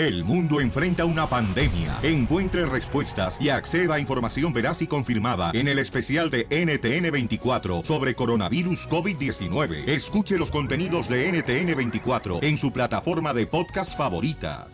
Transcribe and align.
El 0.00 0.24
mundo 0.24 0.62
enfrenta 0.62 1.04
una 1.04 1.26
pandemia. 1.26 1.98
Encuentre 2.02 2.64
respuestas 2.64 3.38
y 3.38 3.50
acceda 3.50 3.96
a 3.96 4.00
información 4.00 4.50
veraz 4.50 4.80
y 4.80 4.86
confirmada 4.86 5.50
en 5.52 5.68
el 5.68 5.78
especial 5.78 6.30
de 6.30 6.48
NTN24 6.48 7.84
sobre 7.84 8.14
coronavirus 8.14 8.88
COVID-19. 8.88 9.86
Escuche 9.86 10.38
los 10.38 10.50
contenidos 10.50 11.06
de 11.06 11.30
NTN24 11.30 12.42
en 12.42 12.56
su 12.56 12.72
plataforma 12.72 13.34
de 13.34 13.46
podcast 13.46 13.94
favorita. 13.94 14.68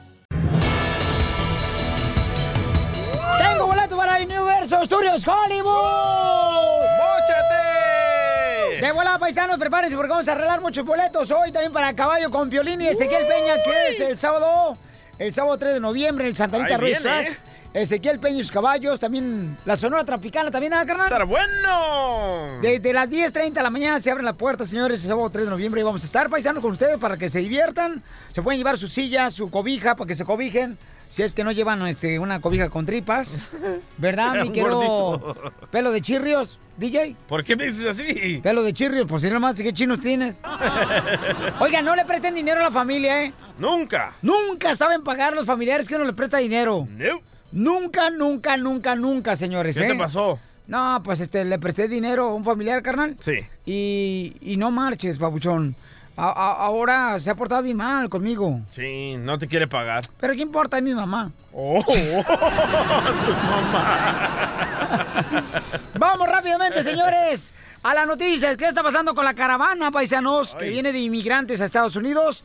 Tengo 3.36 3.66
boleto 3.66 3.96
para 3.96 4.22
Universo 4.22 4.84
Studios 4.84 5.26
Hollywood. 5.26 6.84
¡Móchate! 7.00 7.66
De 8.80 8.92
volada, 8.92 9.18
paisanos, 9.18 9.58
prepárense 9.58 9.96
porque 9.96 10.10
vamos 10.10 10.28
a 10.28 10.32
arreglar 10.32 10.60
muchos 10.60 10.84
boletos 10.84 11.32
hoy 11.32 11.50
también 11.50 11.72
para 11.72 11.96
Caballo 11.96 12.30
con 12.30 12.48
Violín 12.48 12.80
y 12.80 12.86
Ezequiel 12.86 13.26
Peña, 13.26 13.54
que 13.64 13.88
es 13.88 14.00
el 14.00 14.16
sábado, 14.16 14.78
el 15.18 15.32
sábado 15.32 15.58
3 15.58 15.74
de 15.74 15.80
noviembre 15.80 16.24
en 16.24 16.30
el 16.30 16.36
Santa 16.36 16.56
Anita 16.58 16.76
Ahí 16.76 16.80
viene, 16.80 17.00
Track. 17.00 17.40
Ezequiel 17.74 18.18
Peña 18.18 18.38
y 18.38 18.42
sus 18.42 18.52
caballos, 18.52 18.98
también 19.00 19.54
la 19.66 19.76
Sonora 19.76 20.02
Tropicana, 20.02 20.50
también, 20.50 20.72
¿ah, 20.72 20.86
carnal? 20.86 21.08
¡Estar 21.08 21.26
bueno! 21.26 22.58
Desde 22.62 22.92
las 22.94 23.10
10.30 23.10 23.52
de 23.52 23.62
la 23.62 23.68
mañana 23.68 24.00
se 24.00 24.10
abren 24.10 24.24
las 24.24 24.34
puertas, 24.34 24.68
señores, 24.68 25.02
el 25.02 25.10
sábado 25.10 25.28
3 25.28 25.44
de 25.44 25.50
noviembre 25.50 25.82
y 25.82 25.84
vamos 25.84 26.02
a 26.02 26.06
estar 26.06 26.30
paisanos 26.30 26.62
con 26.62 26.72
ustedes 26.72 26.96
para 26.96 27.18
que 27.18 27.28
se 27.28 27.40
diviertan. 27.40 28.02
Se 28.32 28.40
pueden 28.42 28.58
llevar 28.58 28.78
su 28.78 28.88
silla, 28.88 29.30
su 29.30 29.50
cobija 29.50 29.94
para 29.94 30.08
que 30.08 30.14
se 30.14 30.24
cobijen. 30.24 30.78
Si 31.08 31.22
es 31.22 31.34
que 31.34 31.44
no 31.44 31.52
llevan 31.52 31.86
este, 31.86 32.18
una 32.18 32.40
cobija 32.40 32.68
con 32.68 32.84
tripas, 32.84 33.52
¿verdad, 33.98 34.42
mi 34.42 34.50
querido 34.50 35.36
pelo 35.70 35.92
de 35.92 36.00
chirrios, 36.00 36.58
DJ? 36.76 37.16
¿Por 37.28 37.44
qué 37.44 37.54
me 37.54 37.66
dices 37.66 37.86
así? 37.86 38.40
Pelo 38.42 38.62
de 38.62 38.72
chirrios, 38.72 39.06
pues 39.08 39.22
si 39.22 39.30
no 39.30 39.38
más, 39.38 39.56
¿qué 39.56 39.72
chinos 39.72 40.00
tienes? 40.00 40.36
Oiga, 41.60 41.80
no 41.82 41.94
le 41.94 42.04
presten 42.04 42.34
dinero 42.34 42.60
a 42.60 42.64
la 42.64 42.70
familia, 42.72 43.24
¿eh? 43.24 43.32
Nunca. 43.58 44.14
Nunca 44.20 44.74
saben 44.74 45.02
pagar 45.04 45.34
los 45.34 45.46
familiares 45.46 45.86
que 45.86 45.94
uno 45.94 46.04
les 46.04 46.14
presta 46.14 46.38
dinero. 46.38 46.88
No. 46.90 47.20
Nunca, 47.52 48.10
nunca, 48.10 48.56
nunca, 48.56 48.96
nunca, 48.96 49.36
señores, 49.36 49.76
¿Qué 49.76 49.84
¿eh? 49.84 49.88
te 49.88 49.94
pasó? 49.94 50.38
No, 50.66 51.00
pues 51.04 51.20
este, 51.20 51.44
le 51.44 51.58
presté 51.60 51.86
dinero 51.86 52.24
a 52.24 52.34
un 52.34 52.44
familiar, 52.44 52.82
carnal. 52.82 53.16
Sí. 53.20 53.38
Y, 53.64 54.36
y 54.40 54.56
no 54.56 54.72
marches, 54.72 55.18
babuchón. 55.18 55.76
A- 56.16 56.30
a- 56.30 56.52
ahora 56.64 57.20
se 57.20 57.28
ha 57.30 57.34
portado 57.34 57.62
bien 57.62 57.76
mal 57.76 58.08
conmigo. 58.08 58.60
Sí, 58.70 59.16
no 59.18 59.38
te 59.38 59.46
quiere 59.46 59.68
pagar. 59.68 60.06
Pero 60.18 60.32
¿qué 60.34 60.40
importa? 60.40 60.78
Es 60.78 60.82
mi 60.82 60.94
mamá. 60.94 61.30
Oh, 61.52 61.78
tu 61.86 61.92
Vamos 65.98 66.28
rápidamente, 66.28 66.82
señores, 66.82 67.52
a 67.82 67.94
las 67.94 68.06
noticias. 68.06 68.56
¿Qué 68.56 68.66
está 68.66 68.82
pasando 68.82 69.14
con 69.14 69.24
la 69.24 69.34
caravana, 69.34 69.90
paisanos, 69.90 70.54
que 70.54 70.68
viene 70.70 70.92
de 70.92 71.00
inmigrantes 71.00 71.60
a 71.60 71.64
Estados 71.66 71.96
Unidos? 71.96 72.44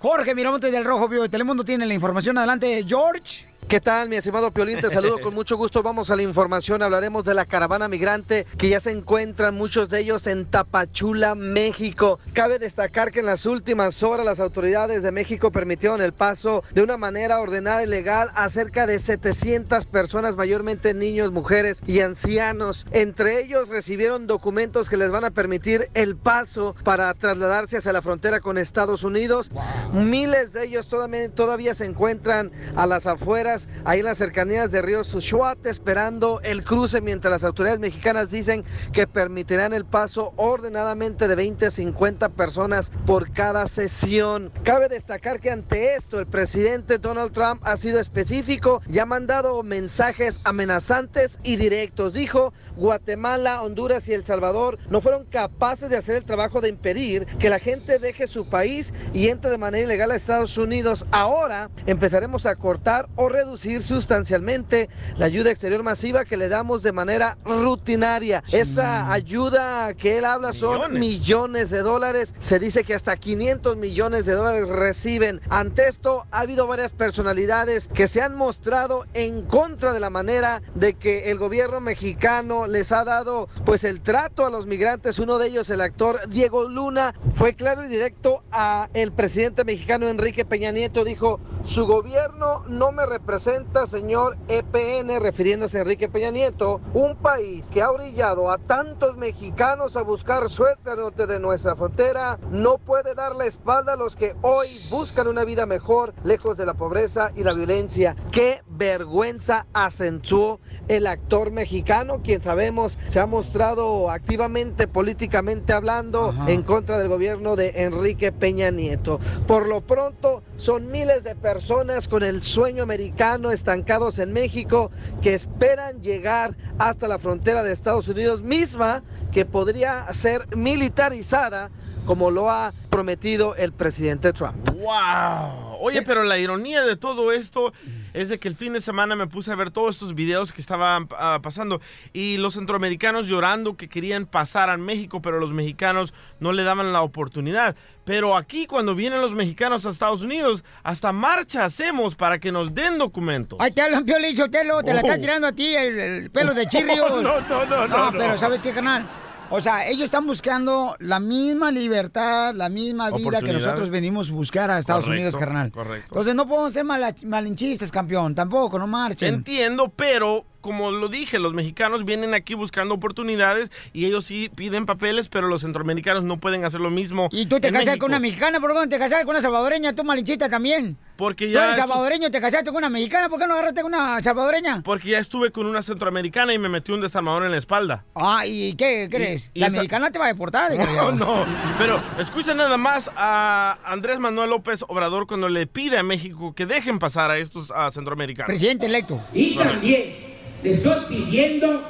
Jorge 0.00 0.34
Miramonte 0.34 0.70
del 0.70 0.84
Rojo 0.84 1.08
Vivo 1.08 1.22
de 1.24 1.28
Telemundo 1.28 1.64
tiene 1.64 1.84
la 1.86 1.94
información. 1.94 2.38
Adelante, 2.38 2.84
George. 2.86 3.47
¿Qué 3.68 3.82
tal, 3.82 4.08
mi 4.08 4.16
estimado 4.16 4.50
Piolín? 4.50 4.80
Te 4.80 4.88
saludo 4.88 5.20
con 5.20 5.34
mucho 5.38 5.58
gusto. 5.58 5.82
Vamos 5.82 6.08
a 6.08 6.16
la 6.16 6.22
información. 6.22 6.80
Hablaremos 6.80 7.26
de 7.26 7.34
la 7.34 7.44
caravana 7.44 7.86
migrante 7.86 8.46
que 8.56 8.70
ya 8.70 8.80
se 8.80 8.90
encuentran 8.90 9.54
muchos 9.56 9.90
de 9.90 10.00
ellos 10.00 10.26
en 10.26 10.46
Tapachula, 10.46 11.34
México. 11.34 12.18
Cabe 12.32 12.58
destacar 12.58 13.10
que 13.10 13.20
en 13.20 13.26
las 13.26 13.44
últimas 13.44 14.02
horas 14.02 14.24
las 14.24 14.40
autoridades 14.40 15.02
de 15.02 15.12
México 15.12 15.52
permitieron 15.52 16.00
el 16.00 16.14
paso 16.14 16.64
de 16.72 16.80
una 16.80 16.96
manera 16.96 17.42
ordenada 17.42 17.82
y 17.82 17.86
legal 17.86 18.30
a 18.34 18.48
cerca 18.48 18.86
de 18.86 18.98
700 18.98 19.86
personas, 19.86 20.38
mayormente 20.38 20.94
niños, 20.94 21.30
mujeres 21.30 21.82
y 21.86 22.00
ancianos. 22.00 22.86
Entre 22.90 23.42
ellos 23.42 23.68
recibieron 23.68 24.26
documentos 24.26 24.88
que 24.88 24.96
les 24.96 25.10
van 25.10 25.26
a 25.26 25.30
permitir 25.30 25.90
el 25.92 26.16
paso 26.16 26.74
para 26.84 27.12
trasladarse 27.12 27.76
hacia 27.76 27.92
la 27.92 28.00
frontera 28.00 28.40
con 28.40 28.56
Estados 28.56 29.04
Unidos. 29.04 29.50
Miles 29.92 30.54
de 30.54 30.64
ellos 30.64 30.88
todavía, 30.88 31.28
todavía 31.28 31.74
se 31.74 31.84
encuentran 31.84 32.50
a 32.74 32.86
las 32.86 33.04
afueras, 33.04 33.57
ahí 33.84 34.00
en 34.00 34.04
las 34.04 34.18
cercanías 34.18 34.70
de 34.70 34.82
Río 34.82 35.02
Sushuat, 35.02 35.66
esperando 35.66 36.40
el 36.42 36.62
cruce, 36.62 37.00
mientras 37.00 37.32
las 37.32 37.44
autoridades 37.44 37.80
mexicanas 37.80 38.30
dicen 38.30 38.64
que 38.92 39.06
permitirán 39.06 39.72
el 39.72 39.86
paso 39.86 40.34
ordenadamente 40.36 41.26
de 41.26 41.34
20 41.34 41.66
a 41.66 41.70
50 41.70 42.28
personas 42.28 42.92
por 43.06 43.32
cada 43.32 43.66
sesión. 43.66 44.52
Cabe 44.62 44.88
destacar 44.88 45.40
que 45.40 45.50
ante 45.50 45.94
esto 45.94 46.20
el 46.20 46.26
presidente 46.26 46.98
Donald 46.98 47.32
Trump 47.32 47.62
ha 47.64 47.76
sido 47.76 47.98
específico 47.98 48.82
y 48.88 48.98
ha 48.98 49.06
mandado 49.06 49.62
mensajes 49.62 50.46
amenazantes 50.46 51.38
y 51.42 51.56
directos. 51.56 52.12
Dijo, 52.12 52.52
Guatemala, 52.76 53.62
Honduras 53.62 54.08
y 54.08 54.14
El 54.14 54.24
Salvador 54.24 54.78
no 54.90 55.00
fueron 55.00 55.24
capaces 55.24 55.90
de 55.90 55.96
hacer 55.96 56.16
el 56.16 56.24
trabajo 56.24 56.60
de 56.60 56.68
impedir 56.68 57.26
que 57.38 57.50
la 57.50 57.58
gente 57.58 57.98
deje 57.98 58.26
su 58.26 58.48
país 58.48 58.92
y 59.12 59.28
entre 59.28 59.50
de 59.50 59.58
manera 59.58 59.84
ilegal 59.84 60.10
a 60.10 60.16
Estados 60.16 60.58
Unidos. 60.58 61.06
Ahora 61.10 61.70
empezaremos 61.86 62.46
a 62.46 62.56
cortar 62.56 63.08
o 63.16 63.28
reducir 63.28 63.47
sustancialmente 63.56 64.88
la 65.16 65.26
ayuda 65.26 65.50
exterior 65.50 65.82
masiva 65.82 66.24
que 66.24 66.36
le 66.36 66.48
damos 66.48 66.82
de 66.82 66.92
manera 66.92 67.38
rutinaria. 67.44 68.42
Esa 68.52 69.12
ayuda 69.12 69.94
que 69.94 70.18
él 70.18 70.24
habla 70.24 70.52
son 70.52 70.92
Millones. 70.92 70.98
millones 71.00 71.70
de 71.70 71.82
dólares. 71.82 72.34
Se 72.40 72.58
dice 72.58 72.84
que 72.84 72.94
hasta 72.94 73.16
500 73.16 73.76
millones 73.76 74.26
de 74.26 74.32
dólares 74.32 74.68
reciben. 74.68 75.40
Ante 75.48 75.88
esto 75.88 76.26
ha 76.30 76.40
habido 76.40 76.66
varias 76.66 76.92
personalidades 76.92 77.88
que 77.88 78.08
se 78.08 78.22
han 78.22 78.36
mostrado 78.36 79.04
en 79.14 79.42
contra 79.42 79.92
de 79.92 80.00
la 80.00 80.10
manera 80.10 80.62
de 80.74 80.94
que 80.94 81.30
el 81.30 81.38
gobierno 81.38 81.80
mexicano 81.80 82.66
les 82.66 82.92
ha 82.92 83.04
dado 83.04 83.48
pues 83.64 83.84
el 83.84 84.00
trato 84.00 84.44
a 84.46 84.50
los 84.50 84.66
migrantes. 84.66 85.18
Uno 85.18 85.38
de 85.38 85.48
ellos, 85.48 85.70
el 85.70 85.80
actor 85.80 86.20
Diego 86.28 86.68
Luna, 86.68 87.14
fue 87.34 87.54
claro 87.54 87.84
y 87.84 87.88
directo 87.88 88.42
a 88.50 88.88
el 88.94 89.12
presidente 89.12 89.64
mexicano 89.64 90.08
Enrique 90.08 90.44
Peña 90.44 90.72
Nieto. 90.72 91.04
Dijo, 91.04 91.40
su 91.64 91.86
gobierno 91.86 92.64
no 92.68 92.92
me 92.92 93.04
representa, 93.06 93.37
señor 93.38 94.36
EPN, 94.48 95.20
refiriéndose 95.20 95.78
a 95.78 95.82
Enrique 95.82 96.08
Peña 96.08 96.30
Nieto, 96.30 96.80
un 96.92 97.16
país 97.16 97.68
que 97.72 97.82
ha 97.82 97.90
orillado 97.90 98.50
a 98.50 98.58
tantos 98.58 99.16
mexicanos 99.16 99.96
a 99.96 100.02
buscar 100.02 100.50
suerte 100.50 100.90
al 100.90 100.98
norte 100.98 101.26
de 101.26 101.38
nuestra 101.38 101.76
frontera, 101.76 102.38
no 102.50 102.78
puede 102.78 103.14
dar 103.14 103.36
la 103.36 103.46
espalda 103.46 103.92
a 103.92 103.96
los 103.96 104.16
que 104.16 104.34
hoy 104.42 104.68
buscan 104.90 105.28
una 105.28 105.44
vida 105.44 105.66
mejor, 105.66 106.14
lejos 106.24 106.56
de 106.56 106.66
la 106.66 106.74
pobreza 106.74 107.30
y 107.36 107.44
la 107.44 107.52
violencia. 107.52 108.16
Qué 108.32 108.62
vergüenza 108.66 109.66
acentuó 109.72 110.60
el 110.88 111.06
actor 111.06 111.50
mexicano, 111.50 112.20
quien 112.22 112.42
sabemos 112.42 112.98
se 113.06 113.20
ha 113.20 113.26
mostrado 113.26 114.10
activamente 114.10 114.88
políticamente 114.88 115.72
hablando 115.72 116.30
Ajá. 116.30 116.50
en 116.50 116.62
contra 116.62 116.98
del 116.98 117.08
gobierno 117.08 117.56
de 117.56 117.72
Enrique 117.76 118.32
Peña 118.32 118.70
Nieto. 118.70 119.20
Por 119.46 119.68
lo 119.68 119.80
pronto, 119.80 120.42
son 120.56 120.90
miles 120.90 121.24
de 121.24 121.36
personas 121.36 122.08
con 122.08 122.22
el 122.22 122.42
sueño 122.42 122.82
americano 122.82 123.17
estancados 123.52 124.20
en 124.20 124.32
México 124.32 124.92
que 125.22 125.34
esperan 125.34 126.00
llegar 126.00 126.56
hasta 126.78 127.08
la 127.08 127.18
frontera 127.18 127.64
de 127.64 127.72
Estados 127.72 128.06
Unidos 128.06 128.42
misma 128.42 129.02
que 129.32 129.44
podría 129.44 130.06
ser 130.14 130.46
militarizada 130.56 131.70
como 132.06 132.30
lo 132.30 132.48
ha 132.48 132.70
prometido 132.90 133.56
el 133.56 133.72
presidente 133.72 134.32
Trump. 134.32 134.56
¡Wow! 134.70 135.67
Oye, 135.80 136.02
pero 136.02 136.22
la 136.24 136.38
ironía 136.38 136.82
de 136.82 136.96
todo 136.96 137.32
esto 137.32 137.72
es 138.14 138.28
de 138.28 138.38
que 138.38 138.48
el 138.48 138.56
fin 138.56 138.72
de 138.72 138.80
semana 138.80 139.14
me 139.16 139.26
puse 139.26 139.50
a 139.52 139.54
ver 139.54 139.70
todos 139.70 139.94
estos 139.96 140.14
videos 140.14 140.52
que 140.52 140.60
estaban 140.60 141.08
ah, 141.18 141.38
pasando 141.42 141.80
y 142.12 142.36
los 142.36 142.54
centroamericanos 142.54 143.26
llorando 143.28 143.76
que 143.76 143.88
querían 143.88 144.26
pasar 144.26 144.70
a 144.70 144.76
México, 144.76 145.22
pero 145.22 145.38
los 145.38 145.52
mexicanos 145.52 146.12
no 146.40 146.52
le 146.52 146.62
daban 146.64 146.92
la 146.92 147.02
oportunidad. 147.02 147.76
Pero 148.04 148.36
aquí 148.36 148.66
cuando 148.66 148.94
vienen 148.94 149.20
los 149.20 149.34
mexicanos 149.34 149.84
a 149.84 149.90
Estados 149.90 150.22
Unidos, 150.22 150.64
hasta 150.82 151.12
marcha 151.12 151.64
hacemos 151.64 152.14
para 152.14 152.38
que 152.38 152.50
nos 152.50 152.74
den 152.74 152.96
documentos. 152.98 153.58
Ay, 153.60 153.72
te 153.72 153.82
hablan 153.82 154.04
Piolín, 154.04 154.36
Sotelo, 154.36 154.82
te 154.82 154.94
la 154.94 155.00
Oh. 155.02 155.06
está 155.06 155.18
tirando 155.18 155.46
a 155.46 155.52
ti 155.52 155.74
el, 155.76 155.98
el 155.98 156.30
pelo 156.30 156.54
de 156.54 156.66
chirrios. 156.68 157.10
No, 157.10 157.20
no, 157.22 157.40
no, 157.40 157.66
no, 157.66 157.86
No, 157.86 158.10
no. 158.12 158.18
pero 158.18 158.38
¿sabes 158.38 158.62
qué, 158.62 158.72
canal? 158.72 159.06
O 159.50 159.60
sea, 159.62 159.88
ellos 159.88 160.04
están 160.04 160.26
buscando 160.26 160.94
la 160.98 161.20
misma 161.20 161.70
libertad, 161.70 162.54
la 162.54 162.68
misma 162.68 163.10
vida 163.10 163.40
que 163.40 163.52
nosotros 163.54 163.88
venimos 163.88 164.28
a 164.28 164.32
buscar 164.34 164.70
a 164.70 164.78
Estados 164.78 165.04
Correcto, 165.04 165.22
Unidos, 165.22 165.36
carnal. 165.38 165.72
correcto. 165.72 166.06
Entonces 166.08 166.34
no 166.34 166.46
podemos 166.46 166.72
ser 166.74 166.84
mala- 166.84 167.14
malinchistas, 167.24 167.90
campeón. 167.90 168.34
Tampoco, 168.34 168.78
no 168.78 168.86
marchen. 168.86 169.34
Entiendo, 169.36 169.88
pero 169.94 170.44
como 170.68 170.90
lo 170.90 171.08
dije, 171.08 171.38
los 171.38 171.54
mexicanos 171.54 172.04
vienen 172.04 172.34
aquí 172.34 172.52
buscando 172.52 172.94
oportunidades 172.94 173.70
y 173.94 174.04
ellos 174.04 174.26
sí 174.26 174.50
piden 174.54 174.84
papeles, 174.84 175.28
pero 175.30 175.48
los 175.48 175.62
centroamericanos 175.62 176.24
no 176.24 176.36
pueden 176.38 176.66
hacer 176.66 176.80
lo 176.80 176.90
mismo. 176.90 177.30
Y 177.32 177.46
tú 177.46 177.56
te 177.58 177.68
casaste 177.72 177.86
México. 177.92 178.04
con 178.04 178.10
una 178.10 178.20
mexicana, 178.20 178.60
¿por 178.60 178.70
qué 178.72 178.78
no 178.80 178.88
te 178.88 178.98
casaste 178.98 179.24
con 179.24 179.34
una 179.34 179.40
salvadoreña? 179.42 179.94
Tú 179.94 180.04
malinchista 180.04 180.50
también. 180.50 180.98
Porque 181.16 181.46
Tú 181.46 181.52
ya 181.54 181.64
eres 181.64 181.76
estu- 181.76 181.88
salvadoreño, 181.88 182.30
te 182.30 182.40
casaste 182.40 182.66
con 182.66 182.76
una 182.76 182.90
mexicana, 182.90 183.28
¿por 183.28 183.40
qué 183.40 183.46
no 183.48 183.54
agarraste 183.54 183.82
con 183.82 183.92
una 183.94 184.22
salvadoreña? 184.22 184.82
porque 184.84 185.08
ya 185.08 185.18
estuve 185.18 185.50
con 185.50 185.66
una 185.66 185.82
centroamericana 185.82 186.52
y 186.52 186.58
me 186.58 186.68
metió 186.68 186.94
un 186.94 187.00
desarmador 187.00 187.44
en 187.44 187.50
la 187.50 187.56
espalda. 187.56 188.04
Ah, 188.14 188.44
¿y 188.46 188.74
qué 188.74 189.08
crees? 189.10 189.50
y 189.54 189.58
la 189.60 189.66
esta- 189.68 189.78
mexicana 189.78 190.10
te 190.12 190.18
va 190.18 190.26
a 190.26 190.28
deportar. 190.28 190.70
No, 190.98 191.12
no, 191.12 191.44
pero 191.78 192.00
escucha 192.20 192.52
nada 192.54 192.76
más 192.76 193.10
a 193.16 193.78
Andrés 193.84 194.18
Manuel 194.18 194.50
López 194.50 194.84
Obrador 194.88 195.26
cuando 195.26 195.48
le 195.48 195.66
pide 195.66 195.96
a 195.98 196.02
México 196.02 196.54
que 196.54 196.66
dejen 196.66 196.98
pasar 196.98 197.30
a 197.30 197.38
estos 197.38 197.70
a 197.70 197.90
centroamericanos. 197.90 198.46
Presidente 198.48 198.86
electo. 198.86 199.20
Y 199.32 199.56
también 199.56 200.27
le 200.62 200.70
estoy 200.70 200.96
pidiendo 201.08 201.82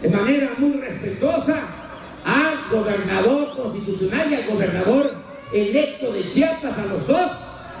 de 0.00 0.08
manera 0.08 0.52
muy 0.58 0.72
respetuosa 0.78 1.60
al 2.24 2.58
gobernador 2.70 3.50
constitucional 3.50 4.30
y 4.30 4.34
al 4.34 4.46
gobernador 4.46 5.10
electo 5.52 6.12
de 6.12 6.26
Chiapas, 6.26 6.78
a 6.78 6.86
los 6.86 7.06
dos, 7.06 7.30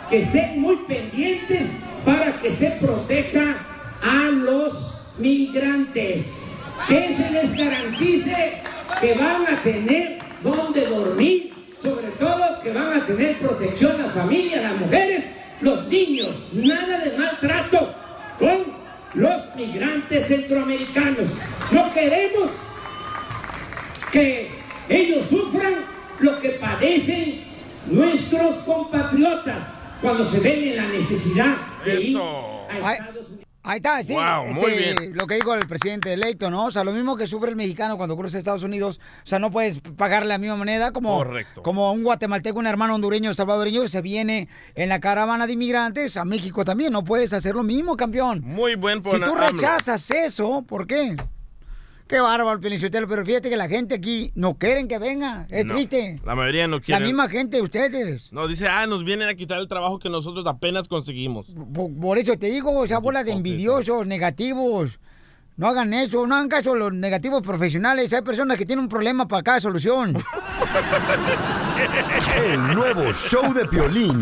que 0.08 0.18
estén 0.18 0.60
muy 0.60 0.76
pendientes 0.88 1.70
para 2.04 2.32
que 2.32 2.50
se 2.50 2.70
proteja 2.72 3.64
a 4.02 4.30
los 4.30 4.94
migrantes. 5.18 6.48
Que 6.88 7.10
se 7.10 7.30
les 7.30 7.56
garantice 7.56 8.60
que 9.00 9.14
van 9.14 9.46
a 9.46 9.62
tener 9.62 10.18
donde 10.42 10.86
dormir, 10.86 11.52
sobre 11.78 12.08
todo 12.18 12.58
que 12.62 12.72
van 12.72 13.00
a 13.00 13.06
tener 13.06 13.38
protección 13.38 14.02
las 14.02 14.12
familias, 14.12 14.62
las 14.62 14.76
mujeres, 14.76 15.36
los 15.60 15.86
niños, 15.86 16.48
nada 16.52 16.98
de 16.98 17.16
maltrato 17.16 17.94
con 18.38 18.81
los 19.14 19.54
migrantes 19.56 20.26
centroamericanos. 20.26 21.28
No 21.70 21.90
queremos 21.90 22.50
que 24.10 24.50
ellos 24.88 25.26
sufran 25.26 25.74
lo 26.20 26.38
que 26.38 26.50
padecen 26.50 27.44
nuestros 27.86 28.56
compatriotas 28.56 29.62
cuando 30.00 30.24
se 30.24 30.40
ven 30.40 30.68
en 30.68 30.76
la 30.76 30.86
necesidad 30.88 31.56
de 31.84 32.00
ir 32.00 32.16
a 32.18 32.92
Estados 32.92 33.00
Unidos. 33.00 33.21
Ahí 33.64 33.76
está, 33.76 34.02
sí. 34.02 34.12
Wow, 34.14 34.46
este, 34.48 34.60
muy 34.60 34.72
bien. 34.72 34.96
Lo 35.14 35.26
que 35.26 35.36
dijo 35.36 35.54
el 35.54 35.66
presidente 35.68 36.12
electo, 36.12 36.50
¿no? 36.50 36.66
O 36.66 36.70
sea, 36.72 36.82
lo 36.82 36.92
mismo 36.92 37.16
que 37.16 37.28
sufre 37.28 37.50
el 37.50 37.56
mexicano 37.56 37.96
cuando 37.96 38.16
cruza 38.16 38.36
Estados 38.36 38.64
Unidos. 38.64 38.98
O 39.22 39.26
sea, 39.26 39.38
no 39.38 39.52
puedes 39.52 39.78
pagarle 39.96 40.28
la 40.30 40.38
misma 40.38 40.56
moneda 40.56 40.90
como, 40.90 41.16
Correcto. 41.18 41.62
como 41.62 41.92
un 41.92 42.02
guatemalteco, 42.02 42.58
un 42.58 42.66
hermano 42.66 42.96
hondureño, 42.96 43.32
salvadoreño 43.34 43.82
que 43.82 43.88
se 43.88 44.02
viene 44.02 44.48
en 44.74 44.88
la 44.88 44.98
caravana 44.98 45.46
de 45.46 45.52
inmigrantes 45.52 46.16
a 46.16 46.24
México 46.24 46.64
también. 46.64 46.92
No 46.92 47.04
puedes 47.04 47.32
hacer 47.32 47.54
lo 47.54 47.62
mismo, 47.62 47.96
campeón. 47.96 48.40
Muy 48.44 48.74
buen 48.74 49.00
por 49.00 49.14
Si 49.14 49.18
tú 49.20 49.30
AMLO. 49.32 49.46
rechazas 49.48 50.10
eso, 50.10 50.62
¿por 50.66 50.86
qué? 50.88 51.14
Qué 52.12 52.20
bárbaro, 52.20 52.60
Pelichotelo, 52.60 53.08
pero 53.08 53.24
fíjate 53.24 53.48
que 53.48 53.56
la 53.56 53.70
gente 53.70 53.94
aquí 53.94 54.32
no 54.34 54.58
quieren 54.58 54.86
que 54.86 54.98
venga. 54.98 55.46
Es 55.48 55.64
No, 55.64 55.72
triste. 55.72 56.20
La 56.26 56.34
mayoría 56.34 56.68
no 56.68 56.76
La 56.76 56.82
quiere. 56.82 57.06
misma 57.06 57.26
gente, 57.30 57.62
ustedes. 57.62 58.30
No, 58.34 58.46
dice, 58.46 58.68
ah, 58.68 58.86
nos 58.86 59.02
vienen 59.02 59.30
a 59.30 59.34
quitar 59.34 59.58
el 59.58 59.66
trabajo 59.66 59.98
que 59.98 60.10
nosotros 60.10 60.44
apenas 60.46 60.88
conseguimos. 60.88 61.46
Por, 61.72 61.90
por 61.98 62.18
eso 62.18 62.36
te 62.36 62.48
digo, 62.48 62.84
esa 62.84 62.98
bola 62.98 63.24
de 63.24 63.32
envidiosos, 63.32 64.06
negativos. 64.06 64.98
No 65.56 65.68
hagan 65.68 65.94
eso, 65.94 66.26
no 66.26 66.34
hagan 66.34 66.50
caso 66.50 66.74
a 66.74 66.76
los 66.76 66.92
negativos 66.92 67.40
profesionales. 67.40 68.12
Hay 68.12 68.20
personas 68.20 68.58
que 68.58 68.66
tienen 68.66 68.82
un 68.82 68.90
problema 68.90 69.26
para 69.26 69.42
cada 69.42 69.60
solución. 69.60 70.14
El 72.44 72.74
nuevo 72.74 73.10
show 73.14 73.54
de 73.54 73.64
Piolín. 73.64 74.20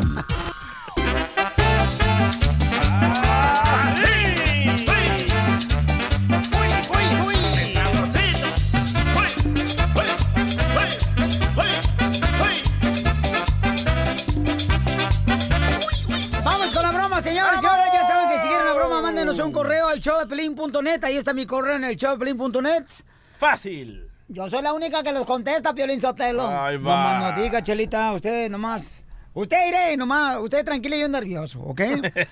showdepelín.net. 20.01 21.05
Ahí 21.05 21.17
está 21.17 21.33
mi 21.33 21.47
correo 21.47 21.77
en 21.77 21.85
el 21.85 21.97
showdepelín.net. 21.97 22.85
Fácil. 23.39 24.07
Yo 24.29 24.49
soy 24.49 24.63
la 24.63 24.73
única 24.73 25.03
que 25.03 25.13
los 25.13 25.25
contesta, 25.25 25.75
Piolín 25.75 26.01
Sotelo. 26.01 26.47
Ahí 26.47 26.77
va. 26.77 27.13
Nomás 27.15 27.37
no 27.37 27.43
diga, 27.43 27.63
Chelita, 27.63 28.13
usted 28.13 28.49
nomás. 28.49 29.05
Usted 29.33 29.69
iré 29.69 29.97
nomás, 29.97 30.39
usted 30.41 30.65
tranquila 30.65 30.97
y 30.97 31.01
yo 31.03 31.09
nervioso, 31.09 31.61
¿ok? 31.61 31.81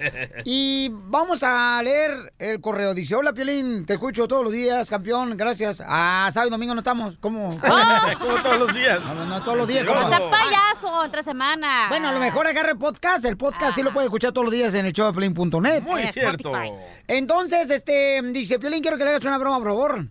y 0.45 0.91
vamos 0.93 1.45
a 1.45 1.81
leer 1.81 2.33
el 2.41 2.61
correo. 2.61 2.93
Dice, 2.93 3.15
hola 3.15 3.33
Piolín, 3.33 3.87
te 3.87 3.93
escucho 3.93 4.27
todos 4.27 4.43
los 4.43 4.53
días, 4.53 4.91
campeón, 4.91 5.37
gracias. 5.37 5.81
Ah, 5.87 6.29
sábado 6.33 6.49
y 6.49 6.51
domingo 6.51 6.75
no 6.75 6.81
estamos, 6.81 7.17
¿cómo? 7.21 7.51
Como 8.19 8.35
todos 8.43 8.59
los 8.59 8.75
días. 8.75 9.01
No, 9.01 9.15
no, 9.15 9.27
no, 9.27 9.43
todos 9.45 9.59
los 9.59 9.69
días. 9.69 9.85
No 9.85 9.95
¿cómo? 9.95 10.07
O 10.07 10.09
sea, 10.09 10.29
payaso, 10.29 11.05
entre 11.05 11.23
semana. 11.23 11.87
Bueno, 11.89 12.09
a 12.09 12.13
lo 12.13 12.19
mejor 12.19 12.49
agarre 12.49 12.75
podcast. 12.75 13.25
El 13.25 13.37
podcast 13.37 13.77
sí 13.77 13.85
lo 13.85 13.93
puede 13.93 14.07
escuchar 14.07 14.33
todos 14.33 14.47
los 14.47 14.53
días 14.53 14.75
en 14.75 14.85
el 14.85 14.93
showdeplin.net. 14.93 15.83
Muy 15.83 16.03
en 16.03 16.13
cierto. 16.13 16.49
Spotify. 16.49 16.73
Entonces, 17.07 17.71
este, 17.71 18.21
dice, 18.33 18.59
Piolín, 18.59 18.83
quiero 18.83 18.99
que 18.99 19.05
le 19.05 19.11
hagas 19.11 19.25
una 19.25 19.39
broma, 19.39 19.59
por 19.59 19.69
favor. 19.69 20.09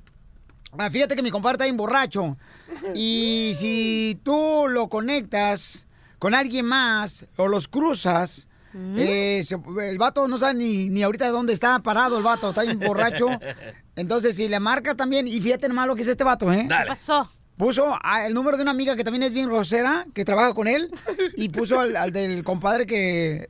Ah, 0.78 0.90
fíjate 0.90 1.18
que 1.18 1.22
mi 1.22 1.32
compadre 1.32 1.56
está 1.56 1.66
bien 1.66 1.76
borracho. 1.76 2.38
Y 2.96 3.54
si 3.56 4.22
tú 4.24 4.68
lo 4.70 4.88
conectas 4.88 5.87
con 6.20 6.34
alguien 6.36 6.66
más 6.66 7.28
o 7.38 7.48
los 7.48 7.68
cruzas, 7.68 8.48
eh, 8.96 9.42
se- 9.44 9.58
el 9.90 9.98
vato 9.98 10.28
no 10.28 10.38
sabe 10.38 10.54
ni, 10.56 10.90
ni 10.90 11.02
ahorita 11.04 11.30
dónde 11.30 11.54
está 11.54 11.80
parado 11.80 12.18
el 12.18 12.24
vato, 12.24 12.50
está 12.50 12.62
bien 12.64 12.80
borracho. 12.80 13.28
Entonces, 13.96 14.36
si 14.36 14.48
le 14.48 14.60
marca 14.60 14.94
también, 14.96 15.28
y 15.28 15.40
fíjate 15.42 15.68
nomás 15.68 15.88
lo 15.88 15.96
que 15.96 16.04
es 16.04 16.08
este 16.08 16.24
vato, 16.24 16.52
¿eh? 16.54 16.64
¿Qué 16.64 16.68
Dale. 16.68 16.88
pasó? 16.90 17.32
Puso 17.58 17.98
el 18.28 18.36
número 18.36 18.56
de 18.56 18.62
una 18.64 18.72
amiga 18.72 18.96
que 18.96 19.04
también 19.04 19.24
es 19.24 19.34
bien 19.34 19.48
grosera, 19.48 20.06
que 20.14 20.24
trabaja 20.24 20.54
con 20.54 20.68
él, 20.68 20.92
y 21.36 21.50
puso 21.50 21.80
al, 21.80 21.96
al 21.96 22.12
del 22.12 22.44
compadre 22.44 22.86
que... 22.86 23.50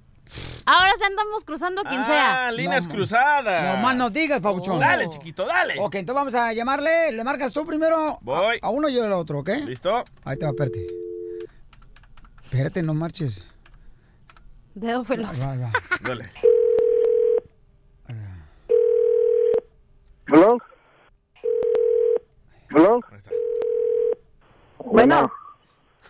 Ahora 0.65 0.91
sí 0.97 1.03
andamos 1.05 1.43
cruzando 1.45 1.83
quien 1.83 2.03
sea. 2.05 2.47
Ah, 2.47 2.51
líneas 2.51 2.85
No, 2.87 2.93
cruzadas. 2.93 3.75
No 3.77 3.81
más 3.81 3.95
nos 3.95 4.11
digas, 4.13 4.41
Pauchón. 4.41 4.79
Dale, 4.79 5.07
chiquito, 5.09 5.45
dale. 5.45 5.75
Ok, 5.79 5.95
entonces 5.95 6.15
vamos 6.15 6.33
a 6.35 6.51
llamarle. 6.53 7.13
Le 7.13 7.23
marcas 7.23 7.53
tú 7.53 7.65
primero 7.65 8.17
Voy. 8.21 8.59
A, 8.61 8.67
a 8.67 8.69
uno 8.69 8.89
y 8.89 8.93
yo 8.93 9.05
al 9.05 9.13
otro, 9.13 9.39
¿ok? 9.39 9.49
¿Listo? 9.65 10.03
Ahí 10.25 10.37
te 10.37 10.43
va, 10.45 10.51
espérate. 10.51 10.85
Espérate, 12.47 12.81
no 12.81 12.93
marches. 12.93 13.45
Dedo 14.73 15.03
veloz. 15.03 15.41
Va, 15.41 15.57
va. 15.57 15.71
Dale. 16.01 16.29
¿Hello? 20.27 20.57
¿Hello? 22.69 23.01
Bueno. 24.79 25.31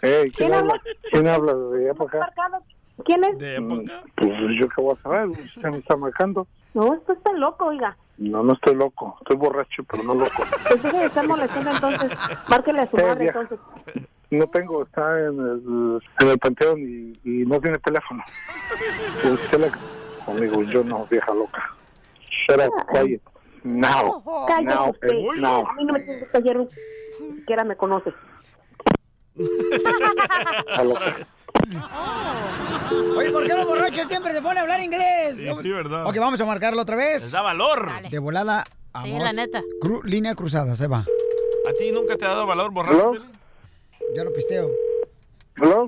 Hey, 0.02 0.32
¿quién, 0.36 0.54
habla? 0.54 0.80
¿Quién 1.10 1.28
habla 1.28 1.54
de 1.56 1.86
allá 1.86 1.94
para 1.96 2.28
acá? 2.28 2.64
¿Quién 3.06 3.24
es? 3.24 3.38
De 3.38 3.56
época. 3.58 4.04
Pues 4.16 4.32
yo 4.60 4.68
qué 4.70 4.82
voy 4.82 4.96
a 4.98 5.02
saber, 5.02 5.28
usted 5.28 5.70
me 5.70 5.78
está 5.78 5.96
marcando. 5.96 6.48
No, 6.74 6.94
esto 6.96 7.14
está 7.14 7.32
loco, 7.34 7.66
oiga. 7.66 7.96
No, 8.18 8.44
no 8.44 8.54
estoy 8.54 8.76
loco, 8.76 9.16
estoy 9.22 9.38
borracho, 9.38 9.84
pero 9.84 10.04
no 10.04 10.16
loco. 10.16 10.44
Pues 10.68 10.82
deje 10.84 10.98
de 10.98 11.06
estar 11.06 11.28
molestando 11.28 11.70
entonces. 11.72 12.12
Márquele 12.50 12.80
a 12.82 12.90
su 12.90 12.98
Eh, 12.98 13.04
madre 13.04 13.28
entonces. 13.28 13.60
No 14.32 14.48
tengo, 14.48 14.84
está 14.84 15.20
en 15.20 15.40
el, 15.40 16.02
en 16.22 16.28
el 16.28 16.38
panteón 16.40 16.80
y, 16.80 17.14
y 17.24 17.46
no 17.46 17.62
tiene 17.62 17.78
teléfono. 17.80 18.24
Pues 19.22 19.34
usted 19.36 19.60
le... 19.60 19.72
Amigo, 20.28 20.64
yo 20.64 20.84
no, 20.84 21.06
vieja 21.10 21.34
loca. 21.34 21.64
Shut 22.48 22.60
up, 22.60 22.74
quiet. 22.92 23.22
Now. 23.64 24.22
Cállate 24.48 24.66
Now, 24.76 24.90
usted. 24.90 25.10
eh, 25.10 25.28
now. 25.38 25.66
A 25.68 25.74
mí 25.76 25.86
no 25.86 25.94
me 25.94 26.00
tiene 26.02 26.20
que 26.20 26.26
callar 26.28 26.58
un... 26.58 26.70
Siquiera 27.38 27.64
me 27.64 27.76
conoce. 27.78 28.14
Está 29.38 30.84
loca. 30.84 31.28
Oye, 33.18 33.32
¿por 33.32 33.46
qué 33.48 33.54
los 33.54 33.66
borrachos 33.66 34.08
siempre 34.08 34.34
se 34.34 34.42
ponen 34.42 34.60
a 34.60 34.62
hablar 34.62 34.80
inglés? 34.82 35.38
Sí, 35.38 35.48
sí, 35.62 35.70
verdad. 35.72 36.06
Ok, 36.08 36.18
vamos 36.18 36.40
a 36.42 36.46
marcarlo 36.46 36.82
otra 36.82 36.96
vez. 36.96 37.24
Les 37.24 37.32
da 37.32 37.42
valor. 37.42 37.88
Dale. 37.88 38.10
De 38.10 38.20
volada. 38.20 38.64
Sí, 39.04 39.12
vamos. 39.12 39.24
la 39.24 39.34
neta. 39.34 39.62
Cru- 39.82 40.04
línea 40.04 40.34
cruzada, 40.36 40.76
se 40.76 40.88
va. 40.88 41.00
¿A 41.00 41.74
ti 41.78 41.92
nunca 41.92 42.16
te 42.16 42.26
ha 42.26 42.30
dado 42.30 42.46
valor 42.48 42.72
borracho. 42.72 43.14
Ya 44.16 44.24
lo 44.24 44.32
pisteo. 44.34 44.70
¿Hello? 45.58 45.88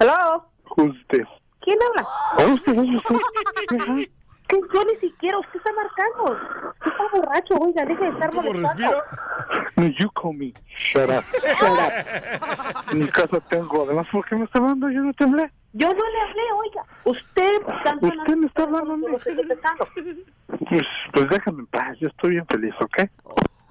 Hello. 0.00 0.46
Who's 0.76 0.96
this? 1.10 1.26
¿Quién 1.60 1.78
habla? 1.82 2.08
Oh. 2.38 2.58
Que 4.48 4.60
yo 4.72 4.84
ni 4.84 4.96
siquiera, 5.00 5.38
usted 5.38 5.56
está 5.56 5.72
marcando. 5.72 6.32
Usted 6.74 6.90
está 6.90 7.04
borracho, 7.12 7.54
oiga, 7.56 7.84
deje 7.84 8.04
de 8.04 8.10
estar 8.10 8.30
¿Cómo 8.30 8.42
molestando. 8.42 8.90
respira? 8.90 9.72
No, 9.76 9.86
you 9.86 10.10
call 10.10 10.34
me. 10.34 10.52
Shut 10.76 11.10
up. 11.10 11.24
Shut 11.42 11.78
up. 11.78 12.90
En 12.92 12.98
mi 12.98 13.08
casa 13.08 13.40
tengo. 13.40 13.84
Además, 13.84 14.06
¿por 14.12 14.24
qué 14.26 14.36
me 14.36 14.44
está 14.44 14.58
hablando? 14.58 14.90
Yo 14.90 15.00
no 15.00 15.12
te 15.14 15.24
hablé. 15.24 15.50
Yo 15.72 15.88
no 15.88 15.94
le 15.94 16.20
hablé, 16.20 16.42
oiga. 16.56 16.82
Usted 17.04 17.52
está 17.54 17.94
Usted 18.00 18.36
me 18.36 18.46
está 18.46 18.62
hablando 18.64 18.92
a 18.92 18.96
mí. 18.96 19.06
Pues, 19.10 20.84
pues 21.12 21.28
déjame 21.30 21.60
en 21.60 21.66
paz. 21.66 21.98
Yo 21.98 22.08
estoy 22.08 22.30
bien 22.30 22.46
feliz, 22.46 22.74
¿ok? 22.80 23.02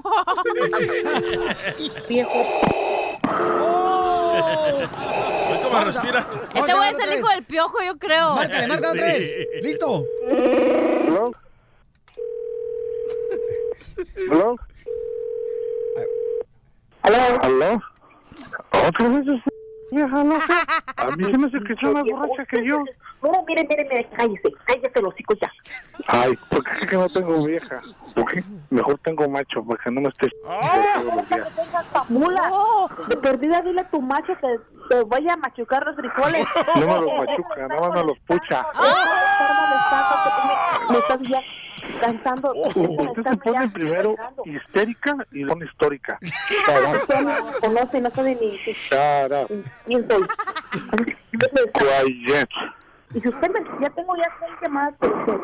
Viejo. 2.09 2.39
¿Ves 5.49 5.59
cómo 5.63 5.83
respira? 5.85 6.27
Este 6.53 6.71
a 6.71 6.75
güey 6.75 6.91
es 6.91 6.99
el 6.99 7.19
hijo 7.19 7.29
del 7.29 7.45
piojo, 7.45 7.77
yo 7.85 7.97
creo. 7.97 8.35
Márcale, 8.35 8.67
márcale 8.67 8.93
otra 8.93 9.07
vez. 9.07 9.33
¿Listo? 9.61 10.05
¿Hello? 10.27 11.31
¿Hello? 14.15 14.55
Hello. 17.03 17.39
¿Hello? 17.43 17.81
¿Otra 18.87 19.09
vez 19.09 19.25
vieja 19.93 20.23
loca? 20.23 20.45
A 20.97 21.07
mí 21.15 21.23
se 21.25 21.37
me 21.37 21.47
hace 21.47 21.59
que 21.63 21.75
sea 21.75 21.91
más 21.91 22.03
borracha 22.03 22.45
que 22.45 22.65
yo. 22.67 22.83
Mira, 23.21 23.39
mire, 23.47 23.65
mire, 23.69 23.87
mire, 23.89 24.09
cállese. 24.17 24.49
Cállese 24.65 25.01
los 25.01 25.19
hijos 25.19 25.37
ya. 25.41 25.51
Ay, 26.07 26.37
¿por 26.49 26.63
qué 26.63 26.85
que 26.87 26.95
no 26.97 27.07
tengo 27.09 27.45
vieja? 27.45 27.81
¿Por 28.15 28.25
qué? 28.25 28.43
Mejor 28.69 28.97
tengo 28.99 29.29
macho, 29.29 29.63
para 29.63 29.81
que 29.83 29.91
no 29.91 30.01
me 30.01 30.09
estés 30.09 30.31
todos 30.41 31.15
los 31.15 31.29
días. 31.29 31.47
Mula, 32.09 32.49
Oh. 32.51 32.89
de 33.07 33.17
perdida 33.17 33.61
dile 33.61 33.81
a 33.81 33.89
tu 33.89 34.01
macho 34.01 34.33
que 34.41 34.59
te 34.89 35.03
vaya 35.05 35.33
a 35.33 35.37
machucar 35.37 35.85
los 35.85 35.95
frijoles. 35.95 36.45
No 36.75 36.81
me 36.87 36.93
los 37.05 37.17
machuca, 37.27 37.67
no 37.69 37.89
me 37.91 38.03
los 38.03 38.19
pucha. 38.27 38.65
Molestando, 38.75 40.15
que 40.23 40.29
tú 40.35 40.47
me, 40.47 40.93
me 40.93 40.99
estás 40.99 41.19
ya 41.29 41.39
cansando. 41.99 42.53
Usted 42.53 43.23
se 43.23 43.37
pone 43.37 43.69
primero 43.69 44.15
histérica 44.45 45.15
y 45.31 45.43
luego 45.43 45.63
histórica. 45.63 46.19
No 47.23 47.53
conoce, 47.61 48.01
no 48.01 48.09
sabe 48.11 48.35
ni, 48.35 48.59
quién 49.85 50.05
soy. 50.09 50.27
Quiet. 51.73 52.49
Y 53.13 53.21
si 53.21 53.29
usted 53.29 53.51
me, 53.51 53.59
ya 53.81 53.89
tengo 53.91 54.15
ya 54.15 54.23
seis 54.39 54.51
llamadas 54.61 54.99
de 54.99 55.07
usted, 55.07 55.37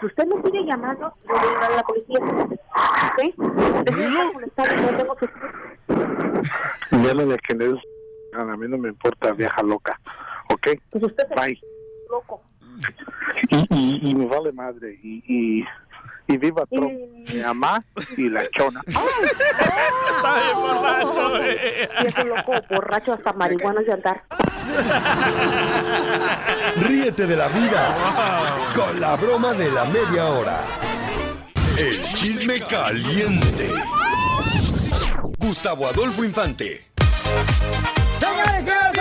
si 0.00 0.06
usted 0.06 0.26
me 0.26 0.42
sigue 0.42 0.64
llamando, 0.64 1.12
yo 1.22 1.28
voy 1.34 1.38
a 1.38 1.44
llamar 1.52 1.72
a 1.72 1.76
la 1.76 1.82
policía. 1.82 2.18
¿Ok? 3.06 3.18
Estar 3.86 4.32
molestando, 4.34 4.82
no 4.82 4.96
tengo 4.96 5.14
que... 5.16 5.26
A 8.36 8.44
mí 8.56 8.68
no 8.68 8.78
me 8.78 8.88
importa, 8.88 9.32
vieja 9.32 9.62
loca. 9.62 10.00
¿Ok? 10.52 10.68
Pues 10.90 11.04
usted 11.04 11.28
Bye. 11.36 11.60
loco. 12.10 12.42
Y, 13.50 13.74
y, 13.74 14.10
y 14.10 14.14
me 14.14 14.26
vale 14.26 14.52
madre. 14.52 14.98
Y, 15.02 15.22
y, 15.26 15.64
y 16.28 16.36
viva 16.36 16.64
Trump. 16.70 16.92
Mi 17.32 17.40
mamá 17.40 17.84
y 18.16 18.28
la 18.28 18.48
chona. 18.50 18.82
Está 18.86 20.34
bien 20.34 20.56
borracho, 20.56 21.36
eh. 21.42 21.88
Y 22.02 22.06
ese 22.06 22.24
loco 22.24 22.52
borracho 22.70 23.12
hasta 23.12 23.32
marihuana 23.32 23.80
de 23.80 23.92
andar. 23.92 24.22
Ríete 26.88 27.26
de 27.26 27.36
la 27.36 27.48
vida 27.48 27.94
con 28.74 29.00
la 29.00 29.16
broma 29.16 29.52
de 29.52 29.70
la 29.70 29.84
media 29.86 30.24
hora. 30.26 30.64
El 31.78 32.00
chisme 32.00 32.60
caliente. 32.60 33.70
Gustavo 35.38 35.86
Adolfo 35.86 36.24
Infante. 36.24 36.86
Señores, 38.18 38.64
señores, 38.64 38.92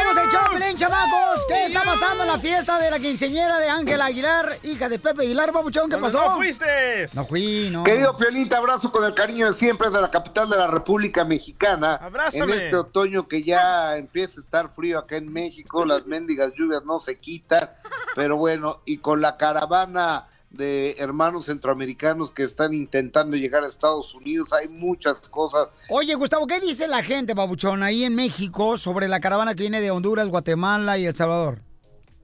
Pelín, 0.51 0.77
chamacos. 0.77 1.45
¿Qué 1.47 1.65
está 1.65 1.83
pasando 1.83 2.23
en 2.23 2.29
la 2.29 2.39
fiesta 2.39 2.79
de 2.79 2.91
la 2.91 2.99
quinceñera 2.99 3.57
de 3.57 3.69
Ángela 3.69 4.05
Aguilar, 4.05 4.59
hija 4.63 4.89
de 4.89 4.99
Pepe 4.99 5.23
Aguilar, 5.23 5.51
babuchón? 5.51 5.89
¿Qué 5.89 5.95
¿Dónde 5.95 6.05
pasó? 6.11 6.29
no 6.29 6.35
fuiste? 6.37 7.07
No 7.13 7.25
fui, 7.25 7.69
no. 7.71 7.83
Querido 7.83 8.17
Piolín, 8.17 8.49
te 8.49 8.55
abrazo 8.55 8.91
con 8.91 9.03
el 9.05 9.13
cariño 9.13 9.47
de 9.47 9.53
siempre 9.53 9.87
desde 9.89 10.01
la 10.01 10.11
capital 10.11 10.49
de 10.49 10.57
la 10.57 10.67
República 10.67 11.23
Mexicana. 11.25 11.95
Abrázame. 11.95 12.53
En 12.53 12.59
este 12.59 12.75
otoño 12.75 13.27
que 13.27 13.43
ya 13.43 13.97
empieza 13.97 14.39
a 14.39 14.43
estar 14.43 14.69
frío 14.73 14.99
acá 14.99 15.17
en 15.17 15.31
México, 15.31 15.85
las 15.85 16.05
mendigas 16.05 16.53
lluvias 16.55 16.83
no 16.85 16.99
se 16.99 17.19
quitan, 17.19 17.69
pero 18.15 18.37
bueno, 18.37 18.81
y 18.85 18.97
con 18.97 19.21
la 19.21 19.37
caravana 19.37 20.27
de 20.55 20.95
hermanos 20.99 21.45
centroamericanos 21.45 22.31
que 22.31 22.43
están 22.43 22.73
intentando 22.73 23.37
llegar 23.37 23.63
a 23.63 23.67
Estados 23.67 24.13
Unidos, 24.15 24.53
hay 24.53 24.67
muchas 24.67 25.29
cosas. 25.29 25.69
Oye, 25.89 26.15
Gustavo, 26.15 26.47
¿qué 26.47 26.59
dice 26.59 26.87
la 26.87 27.03
gente, 27.03 27.33
babuchón, 27.33 27.83
ahí 27.83 28.03
en 28.03 28.15
México 28.15 28.77
sobre 28.77 29.07
la 29.07 29.19
caravana 29.19 29.55
que 29.55 29.63
viene 29.63 29.81
de 29.81 29.91
Honduras, 29.91 30.27
Guatemala 30.27 30.97
y 30.97 31.05
El 31.05 31.15
Salvador? 31.15 31.61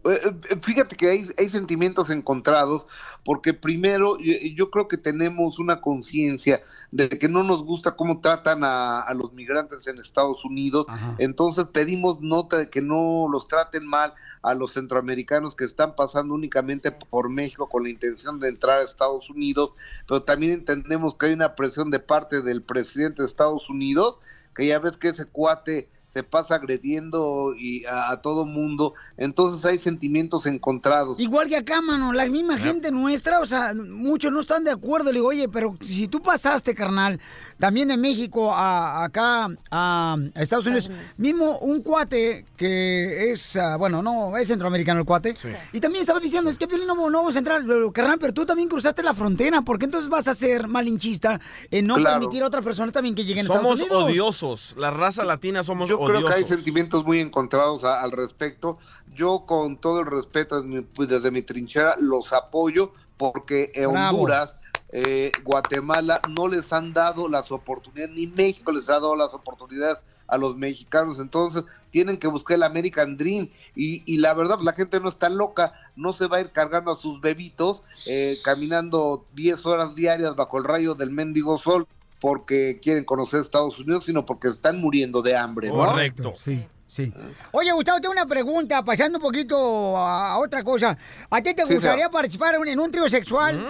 Eh, 0.03 0.34
eh, 0.50 0.60
Fíjate 0.62 0.96
que 0.96 1.10
hay, 1.10 1.27
hay 1.38 1.50
sentimientos 1.50 2.10
encontrados, 2.10 2.86
porque 3.24 3.53
primero 3.53 4.17
yo, 4.20 4.34
yo 4.55 4.72
creo 4.72 4.88
que 4.88 4.98
tenemos 4.98 5.60
una 5.60 5.81
conciencia 5.81 6.63
de 6.91 7.10
que 7.10 7.27
no 7.27 7.43
nos 7.43 7.63
gusta 7.63 7.96
cómo 7.96 8.20
tratan 8.20 8.63
a, 8.63 9.01
a 9.01 9.13
los 9.13 9.34
migrantes 9.34 9.86
en 9.88 10.00
Estados 10.00 10.43
Unidos, 10.43 10.86
entonces 11.20 11.65
pedimos 11.65 12.20
nota 12.22 12.58
de 12.58 12.70
que 12.70 12.81
no 12.81 13.27
los 13.31 13.48
traten 13.48 13.86
mal 13.86 14.13
a 14.41 14.53
los 14.55 14.74
centroamericanos 14.74 15.55
que 15.55 15.65
están 15.65 15.96
pasando 15.96 16.34
únicamente 16.34 16.91
por 16.91 17.29
México 17.29 17.70
con 17.70 17.84
la 17.84 17.89
intención 17.89 18.39
de 18.39 18.50
entrar 18.50 18.79
a 18.79 18.84
Estados 18.84 19.29
Unidos, 19.29 19.74
pero 20.08 20.24
también 20.24 20.53
entendemos 20.53 21.15
que 21.15 21.27
hay 21.27 21.34
una 21.34 21.55
presión 21.55 21.91
de 21.91 22.00
parte 22.00 22.41
del 22.41 22.63
presidente 22.63 23.22
de 23.22 23.27
Estados 23.27 23.70
Unidos, 23.70 24.17
que 24.55 24.65
ya 24.65 24.79
ves 24.79 24.98
que 24.98 25.10
ese 25.10 25.25
cuate 25.25 25.89
se 26.12 26.24
pasa 26.24 26.56
agrediendo 26.56 27.53
y 27.58 27.86
a, 27.86 28.12
a 28.12 28.22
todo 28.22 28.46
mundo, 28.46 28.96
entonces 29.15 29.63
hay 29.65 29.77
sentimientos 29.77 30.46
encontrados. 30.46 31.18
Igual 31.20 31.48
que 31.48 31.56
acá, 31.56 31.80
mano, 31.82 32.12
la 32.12 32.25
misma 32.25 32.58
gente 32.58 32.91
nuestra, 32.91 33.39
o 33.39 33.46
sea, 33.46 33.74
muchos 33.74 34.32
no 34.32 34.41
están 34.41 34.65
de 34.65 34.72
acuerdo. 34.72 35.12
Le 35.12 35.20
digo, 35.20 35.30
oye, 35.30 35.48
pero 35.48 35.77
si 35.80 36.10
tú 36.10 36.22
pasaste, 36.22 36.75
carnal, 36.75 37.20
también 37.60 37.88
de 37.88 37.96
México 37.96 38.51
a 38.53 39.06
acá 39.06 39.50
a, 39.70 40.18
a 40.36 40.41
Estados 40.41 40.65
Unidos, 40.65 40.91
mismo 41.18 41.60
un 41.60 41.82
cuate 41.82 42.46
que 42.58 43.32
es, 43.32 43.56
ah, 43.56 43.77
bueno, 43.77 44.01
no, 44.01 44.36
es 44.36 44.50
centroamericano 44.50 45.00
el 45.00 45.06
cuate, 45.06 45.36
y 45.72 45.80
también 45.80 46.01
estaba 46.01 46.20
diciendo, 46.20 46.50
es 46.50 46.58
que 46.58 46.68
no, 46.68 47.10
no 47.10 47.20
vamos 47.20 47.36
a 47.36 47.39
entrar, 47.39 47.63
carnal, 47.94 48.18
pero 48.20 48.34
tú 48.34 48.46
también 48.46 48.68
cruzaste 48.68 49.01
la 49.01 49.13
frontera, 49.13 49.62
¿por 49.62 49.80
qué 49.80 49.86
entonces 49.86 50.10
vas 50.10 50.27
a 50.27 50.36
ser 50.36 50.68
malinchista 50.68 51.39
en 51.70 51.88
no 51.88 51.96
Claro. 51.96 52.20
permitir 52.20 52.44
a 52.44 52.48
otras 52.48 52.63
personas 52.63 52.91
también 52.94 53.15
que 53.15 53.24
lleguen 53.24 53.46
a 53.46 53.48
Somos 53.48 53.80
Estados 53.80 53.80
Unidos? 53.82 54.03
odiosos. 54.03 54.74
La 54.77 54.91
raza 54.91 55.24
latina 55.24 55.63
somos 55.63 55.88
Yo 55.89 56.00
creo 56.05 56.25
que 56.27 56.34
hay 56.34 56.46
sentimientos 56.46 57.05
muy 57.05 57.20
encontrados 57.20 57.84
a- 57.84 58.01
al 58.01 58.12
respecto. 58.12 58.77
Yo 59.13 59.46
con 59.46 59.77
todo 59.77 60.00
el 60.01 60.05
respeto 60.05 60.55
desde 60.62 60.67
mi, 60.75 60.81
pues, 60.81 61.10
desde 61.10 61.31
mi 61.31 61.41
trinchera 61.41 61.96
los 62.00 62.31
apoyo 62.34 62.93
porque 63.17 63.72
en 63.75 63.91
Bravo. 63.91 64.17
Honduras, 64.17 64.55
eh, 64.91 65.31
Guatemala 65.43 66.20
no 66.29 66.48
les 66.48 66.72
han 66.74 66.93
dado 66.93 67.27
las 67.27 67.51
oportunidades, 67.51 68.13
ni 68.15 68.27
México 68.27 68.72
les 68.72 68.89
ha 68.89 68.93
dado 68.93 69.15
las 69.15 69.34
oportunidades 69.34 69.98
a 70.27 70.38
los 70.38 70.55
mexicanos. 70.58 71.20
Entonces 71.20 71.63
tienen 71.91 72.17
que 72.17 72.27
buscar 72.27 72.55
el 72.55 72.63
American 72.63 73.17
Dream 73.17 73.50
y, 73.75 74.01
y 74.12 74.17
la 74.17 74.34
verdad 74.34 74.60
la 74.62 74.72
gente 74.74 75.00
no 75.01 75.10
está 75.10 75.29
loca, 75.29 75.74
no 75.96 76.13
se 76.13 76.27
va 76.27 76.38
a 76.38 76.41
ir 76.41 76.51
cargando 76.51 76.91
a 76.91 76.96
sus 76.96 77.20
bebitos 77.20 77.81
eh, 78.05 78.38
caminando 78.43 79.25
10 79.34 79.65
horas 79.65 79.93
diarias 79.93 80.36
bajo 80.36 80.58
el 80.58 80.63
rayo 80.63 80.96
del 80.96 81.12
mendigo 81.12 81.58
sol 81.58 81.86
porque 82.22 82.80
quieren 82.82 83.04
conocer 83.04 83.42
Estados 83.42 83.78
Unidos, 83.80 84.06
sino 84.06 84.25
porque 84.25 84.48
están 84.48 84.80
muriendo 84.80 85.24
de 85.24 85.36
hambre. 85.36 85.70
¿no? 85.70 85.74
Correcto. 85.74 86.34
Sí, 86.38 86.63
sí. 86.86 87.12
Oye, 87.51 87.72
Gustavo, 87.74 88.00
tengo 88.00 88.13
una 88.13 88.28
pregunta, 88.28 88.86
pasando 88.86 89.18
un 89.18 89.24
poquito 89.24 89.98
a, 89.98 90.38
otra 90.38 90.63
cosa. 90.63 90.96
¿A 91.32 91.42
ti 91.42 91.56
te 91.56 91.66
Sí, 91.66 91.74
gustaría 91.74 92.10
participar 92.10 92.56
en, 92.63 92.80
un 92.80 92.92
trío 92.92 93.10
sexual? 93.10 93.68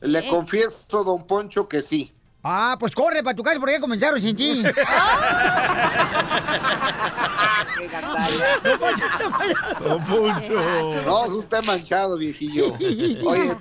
Le 0.00 0.26
confieso, 0.28 1.04
don 1.04 1.26
Poncho, 1.26 1.68
que 1.68 1.82
sí. 1.82 2.10
Ah, 2.42 2.76
pues 2.80 2.94
corre 2.94 3.22
para 3.22 3.36
tu 3.36 3.42
casa 3.42 3.60
porque 3.60 3.74
ya 3.74 3.80
comenzaron 3.80 4.18
sin 4.20 4.34
ti. 4.34 4.62
Don 9.82 10.04
Poncho. 10.04 10.54
Don. 10.54 11.04
No, 11.04 11.24
usted 11.36 11.64
manchado, 11.64 12.16
viejillo. 12.16 12.72
Oye, 13.26 13.54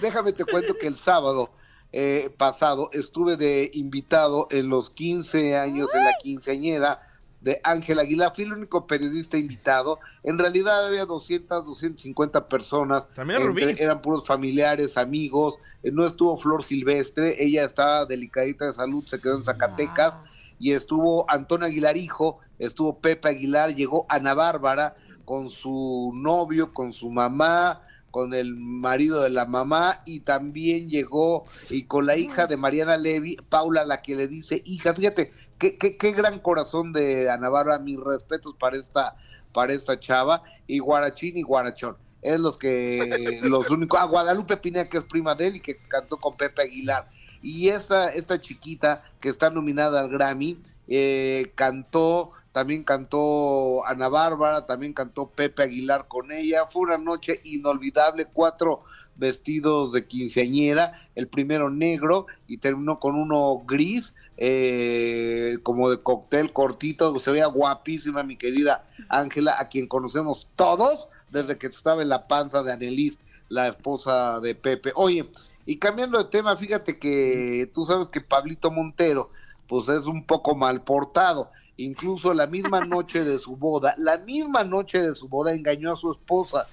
déjame 0.00 0.32
te 0.32 0.44
cuento 0.44 0.74
que 0.74 0.88
el 0.88 0.96
sábado 0.96 1.50
eh, 1.96 2.28
pasado 2.36 2.90
estuve 2.92 3.36
de 3.36 3.70
invitado 3.72 4.48
en 4.50 4.68
los 4.68 4.90
15 4.90 5.56
años 5.56 5.94
en 5.94 6.02
la 6.04 6.14
quinceañera 6.20 7.00
de 7.40 7.60
Ángel 7.62 8.00
Aguilar. 8.00 8.32
Fui 8.34 8.42
el 8.42 8.52
único 8.52 8.88
periodista 8.88 9.38
invitado. 9.38 10.00
En 10.24 10.36
realidad 10.36 10.86
había 10.88 11.04
200, 11.06 11.64
250 11.64 12.48
personas. 12.48 13.04
También 13.14 13.42
Entre- 13.42 13.66
Rubí. 13.66 13.76
eran 13.80 14.02
puros 14.02 14.26
familiares, 14.26 14.96
amigos. 14.96 15.54
Eh, 15.84 15.92
no 15.92 16.04
estuvo 16.04 16.36
Flor 16.36 16.64
Silvestre. 16.64 17.36
Ella 17.38 17.62
estaba 17.64 18.06
delicadita 18.06 18.66
de 18.66 18.72
salud, 18.72 19.04
se 19.04 19.20
quedó 19.20 19.36
en 19.36 19.44
Zacatecas. 19.44 20.18
Y 20.58 20.72
estuvo 20.72 21.30
Antonio 21.30 21.66
Aguilar 21.68 21.96
hijo, 21.96 22.40
estuvo 22.58 22.98
Pepe 22.98 23.28
Aguilar, 23.28 23.72
llegó 23.76 24.04
Ana 24.08 24.34
Bárbara 24.34 24.96
con 25.24 25.48
su 25.48 26.10
novio, 26.12 26.72
con 26.72 26.92
su 26.92 27.08
mamá, 27.08 27.82
con 28.14 28.32
el 28.32 28.54
marido 28.54 29.22
de 29.22 29.30
la 29.30 29.44
mamá 29.44 30.02
y 30.04 30.20
también 30.20 30.88
llegó 30.88 31.44
y 31.68 31.82
con 31.82 32.06
la 32.06 32.16
hija 32.16 32.46
de 32.46 32.56
Mariana 32.56 32.96
Levy, 32.96 33.38
Paula, 33.48 33.84
la 33.84 34.02
que 34.02 34.14
le 34.14 34.28
dice, 34.28 34.62
hija, 34.64 34.94
fíjate, 34.94 35.32
qué, 35.58 35.76
qué, 35.78 35.96
qué 35.96 36.12
gran 36.12 36.38
corazón 36.38 36.92
de 36.92 37.28
Ana 37.28 37.48
Bárbara, 37.48 37.80
mis 37.80 37.98
respetos 37.98 38.54
para 38.56 38.76
esta, 38.76 39.16
para 39.52 39.72
esta 39.72 39.98
chava, 39.98 40.44
y 40.68 40.78
Guarachín 40.78 41.36
y 41.36 41.42
Guarachón. 41.42 41.96
Es 42.22 42.38
los 42.38 42.56
que, 42.56 43.40
los 43.42 43.68
únicos, 43.68 43.98
ah, 44.00 44.04
Guadalupe 44.04 44.58
Pineda, 44.58 44.88
que 44.88 44.98
es 44.98 45.04
prima 45.06 45.34
de 45.34 45.48
él 45.48 45.56
y 45.56 45.60
que 45.60 45.78
cantó 45.88 46.16
con 46.16 46.36
Pepe 46.36 46.62
Aguilar. 46.62 47.10
Y 47.42 47.70
esta, 47.70 48.10
esta 48.10 48.40
chiquita 48.40 49.02
que 49.18 49.28
está 49.28 49.50
nominada 49.50 49.98
al 49.98 50.08
Grammy, 50.08 50.56
eh, 50.86 51.50
cantó, 51.56 52.30
también 52.54 52.84
cantó 52.84 53.84
Ana 53.84 54.08
Bárbara, 54.08 54.64
también 54.64 54.92
cantó 54.92 55.28
Pepe 55.28 55.64
Aguilar 55.64 56.06
con 56.06 56.30
ella. 56.30 56.68
Fue 56.70 56.82
una 56.82 56.98
noche 56.98 57.40
inolvidable, 57.42 58.26
cuatro 58.32 58.84
vestidos 59.16 59.90
de 59.90 60.06
quinceañera, 60.06 61.08
el 61.16 61.26
primero 61.26 61.68
negro 61.68 62.26
y 62.46 62.58
terminó 62.58 63.00
con 63.00 63.16
uno 63.16 63.64
gris, 63.66 64.14
eh, 64.36 65.56
como 65.64 65.90
de 65.90 66.00
cóctel 66.00 66.52
cortito, 66.52 67.18
se 67.18 67.32
veía 67.32 67.46
guapísima 67.46 68.22
mi 68.22 68.36
querida 68.36 68.86
Ángela, 69.08 69.56
a 69.58 69.68
quien 69.68 69.88
conocemos 69.88 70.46
todos 70.54 71.08
desde 71.32 71.58
que 71.58 71.66
estaba 71.66 72.02
en 72.02 72.08
la 72.08 72.28
panza 72.28 72.62
de 72.62 72.72
Annelies, 72.72 73.18
la 73.48 73.66
esposa 73.66 74.38
de 74.38 74.54
Pepe. 74.54 74.92
Oye, 74.94 75.28
y 75.66 75.78
cambiando 75.78 76.18
de 76.18 76.30
tema, 76.30 76.56
fíjate 76.56 77.00
que 77.00 77.68
tú 77.74 77.84
sabes 77.84 78.10
que 78.10 78.20
Pablito 78.20 78.70
Montero, 78.70 79.30
pues 79.66 79.88
es 79.88 80.06
un 80.06 80.24
poco 80.24 80.54
mal 80.54 80.82
portado. 80.82 81.50
Incluso 81.76 82.32
la 82.34 82.46
misma 82.46 82.80
noche 82.86 83.24
de 83.24 83.38
su 83.38 83.56
boda, 83.56 83.94
la 83.98 84.18
misma 84.18 84.64
noche 84.64 85.00
de 85.00 85.14
su 85.14 85.28
boda 85.28 85.52
engañó 85.52 85.92
a 85.92 85.96
su 85.96 86.12
esposa. 86.12 86.66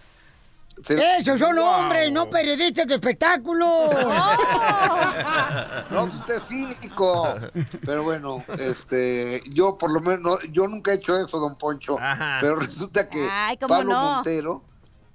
Se- 0.84 1.18
Esos 1.18 1.40
son 1.40 1.58
hombres, 1.60 2.12
no 2.12 2.30
periodistas 2.30 2.88
de 2.88 2.96
espectáculos. 2.96 3.90
No, 5.92 6.06
usted 6.06 6.36
es 6.36 6.44
cínico. 6.48 7.36
Pero 7.86 8.04
bueno, 8.04 8.44
este, 8.58 9.44
yo 9.54 9.78
por 9.78 9.92
lo 9.92 10.00
menos, 10.00 10.22
no- 10.22 10.42
yo 10.52 10.68
nunca 10.68 10.92
he 10.92 10.96
hecho 10.96 11.18
eso, 11.20 11.40
don 11.40 11.58
Poncho. 11.58 11.98
Ajá. 12.00 12.38
Pero 12.42 12.56
resulta 12.58 13.10
que 13.10 13.28
Ay, 13.30 13.58
¿cómo 13.58 13.76
Pablo 13.76 13.94
no? 13.94 14.14
Montero, 14.16 14.64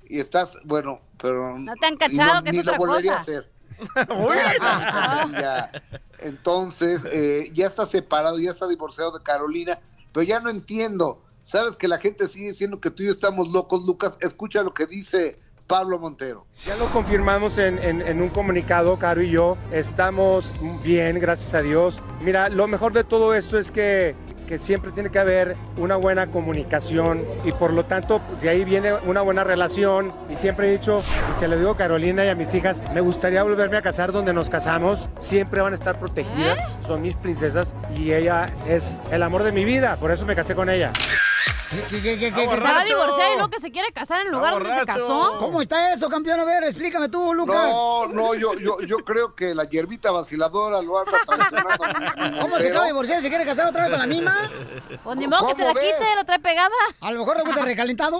y 0.08 0.20
estás, 0.20 0.58
bueno, 0.64 1.00
pero... 1.18 1.58
No 1.58 1.74
te 1.76 1.86
han 1.86 1.96
cachado, 1.96 2.42
que 2.42 2.50
es 2.50 2.54
ni 2.56 2.60
otra 2.60 2.72
lo 2.72 2.78
volvería 2.78 3.12
cosa. 3.12 3.18
a 3.18 3.22
hacer. 3.22 3.50
Ya, 4.08 5.28
ya. 5.32 5.70
Entonces, 6.18 7.00
eh, 7.12 7.50
ya 7.54 7.66
está 7.66 7.86
separado, 7.86 8.38
ya 8.38 8.50
está 8.50 8.66
divorciado 8.66 9.16
de 9.18 9.22
Carolina, 9.22 9.78
pero 10.12 10.24
ya 10.24 10.40
no 10.40 10.50
entiendo. 10.50 11.22
sabes 11.44 11.76
que 11.76 11.86
la 11.88 11.98
gente 11.98 12.26
sigue 12.26 12.48
diciendo 12.48 12.80
que 12.80 12.90
tú 12.90 13.02
y 13.02 13.06
yo 13.06 13.12
estamos 13.12 13.48
locos, 13.48 13.84
Lucas. 13.84 14.16
Escucha 14.20 14.62
lo 14.62 14.74
que 14.74 14.86
dice 14.86 15.38
Pablo 15.66 15.98
Montero. 15.98 16.46
Ya 16.64 16.74
lo 16.76 16.86
confirmamos 16.86 17.58
en, 17.58 17.78
en- 17.78 18.02
en 18.02 18.22
un 18.22 18.30
comunicado, 18.30 18.98
Caro 18.98 19.20
y 19.22 19.30
yo. 19.30 19.56
Estamos 19.72 20.58
bien, 20.84 21.20
gracias 21.20 21.54
a 21.54 21.62
Dios. 21.62 22.00
Mira, 22.22 22.48
lo 22.48 22.66
mejor 22.66 22.92
de 22.92 23.04
todo 23.04 23.34
esto 23.34 23.58
es 23.58 23.70
que, 23.70 24.14
que 24.46 24.58
siempre 24.58 24.92
tiene 24.92 25.10
que 25.10 25.18
haber 25.18 25.56
una 25.76 25.96
buena 25.96 26.26
comunicación 26.28 27.24
y 27.44 27.52
por 27.52 27.72
lo 27.72 27.84
tanto, 27.84 28.20
pues, 28.20 28.42
de 28.42 28.48
ahí 28.48 28.64
viene 28.64 28.94
una 28.94 29.20
buena 29.20 29.44
relación. 29.44 30.12
Y 30.30 30.36
siempre 30.36 30.68
he 30.68 30.72
dicho, 30.72 31.02
y 31.34 31.38
se 31.38 31.48
lo 31.48 31.56
digo 31.56 31.70
a 31.70 31.76
Carolina 31.76 32.24
y 32.24 32.28
a 32.28 32.34
mis 32.34 32.52
hijas, 32.54 32.82
me 32.94 33.00
gustaría 33.00 33.42
volverme 33.42 33.76
a 33.76 33.82
casar 33.82 34.12
donde 34.12 34.32
nos 34.32 34.48
casamos. 34.48 35.08
Siempre 35.18 35.60
van 35.60 35.72
a 35.72 35.76
estar 35.76 35.98
protegidas, 35.98 36.58
son 36.86 37.02
mis 37.02 37.16
princesas 37.16 37.74
y 37.94 38.12
ella 38.12 38.48
es 38.68 39.00
el 39.10 39.22
amor 39.22 39.42
de 39.42 39.52
mi 39.52 39.64
vida. 39.64 39.96
Por 39.96 40.10
eso 40.10 40.24
me 40.24 40.34
casé 40.34 40.54
con 40.54 40.70
ella. 40.70 40.92
¿Qué, 41.90 42.00
qué, 42.00 42.16
qué, 42.16 42.32
Que 42.32 42.44
se 42.44 42.60
va 42.60 42.80
a 42.80 42.84
divorciar 42.84 43.32
y 43.32 43.34
luego 43.34 43.50
que 43.50 43.60
se 43.60 43.72
quiere 43.72 43.92
casar 43.92 44.20
en 44.20 44.28
el 44.28 44.34
lugar 44.34 44.54
donde 44.54 44.72
se 44.72 44.86
casó. 44.86 45.36
¿Cómo 45.38 45.60
está 45.60 45.92
eso, 45.92 46.08
campeón? 46.08 46.40
A 46.40 46.44
ver, 46.44 46.64
explícame 46.64 47.08
tú, 47.08 47.34
Lucas. 47.34 47.56
No, 47.56 48.06
no, 48.06 48.34
yo, 48.34 48.54
yo, 48.54 48.80
yo 48.82 48.98
creo 48.98 49.34
que 49.34 49.54
la 49.54 49.64
hierbita 49.64 50.10
vaciladora 50.12 50.80
lo 50.82 51.00
anda 51.00 51.18
traicionando. 51.26 52.40
¿Cómo 52.40 52.58
se 52.58 52.68
acaba 52.68 52.84
de 52.84 52.92
divorciar? 52.92 53.20
¿Se 53.20 53.28
quiere 53.28 53.44
casar 53.44 53.68
otra 53.68 53.82
vez 53.82 53.90
con 53.90 53.98
la 53.98 54.06
misma? 54.06 54.35
Pues 55.04 55.16
ni 55.18 55.26
modo 55.28 55.48
que 55.48 55.54
se 55.54 55.60
la 55.60 55.68
¿Cómo 55.68 55.80
ves? 55.80 55.94
quite, 55.96 56.14
la 56.16 56.24
trae 56.24 56.38
pegada. 56.40 56.70
A 57.00 57.12
lo 57.12 57.20
mejor 57.20 57.36
le 57.36 57.42
gusta 57.44 57.62
recalentado. 57.64 58.18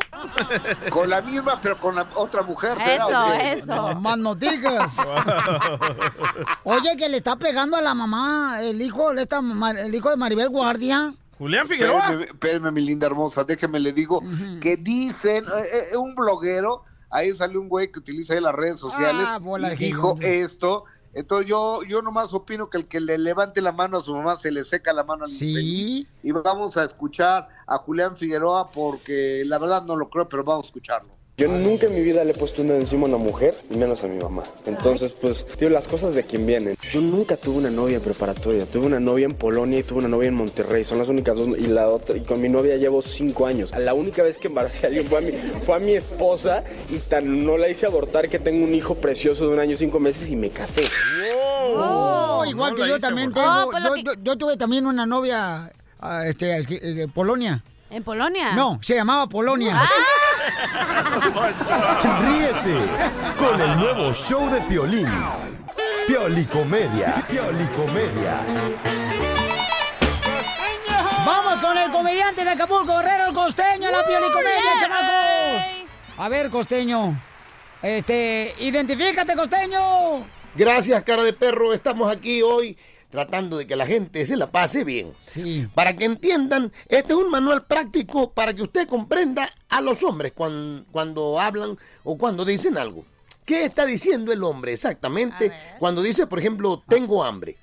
Con 0.90 1.11
la 1.11 1.20
misma, 1.23 1.61
pero 1.61 1.78
con 1.78 1.96
la 1.96 2.08
otra 2.14 2.42
mujer. 2.42 2.78
¿será 2.78 2.94
Eso, 2.94 3.32
eso. 3.35 4.00
Más 4.00 4.18
no 4.18 4.35
digas. 4.35 4.96
Oye, 6.64 6.96
que 6.96 7.08
le 7.08 7.16
está 7.18 7.37
pegando 7.37 7.76
a 7.76 7.82
la 7.82 7.94
mamá, 7.94 8.61
el 8.62 8.80
hijo, 8.82 9.12
esta 9.12 9.40
el 9.78 9.94
hijo 9.94 10.11
de 10.11 10.16
Maribel 10.16 10.49
Guardia. 10.49 11.12
Julián 11.38 11.66
Espérame, 11.70 12.23
espérame, 12.23 12.73
mi 12.73 12.80
linda 12.80 13.06
hermosa, 13.06 13.44
déjeme 13.44 13.78
le 13.78 13.92
digo 13.92 14.23
que 14.62 14.76
dicen, 14.78 15.44
eh, 15.44 15.88
eh, 15.92 15.96
un 15.96 16.14
bloguero, 16.14 16.85
ahí 17.11 17.30
sale 17.32 17.58
un 17.58 17.68
güey 17.68 17.92
que 17.92 17.99
utiliza 17.99 18.32
ahí 18.35 18.40
las 18.40 18.54
redes 18.54 18.78
sociales 18.78 19.26
Ah, 19.28 19.38
bola 19.38 19.75
y 19.75 19.76
dijo 19.76 20.16
esto. 20.23 20.85
Entonces 21.16 21.49
yo, 21.49 21.82
yo 21.82 22.02
nomás 22.02 22.35
opino 22.35 22.68
que 22.68 22.76
el 22.76 22.88
que 22.88 23.00
le 23.00 23.16
levante 23.16 23.62
la 23.62 23.73
mano 23.73 23.96
a 23.96 24.04
su 24.04 24.14
mamá 24.14 24.37
se 24.37 24.50
le 24.50 24.66
seca 24.66 24.92
la 24.92 25.02
mano 25.02 25.25
al 25.25 25.30
Sí. 25.30 26.06
Y 26.23 26.30
vamos 26.30 26.76
a 26.76 26.85
escuchar 26.85 27.49
a 27.66 27.78
Julián 27.78 28.18
Figueroa 28.18 28.68
porque 28.68 29.42
la 29.46 29.56
verdad 29.58 29.82
no 29.82 29.96
lo 29.96 30.11
creo, 30.11 30.28
pero 30.28 30.44
vamos 30.44 30.66
a 30.66 30.68
escucharlo. 30.68 31.15
Yo 31.38 31.49
nunca 31.49 31.85
en 31.87 31.95
mi 31.95 32.00
vida 32.00 32.25
le 32.25 32.31
he 32.31 32.35
puesto 32.35 32.62
una 32.62 32.76
encima 32.76 33.02
a 33.05 33.09
una 33.11 33.19
mujer, 33.19 33.55
y 33.71 33.76
menos 33.76 34.02
a 34.02 34.07
mi 34.07 34.16
mamá. 34.16 34.43
Entonces, 34.64 35.12
pues, 35.21 35.45
tío, 35.59 35.69
las 35.69 35.87
cosas 35.87 36.14
de 36.14 36.25
quien 36.25 36.47
vienen. 36.47 36.76
Yo 36.90 37.02
nunca 37.02 37.37
tuve 37.37 37.59
una 37.59 37.69
novia 37.71 37.97
en 37.97 38.02
preparatoria. 38.02 38.64
Tuve 38.64 38.87
una 38.87 39.00
novia 39.00 39.26
en 39.26 39.35
Polonia 39.35 39.78
y 39.78 39.83
tuve 39.83 39.99
una 39.99 40.09
novia 40.09 40.28
en 40.28 40.35
Monterrey. 40.35 40.83
Son 40.83 40.97
las 40.97 41.11
únicas 41.11 41.37
dos. 41.37 41.49
Y 41.59 41.66
la 41.66 41.88
otra, 41.88 42.16
y 42.16 42.21
con 42.23 42.40
mi 42.40 42.49
novia 42.49 42.76
llevo 42.78 43.02
cinco 43.02 43.45
años. 43.47 43.71
La 43.78 43.93
única 43.93 44.23
vez 44.23 44.38
que 44.38 44.49
embaracé 44.49 44.87
a 44.87 44.88
alguien 44.88 45.05
fue 45.07 45.19
a 45.19 45.21
mi, 45.21 45.33
fue 45.33 45.76
a 45.76 45.78
mi 45.78 45.93
esposa 45.93 46.64
y 46.88 46.97
tan 47.00 47.45
no 47.45 47.59
la 47.59 47.69
hice 47.69 47.85
abortar 47.85 48.31
que 48.31 48.38
tengo 48.38 48.64
un 48.64 48.75
hijo 48.75 48.95
precioso 48.95 49.47
de 49.47 49.52
un 49.52 49.59
año 49.61 49.73
y 49.73 49.76
cinco 49.76 50.00
meses 50.00 50.31
y 50.31 50.37
me 50.37 50.49
casé. 50.49 50.85
Oh, 51.75 52.45
igual 52.49 52.71
no 52.71 52.76
que 52.76 52.83
la 52.83 52.88
yo 52.88 52.99
también 52.99 53.28
abortar. 53.37 53.45
tengo. 53.45 53.66
Oh, 53.66 53.71
pues 53.73 53.85
yo, 53.85 53.93
que- 53.93 54.02
yo- 54.05 54.23
yo 54.25 54.37
tuve 54.38 54.57
también 54.57 54.87
una 54.87 55.05
novia 55.05 55.71
ah, 56.00 56.26
este, 56.26 56.57
es 56.57 56.66
que, 56.66 56.76
eh, 56.76 56.95
de 56.95 57.09
Polonia. 57.09 57.62
¿En 57.90 58.02
Polonia? 58.02 58.52
No, 58.55 58.81
se 58.83 58.95
llamaba 58.95 59.28
Polonia. 59.28 59.81
Ríete 62.21 62.79
con 63.38 63.61
el 63.61 63.79
nuevo 63.79 64.12
show 64.12 64.49
de 64.50 64.61
Piolín. 64.62 65.09
Piolicomedia. 66.07 67.25
Piolicomedia. 67.29 68.41
Vamos 71.25 71.61
con 71.61 71.76
el 71.76 71.91
comediante 71.91 72.45
de 72.45 72.50
Acapulco, 72.50 72.97
Guerrero, 72.99 73.26
el 73.29 73.35
costeño, 73.35 73.91
la 73.91 74.07
piolicomedia, 74.07 74.79
chamacos. 74.81 75.65
A 76.19 76.29
ver, 76.29 76.50
costeño. 76.50 77.21
Este, 77.83 78.55
identifícate, 78.61 79.35
costeño. 79.35 80.25
Gracias, 80.55 81.03
cara 81.03 81.23
de 81.25 81.33
perro. 81.33 81.73
Estamos 81.73 82.11
aquí 82.11 82.42
hoy 82.42 82.79
tratando 83.11 83.57
de 83.57 83.66
que 83.66 83.77
la 83.77 83.87
gente 83.87 84.25
se 84.27 84.37
la 84.37 84.51
pase 84.51 84.85
bien. 84.85 85.12
Sí. 85.21 85.69
Para 85.75 85.97
que 85.97 86.05
entiendan, 86.05 86.73
este 86.88 87.12
es 87.12 87.19
un 87.19 87.31
manual 87.31 87.66
práctico 87.66 88.33
para 88.33 88.55
que 88.55 88.62
usted 88.62 88.88
comprenda 88.88 89.51
a 89.69 89.81
los 89.81 90.03
hombres 90.03 90.33
cuando, 90.33 90.85
cuando 90.90 91.40
hablan 91.40 91.79
o 92.05 92.19
cuando 92.19 92.45
dicen 92.45 92.79
algo. 92.79 93.05
¿Qué 93.45 93.64
está 93.64 93.87
diciendo 93.87 94.33
el 94.33 94.42
hombre 94.42 94.73
exactamente 94.73 95.53
cuando 95.79 96.03
dice, 96.03 96.27
por 96.27 96.40
ejemplo, 96.40 96.83
tengo 96.88 97.23
hambre? 97.23 97.57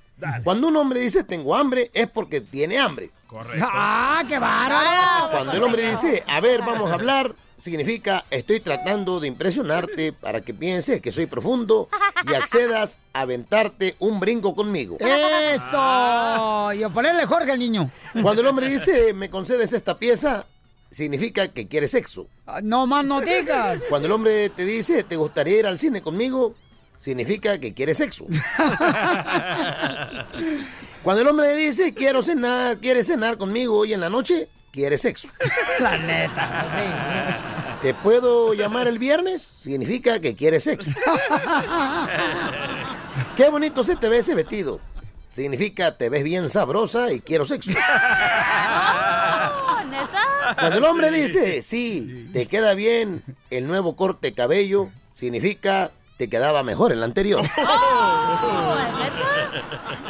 Cuando 0.44 0.70
un 0.70 0.78
hombre 0.78 1.02
dice 1.02 1.24
tengo 1.24 1.56
hambre 1.56 1.92
es 1.94 2.08
porque 2.10 2.40
tiene 2.40 2.80
hambre. 2.80 3.12
Correcto. 3.28 3.68
¡Ah, 3.70 4.24
qué 4.28 4.40
bárbaro! 4.40 5.32
Cuando 5.32 5.52
el 5.54 5.64
hombre 5.64 5.90
dice, 5.90 6.24
a 6.28 6.40
ver, 6.40 6.62
vamos 6.62 6.92
a 6.92 6.94
hablar, 6.94 7.36
significa 7.64 8.26
estoy 8.30 8.60
tratando 8.60 9.22
de 9.22 9.30
impresionarte 9.30 10.12
para 10.12 10.42
que 10.42 10.54
pienses 10.54 11.00
que 11.00 11.14
soy 11.14 11.28
profundo 11.28 11.88
y 12.30 12.34
accedas 12.34 13.00
a 13.14 13.22
aventarte 13.22 13.96
un 14.00 14.20
brinco 14.20 14.54
conmigo. 14.54 14.98
¡Eso! 15.00 16.74
Y 16.74 16.84
a 16.84 16.90
ponerle 16.94 17.26
Jorge 17.26 17.54
al 17.54 17.60
niño. 17.60 17.90
Cuando 18.22 18.42
el 18.42 18.48
hombre 18.50 18.68
dice, 18.68 19.14
me 19.14 19.30
concedes 19.30 19.72
esta 19.72 19.98
pieza, 19.98 20.46
significa 20.92 21.48
que 21.48 21.70
quiere 21.70 21.88
sexo. 21.88 22.28
Ah, 22.46 22.60
No 22.62 22.86
más 22.86 23.06
no 23.06 23.22
digas. 23.22 23.84
Cuando 23.88 24.08
el 24.08 24.12
hombre 24.12 24.50
te 24.50 24.66
dice, 24.66 25.04
¿te 25.04 25.16
gustaría 25.16 25.60
ir 25.60 25.66
al 25.66 25.80
cine 25.80 26.02
conmigo? 26.02 26.56
Significa 26.98 27.60
que 27.60 27.74
quiere 27.74 27.94
sexo. 27.94 28.26
Cuando 31.02 31.22
el 31.22 31.28
hombre 31.30 31.56
dice, 31.56 31.94
quiero 31.94 32.22
cenar, 32.22 32.80
quiere 32.80 33.04
cenar 33.06 33.38
conmigo 33.38 33.78
hoy 33.78 33.94
en 33.94 34.02
la 34.02 34.10
noche, 34.10 34.50
quiere 34.72 34.98
sexo. 34.98 35.30
La 35.80 35.98
neta, 35.98 37.53
¿Te 37.84 37.94
puedo 37.94 38.54
llamar 38.54 38.88
el 38.88 38.98
viernes? 38.98 39.42
Significa 39.42 40.22
que 40.22 40.38
quiere 40.38 40.62
sexo. 40.62 40.90
Qué 43.36 43.50
bonito 43.50 43.84
se 43.84 43.98
te 43.98 44.08
ve 44.08 44.20
ese 44.20 44.36
vestido. 44.36 44.80
Significa 45.30 45.98
te 45.98 46.08
ves 46.08 46.24
bien 46.24 46.48
sabrosa 46.48 47.12
y 47.12 47.20
quiero 47.20 47.46
sexo. 47.46 47.72
Oh, 49.46 49.84
¿Neta? 49.84 50.56
Cuando 50.58 50.78
el 50.78 50.86
hombre 50.86 51.12
dice, 51.12 51.62
sí, 51.62 52.30
te 52.32 52.46
queda 52.46 52.74
bien 52.74 53.22
el 53.50 53.68
nuevo 53.68 53.98
corte 53.98 54.28
de 54.28 54.34
cabello, 54.34 54.90
significa 55.12 55.92
te 56.18 56.30
quedaba 56.30 56.64
mejor 56.64 56.92
el 56.92 57.04
anterior. 57.04 57.44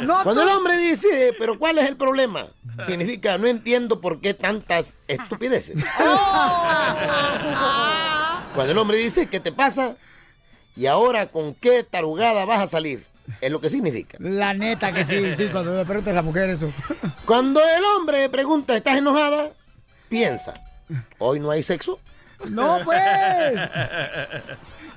Oh, 0.06 0.22
Cuando 0.22 0.42
el 0.42 0.48
hombre 0.48 0.76
dice, 0.76 1.34
pero 1.38 1.58
¿cuál 1.58 1.78
es 1.78 1.86
el 1.86 1.96
problema? 1.96 2.46
Significa, 2.86 3.38
no 3.38 3.46
entiendo 3.46 4.00
por 4.00 4.20
qué 4.20 4.34
tantas 4.34 4.98
estupideces. 5.08 5.82
Cuando 8.54 8.72
el 8.72 8.78
hombre 8.78 8.98
dice, 8.98 9.26
¿qué 9.26 9.40
te 9.40 9.52
pasa? 9.52 9.96
Y 10.76 10.86
ahora, 10.86 11.26
¿con 11.26 11.54
qué 11.54 11.82
tarugada 11.84 12.44
vas 12.44 12.60
a 12.60 12.66
salir? 12.66 13.06
Es 13.40 13.50
lo 13.50 13.60
que 13.60 13.70
significa. 13.70 14.18
La 14.20 14.52
neta 14.52 14.92
que 14.92 15.04
sí, 15.04 15.34
sí, 15.36 15.48
cuando 15.50 15.76
le 15.76 15.84
preguntas 15.84 16.12
a 16.12 16.16
la 16.16 16.22
mujer 16.22 16.50
eso. 16.50 16.70
Cuando 17.24 17.60
el 17.60 17.84
hombre 17.96 18.28
pregunta, 18.28 18.76
¿estás 18.76 18.98
enojada? 18.98 19.50
Piensa, 20.08 20.54
¿hoy 21.18 21.40
no 21.40 21.50
hay 21.50 21.62
sexo? 21.62 21.98
No, 22.50 22.80
pues. 22.84 23.00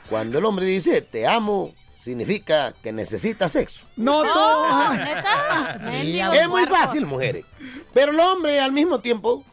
Cuando 0.09 0.39
el 0.39 0.45
hombre 0.45 0.65
dice, 0.65 1.01
te 1.01 1.27
amo, 1.27 1.73
significa 1.95 2.73
que 2.81 2.91
necesita 2.91 3.49
sexo. 3.49 3.85
No, 3.95 4.21
Oh. 4.21 4.93
¿Neta? 4.93 5.79
Mendigos 5.85 6.35
Es 6.35 6.47
muy 6.47 6.65
fácil, 6.65 7.05
mujeres. 7.05 7.45
Pero 7.93 8.11
los 8.11 8.25
hombres 8.25 8.61
al 8.61 8.71
mismo 8.71 8.99
tiempo 8.99 9.43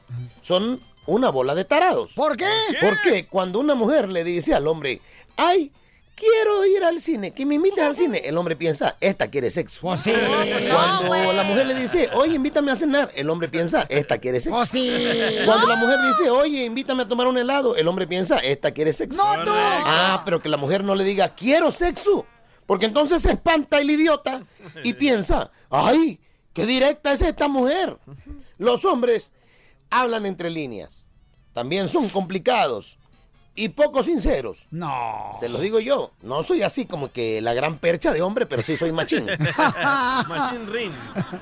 son 0.41 0.81
una 1.07 1.31
bola 1.31 1.55
de 1.55 1.65
tarados. 1.65 2.13
¿Por 2.15 2.37
qué? 2.37 2.49
Porque 2.81 3.27
cuando 3.27 3.59
una 3.61 3.75
mujer 3.75 4.09
le 4.09 4.25
dice 4.25 4.55
al 4.55 4.67
hombre, 4.67 5.01
ay, 5.37 5.73
quiero 6.15 6.65
ir 6.67 6.85
al 6.85 7.01
cine, 7.01 7.33
que 7.33 7.45
me 7.47 7.57
invites 7.57 7.85
al 7.85 7.97
cine, 7.97 8.23
el 8.25 8.37
hombre 8.37 8.57
piensa, 8.57 8.97
esta 9.01 9.29
quiere 9.29 9.51
sexo. 9.51 9.81
Pues 9.83 10.01
sí. 10.01 10.13
Cuando 10.73 11.09
güey. 11.09 11.35
la 11.35 11.43
mujer 11.43 11.67
le 11.67 11.75
dice, 11.75 12.11
oye, 12.15 12.35
invítame 12.35 12.71
a 12.73 12.77
cenar, 12.77 13.11
el 13.15 13.29
hombre 13.31 13.49
piensa, 13.49 13.87
esta 13.89 14.19
quiere 14.19 14.41
sexo. 14.41 14.57
Pues 14.57 14.69
sí. 14.69 14.91
Cuando 15.45 15.67
la 15.67 15.77
mujer 15.77 15.99
dice, 16.07 16.31
oye, 16.31 16.65
invítame 16.65 17.03
a 17.03 17.09
tomar 17.09 17.27
un 17.27 17.39
helado, 17.39 17.77
el 17.77 17.89
hombre 17.89 18.07
piensa, 18.07 18.39
esta 18.39 18.73
quiere 18.73 18.93
sexo. 18.93 19.23
No, 19.23 19.45
tú. 19.45 19.51
Ah, 19.55 20.23
pero 20.25 20.41
que 20.41 20.49
la 20.49 20.57
mujer 20.57 20.85
no 20.85 20.95
le 20.95 21.05
diga, 21.05 21.35
quiero 21.35 21.71
sexo. 21.71 22.27
Porque 22.67 22.87
entonces 22.87 23.21
se 23.21 23.33
espanta 23.33 23.79
el 23.79 23.91
idiota 23.91 24.43
y 24.83 24.95
piensa, 24.95 25.51
ay, 25.69 26.19
qué 26.55 26.65
directa 26.65 27.13
es 27.13 27.21
esta 27.21 27.47
mujer. 27.47 27.99
Los 28.57 28.85
hombres 28.85 29.33
hablan 29.91 30.25
entre 30.25 30.49
líneas. 30.49 31.07
También 31.53 31.89
son 31.89 32.09
complicados 32.09 32.99
y 33.57 33.69
poco 33.71 34.03
sinceros. 34.03 34.67
No. 34.71 35.31
Se 35.39 35.49
los 35.49 35.61
digo 35.61 35.81
yo, 35.81 36.13
no 36.23 36.43
soy 36.43 36.63
así 36.63 36.87
como 36.87 37.13
que 37.13 37.41
la 37.41 37.55
gran 37.55 37.79
percha 37.79 38.13
de 38.13 38.23
hombre, 38.23 38.47
pero 38.47 38.63
sí 38.63 38.77
soy 38.77 38.93
machín. 38.93 39.27
Machine 40.27 40.67
Ring. 40.71 40.93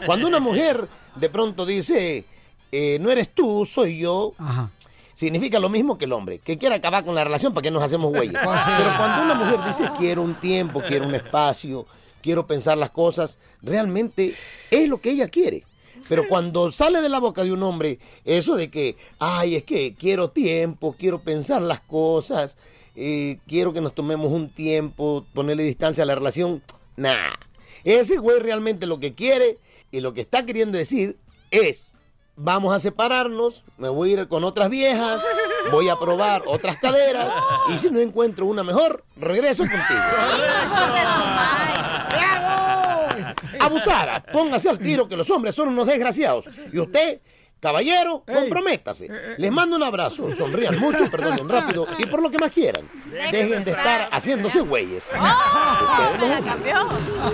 Cuando 0.07 0.27
una 0.29 0.41
mujer 0.41 0.89
de 1.17 1.31
pronto 1.31 1.65
dice, 1.67 2.25
eh, 2.71 2.99
no 3.01 3.11
eres 3.11 3.35
tú, 3.35 3.65
soy 3.67 3.99
yo, 3.99 4.35
Ajá. 4.39 4.71
significa 5.15 5.59
lo 5.59 5.69
mismo 5.69 5.97
que 5.99 6.05
el 6.05 6.13
hombre, 6.13 6.39
que 6.39 6.59
quiere 6.59 6.75
acabar 6.75 7.05
con 7.05 7.15
la 7.15 7.25
relación 7.25 7.55
para 7.55 7.63
que 7.63 7.71
nos 7.71 7.83
hacemos 7.83 8.11
güeyes. 8.13 8.41
Pues 8.43 8.61
sí. 8.63 8.71
Pero 8.77 8.97
cuando 8.97 9.23
una 9.25 9.35
mujer 9.35 9.61
dice, 9.67 9.91
quiero 9.97 10.23
un 10.23 10.35
tiempo, 10.41 10.83
quiero 10.87 11.07
un 11.07 11.15
espacio, 11.15 11.87
quiero 12.21 12.47
pensar 12.47 12.77
las 12.79 12.91
cosas, 12.91 13.39
realmente 13.63 14.35
es 14.71 14.89
lo 14.89 15.01
que 15.01 15.11
ella 15.11 15.29
quiere. 15.29 15.65
Pero 16.09 16.29
cuando 16.29 16.71
sale 16.71 17.01
de 17.01 17.09
la 17.09 17.21
boca 17.21 17.45
de 17.45 17.53
un 17.53 17.63
hombre 17.63 17.99
eso 18.25 18.57
de 18.57 18.71
que, 18.71 18.97
ay, 19.19 19.57
es 19.57 19.63
que 19.63 19.95
quiero 19.95 20.31
tiempo, 20.31 20.97
quiero 20.99 21.21
pensar 21.21 21.63
las 21.63 21.81
cosas, 21.81 22.57
eh, 22.95 23.39
quiero 23.47 23.73
que 23.73 23.81
nos 23.81 23.95
tomemos 23.95 24.31
un 24.31 24.51
tiempo, 24.51 25.25
ponerle 25.35 25.63
distancia 25.63 26.05
a 26.05 26.07
la 26.07 26.15
relación, 26.15 26.63
nah. 26.97 27.33
Ese 27.85 28.19
güey 28.19 28.39
realmente 28.39 28.87
lo 28.87 29.01
que 29.01 29.15
quiere 29.15 29.59
y 29.91 30.01
lo 30.01 30.15
que 30.15 30.21
está 30.21 30.47
queriendo 30.47 30.79
decir 30.79 31.19
es, 31.51 31.93
vamos 32.37 32.75
a 32.75 32.81
separarnos, 32.81 33.65
me 33.77 33.89
voy 33.89 34.11
a 34.11 34.13
ir 34.13 34.29
con 34.29 34.45
otras 34.45 34.71
viejas, 34.71 35.21
voy 35.71 35.89
a 35.89 35.99
probar 35.99 36.43
otras 36.47 36.77
caderas 36.79 37.33
y 37.73 37.79
si 37.79 37.91
no 37.91 38.01
encuentro 38.01 38.47
una 38.47 38.63
mejor, 38.63 39.05
regreso 39.17 39.65
contigo. 39.65 40.01
Abusada, 43.67 44.23
póngase 44.33 44.69
al 44.69 44.79
tiro 44.79 45.09
que 45.09 45.17
los 45.17 45.29
hombres 45.31 45.55
son 45.55 45.69
unos 45.69 45.87
desgraciados. 45.87 46.47
Y 46.73 46.79
usted, 46.79 47.21
caballero, 47.61 48.25
comprométase. 48.27 49.09
Les 49.39 49.51
mando 49.53 49.77
un 49.77 49.83
abrazo, 49.83 50.33
sonrían 50.35 50.79
mucho, 50.79 51.11
perdonen 51.11 51.49
rápido 51.49 51.87
y 51.99 52.07
por 52.07 52.23
lo 52.23 52.31
que 52.31 52.39
más 52.39 52.51
quieran. 52.51 52.89
Dejen 53.31 53.65
de 53.65 53.71
estar 53.73 54.09
haciéndose 54.11 54.61
güeyes. 54.61 55.11
Ustedes 55.13 56.21
los 56.21 56.39
hombres. 56.39 56.75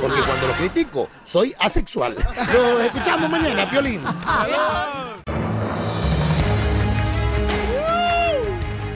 Porque 0.00 0.20
cuando 0.22 0.46
lo 0.48 0.52
critico, 0.54 1.08
soy 1.24 1.54
asexual. 1.58 2.14
Nos 2.14 2.82
escuchamos 2.82 3.30
mañana, 3.30 3.64
Violín. 3.66 4.02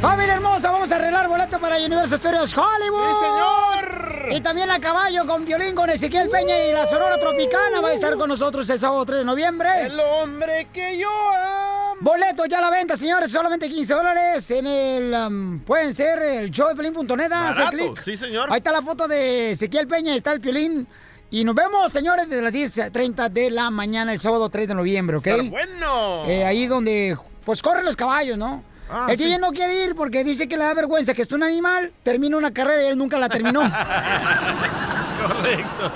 Familia 0.03 0.35
hermosa, 0.35 0.73
vamos 0.73 0.91
a 0.91 0.97
arreglar 0.97 1.29
boleto 1.29 1.61
para 1.61 1.77
Universal 1.77 2.19
Studios 2.19 2.53
Hollywood. 2.57 3.09
¡Sí, 3.09 3.21
señor! 3.21 4.33
Y 4.33 4.41
también 4.41 4.69
a 4.69 4.81
caballo 4.81 5.25
con 5.29 5.45
violín 5.45 5.77
con 5.77 5.89
Ezequiel 5.91 6.29
Peña 6.29 6.59
y 6.67 6.73
la 6.73 6.87
Sonora 6.89 7.21
Tropicana 7.21 7.81
va 7.81 7.91
a 7.91 7.93
estar 7.93 8.17
con 8.17 8.29
nosotros 8.29 8.69
el 8.71 8.81
sábado 8.81 9.07
3 9.07 9.21
de 9.21 9.25
noviembre. 9.25 9.69
El 9.87 10.01
hombre 10.01 10.67
que 10.73 10.99
yo 10.99 11.09
amo. 11.09 11.99
Boleto 12.01 12.47
ya 12.47 12.59
a 12.59 12.63
la 12.63 12.71
venta, 12.71 12.97
señores, 12.97 13.31
solamente 13.31 13.69
15 13.69 13.95
dólares 13.95 14.51
en 14.51 14.67
el... 14.67 15.15
um, 15.15 15.61
pueden 15.61 15.95
ser 15.95 16.21
el 16.21 16.51
show 16.51 16.67
de 16.69 16.75
Pelín.net, 16.75 17.31
hacer 17.31 17.31
Barato, 17.31 17.71
clic. 17.71 18.01
sí, 18.01 18.17
señor. 18.17 18.49
Ahí 18.51 18.57
está 18.59 18.73
la 18.73 18.83
foto 18.83 19.07
de 19.07 19.53
Ezequiel 19.53 19.87
Peña, 19.87 20.17
está 20.17 20.33
el 20.33 20.41
Piolín. 20.41 20.85
Y 21.31 21.45
nos 21.45 21.55
vemos, 21.55 21.93
señores, 21.93 22.29
desde 22.29 22.43
las 22.43 22.53
10.30 22.53 23.31
de 23.31 23.53
la 23.53 23.71
mañana 23.71 24.13
el 24.13 24.19
sábado 24.19 24.49
3 24.49 24.67
de 24.67 24.75
noviembre, 24.75 25.19
¿ok? 25.19 25.27
Estar 25.29 25.49
bueno. 25.49 26.25
Eh, 26.27 26.45
ahí 26.45 26.67
donde, 26.67 27.17
pues, 27.45 27.63
corren 27.63 27.85
los 27.85 27.95
caballos, 27.95 28.37
¿no? 28.37 28.65
Ah, 28.95 29.07
el 29.11 29.17
sí. 29.19 29.25
DJ 29.25 29.39
no 29.39 29.53
quiere 29.53 29.85
ir 29.85 29.95
porque 29.95 30.23
dice 30.23 30.49
que 30.49 30.57
le 30.59 30.65
da 30.65 30.75
vergüenza 30.75 31.15
que 31.15 31.23
es 31.23 31.33
un 31.33 31.43
animal, 31.43 31.93
termina 32.03 32.37
una 32.37 32.53
carrera 32.53 32.83
y 32.83 32.87
él 32.89 32.99
nunca 32.99 33.19
la 33.19 33.29
terminó. 33.31 33.61
Correcto. 35.27 35.93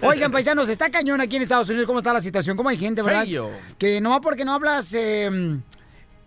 Oigan, 0.02 0.30
paisanos, 0.30 0.68
está 0.68 0.90
cañón 0.90 1.20
aquí 1.20 1.36
en 1.36 1.42
Estados 1.42 1.68
Unidos. 1.68 1.86
¿Cómo 1.86 1.98
está 1.98 2.12
la 2.12 2.20
situación? 2.20 2.56
¿Cómo 2.56 2.68
hay 2.68 2.76
gente, 2.76 3.02
verdad? 3.02 3.24
Feo. 3.24 3.50
Que 3.78 4.00
no 4.00 4.20
porque 4.20 4.44
no 4.44 4.52
hablas 4.54 4.92
eh, 4.94 5.58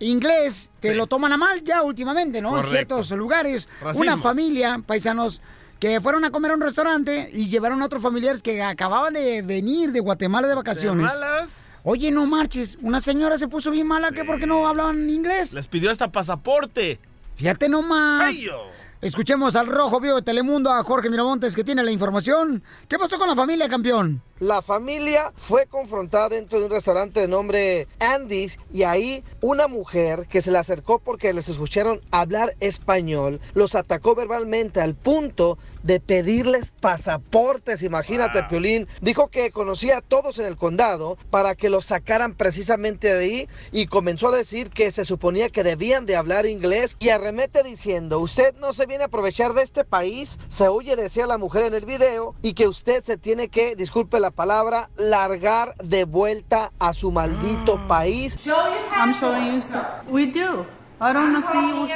inglés, 0.00 0.70
te 0.80 0.94
lo 0.94 1.06
toman 1.06 1.32
a 1.32 1.36
mal 1.36 1.62
ya 1.62 1.82
últimamente, 1.82 2.40
¿no? 2.40 2.50
Correcto. 2.50 2.68
En 2.68 2.74
ciertos 2.76 3.10
lugares. 3.12 3.68
Racismo. 3.80 4.02
Una 4.02 4.18
familia, 4.18 4.82
paisanos, 4.84 5.40
que 5.78 6.00
fueron 6.00 6.24
a 6.24 6.30
comer 6.30 6.50
a 6.50 6.54
un 6.54 6.60
restaurante 6.60 7.30
y 7.32 7.48
llevaron 7.48 7.80
a 7.80 7.86
otros 7.86 8.02
familiares 8.02 8.42
que 8.42 8.62
acababan 8.62 9.14
de 9.14 9.42
venir 9.42 9.92
de 9.92 10.00
Guatemala 10.00 10.48
de 10.48 10.54
vacaciones. 10.54 11.06
malas? 11.14 11.48
Oye, 11.82 12.10
no 12.10 12.26
marches, 12.26 12.78
una 12.82 13.00
señora 13.00 13.38
se 13.38 13.48
puso 13.48 13.70
bien 13.70 13.86
mala 13.86 14.10
que 14.10 14.24
porque 14.24 14.46
no 14.46 14.66
hablaban 14.66 15.08
inglés. 15.08 15.52
Les 15.54 15.66
pidió 15.66 15.90
hasta 15.90 16.12
pasaporte. 16.12 16.98
Fíjate 17.36 17.68
nomás. 17.68 18.36
Feo. 18.36 18.66
Escuchemos 19.00 19.56
al 19.56 19.66
rojo 19.66 19.98
vivo 19.98 20.16
de 20.16 20.22
Telemundo, 20.22 20.70
a 20.70 20.84
Jorge 20.84 21.08
Miramontes, 21.08 21.56
que 21.56 21.64
tiene 21.64 21.82
la 21.82 21.90
información. 21.90 22.62
¿Qué 22.86 22.98
pasó 22.98 23.18
con 23.18 23.28
la 23.28 23.34
familia, 23.34 23.66
campeón? 23.66 24.22
La 24.40 24.62
familia 24.62 25.34
fue 25.36 25.66
confrontada 25.66 26.30
dentro 26.30 26.58
de 26.58 26.64
un 26.64 26.70
restaurante 26.70 27.20
de 27.20 27.28
nombre 27.28 27.88
Andy's 27.98 28.58
y 28.72 28.84
ahí 28.84 29.22
una 29.42 29.68
mujer 29.68 30.26
que 30.28 30.40
se 30.40 30.50
le 30.50 30.56
acercó 30.56 30.98
porque 30.98 31.34
les 31.34 31.50
escucharon 31.50 32.00
hablar 32.10 32.56
español 32.58 33.38
los 33.52 33.74
atacó 33.74 34.14
verbalmente 34.14 34.80
al 34.80 34.94
punto 34.94 35.58
de 35.82 36.00
pedirles 36.00 36.72
pasaportes. 36.80 37.82
Imagínate, 37.82 38.42
Piolín. 38.44 38.88
Dijo 39.02 39.28
que 39.28 39.50
conocía 39.50 39.98
a 39.98 40.02
todos 40.02 40.38
en 40.38 40.46
el 40.46 40.56
condado 40.56 41.18
para 41.28 41.54
que 41.54 41.68
los 41.68 41.84
sacaran 41.84 42.34
precisamente 42.34 43.12
de 43.12 43.22
ahí 43.22 43.48
y 43.72 43.88
comenzó 43.88 44.28
a 44.28 44.36
decir 44.36 44.70
que 44.70 44.90
se 44.90 45.04
suponía 45.04 45.50
que 45.50 45.64
debían 45.64 46.06
de 46.06 46.16
hablar 46.16 46.46
inglés 46.46 46.96
y 46.98 47.10
arremete 47.10 47.62
diciendo, 47.62 48.20
usted 48.20 48.54
no 48.56 48.72
se 48.72 48.86
viene 48.86 49.04
a 49.04 49.08
aprovechar 49.08 49.52
de 49.52 49.62
este 49.62 49.84
país, 49.84 50.38
se 50.48 50.68
oye 50.68 50.96
decía 50.96 51.26
la 51.26 51.36
mujer 51.36 51.64
en 51.64 51.74
el 51.74 51.84
video 51.84 52.34
y 52.40 52.54
que 52.54 52.68
usted 52.68 53.04
se 53.04 53.18
tiene 53.18 53.48
que, 53.48 53.76
disculpe 53.76 54.18
la 54.18 54.29
palabra, 54.30 54.88
largar 54.96 55.74
de 55.82 56.04
vuelta 56.04 56.70
a 56.78 56.92
su 56.92 57.10
maldito 57.10 57.78
país. 57.88 58.36
I'm 58.46 59.14
showing 59.14 59.54
you. 59.54 59.62
We 60.08 60.26
do. 60.32 60.66
I 61.00 61.12
don't 61.12 61.32
know 61.32 61.40
if 61.40 61.54
you. 61.54 61.88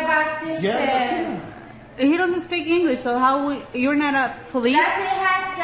He 1.96 2.16
doesn't 2.16 2.42
speak 2.42 2.66
English, 2.66 3.02
so 3.02 3.18
how 3.18 3.46
we, 3.46 3.62
you're 3.72 3.94
not 3.94 4.14
a 4.14 4.34
police? 4.50 4.80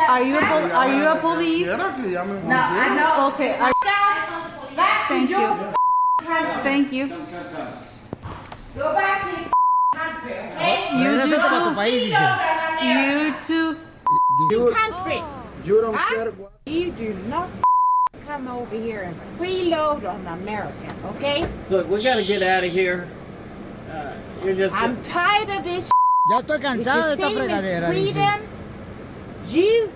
Are 0.09 0.23
you 0.23 0.37
a 0.39 0.41
pol- 0.41 0.71
are 0.73 0.89
you 0.89 1.05
a 1.07 1.17
police? 1.17 1.67
No, 1.67 1.75
I 1.75 2.95
know. 2.95 3.33
Okay. 3.35 3.55
Are, 3.59 3.73
thank 5.09 5.31
you. 5.31 5.57
Thank 6.63 6.93
you. 6.93 7.09
Go 8.77 8.93
back 8.95 9.25
to 9.25 9.31
your 9.41 9.51
country, 9.93 10.33
okay? 10.33 10.89
You 10.95 11.09
Regrésate 11.11 11.41
para 11.41 11.59
tu 11.59 11.71
too. 11.71 11.75
país, 11.75 12.03
dice. 12.07 12.27
You 12.83 13.35
too. 13.43 13.77
Country. 14.73 15.23
You 15.65 15.81
don't 15.81 15.95
Huh? 15.95 16.15
care 16.15 16.33
You 16.67 16.91
do 16.93 17.15
not 17.29 17.49
come 18.27 18.49
over 18.49 18.75
here 18.75 19.03
and 19.03 19.15
freeload 19.39 20.09
on 20.09 20.27
America, 20.27 20.95
okay? 21.17 21.47
Look, 21.69 21.89
we 21.89 22.03
gotta 22.03 22.25
get 22.25 22.43
out 22.43 22.65
of 22.65 22.73
here. 22.73 23.07
Uh, 23.91 24.13
you're 24.45 24.55
just. 24.55 24.75
I'm 24.75 25.03
tired 25.03 25.51
of 25.51 25.65
this. 25.65 25.91
Ya 26.31 26.39
estoy 26.39 26.61
cansada 26.61 27.07
de 27.07 27.13
esta 27.13 27.27
If 27.27 27.33
you 27.33 27.39
fregadera, 27.39 27.91
dice. 27.91 28.13
Sweden, 28.13 28.41
you 29.49 29.91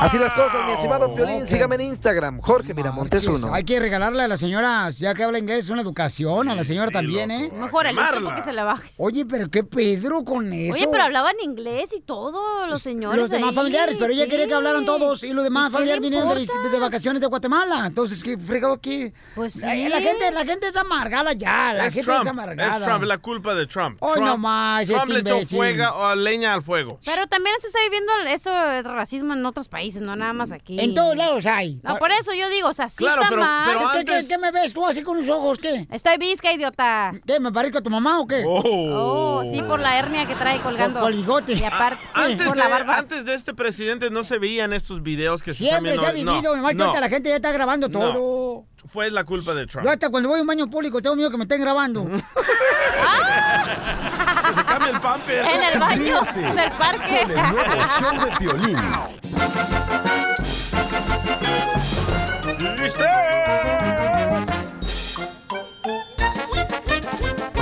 Así 0.00 0.18
las 0.18 0.34
cosas, 0.34 0.66
mi 0.66 0.72
estimado 0.72 1.14
Piolín. 1.14 1.42
Ok. 1.42 1.48
Sígame 1.48 1.74
en 1.76 1.80
Instagram, 1.82 2.40
Jorge 2.40 2.74
Miramontes 2.74 3.26
uno. 3.26 3.54
Hay 3.54 3.64
que 3.64 3.78
regalarle 3.78 4.22
a 4.22 4.28
la 4.28 4.36
señora, 4.36 4.88
ya 4.90 5.14
que 5.14 5.22
habla 5.22 5.38
inglés, 5.38 5.70
una 5.70 5.82
educación 5.82 6.48
a 6.48 6.54
la 6.54 6.64
señora 6.64 6.90
también, 6.90 7.30
¿eh? 7.30 7.50
Mejor 7.52 7.86
el 7.86 7.96
tiempo 7.96 8.34
que 8.34 8.42
se 8.42 8.52
le 8.52 8.62
baje. 8.62 8.92
Oye, 8.96 9.24
pero 9.24 9.50
qué 9.50 9.64
Pedro 9.64 10.24
con 10.24 10.52
eso. 10.52 10.74
Oye, 10.74 10.88
pero 10.90 11.04
hablaban 11.04 11.34
inglés 11.42 11.90
y 11.96 12.00
todo, 12.00 12.66
los 12.66 12.82
señores. 12.82 13.20
Los 13.20 13.30
demás 13.30 13.50
ahí, 13.50 13.54
familiares, 13.54 13.96
pero 13.98 14.12
ella 14.12 14.24
sí. 14.24 14.30
quería 14.30 14.46
que 14.46 14.54
hablaran 14.54 14.84
todos 14.84 15.22
y 15.22 15.32
los 15.32 15.44
demás 15.44 15.68
¿Y 15.68 15.70
qué 15.70 15.72
familiares 15.74 16.02
vinieron 16.02 16.28
de, 16.28 16.78
vacaciones 16.78 17.20
de 17.20 17.26
Guatemala. 17.26 17.86
Entonces, 17.86 18.22
¿qué 18.22 18.36
fregado 18.36 18.74
aquí? 18.74 19.12
Pues 19.34 19.56
La, 19.56 19.72
sí. 19.72 19.88
la 19.88 20.00
gente, 20.00 20.30
la 20.30 20.44
gente 20.44 20.68
es 20.68 20.76
amargada 20.76 21.32
ya, 21.32 21.72
la 21.72 21.86
es 21.86 21.94
gente 21.94 22.06
Trump, 22.06 22.22
es 22.22 22.28
amargada. 22.28 22.78
es 22.78 22.84
Trump, 22.84 23.04
la 23.04 23.18
culpa 23.18 23.54
de 23.54 23.66
Trump. 23.66 23.96
Hoy 24.00 24.14
Trump, 24.14 24.26
no 24.26 24.38
más, 24.38 24.86
Trump 24.86 25.02
este 25.02 25.12
le 25.14 25.20
echó 25.20 25.34
imbécil. 25.34 25.58
fuega 25.58 25.94
o 25.94 26.14
leña 26.14 26.54
al 26.54 26.62
fuego. 26.62 26.98
Pero 27.04 27.26
también 27.26 27.56
se 27.60 27.68
está 27.68 27.80
viviendo 27.84 28.12
eso 28.42 28.68
de 28.68 28.82
racismo 28.82 29.34
en 29.34 29.44
otros 29.46 29.68
países, 29.68 30.02
no 30.02 30.16
nada 30.16 30.32
más 30.32 30.52
aquí. 30.52 30.78
En 30.80 30.94
todos 30.94 31.16
lados 31.16 31.46
hay. 31.46 31.80
No, 31.84 31.96
por 31.98 32.10
eso 32.10 32.32
yo 32.34 32.48
digo, 32.50 32.68
o 32.68 32.74
sea, 32.74 32.88
sí 32.88 32.98
Claro, 32.98 33.22
está 33.22 33.28
pero- 33.30 33.42
mal. 33.42 33.76
pero 33.76 33.90
¿Qué, 33.92 34.04
qué- 34.04 34.26
qué 34.28 34.38
me 34.38 34.50
ves 34.50 34.72
tú 34.72 34.86
así 34.86 35.02
con 35.02 35.18
los 35.18 35.28
ojos? 35.28 35.58
¿Qué? 35.58 35.86
Estoy 35.90 36.18
visca, 36.18 36.52
idiota. 36.52 37.12
¿Qué? 37.26 37.40
¿Me 37.40 37.52
parezco 37.52 37.78
a 37.78 37.82
tu 37.82 37.90
mamá 37.90 38.20
o 38.20 38.26
qué? 38.26 38.44
Oh, 38.46 39.42
sí, 39.50 39.62
por 39.62 39.80
la 39.80 39.98
hernia 39.98 40.26
que 40.26 40.34
trae 40.34 40.60
colgando. 40.60 41.00
Por- 41.00 41.08
por 41.08 41.12
el 41.12 41.18
bigote. 41.18 41.52
Y 41.54 41.62
aparte, 41.64 42.02
Antes 42.14 42.46
por 42.46 42.56
de, 42.56 42.62
la 42.62 42.68
barba. 42.68 42.98
antes 42.98 43.24
de 43.24 43.34
este 43.34 43.54
presidente 43.54 44.10
no 44.10 44.24
se 44.24 44.38
veían 44.38 44.72
estos 44.72 45.02
videos 45.02 45.42
que 45.42 45.54
Siempre 45.54 45.92
se 45.92 45.98
se 45.98 46.00
ha 46.00 46.08
están 46.08 46.14
viendo. 46.14 46.32
vivido, 46.32 46.56
nomás 46.56 46.70
que 46.72 46.76
no, 46.78 46.84
ahorita 46.86 47.00
la 47.00 47.08
gente 47.08 47.28
ya 47.28 47.36
está 47.36 47.52
grabando 47.52 47.88
No. 47.88 47.98
todo. 47.98 48.64
Fue 48.86 49.10
la 49.12 49.22
culpa 49.24 49.54
de 49.54 49.66
Trump. 49.68 49.86
Yo 49.86 49.92
hasta 49.92 50.10
cuando 50.10 50.28
voy 50.28 50.38
a 50.38 50.42
un 50.42 50.46
baño 50.48 50.68
público 50.68 51.00
tengo 51.00 51.14
miedo 51.14 51.30
que 51.30 51.36
me 51.36 51.44
estén 51.44 51.60
grabando. 51.60 52.04
Cambie 54.72 54.90
el 54.90 55.00
pamper. 55.00 55.44
En 55.44 55.62
el 55.62 55.78
baño 55.78 56.20
Ríete 56.34 56.54
del 56.54 56.72
parque. 56.72 57.20
Con 57.22 57.30
el 57.30 57.52
nuevo 57.52 57.72
show 58.00 58.24
de 58.24 58.36
Piolín. 58.38 58.78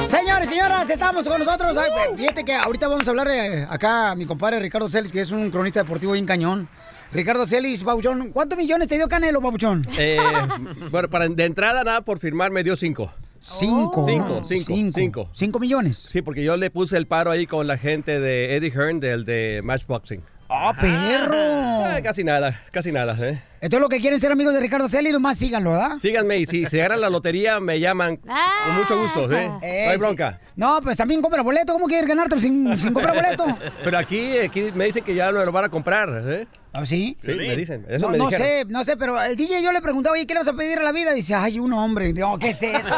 Señores, 0.06 0.48
señoras, 0.48 0.88
estamos 0.88 1.26
con 1.26 1.40
nosotros. 1.40 1.76
Ay, 1.76 1.90
fíjate 2.16 2.44
que 2.44 2.54
ahorita 2.54 2.86
vamos 2.86 3.08
a 3.08 3.10
hablar 3.10 3.28
eh, 3.28 3.66
acá 3.68 4.12
a 4.12 4.14
mi 4.14 4.24
compadre 4.24 4.60
Ricardo 4.60 4.88
Celis, 4.88 5.10
que 5.10 5.20
es 5.20 5.32
un 5.32 5.50
cronista 5.50 5.82
deportivo 5.82 6.12
bien 6.12 6.26
cañón. 6.26 6.68
Ricardo 7.12 7.44
Celis, 7.44 7.82
Babuchón, 7.82 8.30
¿cuántos 8.30 8.56
millones 8.56 8.86
te 8.86 8.94
dio 8.94 9.08
Canelo, 9.08 9.40
Babuchón? 9.40 9.84
Eh, 9.98 10.20
bueno, 10.92 11.10
para, 11.10 11.28
de 11.28 11.44
entrada 11.44 11.82
nada 11.82 12.02
por 12.02 12.20
firmar 12.20 12.52
me 12.52 12.62
dio 12.62 12.76
cinco. 12.76 13.12
Cinco. 13.40 14.04
Cinco, 14.06 14.28
¿no? 14.42 14.46
cinco, 14.46 14.74
Cinco. 14.74 14.92
cinco. 14.94 15.28
¿Cinco 15.32 15.58
millones? 15.58 15.96
Sí, 15.98 16.22
porque 16.22 16.44
yo 16.44 16.56
le 16.56 16.70
puse 16.70 16.96
el 16.96 17.06
paro 17.06 17.30
ahí 17.30 17.46
con 17.46 17.66
la 17.66 17.78
gente 17.78 18.20
de 18.20 18.54
Eddie 18.56 18.70
Hearn, 18.70 19.00
del 19.00 19.24
de 19.24 19.60
Matchboxing. 19.64 20.22
¡Ah, 20.48 20.74
perro! 20.78 21.96
Eh, 21.96 22.02
casi 22.02 22.24
nada, 22.24 22.60
casi 22.70 22.92
nada, 22.92 23.16
¿eh? 23.26 23.40
Entonces, 23.62 23.80
lo 23.82 23.88
que 23.90 24.00
quieren 24.00 24.18
ser 24.18 24.32
amigos 24.32 24.54
de 24.54 24.60
Ricardo 24.60 24.88
Celi, 24.88 25.12
nomás 25.12 25.36
síganlo, 25.36 25.72
¿verdad? 25.72 25.98
Síganme 26.00 26.38
y 26.38 26.46
si 26.46 26.64
se 26.64 26.80
agarran 26.80 27.00
la 27.02 27.10
lotería, 27.10 27.60
me 27.60 27.78
llaman 27.78 28.16
con 28.16 28.74
mucho 28.74 28.98
gusto, 28.98 29.30
¿eh? 29.32 29.48
no 29.48 29.60
Eh, 29.62 29.88
hay 29.88 29.94
sí. 29.94 29.98
bronca. 30.00 30.40
No, 30.56 30.80
pues 30.82 30.96
también 30.96 31.20
compra 31.20 31.42
boleto. 31.42 31.74
¿Cómo 31.74 31.86
quieres 31.86 32.08
ganarte 32.08 32.40
sin, 32.40 32.78
sin 32.80 32.94
comprar 32.94 33.14
boleto? 33.14 33.44
Pero 33.84 33.98
aquí, 33.98 34.38
aquí 34.38 34.70
me 34.74 34.86
dicen 34.86 35.04
que 35.04 35.14
ya 35.14 35.30
no 35.30 35.44
lo 35.44 35.52
van 35.52 35.64
a 35.64 35.68
comprar, 35.68 36.08
¿eh? 36.26 36.46
¿Ah, 36.72 36.84
sí? 36.86 37.18
Sí, 37.20 37.32
me 37.34 37.54
dicen. 37.56 37.84
Eso 37.88 38.06
no, 38.06 38.12
me 38.12 38.18
no 38.18 38.30
sé, 38.30 38.64
no 38.68 38.84
sé, 38.84 38.96
pero 38.96 39.20
el 39.20 39.36
DJ 39.36 39.60
yo 39.60 39.72
le 39.72 39.80
preguntaba, 39.80 40.14
oye, 40.14 40.24
¿qué 40.24 40.34
le 40.34 40.40
vas 40.40 40.48
a 40.48 40.52
pedir 40.52 40.78
a 40.78 40.82
la 40.84 40.92
vida? 40.92 41.12
Dice, 41.12 41.34
ay, 41.34 41.58
un 41.58 41.72
hombre. 41.72 42.12
Digo, 42.12 42.38
¿qué 42.38 42.50
es 42.50 42.62
eso? 42.62 42.88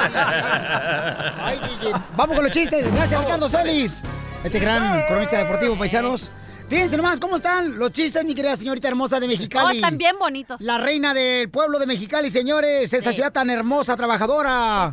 ay, 1.42 1.58
DJ. 1.58 1.92
Vamos 2.16 2.36
con 2.36 2.44
los 2.44 2.52
chistes. 2.52 2.86
Gracias, 2.94 3.20
Ricardo 3.24 3.48
Celis. 3.48 4.02
Este 4.44 4.58
gran 4.60 5.06
cronista 5.06 5.38
deportivo, 5.38 5.74
paisanos. 5.76 6.30
Fíjense 6.72 6.96
nomás 6.96 7.20
cómo 7.20 7.36
están 7.36 7.78
los 7.78 7.92
chistes, 7.92 8.24
mi 8.24 8.34
querida 8.34 8.56
señorita 8.56 8.88
hermosa 8.88 9.20
de 9.20 9.28
Mexicali. 9.28 9.66
Oh, 9.66 9.70
están 9.72 9.98
bien 9.98 10.16
bonitos. 10.18 10.58
La 10.62 10.78
reina 10.78 11.12
del 11.12 11.50
pueblo 11.50 11.78
de 11.78 11.84
Mexicali, 11.84 12.30
señores. 12.30 12.90
Esa 12.94 13.10
Sí. 13.10 13.16
ciudad 13.16 13.30
tan 13.30 13.50
hermosa, 13.50 13.94
trabajadora. 13.94 14.90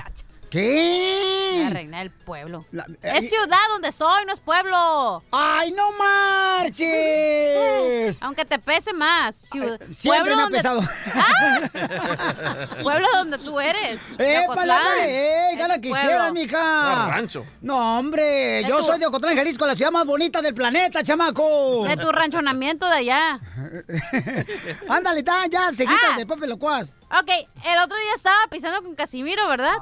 ¿Qué? 0.49 1.61
La 1.63 1.69
reina 1.69 1.99
del 1.99 2.09
pueblo. 2.11 2.65
eh, 2.73 2.79
es 3.03 3.29
ciudad 3.29 3.57
donde 3.69 3.91
soy, 3.91 4.25
no 4.25 4.33
es 4.33 4.39
pueblo. 4.39 5.23
¡Ay, 5.31 5.71
no 5.71 5.91
marches! 5.91 6.87
Aunque 8.21 8.45
te 8.45 8.57
pese 8.57 8.91
más. 8.93 9.47
Siempre 9.91 10.35
me 10.35 10.41
ha 10.41 10.45
donde- 10.45 10.57
pesado. 10.57 10.81
¡Ah! 11.13 12.67
pueblo 12.81 13.07
donde 13.13 13.37
tú 13.37 13.59
eres. 13.59 13.99
¡Eh, 14.17 14.41
palabra! 14.47 15.07
¡Eh, 15.07 15.55
gana 15.57 15.75
es 15.75 15.81
quisiera, 15.81 16.17
pueblo. 16.29 16.33
mija! 16.33 16.95
No, 16.95 17.11
rancho. 17.11 17.45
No, 17.61 17.99
hombre, 17.99 18.63
yo 18.67 18.77
tu- 18.79 18.85
soy 18.85 18.99
de 18.99 19.05
Ocotlán, 19.05 19.35
Jalisco, 19.35 19.67
la 19.67 19.75
ciudad 19.75 19.91
más 19.91 20.05
bonita 20.05 20.41
del 20.41 20.55
planeta, 20.55 21.03
chamaco. 21.03 21.85
De 21.87 21.95
tu 21.97 22.11
ranchonamiento 22.11 22.87
de 22.87 22.95
allá. 22.95 23.39
Ándale, 24.87 25.19
está, 25.19 25.45
ya, 25.47 25.71
seguita 25.71 25.99
Ah. 26.13 26.17
de 26.17 26.25
Pepe 26.25 26.47
Locuaz. 26.47 26.91
Ok, 27.11 27.29
el 27.65 27.79
otro 27.79 27.97
día 27.97 28.13
estaba 28.15 28.37
pisando 28.51 28.83
con 28.83 28.95
Casimiro, 28.95 29.47
¿verdad? 29.47 29.73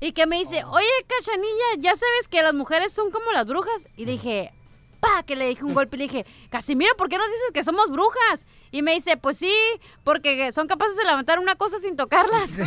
Y 0.00 0.12
que 0.12 0.26
me 0.26 0.38
dice, 0.38 0.64
oye, 0.64 0.86
Cachanilla, 1.06 1.76
¿ya 1.78 1.94
sabes 1.94 2.26
que 2.28 2.42
las 2.42 2.54
mujeres 2.54 2.92
son 2.92 3.12
como 3.12 3.30
las 3.30 3.46
brujas? 3.46 3.88
Y 3.96 4.04
le 4.04 4.12
dije, 4.12 4.52
pa, 4.98 5.22
que 5.22 5.36
le 5.36 5.46
dije 5.46 5.64
un 5.64 5.74
golpe 5.74 5.96
y 5.96 5.98
le 5.98 6.04
dije, 6.04 6.26
Casimiro, 6.50 6.92
¿por 6.96 7.08
qué 7.08 7.18
nos 7.18 7.26
dices 7.26 7.52
que 7.54 7.62
somos 7.62 7.88
brujas? 7.88 8.46
Y 8.72 8.82
me 8.82 8.94
dice, 8.94 9.16
pues 9.16 9.38
sí, 9.38 9.54
porque 10.02 10.50
son 10.50 10.66
capaces 10.66 10.96
de 10.96 11.04
levantar 11.04 11.38
una 11.38 11.54
cosa 11.54 11.78
sin 11.78 11.96
tocarlas. 11.96 12.50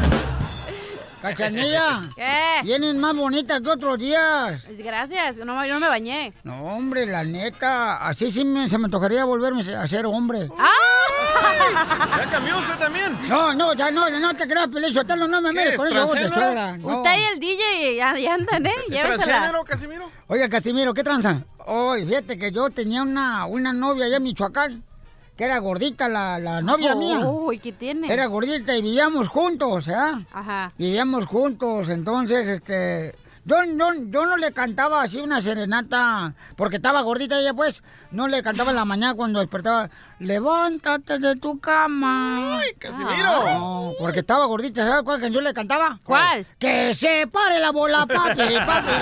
Cachanilla. 1.30 2.02
¿Qué? 2.14 2.60
Vienen 2.64 2.98
más 3.00 3.14
bonitas 3.16 3.60
que 3.60 3.68
otros 3.70 3.98
días. 3.98 4.62
Pues 4.66 4.78
Gracias, 4.78 5.36
no, 5.38 5.64
yo 5.66 5.74
no 5.74 5.80
me 5.80 5.88
bañé. 5.88 6.32
No, 6.44 6.62
hombre, 6.64 7.06
la 7.06 7.24
neta, 7.24 7.96
así 8.06 8.30
sí 8.30 8.44
me- 8.44 8.68
se 8.68 8.78
me 8.78 8.88
tocaría 8.88 9.24
volverme 9.24 9.62
a 9.74 9.86
ser 9.88 10.06
hombre. 10.06 10.48
¿Ya 12.16 12.30
cambió 12.30 12.58
usted 12.58 12.74
también? 12.78 13.18
No, 13.28 13.54
no, 13.54 13.74
ya 13.74 13.90
no, 13.90 14.08
no 14.10 14.34
te 14.34 14.46
creas, 14.46 14.68
Pelín 14.68 14.92
Sotelo, 14.94 15.26
no 15.26 15.40
me 15.40 15.50
¿Qué 15.50 15.56
mires 15.56 15.72
es, 15.72 15.76
con 15.78 15.88
esa 15.88 16.04
voz 16.04 16.18
de 16.18 16.28
suegra. 16.28 16.76
no. 16.76 16.88
Usted 16.98 17.10
y 17.16 17.24
el 17.34 17.40
DJ 17.40 17.96
ya, 17.96 18.18
ya 18.18 18.34
andan, 18.34 18.66
¿eh? 18.66 18.74
Llévesela. 18.88 19.24
¿Transgénero, 19.24 19.64
Casimiro? 19.64 20.10
Oiga, 20.28 20.48
Casimiro, 20.48 20.94
¿qué 20.94 21.02
tranza? 21.02 21.42
Oye, 21.66 22.06
fíjate 22.06 22.38
que 22.38 22.52
yo 22.52 22.70
tenía 22.70 23.02
una, 23.02 23.46
una 23.46 23.72
novia 23.72 24.06
allá 24.06 24.16
en 24.18 24.22
Michoacán, 24.22 24.84
que 25.36 25.44
era 25.44 25.58
gordita, 25.58 26.08
la, 26.08 26.38
la 26.38 26.62
novia 26.62 26.94
mía. 26.94 27.18
Uy, 27.26 27.58
¿qué 27.58 27.72
tiene? 27.72 28.12
Era 28.12 28.26
gordita 28.26 28.76
y 28.76 28.82
vivíamos 28.82 29.28
juntos, 29.28 29.88
¿ah? 29.88 30.22
Ajá. 30.32 30.72
Vivíamos 30.78 31.26
juntos, 31.26 31.88
entonces, 31.88 32.48
este... 32.48 33.16
Yo, 33.46 33.56
yo, 33.62 33.88
yo 34.06 34.24
no 34.24 34.38
le 34.38 34.52
cantaba 34.52 35.02
así 35.02 35.20
una 35.20 35.42
serenata, 35.42 36.32
porque 36.56 36.76
estaba 36.76 37.02
gordita 37.02 37.38
ella, 37.38 37.52
pues. 37.52 37.82
No 38.10 38.26
le 38.26 38.42
cantaba 38.42 38.70
en 38.70 38.76
la 38.76 38.86
mañana 38.86 39.12
cuando 39.12 39.38
despertaba. 39.40 39.90
Levántate 40.18 41.18
de 41.18 41.36
tu 41.36 41.60
cama. 41.60 42.60
¡Ay, 42.60 42.72
Casimiro! 42.78 43.44
No, 43.44 43.92
porque 43.98 44.20
estaba 44.20 44.46
gordita. 44.46 44.88
¿Sabes 44.88 45.02
cuál 45.02 45.20
canción 45.20 45.44
le 45.44 45.52
cantaba? 45.52 46.00
¿Cuál? 46.04 46.46
Que 46.58 46.94
se 46.94 47.26
pare 47.26 47.60
la 47.60 47.70
bola, 47.70 48.06
papi, 48.06 48.56
papi. 48.64 48.92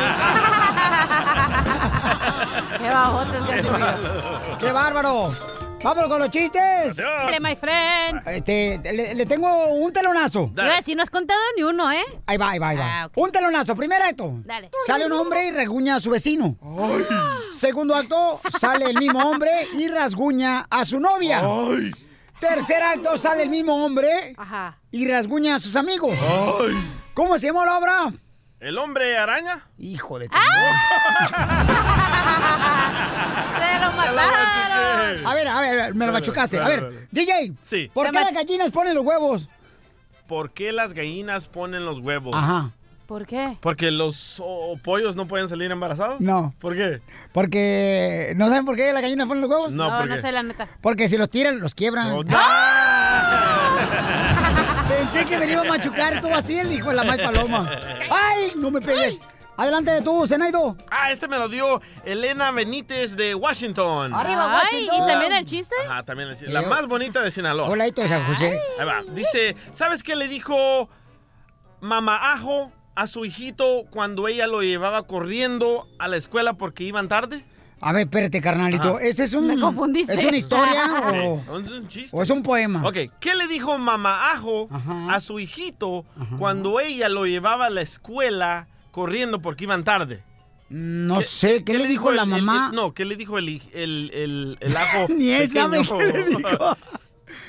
Qué 2.79 2.91
bajotes, 2.91 3.43
Casimiro. 3.49 3.87
¡Qué 4.59 4.73
bárbaro! 4.73 5.52
¡Vámonos 5.83 6.09
con 6.09 6.19
los 6.21 6.31
chistes! 6.31 6.97
Dale, 6.97 7.41
my 7.41 7.57
friend. 7.57 8.23
Este, 8.29 8.81
le, 8.85 9.15
le 9.17 9.27
tengo 9.27 9.67
un 9.69 9.93
telonazo. 9.93 10.51
Yo 10.55 10.63
iba 10.63 10.75
a 10.75 10.77
decir, 10.77 10.97
no 10.97 11.03
has 11.03 11.11
contado 11.11 11.41
ni 11.57 11.65
uno, 11.65 11.91
¿eh? 11.91 12.05
Ahí 12.27 12.37
va, 12.37 12.51
ahí 12.51 12.59
va, 12.61 12.69
ahí 12.69 12.77
va. 12.77 13.03
Ah. 13.03 13.11
Un 13.17 13.33
telonazo. 13.33 13.75
Primer 13.75 14.01
acto. 14.01 14.33
Dale. 14.45 14.71
Sale 14.87 15.07
un 15.07 15.13
hombre 15.13 15.49
y 15.49 15.51
rasguña 15.51 15.97
a 15.97 16.01
su 16.01 16.11
vecino. 16.11 16.57
Segundo 17.53 17.97
acto, 17.97 18.41
sale 18.59 18.91
el 18.91 18.99
mismo 18.99 19.19
hombre 19.29 19.69
y 19.73 19.89
rasguña 19.89 20.67
a 20.71 20.85
su 20.85 21.01
novia. 21.01 21.43
Tercer 22.39 22.83
acto, 22.83 23.17
sale 23.17 23.43
el 23.45 23.51
mismo 23.51 23.85
hombre 23.85 24.35
Ajá. 24.37 24.79
y 24.91 25.09
rasguña 25.09 25.57
a 25.57 25.59
sus 25.59 25.75
amigos. 25.77 26.17
¿Cómo 27.15 27.39
se 27.39 27.47
llama 27.49 27.65
la 27.67 27.79
obra? 27.79 28.13
¿El 28.61 28.79
hombre 28.79 29.17
araña? 29.19 29.69
Hijo 29.79 30.19
de 30.21 30.29
tu 30.29 30.37
¡Se 30.37 30.41
A 34.19 35.09
ver, 35.13 35.27
a 35.27 35.35
ver, 35.35 35.49
a 35.49 35.61
ver, 35.61 35.95
me 35.95 36.07
lo 36.07 36.13
machucaste. 36.13 36.59
A 36.61 36.69
ver, 36.69 37.09
DJ, 37.11 37.53
Sí. 37.63 37.91
¿por 37.93 38.11
qué 38.11 38.21
las 38.21 38.33
gallinas 38.33 38.71
ponen 38.71 38.95
los 38.95 39.05
huevos? 39.05 39.49
¿Por 40.29 40.51
qué 40.53 40.73
las 40.73 40.93
gallinas 40.95 41.47
ponen 41.47 41.85
los 41.85 41.99
huevos? 42.01 42.35
Ajá. 42.37 42.71
¿Por 43.07 43.27
qué? 43.27 43.59
¿Porque 43.61 43.91
los 43.91 44.37
oh, 44.39 44.79
pollos 44.83 45.17
no 45.17 45.27
pueden 45.29 45.49
salir 45.49 45.71
embarazados? 45.71 46.21
No. 46.21 46.55
¿Por 46.61 46.75
qué? 46.75 47.01
Porque, 47.33 48.33
¿no 48.37 48.49
saben 48.49 48.65
por 48.65 48.75
qué 48.77 48.91
las 48.93 49.03
gallinas 49.03 49.27
ponen 49.29 49.43
los 49.43 49.51
huevos? 49.51 49.73
No, 49.75 49.91
No, 49.91 49.99
¿por 49.99 50.09
no 50.09 50.15
qué? 50.15 50.21
sé, 50.21 50.33
la 50.33 50.43
neta. 50.43 50.69
Porque 50.81 51.09
si 51.11 51.19
los 51.19 51.29
tiran, 51.29 51.61
los 51.61 51.75
quiebran. 51.75 52.13
Oh, 52.13 52.25
Pensé 54.89 55.25
que 55.27 55.39
me 55.39 55.51
iba 55.51 55.63
a 55.63 55.65
machucar 55.65 56.21
tú 56.21 56.29
así, 56.29 56.59
el 56.59 56.73
hijo 56.73 56.91
de 56.91 56.97
la 56.97 57.05
mal 57.05 57.19
paloma. 57.21 57.71
¡Ay! 58.11 58.53
No 58.57 58.71
me 58.71 58.81
pegues. 58.81 59.21
Adelante 59.57 59.91
de 59.91 60.03
tú, 60.03 60.27
Zenaido. 60.27 60.77
Ah, 60.91 61.11
este 61.13 61.29
me 61.29 61.39
lo 61.39 61.49
dio 61.49 61.81
Elena 62.05 62.51
Benítez 62.53 63.17
de 63.17 63.35
Washington. 63.35 64.13
Arriba, 64.15 64.47
Ay, 64.61 64.65
Washington. 64.87 65.05
¿y 65.05 65.07
también 65.13 65.33
el 65.33 65.45
chiste? 65.45 65.75
Ajá, 65.89 66.03
también 66.05 66.31
el- 66.31 66.53
la 66.55 66.63
más 66.63 66.87
bonita 66.87 67.21
de 67.21 67.31
Sinaloa. 67.31 67.69
Hola, 67.69 67.85
de 67.85 68.09
San 68.09 68.27
José. 68.27 68.59
Ahí 68.79 68.87
va. 68.87 69.03
Dice, 69.15 69.55
¿sabes 69.73 70.03
qué 70.03 70.17
le 70.17 70.27
dijo 70.29 70.89
mamá 71.81 72.33
Ajo 72.33 72.73
a 72.95 73.07
su 73.07 73.25
hijito 73.25 73.85
cuando 73.91 74.27
ella 74.27 74.47
lo 74.47 74.63
llevaba 74.63 75.07
corriendo 75.07 75.87
a 75.99 76.09
la 76.09 76.17
escuela 76.17 76.55
porque 76.55 76.85
iban 76.85 77.09
tarde? 77.09 77.45
A 77.81 77.93
ver, 77.93 78.03
espérate, 78.03 78.41
carnalito. 78.41 78.97
Ajá. 78.97 79.05
¿Ese 79.05 79.25
es 79.25 79.35
un. 79.35 79.49
Me 79.49 79.59
confundiste. 79.59 80.15
¿Es 80.15 80.25
una 80.25 80.37
historia 80.37 81.03
o, 81.25 81.35
un, 81.57 81.69
un 81.73 81.89
chiste. 81.89 82.17
o 82.17 82.23
es 82.23 82.31
un 82.31 82.43
poema? 82.43 82.87
Ok, 82.87 82.97
¿qué 83.21 83.35
le 83.35 83.49
dijo 83.49 83.77
mamá 83.79 84.31
Ajo 84.33 84.69
a 85.11 85.21
su 85.21 85.39
hijito 85.41 86.07
cuando 86.39 86.81
ella 86.81 87.09
lo 87.09 87.27
llevaba 87.27 87.67
a 87.67 87.71
la 87.71 87.83
escuela 87.83 88.69
corriendo 88.93 89.43
porque 89.43 89.65
iban 89.65 89.83
tarde? 89.83 90.23
No 90.69 91.21
sé, 91.21 91.65
¿qué, 91.65 91.77
le 91.77 91.87
dijo 91.87 92.13
la 92.13 92.23
el- 92.23 92.33
el- 92.33 92.43
mamá? 92.43 92.71
no, 92.73 92.95
¿qué 92.95 93.05
le 93.05 93.17
dijo 93.17 93.37
el, 93.37 93.61
el, 93.75 94.11
el, 94.15 94.57
el 94.61 94.77
ajo? 94.77 95.07
Ni 95.15 95.31
él 95.31 95.49
pequeño? 95.49 95.85
sabe 95.85 95.99
qué 96.07 96.13
le 96.13 96.25
dijo. 96.25 96.77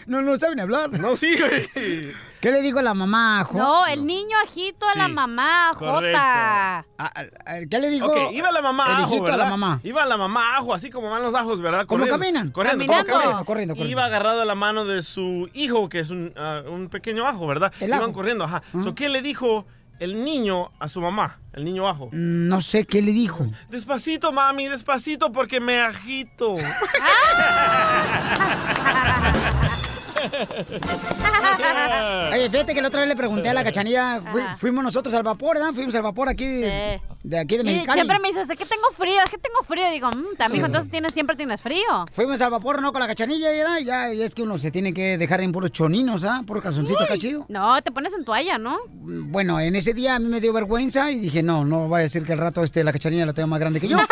No, 0.06 0.22
no 0.22 0.36
saben 0.36 0.60
hablar. 0.60 0.90
No, 1.00 1.16
sí, 1.16 1.34
güey. 1.38 2.12
¿Qué 2.42 2.52
le 2.52 2.62
dijo 2.62 2.82
la 2.82 2.94
mamá, 2.94 3.46
Jo? 3.50 3.58
No, 3.58 3.86
el 3.88 4.06
niño 4.06 4.36
ajito 4.46 4.86
a 4.86 4.98
la 4.98 5.08
mamá. 5.08 5.72
Jota. 5.76 6.80
Ah, 6.80 6.86
ah, 6.98 7.24
¿Qué 7.70 7.80
le 7.80 7.90
dijo? 7.90 8.32
Iba 8.32 8.52
la 8.52 8.62
mamá 8.62 8.86
el 8.88 8.92
ajo, 9.04 9.08
hijito 9.16 9.24
a 9.28 9.32
¿verdad? 9.32 9.46
la 9.46 9.50
mamá. 9.50 9.80
Iba 9.82 10.06
la 10.06 10.18
mamá 10.18 10.58
ajo, 10.58 10.74
así 10.74 10.90
como 10.90 11.10
van 11.10 11.24
los 11.24 11.34
ajos, 11.36 11.62
¿verdad? 11.62 11.86
¿Cómo 11.86 12.00
Corriendo, 12.06 12.20
caminan? 12.20 12.52
Corriendo, 12.52 12.86
Caminando. 12.86 13.08
como 13.14 13.22
caminan. 13.24 13.46
Corriendo, 13.46 13.74
corriendo. 13.76 13.92
Iba 13.92 14.06
agarrado 14.06 14.42
a 14.42 14.46
la 14.46 14.56
mano 14.56 14.84
de 14.84 15.04
su 15.04 15.50
hijo, 15.54 15.88
que 15.88 16.00
es 16.00 16.10
un, 16.10 16.34
ah, 16.36 16.64
un 16.68 16.90
pequeño 16.90 17.26
ajo, 17.26 17.48
¿verdad? 17.48 17.72
El 17.80 17.88
Iban 17.88 18.02
ajo. 18.02 18.14
corriendo, 18.14 18.44
ajá. 18.44 18.58
Ajá. 18.74 18.84
So, 18.84 18.94
¿Qué 18.94 19.08
le 19.08 19.22
dijo 19.22 19.66
el 20.04 20.24
niño 20.24 20.72
a 20.80 20.88
su 20.88 21.02
mamá? 21.02 21.40
El 21.54 21.64
niño 21.64 21.88
ajo. 21.88 22.08
Mm, 22.12 22.48
No 22.50 22.62
sé, 22.62 22.86
¿qué 22.86 23.02
le 23.02 23.12
dijo? 23.12 23.48
Despacito, 23.70 24.32
mami, 24.32 24.68
despacito, 24.68 25.32
porque 25.32 25.60
me 25.60 25.82
agito. 25.82 26.56
Oye, 32.34 32.50
fíjate 32.50 32.74
que 32.74 32.82
la 32.82 32.88
otra 32.88 33.02
vez 33.02 33.10
le 33.10 33.16
pregunté 33.16 33.50
a 33.50 33.54
la 33.54 33.64
cachanilla, 33.64 34.16
Ajá. 34.16 34.58
fuimos 34.58 34.84
nosotros 34.84 35.14
al 35.14 35.24
vapor, 35.24 35.58
¿verdad? 35.58 35.74
Fuimos 35.74 35.94
al 35.96 36.02
vapor 36.02 36.30
aquí 36.30 36.46
de, 36.46 37.02
de 37.24 37.40
aquí 37.40 37.58
de 37.58 37.62
Y 37.64 37.66
Mexicali. 37.66 37.94
siempre 38.00 38.20
me 38.20 38.30
dices, 38.30 38.50
es 38.50 38.58
que 38.58 38.66
tengo 38.66 38.88
frío, 38.98 39.20
es 39.24 39.30
que 39.30 39.38
tengo 39.38 39.60
frío. 39.68 39.90
Digo, 39.92 40.10
mmm, 40.10 40.36
también, 40.38 40.66
entonces 40.66 40.90
tienes, 40.92 41.14
siempre 41.14 41.36
tienes 41.36 41.62
frío. 41.62 42.06
Fuimos 42.12 42.42
al 42.42 42.52
vapor, 42.52 42.82
¿no? 42.82 42.92
Con 42.92 43.02
la 43.02 43.08
cachanilla, 43.08 43.52
¿verdad? 43.52 43.78
Ya, 43.84 44.14
y 44.14 44.22
es 44.22 44.34
que 44.34 44.42
uno 44.44 44.58
se 44.58 44.72
tiene 44.72 44.94
que 44.94 45.18
dejar 45.18 45.42
en 45.42 45.52
puros 45.52 45.72
choninos, 45.72 46.24
¿ah? 46.24 46.42
Puros 46.46 46.64
calzoncitos, 46.64 47.02
acá 47.04 47.18
chido. 47.18 47.46
No, 47.50 47.82
te 47.82 47.92
pones 47.92 48.14
en 48.14 48.26
toalla, 48.26 48.58
¿no? 48.58 48.80
Bueno, 48.92 49.60
en 49.60 49.76
ese 49.76 49.94
día 49.94 50.16
a 50.16 50.20
mí 50.20 50.28
me 50.28 50.42
dio 50.42 50.54
vergüenza 50.54 51.12
y 51.12 51.20
dije, 51.20 51.44
no, 51.44 51.66
no 51.66 51.88
vaya 51.90 52.02
a 52.02 52.04
decir 52.04 52.24
que 52.26 52.34
al 52.34 52.40
rato 52.40 52.64
este, 52.64 52.84
la 52.84 52.92
cachanilla 52.92 53.26
la 53.26 53.34
tengo 53.34 53.48
más 53.48 53.60
grande 53.60 53.80
que 53.80 53.88
yo. 53.88 53.98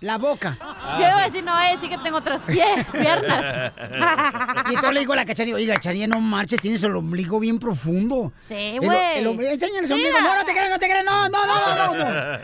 la 0.00 0.18
boca. 0.18 0.56
Yo 0.98 1.06
iba 1.06 1.20
a 1.20 1.24
decir, 1.24 1.42
no, 1.44 1.58
es 1.60 1.72
decir 1.72 1.88
que 1.90 1.98
tengo 1.98 2.20
tres 2.20 2.42
pies, 2.42 2.84
piernas. 2.92 3.72
Y 4.66 4.74
entonces 4.74 4.92
le 4.92 5.00
digo 5.00 5.12
a 5.14 5.16
la 5.16 5.24
cachanilla, 5.26 5.56
oiga, 5.56 5.74
cachanilla, 5.74 6.06
no 6.06 6.20
marches, 6.20 6.60
tienes 6.60 6.82
el 6.82 6.94
ombligo 6.94 7.40
bien 7.40 7.58
profundo. 7.58 8.32
Sí, 8.36 8.54
El- 8.54 8.80
güey. 8.80 9.18
el 9.18 9.26
ombligo- 9.26 9.50
Enséñale 9.50 9.80
el 9.80 9.86
Sí, 9.86 9.92
ombligo. 9.94 10.20
No, 10.20 10.34
no 10.36 10.44
te 10.44 10.52
creas, 10.52 10.70
no 10.70 10.78
te 10.78 10.86
creas, 10.88 11.04
no, 11.04 11.28
no, 11.28 11.46
no, 11.46 11.76
no, 11.76 11.94
no. 11.94 12.10
no. 12.12 12.38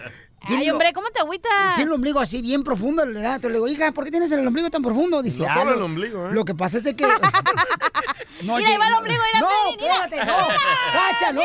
tiene 0.47 0.63
Ay, 0.65 0.71
hombre, 0.71 0.93
¿cómo 0.93 1.09
te 1.11 1.21
agüitas? 1.21 1.75
Tiene 1.77 1.89
el 1.91 1.95
ombligo 1.95 2.19
así 2.21 2.43
bien 2.43 2.65
profundo, 2.65 3.05
¿verdad? 3.07 3.37
Entonces 3.37 3.51
le 3.51 3.55
digo, 3.55 3.69
hija, 3.69 3.93
¿por 3.93 4.05
qué 4.05 4.11
tienes 4.11 4.33
el 4.33 4.47
ombligo 4.47 4.71
tan 4.71 4.83
profundo? 4.83 5.23
Dice, 5.23 5.39
No 5.41 5.47
"Ah, 5.49 5.55
solo 5.55 5.71
lo- 5.73 5.77
el 5.77 5.83
ombligo, 5.83 6.29
¿eh? 6.29 6.33
Lo 6.33 6.45
que 6.45 6.55
pasa 6.55 6.79
es 6.79 6.85
de 6.85 6.97
que... 6.97 7.05
no, 8.43 8.57
Mira, 8.57 8.71
ahí 8.71 8.77
va 8.77 8.87
el 8.87 8.91
no, 8.93 8.99
ombligo, 8.99 9.23
mira, 9.35 9.47
No, 9.47 9.71
espérate, 9.71 10.17
no. 10.27 10.37
Cacha, 10.93 11.33
no, 11.33 11.41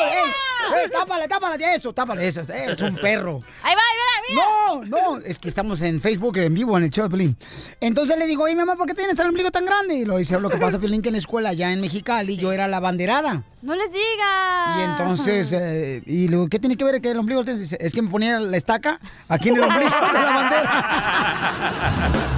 ey, 0.75 0.83
ey, 0.83 0.89
tápale, 0.91 1.27
tápale 1.27 1.57
de 1.57 1.75
eso, 1.75 1.93
tápale 1.93 2.27
eso. 2.27 2.41
Eres 2.41 2.81
un 2.81 2.95
perro. 2.95 3.39
Ahí 3.63 3.75
va, 3.75 3.81
mira, 3.97 4.21
mira. 4.29 4.43
No, 4.89 5.17
no, 5.17 5.25
es 5.25 5.39
que 5.39 5.47
estamos 5.47 5.81
en 5.81 6.01
Facebook 6.01 6.37
en 6.37 6.53
vivo 6.53 6.77
en 6.77 6.83
el 6.85 6.89
show 6.89 7.05
de 7.05 7.09
Pelín. 7.11 7.37
Entonces 7.79 8.17
le 8.17 8.27
digo, 8.27 8.43
oye, 8.43 8.55
mamá, 8.55 8.75
¿por 8.75 8.87
qué 8.87 8.93
tienes 8.93 9.17
el 9.19 9.27
ombligo 9.27 9.51
tan 9.51 9.65
grande? 9.65 9.95
Y 9.95 10.05
lo 10.05 10.17
dice, 10.17 10.39
lo 10.39 10.49
que 10.49 10.57
pasa, 10.57 10.79
Pelín, 10.79 11.01
que 11.01 11.09
en 11.09 11.13
la 11.13 11.19
escuela 11.19 11.49
allá 11.49 11.71
en 11.71 11.81
Mexicali 11.81 12.37
yo 12.37 12.51
era 12.51 12.67
la 12.67 12.79
banderada. 12.79 13.43
No 13.61 13.75
les 13.75 13.91
digas. 13.91 14.77
Y 14.77 14.81
entonces, 14.81 15.51
eh, 15.53 16.01
y 16.05 16.27
luego, 16.27 16.47
¿qué 16.47 16.59
tiene 16.59 16.77
que 16.77 16.83
ver 16.83 17.01
que 17.01 17.11
el 17.11 17.17
ombligo? 17.17 17.43
Dice, 17.43 17.77
Es 17.79 17.93
que 17.93 18.01
me 18.01 18.09
ponía 18.09 18.39
la 18.39 18.55
estaca 18.57 18.99
aquí 19.27 19.49
en 19.49 19.55
el 19.55 19.63
ombligo 19.63 19.89
de 19.89 20.13
la 20.13 20.31
bandera. 20.31 22.11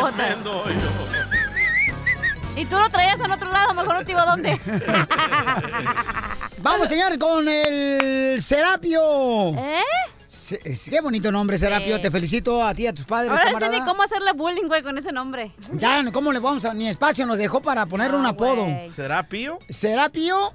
Botas. 0.00 1.33
Y 2.56 2.64
tú 2.66 2.76
lo 2.76 2.88
traías 2.88 3.18
en 3.20 3.30
otro 3.32 3.50
lado, 3.50 3.74
mejor 3.74 3.94
no 3.94 3.98
te 4.00 4.04
digo 4.06 4.20
dónde. 4.24 4.60
Vamos, 6.58 6.88
señores, 6.88 7.18
con 7.18 7.46
el 7.48 8.40
Serapio. 8.42 9.48
¿Eh? 9.58 9.80
Se- 10.26 10.60
es- 10.64 10.88
Qué 10.88 11.00
bonito 11.00 11.30
nombre, 11.32 11.58
Serapio. 11.58 11.96
Sí. 11.96 12.02
Te 12.02 12.10
felicito 12.10 12.64
a 12.64 12.72
ti 12.74 12.84
y 12.84 12.86
a 12.86 12.92
tus 12.92 13.04
padres. 13.04 13.30
Ahora 13.30 13.44
no 13.44 13.50
sé 13.50 13.54
camarada. 13.64 13.78
ni 13.84 13.84
cómo 13.90 14.02
hacerle 14.02 14.32
bullying, 14.32 14.66
güey, 14.68 14.82
con 14.82 14.96
ese 14.96 15.10
nombre. 15.12 15.52
Ya, 15.72 16.02
¿cómo 16.12 16.32
le 16.32 16.38
vamos 16.38 16.64
a...? 16.64 16.72
Ni 16.74 16.88
espacio 16.88 17.26
nos 17.26 17.38
dejó 17.38 17.60
para 17.60 17.86
ponerle 17.86 18.16
un 18.18 18.26
apodo. 18.26 18.66
¿Será 18.94 19.24
Pío? 19.24 19.58
¿Serapio? 19.68 20.52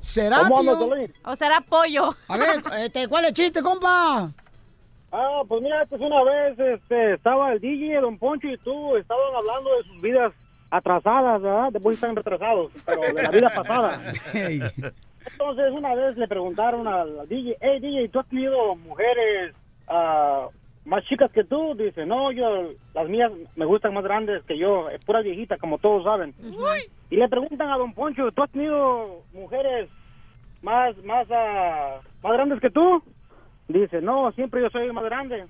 ¿Serapio? 0.00 0.48
¿Cómo 0.48 0.60
andas, 0.60 0.76
Piolín? 0.76 1.14
O 1.24 1.36
será 1.36 1.60
pollo. 1.60 2.16
A 2.28 2.36
ver, 2.38 2.62
este, 2.78 3.06
¿cuál 3.08 3.24
es 3.24 3.28
el 3.30 3.34
chiste, 3.36 3.62
compa? 3.62 4.30
Ah, 5.12 5.42
pues 5.46 5.60
mira, 5.62 5.84
pues 5.88 6.00
una 6.00 6.22
vez 6.22 6.58
este, 6.58 7.14
estaba 7.14 7.52
el 7.52 7.60
DJ, 7.60 8.00
Don 8.00 8.16
Poncho 8.18 8.46
y 8.48 8.56
tú 8.58 8.96
estaban 8.96 9.34
hablando 9.36 9.70
de 9.76 9.84
sus 9.88 10.00
vidas 10.00 10.32
atrasadas, 10.70 11.42
¿verdad? 11.42 11.72
Después 11.72 11.94
están 11.94 12.16
retrasados, 12.16 12.70
pero 12.86 13.14
de 13.14 13.22
la 13.22 13.30
vida 13.30 13.50
pasada. 13.54 14.12
Entonces 14.32 15.72
una 15.72 15.94
vez 15.94 16.16
le 16.16 16.28
preguntaron 16.28 16.86
al 16.86 17.28
DJ, 17.28 17.56
hey 17.60 17.80
DJ, 17.80 18.08
¿tú 18.08 18.20
has 18.20 18.28
tenido 18.28 18.76
mujeres 18.76 19.54
ah, 19.88 20.48
más 20.84 21.04
chicas 21.04 21.30
que 21.32 21.44
tú? 21.44 21.74
Dice, 21.74 22.06
no, 22.06 22.32
yo, 22.32 22.70
las 22.94 23.08
mías 23.08 23.30
me 23.56 23.64
gustan 23.64 23.94
más 23.94 24.04
grandes 24.04 24.42
que 24.44 24.56
yo, 24.56 24.88
es 24.88 25.04
pura 25.04 25.20
viejita, 25.20 25.58
como 25.58 25.78
todos 25.78 26.04
saben. 26.04 26.34
Y 27.10 27.16
le 27.16 27.28
preguntan 27.28 27.70
a 27.70 27.76
Don 27.76 27.92
Poncho, 27.92 28.30
¿tú 28.32 28.42
has 28.42 28.50
tenido 28.50 29.22
mujeres 29.32 29.90
más, 30.62 30.96
más, 31.04 31.26
ah, 31.30 32.00
más 32.22 32.32
grandes 32.32 32.60
que 32.60 32.70
tú? 32.70 33.02
Dice, 33.68 34.00
no, 34.00 34.32
siempre 34.32 34.62
yo 34.62 34.70
soy 34.70 34.90
más 34.92 35.04
grande. 35.04 35.46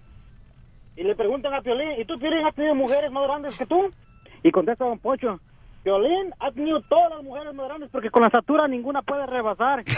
Y 0.96 1.04
le 1.04 1.14
preguntan 1.14 1.54
a 1.54 1.62
Piolín, 1.62 1.92
¿y 1.98 2.04
tú, 2.04 2.18
Piolín, 2.18 2.44
has 2.44 2.54
tenido 2.54 2.74
mujeres 2.74 3.10
más 3.10 3.24
grandes 3.24 3.56
que 3.56 3.66
tú? 3.66 3.88
Y 4.42 4.50
contesta 4.50 4.84
Don 4.84 4.98
Poncho, 4.98 5.38
Piolín 5.82 6.34
ha 6.40 6.50
tenido 6.52 6.80
todas 6.82 7.10
las 7.10 7.22
mujeres 7.22 7.54
más 7.54 7.68
grandes 7.68 7.90
porque 7.90 8.10
con 8.10 8.22
la 8.22 8.28
estatura 8.28 8.68
ninguna 8.68 9.02
puede 9.02 9.26
rebasar. 9.26 9.84
¡Qué 9.84 9.92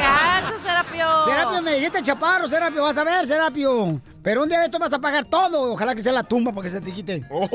gacho, 0.00 0.58
Serapio! 0.58 1.06
Serapio, 1.24 1.62
me 1.62 1.74
dijiste 1.74 2.02
chaparro, 2.02 2.46
Serapio, 2.46 2.82
vas 2.84 2.98
a 2.98 3.04
ver, 3.04 3.26
Serapio. 3.26 4.00
Pero 4.24 4.42
un 4.42 4.48
día 4.48 4.58
de 4.60 4.64
esto 4.64 4.78
vas 4.78 4.92
a 4.92 4.98
pagar 4.98 5.26
todo. 5.26 5.70
Ojalá 5.74 5.94
que 5.94 6.00
sea 6.00 6.10
la 6.12 6.22
tumba 6.24 6.50
para 6.50 6.62
que 6.62 6.70
se 6.70 6.80
te 6.80 6.90
quite. 6.92 7.22
Uy, 7.28 7.48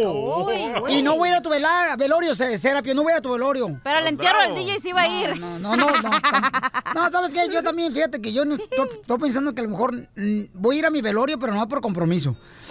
uy. 0.84 0.94
Y 0.94 1.02
no 1.02 1.18
voy 1.18 1.30
a 1.30 1.32
ir 1.32 1.38
a 1.38 1.42
tu 1.42 1.50
velar- 1.50 1.98
velorio, 1.98 2.36
Se- 2.36 2.60
Serapio, 2.60 2.94
no 2.94 3.02
voy 3.02 3.12
a 3.12 3.16
ir 3.16 3.20
a 3.20 3.22
tu 3.24 3.32
velorio. 3.32 3.80
Pero 3.84 3.98
al 3.98 4.06
entierro 4.08 4.40
del 4.42 4.54
DJ 4.54 4.80
sí 4.80 4.90
iba 4.90 5.02
a 5.02 5.08
ir. 5.08 5.36
No, 5.40 5.58
no, 5.58 5.76
no, 5.76 5.90
no. 5.90 6.12
No, 6.96 7.10
¿sabes 7.12 7.32
qué? 7.32 7.48
Yo 7.52 7.62
también, 7.64 7.92
fíjate 7.94 8.20
que 8.22 8.32
yo 8.34 8.46
no 8.46 8.56
estoy, 8.56 9.18
pensando 9.20 9.54
que 9.54 9.62
a 9.62 9.64
lo 9.64 9.70
mejor 9.70 9.94
mm, 10.16 10.42
voy 10.54 10.76
a 10.76 10.80
ir 10.80 10.86
a 10.86 10.90
mi 10.90 11.02
velorio, 11.02 11.38
pero 11.40 11.54
no 11.54 11.68
por 11.68 11.82
compromiso. 11.82 12.36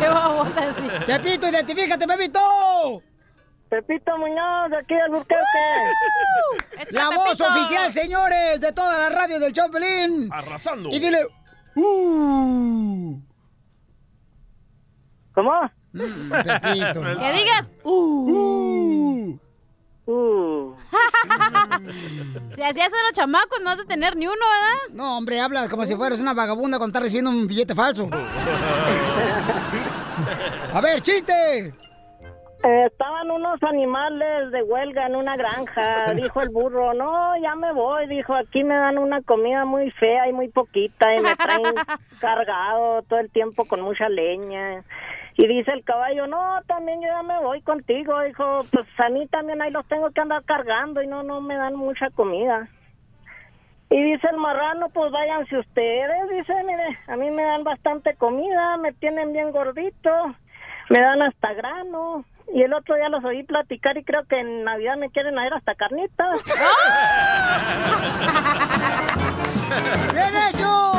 ¡Qué 0.00 0.08
babota, 0.08 0.74
sí! 0.74 0.88
Pepito, 1.06 1.48
identifícate, 1.48 2.06
Pepito. 2.06 2.40
Pepito 3.68 4.16
Muñoz, 4.18 4.70
de 4.70 4.76
aquí 4.78 4.94
al 4.94 5.10
Burquerque. 5.10 5.42
La 6.92 7.10
voz 7.10 7.40
oficial, 7.40 7.90
señores, 7.92 8.60
de 8.60 8.72
toda 8.72 8.98
la 8.98 9.08
radio 9.08 9.40
del 9.40 9.52
Chopelín. 9.52 10.28
Arrasando. 10.32 10.90
Y 10.90 10.98
dile, 11.00 11.26
¡uh! 11.76 13.20
¿Cómo? 15.34 15.52
Pepito. 15.92 17.00
Que 17.18 17.32
digas, 17.32 17.70
¡uh! 17.82 19.38
Uh. 20.06 20.74
si 22.54 22.62
así 22.62 22.80
hacen 22.80 22.98
los 23.04 23.12
chamacos, 23.14 23.58
no 23.60 23.70
vas 23.70 23.80
a 23.80 23.84
tener 23.84 24.16
ni 24.16 24.26
uno, 24.26 24.36
¿verdad? 24.36 24.74
No, 24.92 25.16
hombre, 25.16 25.40
habla 25.40 25.68
como 25.68 25.86
si 25.86 25.96
fueras 25.96 26.20
una 26.20 26.34
vagabunda 26.34 26.78
con 26.78 26.90
estar 26.90 27.02
recibiendo 27.02 27.30
un 27.30 27.46
billete 27.46 27.74
falso. 27.74 28.08
A 30.72 30.80
ver, 30.80 31.00
chiste. 31.00 31.74
Eh, 32.64 32.86
estaban 32.86 33.30
unos 33.30 33.62
animales 33.62 34.50
de 34.50 34.62
huelga 34.62 35.06
en 35.06 35.16
una 35.16 35.36
granja. 35.36 36.12
Dijo 36.14 36.40
el 36.40 36.48
burro, 36.48 36.94
no, 36.94 37.36
ya 37.36 37.54
me 37.56 37.72
voy. 37.72 38.06
Dijo, 38.06 38.34
aquí 38.34 38.64
me 38.64 38.74
dan 38.74 38.96
una 38.96 39.20
comida 39.20 39.66
muy 39.66 39.90
fea 39.90 40.28
y 40.28 40.32
muy 40.32 40.48
poquita 40.48 41.14
y 41.14 41.20
me 41.20 41.36
traen 41.36 41.62
cargado 42.20 43.02
todo 43.02 43.20
el 43.20 43.30
tiempo 43.30 43.66
con 43.66 43.82
mucha 43.82 44.08
leña. 44.08 44.82
Y 45.36 45.46
dice 45.46 45.72
el 45.72 45.84
caballo, 45.84 46.26
no, 46.26 46.62
también 46.66 47.02
yo 47.02 47.08
ya 47.08 47.22
me 47.22 47.38
voy 47.40 47.60
contigo. 47.60 48.18
Dijo, 48.22 48.60
pues 48.72 48.86
a 48.96 49.10
mí 49.10 49.26
también 49.26 49.60
ahí 49.60 49.70
los 49.70 49.86
tengo 49.86 50.10
que 50.10 50.22
andar 50.22 50.42
cargando 50.44 51.02
y 51.02 51.06
no, 51.06 51.22
no 51.22 51.42
me 51.42 51.56
dan 51.56 51.74
mucha 51.74 52.08
comida. 52.10 52.68
Y 53.90 54.02
dice 54.02 54.26
el 54.30 54.38
marrano, 54.38 54.88
pues 54.88 55.12
váyanse 55.12 55.58
ustedes. 55.58 56.30
Dice, 56.30 56.54
mire, 56.64 56.98
a 57.08 57.16
mí 57.16 57.30
me 57.30 57.42
dan 57.42 57.62
bastante 57.62 58.14
comida, 58.14 58.78
me 58.78 58.94
tienen 58.94 59.34
bien 59.34 59.50
gordito, 59.50 60.34
me 60.88 61.00
dan 61.00 61.20
hasta 61.20 61.52
grano. 61.52 62.24
Y 62.52 62.62
el 62.62 62.74
otro 62.74 62.96
día 62.96 63.08
los 63.08 63.24
oí 63.24 63.42
platicar 63.42 63.96
y 63.96 64.04
creo 64.04 64.24
que 64.24 64.38
en 64.38 64.64
Navidad 64.64 64.96
me 64.96 65.10
quieren 65.10 65.34
dar 65.34 65.54
hasta 65.54 65.74
carnitas. 65.74 66.44
¡Bien 70.12 70.36
hecho! 70.36 70.92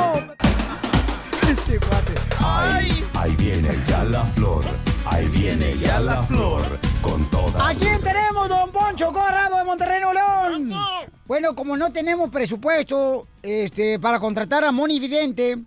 Este 1.49 1.79
cuate. 1.79 2.13
Ahí, 2.43 3.03
ahí 3.15 3.35
viene 3.37 3.69
ya 3.87 4.03
la 4.05 4.21
flor. 4.23 4.63
Ahí 5.05 5.27
viene 5.29 5.73
ya 5.77 5.99
la 5.99 6.21
flor. 6.23 6.61
Con 7.01 7.23
todas. 7.29 7.55
¿A 7.61 7.73
quién 7.79 7.95
sus- 7.95 8.03
tenemos, 8.03 8.49
don 8.49 8.71
Poncho 8.71 9.11
Corrado 9.11 9.57
de 9.57 9.63
Monterrey, 9.63 9.99
Nuevo 10.01 10.13
León? 10.13 10.73
Bueno, 11.27 11.55
como 11.55 11.75
no 11.77 11.91
tenemos 11.91 12.29
presupuesto 12.29 13.27
este, 13.41 13.99
para 13.99 14.19
contratar 14.19 14.63
a 14.63 14.71
Moni 14.71 14.99
Vidente, 14.99 15.51
eh, 15.53 15.65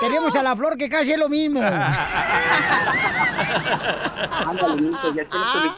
tenemos 0.00 0.34
a 0.36 0.42
la 0.42 0.54
flor 0.56 0.76
que 0.76 0.88
casi 0.88 1.12
es 1.12 1.18
lo 1.18 1.28
mismo. 1.28 1.60
Ándale, 4.46 4.90
ya 4.92 5.12
tienes 5.12 5.72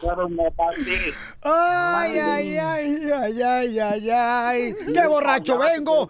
pase. 0.56 1.14
Ay, 1.42 2.18
ay, 2.18 2.56
ay, 2.58 3.10
ay, 3.12 3.42
ay, 3.42 3.78
ay, 3.80 4.10
ay. 4.10 4.76
¡Qué 4.92 5.06
borracho 5.06 5.58
vengo! 5.58 6.08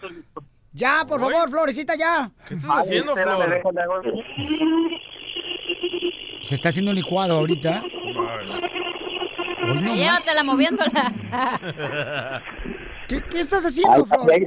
Ya, 0.79 1.05
por 1.07 1.21
favor, 1.21 1.51
Florecita, 1.51 1.97
ya. 1.97 2.31
¿Qué 2.47 2.55
estás 2.55 2.71
haciendo, 2.71 3.15
Flor? 3.15 3.63
Se 6.43 6.55
está 6.55 6.69
haciendo 6.69 6.93
un 6.93 6.97
licuado 6.97 7.35
ahorita. 7.37 7.83
Hoy 7.83 9.75
no 9.75 9.83
más. 9.83 9.97
Llévatela 9.97 10.43
moviéndola. 10.45 12.43
¿Qué, 13.09 13.21
qué 13.23 13.41
estás 13.41 13.65
Ahí 13.65 13.71
haciendo, 13.71 14.05
está, 14.05 14.15
Flor? 14.19 14.33
ahí, 14.33 14.47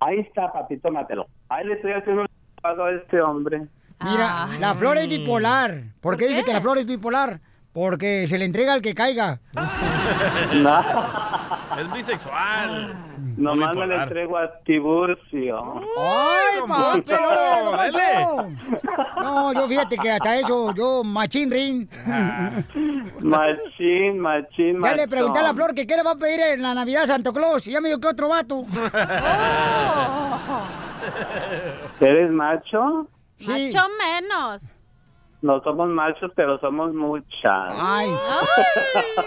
ahí 0.00 0.18
está, 0.20 0.50
papi, 0.50 0.78
tómatelo. 0.78 1.28
Ahí 1.50 1.66
le 1.66 1.74
estoy 1.74 1.92
haciendo 1.92 2.22
un 2.22 2.28
licuado 2.56 2.84
a 2.86 2.92
este 2.92 3.20
hombre. 3.20 3.66
Mira, 4.00 4.48
la 4.60 4.74
flor 4.74 4.96
es 4.96 5.06
bipolar. 5.08 5.82
¿Por 6.00 6.16
qué 6.16 6.28
dice 6.28 6.44
que 6.44 6.52
la 6.52 6.62
flor 6.62 6.78
es 6.78 6.86
bipolar? 6.86 7.40
Porque 7.78 8.26
se 8.26 8.38
le 8.38 8.44
entrega 8.44 8.72
al 8.72 8.82
que 8.82 8.92
caiga. 8.92 9.38
No, 9.54 10.80
Es 11.78 11.92
bisexual. 11.92 12.92
nomás 13.36 13.76
me 13.76 13.86
le 13.86 14.02
entrego 14.02 14.36
a 14.36 14.50
Tiburcio. 14.64 15.74
¡Ay! 15.96 16.58
Poncho, 16.66 17.14
no, 17.20 17.70
dale. 17.76 18.24
no, 18.24 19.22
No, 19.22 19.52
yo 19.52 19.68
fíjate 19.68 19.96
que 19.96 20.10
hasta 20.10 20.38
eso, 20.40 20.74
yo 20.74 21.04
machín 21.04 21.52
ring. 21.52 21.88
Machín, 23.20 24.18
machín, 24.18 24.82
Ya 24.82 24.94
le 24.96 25.06
pregunté 25.06 25.38
a 25.38 25.42
la 25.42 25.54
flor 25.54 25.72
que 25.72 25.86
qué 25.86 25.96
le 25.96 26.02
va 26.02 26.10
a 26.12 26.16
pedir 26.16 26.40
en 26.40 26.62
la 26.62 26.74
Navidad 26.74 27.04
a 27.04 27.06
Santo 27.06 27.32
Claus. 27.32 27.64
Y 27.68 27.70
ya 27.70 27.80
me 27.80 27.90
dijo 27.90 28.00
que 28.00 28.08
otro 28.08 28.28
vato. 28.28 28.64
¿Eres 32.00 32.30
macho? 32.32 33.06
Sí. 33.38 33.70
Macho 33.72 33.86
menos. 34.04 34.72
No 35.40 35.62
somos 35.62 35.88
machos, 35.88 36.32
pero 36.34 36.58
somos 36.58 36.92
muchas. 36.92 37.72
Ay. 37.72 38.10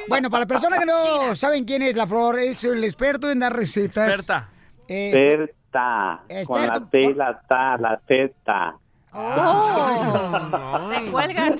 Bueno, 0.09 0.29
para 0.29 0.41
las 0.41 0.47
personas 0.47 0.79
que 0.79 0.85
no 0.85 1.35
saben 1.35 1.63
quién 1.63 1.81
es 1.81 1.95
la 1.95 2.05
flor, 2.05 2.37
es 2.39 2.63
el 2.65 2.83
experto 2.83 3.29
en 3.31 3.39
dar 3.39 3.55
recetas. 3.55 4.07
Experta. 4.09 4.49
Eh, 4.87 5.09
Experta. 5.09 6.23
Con 6.45 6.67
la. 6.67 6.89
T 6.89 7.01
y 7.01 7.13
la 7.13 7.41
ta, 7.47 7.77
la 7.77 7.97
teta. 8.05 8.75
Oh, 9.13 10.89
te 10.89 11.11
cuelgan. 11.11 11.55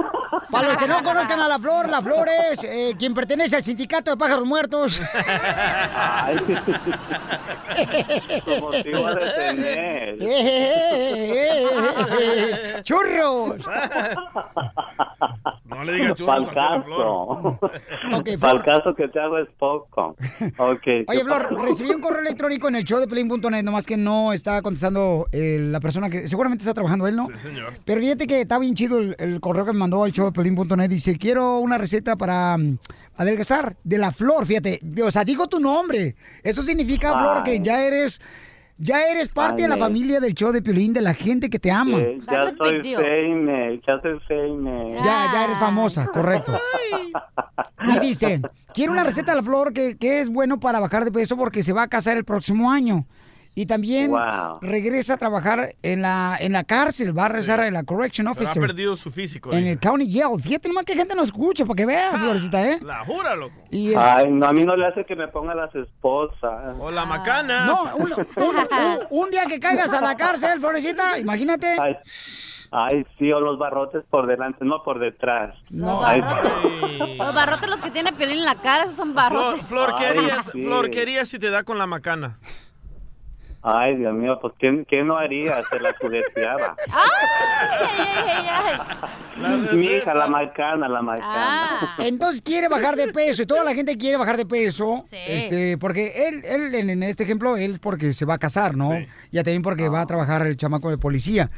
Para 0.49 0.70
los 0.70 0.78
que 0.78 0.88
no 0.88 1.04
conozcan 1.04 1.39
a 1.41 1.47
la 1.49 1.60
flor, 1.60 1.89
la 1.89 2.02
flor 2.02 2.30
es 2.30 2.64
eh, 2.64 2.95
quien 2.97 3.14
pertenece 3.14 3.58
al 3.58 3.64
sindicato 3.64 4.12
de 4.12 4.18
pájaros 4.18 4.45
muertos. 4.45 5.02
Como 8.45 8.70
te 8.70 8.89
iba 8.89 9.10
a 9.10 9.16
detener. 9.16 10.18
¡Churros! 12.84 13.62
No 15.66 15.84
le 15.86 15.93
digas 15.93 16.22
Pa'l 16.22 16.45
churros 16.45 16.58
a 16.58 16.76
la 16.78 16.82
flor. 16.84 17.60
caso. 17.60 18.39
Pa'l 18.39 18.64
caso 18.64 18.95
que 18.95 19.08
te 19.08 19.20
hago 19.20 19.38
es 19.38 19.47
poco. 19.58 20.16
Ok. 20.58 20.88
Oye, 21.08 21.24
Flor, 21.24 21.62
recibí 21.62 21.91
un 21.91 22.02
correo 22.02 22.20
electrónico 22.22 22.68
en 22.68 22.76
el 22.76 22.84
show 22.84 22.99
de 22.99 23.08
Pelín.net, 23.08 23.64
nomás 23.64 23.86
que 23.86 23.95
no 23.97 24.34
está 24.34 24.62
contestando 24.62 25.28
eh, 25.32 25.60
la 25.62 25.80
persona 25.80 26.10
que 26.10 26.28
seguramente 26.28 26.64
está 26.64 26.74
trabajando 26.74 27.08
él, 27.08 27.16
¿no? 27.16 27.28
Sí, 27.38 27.41
señor. 27.42 27.74
Pero 27.86 28.02
fíjate 28.02 28.28
que 28.28 28.42
está 28.42 28.60
bien 28.60 28.76
chido 28.76 29.00
el, 29.00 29.16
el 29.20 29.39
correo 29.39 29.66
que 29.66 29.74
me 29.74 29.80
mandó 29.80 30.04
al 30.04 30.12
show 30.12 30.26
de 30.26 30.32
Pelín.net. 30.32 30.89
Dice, 30.89 31.18
quiero 31.18 31.60
una 31.60 31.78
receta 31.78 32.16
para 32.16 32.58
mm, 32.58 32.78
adelgazar 33.18 33.76
de 33.84 33.98
la 33.98 34.12
flor, 34.12 34.46
fíjate. 34.46 34.80
O 35.04 35.12
sea, 35.12 35.24
digo 35.24 35.48
tu 35.48 35.60
nombre. 35.60 36.16
Eso 36.44 36.64
significa, 36.64 37.18
Flor, 37.18 37.44
que 37.44 37.60
ya 37.60 37.84
eres... 37.84 38.22
Ya 38.84 39.06
eres 39.12 39.28
parte 39.28 39.58
Ay, 39.58 39.62
de 39.64 39.68
la 39.68 39.78
familia 39.78 40.20
del 40.20 40.34
show 40.34 40.52
de 40.52 40.60
Piolín, 40.60 40.92
de 40.92 41.02
la 41.02 41.14
gente 41.14 41.52
que 41.52 41.60
te 41.60 41.70
ama. 41.70 42.00
Eh, 42.00 42.18
ya 42.28 42.52
soy 42.58 42.82
fame, 42.96 43.80
ya 43.88 44.02
soy 44.02 44.20
fame. 44.28 44.94
Ya, 44.96 45.30
ya 45.32 45.44
eres 45.44 45.58
famosa, 45.58 46.08
correcto. 46.08 46.58
Y 47.96 48.00
dice, 48.00 48.42
quiero 48.74 48.92
una 48.92 49.04
receta 49.04 49.34
de 49.34 49.38
la 49.38 49.44
flor 49.44 49.74
que, 49.74 49.98
que 49.98 50.20
es 50.20 50.30
bueno 50.30 50.60
para 50.60 50.80
bajar 50.80 51.06
de 51.06 51.12
peso 51.12 51.38
porque 51.38 51.62
se 51.62 51.74
va 51.74 51.84
a 51.84 51.88
casar 51.88 52.18
el 52.18 52.26
próximo 52.26 52.72
año. 52.72 53.06
Y 53.54 53.66
también 53.66 54.12
Wow. 54.12 54.60
regresa 54.62 55.16
a 55.16 55.18
trabajar 55.18 55.76
en 55.84 56.02
la, 56.02 56.38
en 56.39 56.54
la 56.54 56.64
cárcel, 56.64 57.18
va 57.18 57.26
a 57.26 57.28
regresar 57.30 57.60
en 57.66 57.74
la 57.74 57.84
correction 57.84 58.26
Pero 58.26 58.30
ha 58.30 58.43
officer. 58.43 58.62
perdido 58.62 58.95
su 58.95 59.12
físico. 59.12 59.52
En 59.52 59.68
el 59.68 59.78
county 59.78 60.10
jail. 60.10 60.41
Fíjate 60.41 60.70
nomás 60.70 60.86
que 60.86 60.95
gente 60.95 61.16
nos 61.16 61.26
escucha 61.26 61.66
para 61.66 61.76
que 61.76 61.86
veas, 61.86 62.18
Florecita, 62.18 62.66
¿eh? 62.66 62.80
La 62.82 62.99
jura, 63.04 63.36
loco. 63.36 63.54
Y, 63.70 63.91
eh, 63.91 63.97
Ay, 63.97 64.32
no, 64.32 64.45
a 64.45 64.54
mí 64.54 64.64
no 64.64 64.76
le 64.78 64.88
hace 64.88 65.06
que 65.06 65.18
me 65.18 65.28
ponga 65.28 65.54
las 65.54 65.74
esposas. 65.76 66.76
O 66.80 66.91
la 66.91 67.06
macana. 67.06 67.66
No, 67.66 67.95
un, 67.97 68.04
un- 68.14 68.26
un- 68.38 68.99
un 69.10 69.30
día 69.32 69.45
que 69.47 69.60
caigas 69.60 69.91
a 69.91 69.99
la 70.02 70.16
cárcel, 70.16 70.60
Florecita, 70.62 71.20
imagínate. 71.20 71.76
Ay, 71.78 71.97
ay, 72.72 73.06
sí, 73.20 73.32
o 73.34 73.41
los 73.41 73.60
barrotes 73.60 74.04
por 74.10 74.28
delante, 74.28 74.64
no 74.64 74.82
por 74.84 74.97
detrás. 74.99 75.56
No, 75.70 76.02
Ay, 76.06 76.22
Los 77.18 77.36
barrotes 77.36 77.70
los 77.70 77.82
que 77.82 77.91
tiene 77.91 78.14
Piolín 78.14 78.38
en 78.39 78.45
la 78.45 78.56
cara, 78.62 78.86
esos 78.86 78.95
son 78.95 79.14
barrotes. 79.14 79.66
Flor, 79.66 79.93
¿qué 79.97 80.06
Ay, 80.06 80.18
harías, 80.18 80.45
sí. 80.54 80.64
Flor, 80.64 80.89
¿qué 80.89 81.02
harías 81.02 81.28
si 81.28 81.38
te 81.38 81.49
da 81.49 81.64
con 81.64 81.78
la 81.78 81.86
macana? 81.86 82.38
Ay, 83.64 83.97
Dios 83.97 84.14
mío, 84.14 84.39
pues 84.41 84.53
¿qué, 84.57 84.86
qué 84.89 85.03
no 85.03 85.18
haría? 85.18 85.62
Se 85.70 85.80
la 85.80 85.93
jugueteaba. 85.99 86.76
Mi 89.72 89.86
hija, 89.86 90.14
la 90.14 90.28
macana, 90.28 90.88
la 90.88 91.01
macana. 91.01 91.95
Entonces 91.99 92.41
quiere 92.41 92.68
bajar 92.68 92.95
de 92.95 93.12
peso 93.14 93.43
y 93.43 93.45
toda 93.45 93.64
la 93.64 93.74
gente 93.74 93.97
quiere 93.97 94.18
bajar 94.18 94.38
de 94.38 94.45
peso. 94.45 95.03
Este, 95.12 95.78
porque 95.78 96.28
él, 96.28 96.41
él 96.43 96.76
en, 96.76 96.89
en 96.89 97.03
este 97.03 97.24
ejemplo, 97.24 97.57
él 97.57 97.80
porque 97.82 98.14
se 98.14 98.26
va 98.26 98.36
a 98.36 98.39
casar, 98.39 98.76
¿no? 98.76 98.91
Y 99.32 99.38
también 99.38 99.62
porque 99.62 99.89
va 99.89 100.01
a 100.01 100.05
trabajar 100.07 100.45
el 100.45 100.57
chamaco 100.57 100.89
de 100.89 100.97
policía. 100.97 101.49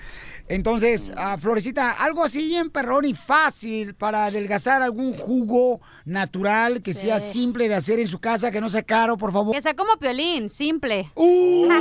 Entonces, 0.53 1.11
ah, 1.17 1.35
Florecita, 1.39 1.93
algo 1.93 2.23
así 2.23 2.47
bien 2.47 2.69
perrón 2.69 3.05
y 3.05 3.15
fácil 3.15 3.95
para 3.95 4.25
adelgazar 4.25 4.83
algún 4.83 5.13
jugo 5.13 5.81
natural 6.05 6.83
que 6.83 6.93
sea 6.93 7.17
simple 7.17 7.67
de 7.67 7.73
hacer 7.73 7.99
en 7.99 8.07
su 8.07 8.19
casa, 8.19 8.51
que 8.51 8.61
no 8.61 8.69
sea 8.69 8.83
caro, 8.83 9.17
por 9.17 9.31
favor. 9.31 9.55
Que 9.55 9.63
sea 9.63 9.73
como 9.73 9.97
Piolín, 9.97 10.51
simple. 10.51 11.09
¡Uh! 11.15 11.69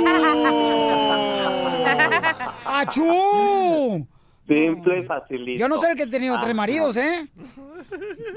¡Achú! 2.65 4.07
Simple 4.47 4.99
y 5.01 5.03
facilito. 5.03 5.59
Yo 5.59 5.69
no 5.69 5.77
soy 5.77 5.91
el 5.91 5.95
que 5.95 6.03
he 6.03 6.07
tenido 6.07 6.39
tres 6.39 6.55
maridos, 6.55 6.97
¿eh? 6.97 7.29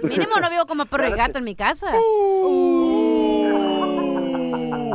Mínimo 0.03 0.39
no 0.39 0.51
vivo 0.51 0.67
como 0.67 0.85
perro 0.85 1.09
y 1.09 1.13
gato 1.13 1.39
en 1.39 1.45
mi 1.45 1.57
casa. 1.57 1.87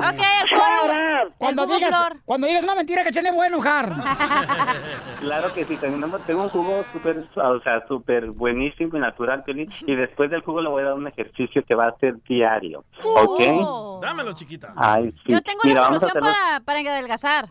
Ok, 0.09 0.21
el. 0.49 1.33
Cuando 1.37 1.63
El 1.63 1.69
digas, 1.69 1.89
flor. 1.89 2.17
cuando 2.25 2.47
digas 2.47 2.63
una 2.63 2.75
mentira, 2.75 3.03
que 3.03 3.11
me 3.31 3.37
voy 3.37 3.45
a 3.45 3.47
enojar. 3.47 3.93
Claro 5.19 5.53
que 5.53 5.65
sí, 5.65 5.77
tengo, 5.77 6.17
tengo 6.19 6.43
un 6.43 6.49
jugo 6.49 6.83
súper, 6.91 7.27
o 7.35 7.59
sea, 7.61 7.85
súper 7.87 8.31
buenísimo 8.31 8.97
y 8.97 8.99
natural, 8.99 9.43
Piolín, 9.43 9.69
y 9.85 9.95
después 9.95 10.29
del 10.31 10.41
jugo 10.41 10.61
le 10.61 10.69
voy 10.69 10.81
a 10.81 10.85
dar 10.87 10.93
un 10.95 11.07
ejercicio 11.07 11.63
que 11.63 11.75
va 11.75 11.87
a 11.87 11.97
ser 11.99 12.15
diario, 12.23 12.83
¿ok? 13.03 14.01
Dámelo, 14.01 14.33
chiquita. 14.33 14.73
Ay, 14.75 15.11
sí. 15.25 15.31
Yo 15.33 15.41
tengo 15.41 15.59
Mira, 15.63 15.81
la 15.81 15.87
solución 15.87 16.09
hacerlo. 16.09 16.29
para, 16.31 16.59
para 16.61 16.79
adelgazar. 16.79 17.49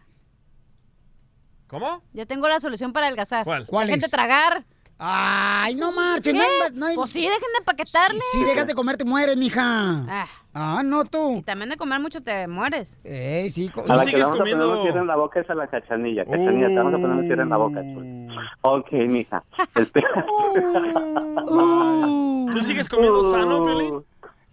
¿Cómo? 1.69 2.03
Yo 2.13 2.27
tengo 2.27 2.49
la 2.49 2.59
solución 2.59 2.93
para 2.93 3.07
adelgazar. 3.07 3.45
¿Cuál? 3.45 3.65
¿Cuál 3.67 3.87
Dejen 3.87 4.01
de 4.01 4.09
tragar. 4.09 4.65
Ay, 5.03 5.77
no 5.77 5.93
marches, 5.93 6.35
no 6.35 6.41
hay- 6.43 6.73
no 6.75 6.85
hay- 6.87 6.95
Pues 6.95 7.11
sí, 7.11 7.21
dejen 7.23 7.41
de 7.41 7.59
empaquetarle. 7.61 8.21
Si 8.33 8.45
dejas 8.45 8.67
de 8.67 8.75
comer, 8.75 8.99
te 8.99 9.05
mueres, 9.07 9.35
mija. 9.37 9.63
Ah. 9.65 10.27
Ah, 10.53 10.83
no 10.85 11.05
tú. 11.05 11.37
Y 11.39 11.43
también 11.43 11.71
de 11.71 11.77
comer 11.77 12.01
mucho 12.01 12.21
te 12.23 12.47
mueres. 12.49 12.99
Eh, 13.05 13.49
sí. 13.51 13.71
A 13.89 13.97
la 13.97 14.05
que 14.05 14.17
le 14.17 14.23
vamos 14.25 14.41
a 14.41 14.43
poner 14.43 14.57
un 14.57 14.99
en 14.99 15.07
la 15.07 15.15
boca 15.17 15.41
es 15.41 15.49
a 15.49 15.55
la 15.55 15.69
cachanilla. 15.69 16.25
Cachanilla, 16.25 16.67
te 16.69 16.75
vamos 16.75 16.93
a 16.95 16.99
poner 16.99 17.17
un 17.17 17.27
tierra 17.27 17.43
en 17.45 17.49
la 17.49 17.57
boca. 17.57 17.81
chula. 17.81 18.57
Ok, 18.63 18.93
mija. 18.93 19.43
Espera. 19.77 20.27
¿Tú 22.53 22.61
sigues 22.63 22.89
comiendo 22.89 23.31
sano, 23.31 23.65
Piolín? 23.65 24.05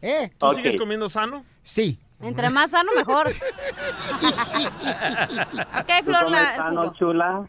¿Eh? 0.01 0.31
¿Tú 0.37 0.45
Ok. 0.45 0.55
sigues 0.55 0.75
comiendo 0.77 1.09
sano? 1.09 1.43
Sí. 1.63 1.99
Entre 2.21 2.49
más 2.51 2.69
sano, 2.71 2.91
mejor. 2.95 3.27
ok, 3.27 3.33
¿Tú 5.99 6.05
Flor, 6.05 6.23
comes 6.25 6.41
la, 6.41 6.55
sano, 6.55 6.93
chula? 6.93 7.47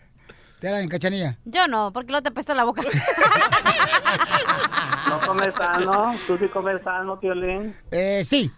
Te 0.60 0.70
la 0.70 0.86
cachanilla. 0.88 1.36
Yo 1.44 1.68
no, 1.68 1.92
porque 1.92 2.10
luego 2.10 2.22
te 2.22 2.30
apesta 2.30 2.54
la 2.54 2.64
boca. 2.64 2.82
¿No 5.08 5.20
comes 5.20 5.54
sano? 5.54 6.14
¿Tú 6.26 6.36
sí 6.36 6.48
comes 6.48 6.82
sano, 6.82 7.20
Piolín? 7.20 7.76
Eh, 7.90 8.22
sí. 8.24 8.50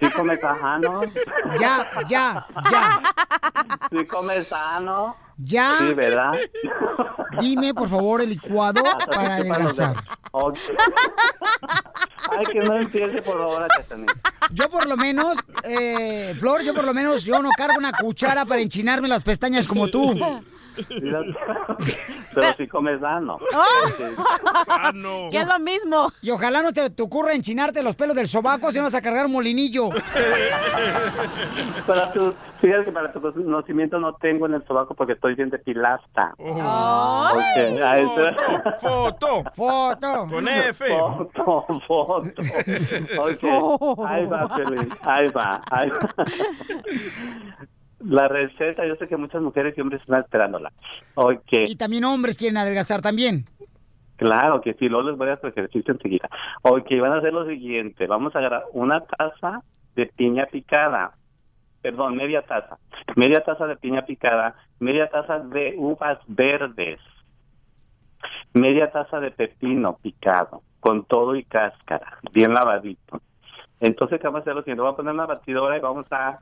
¿Sí 0.00 0.08
comes 0.10 0.40
sano? 0.40 1.00
Ya, 1.58 1.90
ya, 2.06 2.46
ya. 2.70 3.00
¿Sí 3.90 4.06
comes 4.06 4.46
sano? 4.46 5.16
Ya. 5.36 5.74
Sí, 5.78 5.92
¿verdad? 5.94 6.32
Dime, 7.40 7.74
por 7.74 7.88
favor, 7.88 8.22
el 8.22 8.30
licuado 8.30 8.82
para 9.06 9.34
adelgazar. 9.34 9.96
Ok. 10.30 10.56
Ay, 12.30 12.46
que 12.46 12.60
no 12.60 12.76
empiece, 12.76 13.20
por 13.22 13.38
favor, 13.38 13.66
Cachanilla. 13.68 14.12
Yo 14.52 14.70
por 14.70 14.86
lo 14.86 14.96
menos, 14.96 15.38
eh, 15.64 16.36
Flor, 16.38 16.62
yo 16.62 16.72
por 16.72 16.84
lo 16.84 16.94
menos, 16.94 17.24
yo 17.24 17.42
no 17.42 17.50
cargo 17.56 17.74
una 17.78 17.90
cuchara 17.92 18.44
para 18.44 18.60
enchinarme 18.60 19.08
las 19.08 19.24
pestañas 19.24 19.66
como 19.66 19.88
tú. 19.88 20.14
Pero 22.34 22.54
si 22.56 22.66
comes 22.66 23.00
sano. 23.00 23.38
Sano. 24.66 25.28
Que 25.30 25.38
es 25.38 25.46
lo 25.46 25.58
mismo. 25.60 26.12
Y 26.22 26.30
ojalá 26.30 26.62
no 26.62 26.72
te, 26.72 26.90
te 26.90 27.02
ocurra 27.02 27.34
enchinarte 27.34 27.82
los 27.82 27.96
pelos 27.96 28.16
del 28.16 28.28
sobaco 28.28 28.70
si 28.72 28.78
no 28.78 28.84
vas 28.84 28.94
a 28.94 29.02
cargar 29.02 29.26
un 29.26 29.32
molinillo. 29.32 29.90
Para 31.86 32.12
tu, 32.12 32.34
fíjate 32.60 32.86
que 32.86 32.92
para 32.92 33.12
tu 33.12 33.20
conocimiento 33.20 33.98
no 33.98 34.14
tengo 34.14 34.46
en 34.46 34.54
el 34.54 34.66
sobaco 34.66 34.94
porque 34.94 35.12
estoy 35.12 35.34
bien 35.34 35.50
de 35.50 35.58
pilasta. 35.58 36.34
Oh. 36.38 37.32
Foto. 38.80 39.44
Foto. 39.54 40.26
Con 40.30 40.48
F. 40.48 40.86
Foto, 40.88 41.80
foto. 41.86 42.42
Ok, 43.18 43.44
ahí 44.06 44.26
va, 44.26 44.48
Piolín, 44.54 44.88
ahí 45.02 45.28
va, 45.28 45.60
ahí 45.70 45.90
va. 45.90 46.24
La 48.06 48.28
receta, 48.28 48.86
yo 48.86 48.94
sé 48.96 49.06
que 49.08 49.16
muchas 49.16 49.40
mujeres 49.42 49.76
y 49.76 49.80
hombres 49.80 50.00
están 50.02 50.20
esperándola. 50.20 50.72
Ok, 51.14 51.52
Y 51.66 51.76
también 51.76 52.04
hombres 52.04 52.36
quieren 52.36 52.56
adelgazar 52.58 53.00
también. 53.02 53.46
claro 54.16 54.60
que 54.60 54.74
sí, 54.74 54.88
luego 54.88 55.08
les 55.10 55.18
voy 55.18 55.28
a 55.28 55.34
hacer 55.34 55.50
ejercicio 55.50 55.92
enseguida. 55.94 56.28
Ok, 56.62 56.86
van 57.00 57.12
a 57.12 57.18
hacer 57.18 57.32
lo 57.32 57.46
siguiente, 57.46 58.06
vamos 58.06 58.34
a 58.34 58.38
agarrar 58.38 58.64
una 58.72 59.00
taza 59.00 59.62
de 59.96 60.06
piña 60.06 60.46
picada, 60.46 61.12
perdón, 61.82 62.16
media 62.16 62.42
taza, 62.42 62.78
media 63.16 63.40
taza 63.42 63.66
de 63.66 63.76
piña 63.76 64.02
picada, 64.04 64.54
media 64.80 65.08
taza 65.08 65.38
de 65.40 65.74
uvas 65.76 66.18
verdes, 66.26 67.00
media 68.52 68.90
taza 68.90 69.20
de 69.20 69.30
pepino 69.30 69.96
picado, 70.02 70.62
con 70.80 71.04
todo 71.04 71.34
y 71.36 71.44
cáscara, 71.44 72.18
bien 72.32 72.52
lavadito. 72.54 73.20
Entonces, 73.80 74.20
¿qué 74.20 74.26
vamos 74.26 74.40
a 74.40 74.42
hacer? 74.42 74.54
Lo 74.54 74.62
siguiente, 74.62 74.82
voy 74.82 74.92
a 74.92 74.96
poner 74.96 75.12
una 75.14 75.26
batidora 75.26 75.76
y 75.76 75.80
vamos 75.80 76.06
a 76.10 76.38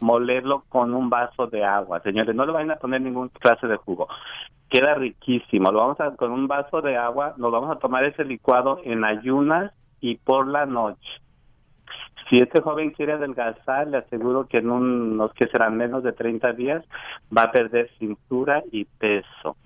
molerlo 0.00 0.64
con 0.68 0.94
un 0.94 1.10
vaso 1.10 1.46
de 1.46 1.64
agua. 1.64 2.00
Señores, 2.00 2.34
no 2.34 2.46
le 2.46 2.52
vayan 2.52 2.72
a 2.72 2.76
poner 2.76 3.00
ningún 3.00 3.28
clase 3.28 3.66
de 3.66 3.76
jugo. 3.76 4.08
Queda 4.68 4.94
riquísimo. 4.94 5.70
Lo 5.70 5.78
vamos 5.78 6.00
a, 6.00 6.16
con 6.16 6.32
un 6.32 6.48
vaso 6.48 6.80
de 6.80 6.96
agua, 6.96 7.34
nos 7.36 7.52
vamos 7.52 7.70
a 7.70 7.78
tomar 7.78 8.04
ese 8.04 8.24
licuado 8.24 8.80
en 8.84 9.04
ayunas 9.04 9.72
y 10.00 10.16
por 10.16 10.48
la 10.48 10.66
noche. 10.66 11.08
Si 12.28 12.38
este 12.38 12.62
joven 12.62 12.90
quiere 12.90 13.12
adelgazar, 13.12 13.86
le 13.86 13.98
aseguro 13.98 14.46
que 14.46 14.58
en 14.58 14.70
unos 14.70 15.32
que 15.34 15.46
serán 15.48 15.76
menos 15.76 16.02
de 16.02 16.12
30 16.12 16.52
días 16.54 16.84
va 17.36 17.44
a 17.44 17.52
perder 17.52 17.90
cintura 17.98 18.62
y 18.72 18.86
peso. 18.86 19.56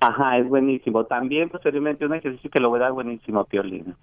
Ajá, 0.00 0.38
es 0.38 0.48
buenísimo. 0.48 1.04
También 1.04 1.48
posteriormente 1.48 2.04
un 2.04 2.14
ejercicio 2.14 2.50
que 2.50 2.60
lo 2.60 2.70
voy 2.70 2.80
a 2.80 2.84
dar 2.84 2.92
buenísimo, 2.92 3.44
Piolín. 3.44 3.94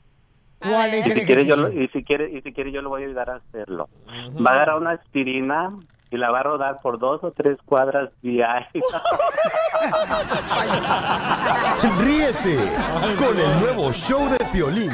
¿Cuál 0.63 0.93
Y 0.93 0.97
es 0.97 1.07
el 1.07 1.19
si 1.19 1.25
quiere 1.25 1.45
yo 1.45 1.55
lo- 1.55 1.71
y 1.71 1.87
si 1.89 2.03
quiere 2.03 2.29
y 2.31 2.41
si 2.41 2.53
quiere 2.53 2.71
yo 2.71 2.81
lo 2.81 2.89
voy 2.89 3.03
a 3.03 3.05
ayudar 3.07 3.29
a 3.29 3.35
hacerlo. 3.35 3.89
Va 4.07 4.51
a 4.51 4.55
agarrar 4.55 4.77
una 4.77 4.91
aspirina 4.91 5.71
y 6.09 6.17
la 6.17 6.31
va 6.31 6.39
a 6.39 6.43
rodar 6.43 6.79
por 6.81 6.99
dos 6.99 7.23
o 7.23 7.31
tres 7.31 7.57
cuadras 7.65 8.09
diarias. 8.21 8.69
Ríete 11.99 12.57
con 13.17 13.39
el 13.39 13.59
nuevo 13.59 13.91
show 13.93 14.27
de 14.29 14.37
Piolín. 14.51 14.91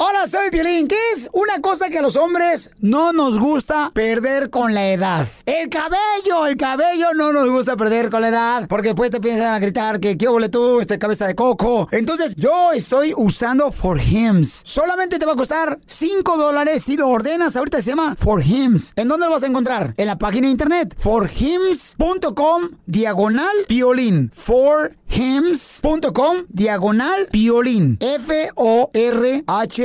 Hola, 0.00 0.28
soy 0.28 0.50
Piolín. 0.52 0.86
¿Qué 0.86 0.94
es 1.12 1.28
una 1.32 1.60
cosa 1.60 1.88
que 1.88 1.98
a 1.98 2.02
los 2.02 2.14
hombres 2.14 2.70
no 2.78 3.12
nos 3.12 3.40
gusta 3.40 3.90
perder 3.92 4.48
con 4.48 4.72
la 4.72 4.92
edad? 4.92 5.26
El 5.44 5.68
cabello, 5.68 6.46
el 6.46 6.56
cabello 6.56 7.14
no 7.16 7.32
nos 7.32 7.50
gusta 7.50 7.76
perder 7.76 8.08
con 8.08 8.20
la 8.20 8.28
edad. 8.28 8.68
Porque 8.68 8.90
después 8.90 9.10
te 9.10 9.20
piensan 9.20 9.52
a 9.54 9.58
gritar 9.58 9.98
que 9.98 10.16
qué 10.16 10.28
ole 10.28 10.50
tú, 10.50 10.78
este 10.78 11.00
cabeza 11.00 11.26
de 11.26 11.34
coco. 11.34 11.88
Entonces 11.90 12.36
yo 12.36 12.70
estoy 12.72 13.12
usando 13.16 13.72
For 13.72 14.00
Hims. 14.00 14.62
Solamente 14.64 15.18
te 15.18 15.26
va 15.26 15.32
a 15.32 15.36
costar 15.36 15.80
5 15.84 16.36
dólares 16.36 16.84
si 16.84 16.96
lo 16.96 17.08
ordenas. 17.08 17.56
Ahorita 17.56 17.82
se 17.82 17.90
llama 17.90 18.14
For 18.16 18.40
Hims. 18.40 18.92
¿En 18.94 19.08
dónde 19.08 19.26
lo 19.26 19.32
vas 19.32 19.42
a 19.42 19.48
encontrar? 19.48 19.94
En 19.96 20.06
la 20.06 20.16
página 20.16 20.46
de 20.46 20.52
internet. 20.52 20.94
forhims.com 20.96 22.68
diagonal 22.86 23.56
piolín. 23.66 24.30
forhims.com 24.32 24.94
diagonal 26.50 27.26
piolín. 27.32 27.98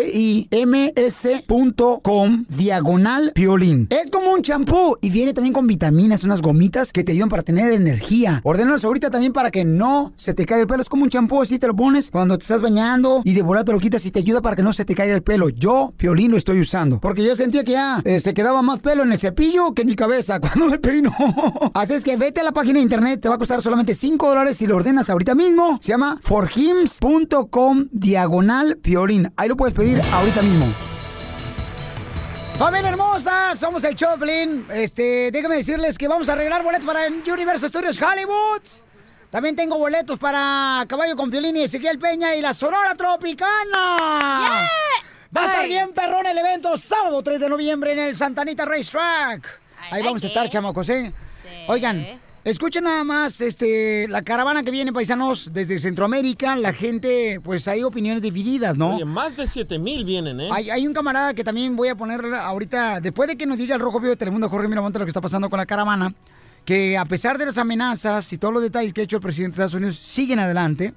F-O-R-H-I-M-S.com 0.04 2.46
diagonal 2.50 3.32
piolín. 3.34 3.88
Es 3.90 4.12
como 4.12 4.34
un 4.34 4.42
champú 4.42 4.98
y 5.02 5.10
viene 5.10 5.34
también 5.34 5.54
con 5.54 5.68
vitaminas, 5.68 6.24
unas 6.24 6.42
gomitas 6.42 6.92
que 6.92 7.04
te 7.04 7.14
ayudan 7.14 7.30
para 7.30 7.44
tener 7.44 7.72
energía. 7.74 8.42
Ordenalos 8.44 8.84
ahorita 8.86 9.10
también 9.10 9.34
para 9.34 9.52
que 9.52 9.66
no 9.66 10.14
se 10.16 10.34
te 10.34 10.46
caiga 10.46 10.62
el 10.62 10.68
pelo. 10.68 10.82
Es 10.82 10.90
como 10.90 11.04
un 11.04 11.10
champú, 11.10 11.42
así 11.42 11.60
te 11.60 11.68
lo 11.68 11.76
pones 11.76 12.12
cuando 12.12 12.38
te 12.38 12.44
estás 12.44 12.62
bañando 12.62 13.22
y 13.24 13.34
de 13.34 13.42
volada 13.42 13.72
lo 13.72 13.80
quitas 13.80 14.06
y 14.06 14.12
te 14.12 14.20
ayuda 14.20 14.42
para 14.42 14.56
que 14.56 14.64
no 14.64 14.74
se 14.74 14.86
te 14.86 14.96
caiga 14.96 15.16
el 15.16 15.24
pelo. 15.24 15.50
Yo, 15.50 15.94
piolín, 15.96 16.32
lo 16.32 16.38
estoy 16.38 16.60
usando. 16.60 17.00
Porque 17.00 17.24
yo 17.24 17.36
sentía 17.36 17.64
que 17.64 17.74
ya 17.74 18.02
eh, 18.04 18.20
se 18.20 18.34
quedaba 18.34 18.62
más 18.62 18.80
pelo 18.80 19.04
en 19.04 19.12
el 19.12 19.18
cepillo 19.18 19.74
que 19.74 19.84
en 19.84 19.88
mi 19.88 19.96
cabeza 19.96 20.40
cuando 20.40 20.68
me 20.68 20.80
peino. 20.80 21.14
Así 21.74 21.94
es 21.94 22.04
que 22.04 22.18
vete 22.18 22.42
a 22.42 22.44
la 22.44 22.52
página 22.52 22.80
de 22.80 22.84
internet, 22.84 23.22
te 23.22 23.30
va 23.30 23.36
a 23.36 23.38
costar 23.38 23.62
solamente 23.62 23.94
5 23.94 24.30
dólares 24.30 24.58
si 24.58 24.68
lo 24.68 24.76
ordenas 24.76 25.10
ahorita 25.10 25.36
mismo. 25.36 25.78
Se 25.82 25.90
llama 25.90 26.20
forhims.com 26.22 27.88
diagonal 27.92 28.78
piolín. 28.78 29.32
Ahí 29.38 29.50
lo 29.50 29.58
puedes 29.58 29.74
pedir 29.74 29.93
ahorita 30.12 30.42
mismo. 30.42 30.68
Familia 32.58 32.90
hermosa, 32.90 33.56
somos 33.56 33.84
el 33.84 33.96
Choplin. 33.96 34.66
Este, 34.72 35.32
déjenme 35.32 35.56
decirles 35.56 35.98
que 35.98 36.08
vamos 36.08 36.30
a 36.30 36.34
arreglar 36.34 36.64
boletos 36.64 36.86
para 36.86 37.08
Universal 37.08 37.70
Studios 37.70 38.00
Hollywood. 38.02 38.62
También 39.30 39.56
tengo 39.56 39.78
boletos 39.78 40.20
para 40.20 40.86
Caballo 40.88 41.16
con 41.16 41.32
Piolín 41.32 41.58
y 41.58 41.64
Ezequiel 41.64 41.98
Peña 41.98 42.36
y 42.36 42.42
la 42.42 42.54
Sonora 42.54 42.94
Tropicana. 42.96 44.70
Va 45.36 45.42
a 45.42 45.46
estar 45.46 45.68
bien 45.68 45.92
perrón 45.94 46.28
el 46.28 46.38
evento 46.38 46.78
sábado 46.78 47.24
3 47.24 47.40
de 47.40 47.50
noviembre 47.50 47.94
en 47.94 48.00
el 48.00 48.16
Santanita 48.16 48.66
Racetrack. 48.66 49.60
Ahí 49.90 50.04
vamos 50.04 50.24
a 50.24 50.28
estar, 50.28 50.48
chamacos, 50.50 50.88
¿eh? 50.90 51.12
Oigan, 51.68 52.22
escuchen 52.44 52.84
nada 52.84 53.04
más 53.04 53.42
este, 53.42 54.08
la 54.08 54.22
caravana 54.22 54.64
que 54.64 54.72
viene, 54.72 54.92
paisanos, 54.92 55.52
desde 55.54 55.80
Centroamérica. 55.80 56.56
La 56.56 56.74
gente, 56.74 57.40
pues 57.44 57.68
hay 57.68 57.84
opiniones 57.84 58.22
divididas, 58.22 58.78
¿no? 58.78 58.96
Oye, 58.96 59.06
más 59.06 59.38
de 59.38 59.48
7 59.48 59.80
mil 59.80 60.04
vienen, 60.06 60.40
¿eh? 60.42 60.50
Hay, 60.52 60.70
hay 60.70 60.88
un 60.88 60.94
camarada 60.94 61.34
que 61.34 61.44
también 61.44 61.76
voy 61.76 61.90
a 61.90 61.96
poner 61.96 62.22
ahorita, 62.26 63.00
después 63.00 63.30
de 63.30 63.38
que 63.38 63.46
nos 63.46 63.58
diga 63.58 63.76
el 63.76 63.82
Rojo 63.82 64.00
Vivo 64.00 64.12
de 64.12 64.18
Telemundo, 64.18 64.50
Jorge 64.50 64.68
Miramonte, 64.68 65.00
lo 65.00 65.06
que 65.06 65.10
está 65.10 65.22
pasando 65.22 65.50
con 65.50 65.58
la 65.58 65.66
caravana, 65.66 66.14
que 66.66 66.98
a 66.98 67.06
pesar 67.06 67.38
de 67.38 67.46
las 67.46 67.58
amenazas 67.58 68.32
y 68.34 68.38
todos 68.38 68.54
los 68.54 68.64
detalles 68.64 68.94
que 68.94 69.02
ha 69.02 69.04
hecho 69.04 69.18
el 69.18 69.22
presidente 69.22 69.58
de 69.58 69.64
Estados 69.64 69.74
Unidos, 69.76 69.98
siguen 69.98 70.40
adelante. 70.40 70.94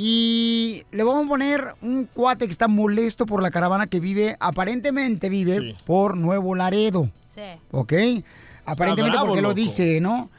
Y 0.00 0.84
le 0.92 1.02
vamos 1.02 1.26
a 1.26 1.28
poner 1.28 1.74
un 1.82 2.04
cuate 2.04 2.44
que 2.44 2.52
está 2.52 2.68
molesto 2.68 3.26
por 3.26 3.42
la 3.42 3.50
caravana 3.50 3.88
que 3.88 3.98
vive, 3.98 4.36
aparentemente 4.38 5.28
vive 5.28 5.74
por 5.84 6.16
Nuevo 6.16 6.54
Laredo. 6.54 7.10
Sí. 7.26 7.42
¿Ok? 7.72 7.92
Aparentemente 8.64 9.16
bravo, 9.16 9.28
porque 9.28 9.42
lo 9.42 9.54
dice, 9.54 10.00
¿no? 10.00 10.30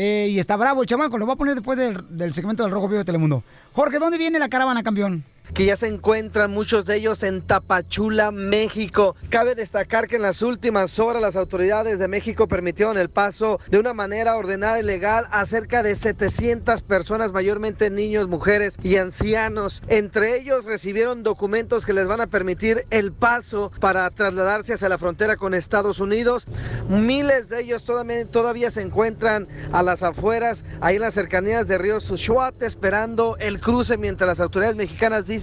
Eh, 0.00 0.28
y 0.30 0.38
está 0.38 0.54
bravo 0.54 0.80
el 0.82 0.86
chamaco, 0.86 1.18
lo 1.18 1.26
voy 1.26 1.32
a 1.32 1.36
poner 1.36 1.56
después 1.56 1.76
del, 1.76 2.04
del 2.16 2.32
segmento 2.32 2.62
del 2.62 2.70
Rojo 2.70 2.86
Vivo 2.86 2.98
de 2.98 3.04
Telemundo. 3.04 3.42
Jorge, 3.72 3.98
¿dónde 3.98 4.16
viene 4.16 4.38
la 4.38 4.48
caravana, 4.48 4.84
campeón? 4.84 5.24
Que 5.54 5.64
ya 5.64 5.76
se 5.76 5.86
encuentran 5.86 6.50
muchos 6.50 6.84
de 6.84 6.96
ellos 6.96 7.22
en 7.22 7.42
Tapachula, 7.42 8.30
México. 8.30 9.16
Cabe 9.30 9.54
destacar 9.54 10.06
que 10.06 10.16
en 10.16 10.22
las 10.22 10.42
últimas 10.42 10.98
horas 10.98 11.22
las 11.22 11.36
autoridades 11.36 11.98
de 11.98 12.08
México 12.08 12.48
permitieron 12.48 12.98
el 12.98 13.08
paso 13.08 13.60
de 13.70 13.78
una 13.78 13.94
manera 13.94 14.36
ordenada 14.36 14.78
y 14.78 14.82
legal 14.82 15.26
a 15.30 15.44
cerca 15.46 15.82
de 15.82 15.96
700 15.96 16.82
personas, 16.82 17.32
mayormente 17.32 17.90
niños, 17.90 18.28
mujeres 18.28 18.76
y 18.82 18.96
ancianos. 18.96 19.82
Entre 19.88 20.36
ellos 20.36 20.64
recibieron 20.64 21.22
documentos 21.22 21.86
que 21.86 21.92
les 21.92 22.06
van 22.06 22.20
a 22.20 22.26
permitir 22.26 22.86
el 22.90 23.12
paso 23.12 23.72
para 23.80 24.08
trasladarse 24.10 24.74
hacia 24.74 24.88
la 24.88 24.98
frontera 24.98 25.36
con 25.36 25.54
Estados 25.54 26.00
Unidos. 26.00 26.46
Miles 26.88 27.48
de 27.48 27.60
ellos 27.60 27.84
todavía, 27.84 28.70
se 28.70 28.82
encuentran 28.82 29.48
a 29.72 29.82
las 29.82 30.02
afueras, 30.02 30.64
ahí 30.80 30.96
en 30.96 31.02
las 31.02 31.14
cercanías 31.14 31.68
de 31.68 31.78
Río 31.78 32.00
Sushuate, 32.00 32.66
esperando 32.66 33.36
el 33.38 33.60
cruce, 33.60 33.96
mientras 33.96 34.28
las 34.28 34.40
autoridades 34.40 34.76
mexicanas 34.76 35.26
dicen 35.26 35.37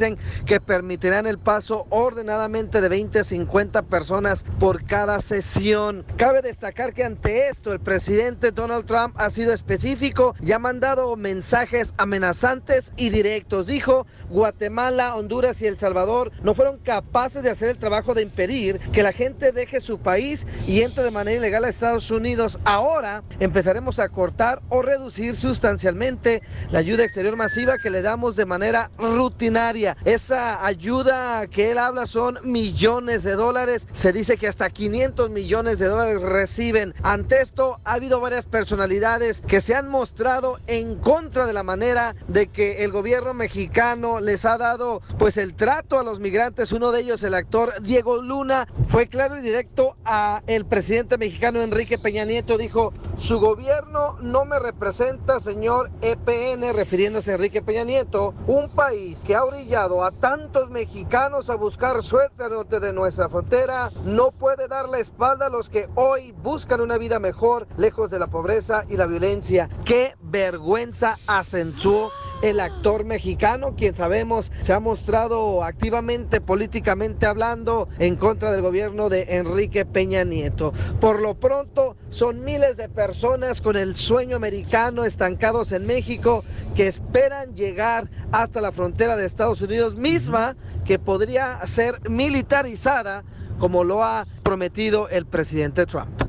que 0.45 0.59
permitirán 0.59 1.25
el 1.25 1.37
paso 1.37 1.87
ordenadamente 1.89 2.81
de 2.81 2.89
20 2.89 3.19
a 3.19 3.23
50 3.23 3.83
personas 3.83 4.43
por 4.59 4.83
cada 4.85 5.21
sesión. 5.21 6.05
Cabe 6.17 6.41
destacar 6.41 6.93
que 6.93 7.05
ante 7.05 7.47
esto 7.47 7.71
el 7.71 7.79
presidente 7.79 8.51
Donald 8.51 8.85
Trump 8.85 9.15
ha 9.17 9.29
sido 9.29 9.53
específico 9.53 10.35
y 10.41 10.51
ha 10.51 10.59
mandado 10.59 11.15
mensajes 11.15 11.93
amenazantes 11.97 12.91
y 12.97 13.09
directos. 13.09 13.67
Dijo, 13.67 14.05
Guatemala, 14.29 15.15
Honduras 15.15 15.61
y 15.61 15.67
El 15.67 15.77
Salvador 15.77 16.33
no 16.43 16.53
fueron 16.53 16.77
capaces 16.79 17.41
de 17.41 17.51
hacer 17.51 17.69
el 17.69 17.77
trabajo 17.77 18.13
de 18.13 18.23
impedir 18.23 18.79
que 18.91 19.03
la 19.03 19.13
gente 19.13 19.53
deje 19.53 19.79
su 19.79 19.99
país 19.99 20.45
y 20.67 20.81
entre 20.81 21.03
de 21.03 21.11
manera 21.11 21.37
ilegal 21.37 21.63
a 21.63 21.69
Estados 21.69 22.11
Unidos. 22.11 22.59
Ahora 22.65 23.23
empezaremos 23.39 23.99
a 23.99 24.09
cortar 24.09 24.61
o 24.67 24.81
reducir 24.81 25.37
sustancialmente 25.37 26.41
la 26.69 26.79
ayuda 26.79 27.05
exterior 27.05 27.37
masiva 27.37 27.77
que 27.77 27.89
le 27.89 28.01
damos 28.01 28.35
de 28.35 28.45
manera 28.45 28.91
rutinaria. 28.97 29.84
Esa 30.05 30.65
ayuda 30.65 31.47
que 31.47 31.71
él 31.71 31.77
habla 31.77 32.07
son 32.07 32.39
millones 32.43 33.23
de 33.23 33.36
dólares. 33.36 33.88
Se 33.93 34.11
dice 34.11 34.38
que 34.38 34.47
hasta 34.47 34.69
500 34.69 35.29
millones 35.29 35.79
de 35.79 35.88
dólares 35.88 36.21
reciben. 36.21 36.93
Ante 37.03 37.41
esto 37.41 37.79
ha 37.83 37.93
habido 37.93 38.19
varias 38.19 38.45
personalidades 38.45 39.41
que 39.41 39.61
se 39.61 39.75
han 39.75 39.89
mostrado 39.89 40.59
en 40.67 40.95
contra 40.95 41.45
de 41.45 41.53
la 41.53 41.63
manera 41.63 42.15
de 42.27 42.47
que 42.47 42.83
el 42.83 42.91
gobierno 42.91 43.33
mexicano 43.33 44.19
les 44.19 44.45
ha 44.45 44.57
dado 44.57 45.01
pues 45.19 45.38
el 45.38 45.55
trato 45.55 45.99
a 45.99 46.03
los 46.03 46.19
migrantes. 46.19 46.71
Uno 46.71 46.91
de 46.91 47.01
ellos, 47.01 47.23
el 47.23 47.33
actor 47.33 47.73
Diego 47.81 48.21
Luna, 48.21 48.67
fue 48.95 49.09
claro 49.09 49.37
y 49.37 49.41
directo 49.41 49.97
a 50.05 50.41
el 50.47 50.65
presidente 50.65 51.17
mexicano 51.17 51.61
Enrique 51.61 51.97
Peña 51.97 52.23
Nieto. 52.23 52.57
Dijo, 52.57 52.93
su 53.17 53.41
gobierno 53.41 54.15
no 54.21 54.45
me 54.45 54.57
representa, 54.57 55.41
señor 55.41 55.91
EPN, 56.01 56.73
refiriéndose 56.73 57.31
a 57.31 57.35
Enrique 57.35 57.61
Peña 57.61 57.83
Nieto, 57.83 58.33
un 58.47 58.73
país 58.73 59.21
que 59.27 59.35
ha 59.35 59.43
orillado 59.43 60.01
a 60.01 60.11
tantos 60.11 60.69
mexicanos 60.69 61.49
a 61.49 61.55
buscar 61.55 62.01
suerte 62.03 62.45
al 62.45 62.51
norte 62.51 62.79
de 62.79 62.93
nuestra 62.93 63.27
frontera, 63.27 63.89
no 64.05 64.31
puede 64.31 64.69
dar 64.69 64.87
la 64.87 64.99
espalda 64.99 65.47
a 65.47 65.49
los 65.49 65.69
que 65.69 65.89
hoy 65.95 66.31
buscan 66.31 66.79
una 66.79 66.97
vida 66.97 67.19
mejor, 67.19 67.67
lejos 67.75 68.09
de 68.09 68.19
la 68.19 68.27
pobreza 68.27 68.85
y 68.87 68.95
la 68.95 69.07
violencia. 69.07 69.67
Qué 69.83 70.15
vergüenza 70.21 71.15
acentuó 71.27 72.13
el 72.49 72.59
actor 72.59 73.05
mexicano, 73.05 73.75
quien 73.75 73.95
sabemos 73.95 74.51
se 74.61 74.71
ha 74.71 74.79
mostrado 74.79 75.63
activamente 75.63 76.41
políticamente 76.41 77.25
hablando 77.25 77.89
en 77.97 78.15
contra 78.15 78.51
del 78.51 78.61
gobierno 78.61 79.09
de 79.09 79.25
Enrique 79.29 79.83
Peña 79.83 80.23
Nieto. 80.23 80.71
Por 81.01 81.21
lo 81.21 81.39
pronto, 81.39 81.97
son 82.09 82.43
miles 82.43 82.77
de 82.77 82.87
personas 82.87 83.61
con 83.61 83.75
el 83.75 83.95
sueño 83.95 84.35
americano 84.35 85.05
estancados 85.05 85.71
en 85.71 85.87
México 85.87 86.43
que 86.75 86.85
esperan 86.87 87.55
llegar 87.55 88.11
hasta 88.31 88.61
la 88.61 88.71
frontera 88.71 89.15
de 89.15 89.25
Estados 89.25 89.61
Unidos 89.61 89.95
misma 89.95 90.55
que 90.85 90.99
podría 90.99 91.65
ser 91.65 91.99
militarizada 92.09 93.23
como 93.60 93.84
lo 93.84 94.03
ha 94.03 94.26
prometido 94.43 95.10
el 95.10 95.26
presidente 95.26 95.86
Trump. 95.86 96.22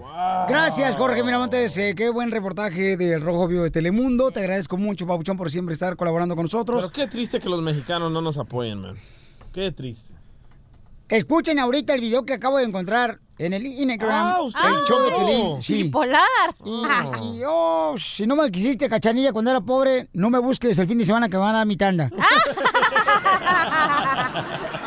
Gracias, 0.49 0.97
Jorge 0.97 1.23
Miramontes. 1.23 1.77
Eh, 1.77 1.95
qué 1.97 2.09
buen 2.09 2.31
reportaje 2.31 2.97
del 2.97 3.21
Rojo 3.21 3.49
Vivo 3.49 3.65
de 3.65 3.71
Telemundo. 3.71 4.31
Te 4.31 4.41
agradezco 4.41 4.77
mucho, 4.77 5.07
Pabuchón, 5.07 5.37
por 5.37 5.51
siempre 5.51 5.75
estar 5.75 5.97
colaborando 5.97 6.35
con 6.35 6.45
nosotros. 6.45 6.81
Pero 6.81 6.93
qué 6.93 7.07
triste 7.07 7.41
que 7.41 7.49
los 7.49 7.63
mexicanos 7.63 8.11
no 8.11 8.23
nos 8.23 8.39
apoyen, 8.39 8.81
man. 8.81 8.97
Qué 9.53 9.73
triste. 9.73 10.15
Escuchen 11.09 11.59
ahorita 11.59 11.95
el 11.95 12.01
video 12.01 12.25
que 12.25 12.35
acabo 12.35 12.59
de 12.59 12.65
encontrar 12.65 13.21
en 13.39 13.53
el 13.53 13.65
Instagram. 13.65 14.11
Ah, 14.11 14.43
usted 14.43 14.69
el 14.69 14.85
show 14.87 15.01
de 15.01 15.13
Pelín. 15.13 15.63
Sí. 15.63 15.83
Bipolar. 15.85 16.55
Oh, 16.61 17.95
si 17.97 18.27
no 18.27 18.35
me 18.35 18.51
quisiste, 18.51 18.89
cachanilla, 18.89 19.33
cuando 19.33 19.51
era 19.51 19.61
pobre, 19.61 20.09
no 20.15 20.31
me 20.31 20.39
busques 20.39 20.79
el 20.79 20.89
fin 20.89 20.99
de 20.99 21.07
semana 21.07 21.29
que 21.29 21.37
van 21.37 21.55
a 21.55 21.59
dar 21.59 21.67
mi 21.67 21.77
tanda. 21.77 22.11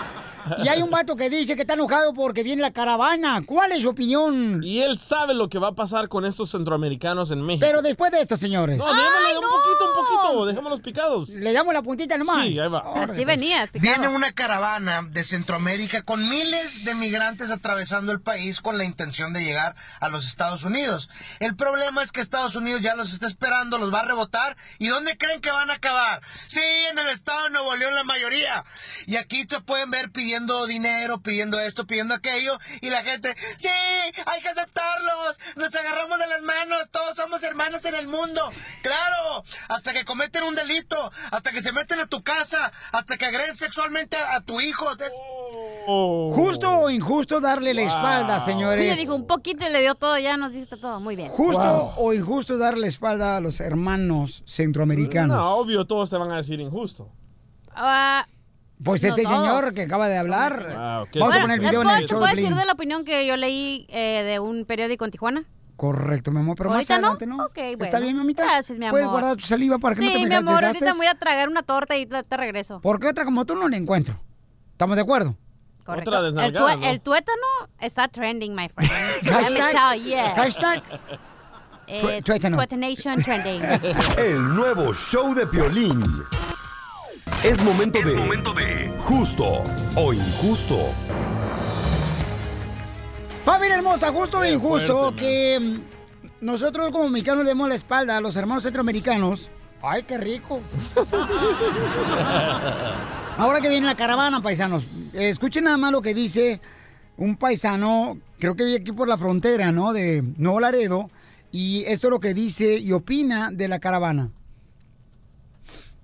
Y 0.63 0.67
hay 0.67 0.81
un 0.81 0.89
vato 0.89 1.15
que 1.15 1.29
dice 1.29 1.55
que 1.55 1.61
está 1.61 1.73
enojado 1.73 2.13
porque 2.13 2.43
viene 2.43 2.61
la 2.61 2.71
caravana. 2.71 3.43
¿Cuál 3.45 3.71
es 3.71 3.83
su 3.83 3.89
opinión? 3.89 4.61
Y 4.63 4.81
él 4.81 4.99
sabe 4.99 5.33
lo 5.33 5.49
que 5.49 5.59
va 5.59 5.69
a 5.69 5.73
pasar 5.73 6.09
con 6.09 6.25
estos 6.25 6.51
centroamericanos 6.51 7.31
en 7.31 7.41
México. 7.41 7.65
Pero 7.65 7.81
después 7.81 8.11
de 8.11 8.21
esto, 8.21 8.37
señores. 8.37 8.77
No, 8.77 8.85
démosle 8.85 9.37
un 9.37 9.43
poquito, 9.43 9.85
un 9.85 10.05
poquito, 10.05 10.45
dejémoslos 10.45 10.81
picados. 10.81 11.29
Le 11.29 11.53
damos 11.53 11.73
la 11.73 11.81
puntita 11.81 12.17
nomás. 12.17 12.45
Sí, 12.45 12.59
ahí 12.59 12.69
va. 12.69 12.93
Así 12.95 13.25
venías, 13.25 13.69
picado. 13.69 13.99
Viene 13.99 14.15
una 14.15 14.31
caravana 14.31 15.01
de 15.03 15.23
Centroamérica 15.23 16.01
con 16.01 16.27
miles 16.29 16.85
de 16.85 16.95
migrantes 16.95 17.51
atravesando 17.51 18.11
el 18.11 18.21
país 18.21 18.61
con 18.61 18.77
la 18.77 18.85
intención 18.85 19.33
de 19.33 19.43
llegar 19.43 19.75
a 19.99 20.09
los 20.09 20.27
Estados 20.27 20.63
Unidos. 20.63 21.09
El 21.39 21.55
problema 21.55 22.03
es 22.03 22.11
que 22.11 22.21
Estados 22.21 22.55
Unidos 22.55 22.81
ya 22.81 22.95
los 22.95 23.13
está 23.13 23.27
esperando, 23.27 23.77
los 23.77 23.93
va 23.93 23.99
a 24.01 24.05
rebotar. 24.05 24.57
¿Y 24.77 24.87
dónde 24.87 25.17
creen 25.17 25.41
que 25.41 25.51
van 25.51 25.69
a 25.69 25.75
acabar? 25.75 26.21
Sí, 26.47 26.61
en 26.91 26.99
el 26.99 27.07
estado 27.09 27.43
de 27.45 27.49
Nuevo 27.51 27.75
León 27.75 27.95
la 27.95 28.03
mayoría. 28.03 28.63
Y 29.05 29.17
aquí 29.17 29.45
se 29.49 29.61
pueden 29.61 29.91
ver 29.91 30.11
pidiendo 30.11 30.38
dinero, 30.47 31.19
pidiendo 31.21 31.59
esto, 31.59 31.85
pidiendo 31.85 32.13
aquello. 32.13 32.57
Y 32.81 32.89
la 32.89 33.03
gente, 33.03 33.35
sí, 33.57 33.67
hay 34.25 34.41
que 34.41 34.49
aceptarlos. 34.49 35.39
Nos 35.55 35.75
agarramos 35.75 36.19
de 36.19 36.27
las 36.27 36.41
manos, 36.41 36.79
todos 36.91 37.15
somos 37.15 37.41
hermanos 37.43 37.83
en 37.85 37.95
el 37.95 38.07
mundo. 38.07 38.41
Claro, 38.81 39.43
hasta 39.67 39.93
que 39.93 40.05
cometen 40.05 40.43
un 40.43 40.55
delito, 40.55 41.11
hasta 41.31 41.51
que 41.51 41.61
se 41.61 41.71
meten 41.71 41.99
a 41.99 42.07
tu 42.07 42.21
casa, 42.23 42.71
hasta 42.91 43.17
que 43.17 43.25
agreden 43.25 43.57
sexualmente 43.57 44.17
a, 44.17 44.35
a 44.35 44.41
tu 44.41 44.59
hijo. 44.61 44.95
De- 44.95 45.09
Justo 45.87 46.69
o 46.79 46.89
injusto 46.89 47.39
darle 47.39 47.73
la 47.73 47.81
espalda, 47.83 48.35
Le 48.37 48.45
señores. 48.45 48.97
dijo 48.97 49.15
un 49.15 49.25
poquito 49.25 49.65
y 49.65 49.69
le 49.69 49.81
dio 49.81 49.95
todo, 49.95 50.17
ya 50.19 50.37
nos 50.37 50.53
diste 50.53 50.77
todo. 50.77 50.99
Muy 50.99 51.15
bien. 51.15 51.29
Justo 51.29 51.93
o 51.97 52.13
injusto 52.13 52.57
darle 52.57 52.81
la 52.81 52.87
espalda 52.87 53.37
a 53.37 53.39
los 53.41 53.59
hermanos 53.59 54.43
centroamericanos. 54.45 55.35
No, 55.37 55.55
obvio, 55.55 55.85
todos 55.85 56.09
te 56.09 56.17
van 56.17 56.31
a 56.31 56.37
decir 56.37 56.59
injusto. 56.59 57.09
Ah, 57.75 58.27
Pues 58.83 59.03
no 59.03 59.09
ese 59.09 59.23
todos. 59.23 59.35
señor 59.35 59.73
que 59.73 59.81
acaba 59.83 60.07
de 60.07 60.17
hablar. 60.17 60.67
Ah. 60.75 61.03
Vamos 61.13 61.35
a 61.35 61.39
Bueno, 61.39 61.41
poner 61.41 61.55
el 61.57 61.61
¿les 61.61 61.69
video 61.71 61.81
en 61.81 61.89
el 61.97 62.07
show 62.07 62.19
de 62.19 62.25
¿Puedo 62.27 62.35
decir 62.35 62.55
de 62.55 62.65
la 62.65 62.71
opinión 62.73 63.03
que 63.05 63.25
yo 63.27 63.35
leí 63.37 63.85
eh, 63.89 64.23
de 64.23 64.39
un 64.39 64.65
periódico 64.65 65.03
en 65.05 65.11
Tijuana? 65.11 65.43
Correcto, 65.75 66.31
mi 66.31 66.39
amor, 66.39 66.55
pero 66.57 66.69
más 66.69 66.75
¿Ahorita 66.77 66.97
no? 66.99 67.07
adelante, 67.07 67.25
¿no? 67.25 67.45
Ok, 67.45 67.55
bueno. 67.55 67.83
¿Está 67.83 67.99
bien, 67.99 68.15
mamita? 68.17 68.43
Gracias, 68.43 68.77
mi 68.77 68.85
amor. 68.85 68.95
¿Puedes 68.99 69.07
guardar 69.09 69.35
tu 69.37 69.45
saliva 69.45 69.77
para 69.79 69.95
que 69.95 70.01
sí, 70.01 70.07
no 70.07 70.11
te 70.13 70.19
me 70.19 70.27
mi 70.29 70.35
amor, 70.35 70.53
ahorita 70.55 70.67
desgastes? 70.73 70.95
me 70.95 70.97
voy 70.99 71.07
a 71.07 71.15
tragar 71.19 71.47
una 71.49 71.63
torta 71.63 71.95
y 71.97 72.05
te, 72.05 72.37
regreso. 72.37 72.79
Porque 72.81 73.07
otra 73.07 73.23
como 73.25 73.45
tú 73.45 73.55
no 73.55 73.67
la 73.69 73.77
encuentro. 73.77 74.19
¿Estamos 74.71 74.95
de 74.97 75.01
acuerdo? 75.03 75.35
Correcto. 75.85 76.11
Otra 76.11 76.45
el, 76.45 76.53
tue- 76.53 76.79
¿no? 76.79 76.85
el 76.87 77.01
tuétano 77.01 77.37
está 77.79 78.07
trending, 78.09 78.53
my 78.55 78.69
friend. 78.69 78.91
Hashtag- 79.23 79.71
tell 79.93 80.03
you. 80.03 80.17
hashtag 80.35 80.83
Eh, 81.87 82.21
tuétano. 82.23 82.57
Tuetanation 82.57 83.23
trending. 83.23 83.61
El 84.17 84.55
nuevo 84.55 84.93
show 84.93 85.33
de 85.33 85.47
Piolín. 85.47 86.03
Es 87.43 87.61
momento 87.63 87.99
de... 88.01 88.93
Justo 88.99 89.63
o 89.95 90.13
injusto. 90.13 90.93
Familia 93.45 93.77
hermosa, 93.77 94.11
justo 94.11 94.39
o 94.39 94.45
injusto 94.45 95.01
fuerte, 95.03 95.21
que 95.21 95.79
nosotros 96.41 96.91
como 96.91 97.09
mexicanos 97.09 97.43
le 97.43 97.49
demos 97.49 97.69
la 97.69 97.75
espalda 97.75 98.17
a 98.17 98.21
los 98.21 98.35
hermanos 98.35 98.63
centroamericanos. 98.63 99.49
Ay, 99.81 100.03
qué 100.03 100.17
rico. 100.17 100.59
Ahora 103.37 103.61
que 103.61 103.69
viene 103.69 103.85
la 103.85 103.95
caravana, 103.95 104.41
paisanos, 104.41 104.85
escuchen 105.13 105.63
nada 105.63 105.77
más 105.77 105.93
lo 105.93 106.01
que 106.01 106.13
dice 106.13 106.59
un 107.15 107.37
paisano, 107.37 108.17
creo 108.37 108.55
que 108.55 108.65
vive 108.65 108.77
aquí 108.77 108.91
por 108.91 109.07
la 109.07 109.17
frontera, 109.17 109.71
¿no? 109.71 109.93
De 109.93 110.23
Nuevo 110.37 110.59
Laredo. 110.59 111.09
Y 111.51 111.83
esto 111.87 112.07
es 112.07 112.11
lo 112.11 112.19
que 112.19 112.33
dice 112.33 112.77
y 112.77 112.91
opina 112.91 113.49
de 113.51 113.67
la 113.67 113.79
caravana. 113.79 114.29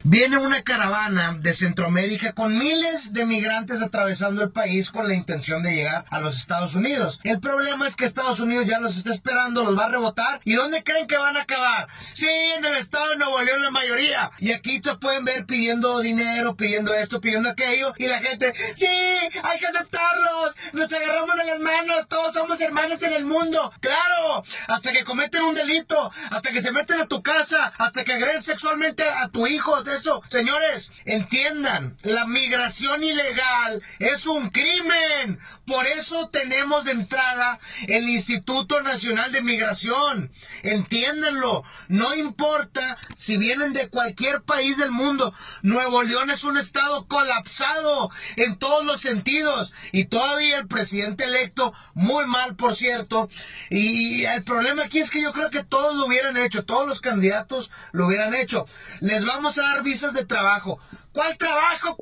Viene 0.07 0.37
una 0.37 0.61
caravana 0.61 1.35
de 1.39 1.51
Centroamérica 1.51 2.33
con 2.33 2.55
miles 2.59 3.11
de 3.11 3.25
migrantes 3.25 3.81
atravesando 3.81 4.43
el 4.43 4.51
país 4.51 4.91
con 4.91 5.07
la 5.07 5.15
intención 5.15 5.63
de 5.63 5.73
llegar 5.73 6.05
a 6.11 6.19
los 6.19 6.37
Estados 6.37 6.75
Unidos. 6.75 7.19
El 7.23 7.39
problema 7.39 7.87
es 7.87 7.95
que 7.95 8.05
Estados 8.05 8.39
Unidos 8.39 8.67
ya 8.67 8.77
los 8.77 8.97
está 8.97 9.09
esperando, 9.09 9.63
los 9.63 9.75
va 9.75 9.85
a 9.85 9.89
rebotar. 9.89 10.41
¿Y 10.43 10.53
dónde 10.53 10.83
creen 10.83 11.07
que 11.07 11.17
van 11.17 11.35
a 11.37 11.41
acabar? 11.41 11.87
Sí, 12.13 12.29
en 12.55 12.63
el 12.63 12.75
estado 12.75 13.09
de 13.09 13.15
Nuevo 13.15 13.41
León 13.41 13.63
la 13.63 13.71
mayoría. 13.71 14.29
Y 14.37 14.51
aquí 14.51 14.79
se 14.79 14.93
pueden 14.93 15.25
ver 15.25 15.47
pidiendo 15.47 15.99
dinero, 16.01 16.55
pidiendo 16.55 16.93
esto, 16.93 17.19
pidiendo 17.19 17.49
aquello. 17.49 17.91
Y 17.97 18.05
la 18.05 18.19
gente, 18.19 18.53
sí, 18.75 18.85
hay 18.85 19.59
que 19.59 19.65
aceptarlos. 19.65 20.55
Nos 20.73 20.93
agarramos 20.93 21.35
de 21.35 21.45
las 21.45 21.59
manos, 21.59 22.05
todos 22.07 22.31
somos 22.31 22.61
hermanos 22.61 23.01
en 23.01 23.13
el 23.13 23.25
mundo. 23.25 23.73
Claro, 23.79 24.43
hasta 24.67 24.91
que 24.91 25.03
cometen 25.03 25.41
un 25.41 25.55
delito, 25.55 26.11
hasta 26.29 26.51
que 26.51 26.61
se 26.61 26.71
meten 26.71 27.01
a 27.01 27.07
tu 27.07 27.23
casa, 27.23 27.73
hasta 27.79 28.03
que 28.03 28.13
agreden 28.13 28.43
sexualmente 28.43 29.03
a 29.03 29.29
tu 29.29 29.47
hijo. 29.47 29.81
Eso, 29.95 30.21
señores, 30.29 30.91
entiendan, 31.05 31.95
la 32.03 32.25
migración 32.27 33.03
ilegal 33.03 33.81
es 33.99 34.25
un 34.25 34.49
crimen. 34.49 35.39
Por 35.65 35.85
eso 35.87 36.29
tenemos 36.29 36.85
de 36.85 36.91
entrada 36.91 37.59
el 37.87 38.07
Instituto 38.09 38.81
Nacional 38.81 39.31
de 39.31 39.41
Migración. 39.41 40.31
Entiéndanlo, 40.63 41.63
no 41.87 42.13
importa 42.15 42.97
si 43.17 43.37
vienen 43.37 43.73
de 43.73 43.89
cualquier 43.89 44.43
país 44.43 44.77
del 44.77 44.91
mundo. 44.91 45.33
Nuevo 45.63 46.03
León 46.03 46.29
es 46.29 46.43
un 46.43 46.57
estado 46.57 47.07
colapsado 47.07 48.11
en 48.35 48.57
todos 48.57 48.85
los 48.85 49.01
sentidos. 49.01 49.73
Y 49.91 50.05
todavía 50.05 50.57
el 50.57 50.67
presidente 50.67 51.23
electo, 51.23 51.73
muy 51.93 52.25
mal 52.27 52.55
por 52.55 52.75
cierto. 52.75 53.29
Y 53.69 54.25
el 54.25 54.43
problema 54.43 54.83
aquí 54.83 54.99
es 54.99 55.09
que 55.09 55.21
yo 55.21 55.31
creo 55.33 55.49
que 55.49 55.63
todos 55.63 55.95
lo 55.95 56.05
hubieran 56.05 56.37
hecho, 56.37 56.65
todos 56.65 56.87
los 56.87 57.01
candidatos 57.01 57.71
lo 57.91 58.07
hubieran 58.07 58.33
hecho. 58.33 58.65
Les 58.99 59.25
vamos 59.25 59.57
a 59.57 59.63
dar 59.63 59.83
visas 59.85 60.13
de 60.13 60.25
trabajo. 60.25 60.77
¿Cuál 61.13 61.37
trabajo? 61.37 61.95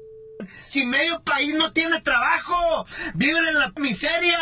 Si 0.70 0.86
medio 0.86 1.22
país 1.22 1.54
no 1.56 1.72
tiene 1.72 2.02
trabajo, 2.02 2.86
viven 3.14 3.46
en 3.46 3.60
la 3.60 3.72
miseria. 3.78 4.38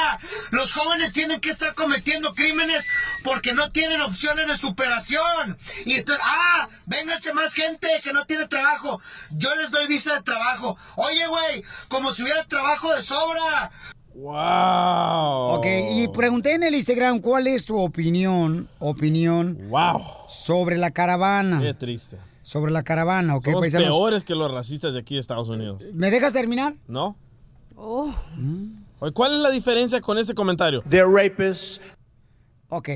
Los 0.52 0.74
jóvenes 0.74 1.12
tienen 1.14 1.42
que 1.42 1.50
estar 1.50 1.74
cometiendo 1.74 2.34
crímenes 2.34 2.86
porque 3.24 3.54
no 3.54 3.72
tienen 3.72 4.02
opciones 4.02 4.48
de 4.48 4.58
superación. 4.58 5.58
Y 5.86 5.96
esto, 5.96 6.14
ah, 6.24 6.70
vénganse 6.86 7.34
más 7.34 7.54
gente 7.54 7.88
que 8.04 8.14
no 8.14 8.26
tiene 8.26 8.48
trabajo. 8.48 9.02
Yo 9.32 9.54
les 9.56 9.72
doy 9.72 9.88
visa 9.88 10.16
de 10.16 10.22
trabajo. 10.22 10.78
Oye, 10.96 11.28
güey, 11.28 11.64
como 11.90 12.14
si 12.14 12.24
hubiera 12.24 12.44
trabajo 12.46 12.94
de 12.94 13.02
sobra. 13.02 13.72
¡Wow! 14.14 15.56
Ok, 15.56 15.66
y 15.92 16.08
pregunté 16.10 16.54
en 16.54 16.64
el 16.64 16.76
Instagram 16.76 17.20
cuál 17.20 17.48
es 17.48 17.66
tu 17.66 17.80
opinión, 17.80 18.68
opinión, 18.80 19.70
wow. 19.70 20.02
sobre 20.28 20.78
la 20.78 20.92
caravana. 20.92 21.60
Qué 21.62 21.74
triste. 21.74 22.18
Sobre 22.44 22.72
la 22.72 22.84
caravana, 22.84 23.36
ok, 23.36 23.46
Somos 23.46 23.60
paisanos. 23.62 23.88
peores 23.90 24.24
que 24.24 24.34
los 24.36 24.52
racistas 24.52 24.94
de 24.94 25.00
aquí 25.00 25.14
de 25.16 25.20
Estados 25.22 25.48
Unidos. 25.50 25.82
¿Me 25.94 26.10
dejas 26.12 26.34
terminar? 26.34 26.76
¿No? 26.88 27.16
Oh. 27.76 28.14
Oye, 29.00 29.12
¿Cuál 29.14 29.34
es 29.34 29.40
la 29.40 29.50
diferencia 29.52 30.02
con 30.02 30.18
este 30.18 30.34
comentario? 30.34 30.82
They're 30.90 31.06
rapists. 31.12 31.82
Ok, 32.70 32.90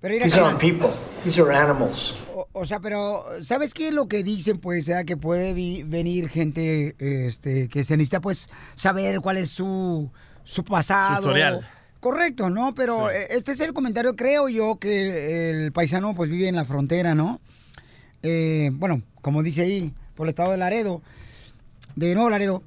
pero 0.00 0.14
mira, 0.14 0.24
These 0.26 0.40
aren't 0.40 0.60
people. 0.60 0.90
These 1.24 1.40
are 1.42 1.54
animals. 1.54 2.14
o, 2.34 2.46
o 2.52 2.64
sea, 2.64 2.80
pero 2.80 3.24
¿sabes 3.40 3.74
qué 3.74 3.88
es 3.88 3.94
lo 3.94 4.08
que 4.08 4.22
dicen? 4.22 4.58
Pues, 4.58 4.88
¿eh? 4.88 5.04
que 5.06 5.16
puede 5.16 5.52
venir 5.84 6.28
gente 6.28 6.94
este, 6.98 7.68
que 7.68 7.82
se 7.84 7.96
necesita, 7.96 8.20
pues, 8.20 8.48
saber 8.74 9.20
cuál 9.20 9.36
es 9.38 9.50
su, 9.50 10.10
su 10.44 10.64
pasado. 10.64 11.16
Su 11.16 11.22
historial. 11.22 11.68
Correcto, 12.00 12.50
¿no? 12.50 12.74
Pero 12.74 13.10
eh, 13.10 13.26
este 13.30 13.52
es 13.52 13.60
el 13.60 13.72
comentario, 13.72 14.14
creo 14.16 14.48
yo, 14.48 14.76
que 14.78 15.64
el 15.64 15.72
paisano, 15.72 16.14
pues, 16.14 16.30
vive 16.30 16.48
en 16.48 16.54
la 16.56 16.64
frontera, 16.64 17.14
¿no? 17.14 17.40
Eh, 18.28 18.70
bueno, 18.72 19.02
como 19.22 19.42
dice 19.42 19.62
ahí, 19.62 19.92
por 20.14 20.26
el 20.26 20.30
estado 20.30 20.50
de 20.50 20.56
Laredo, 20.58 21.00
de 21.94 22.14
Nuevo 22.14 22.30
Laredo. 22.30 22.62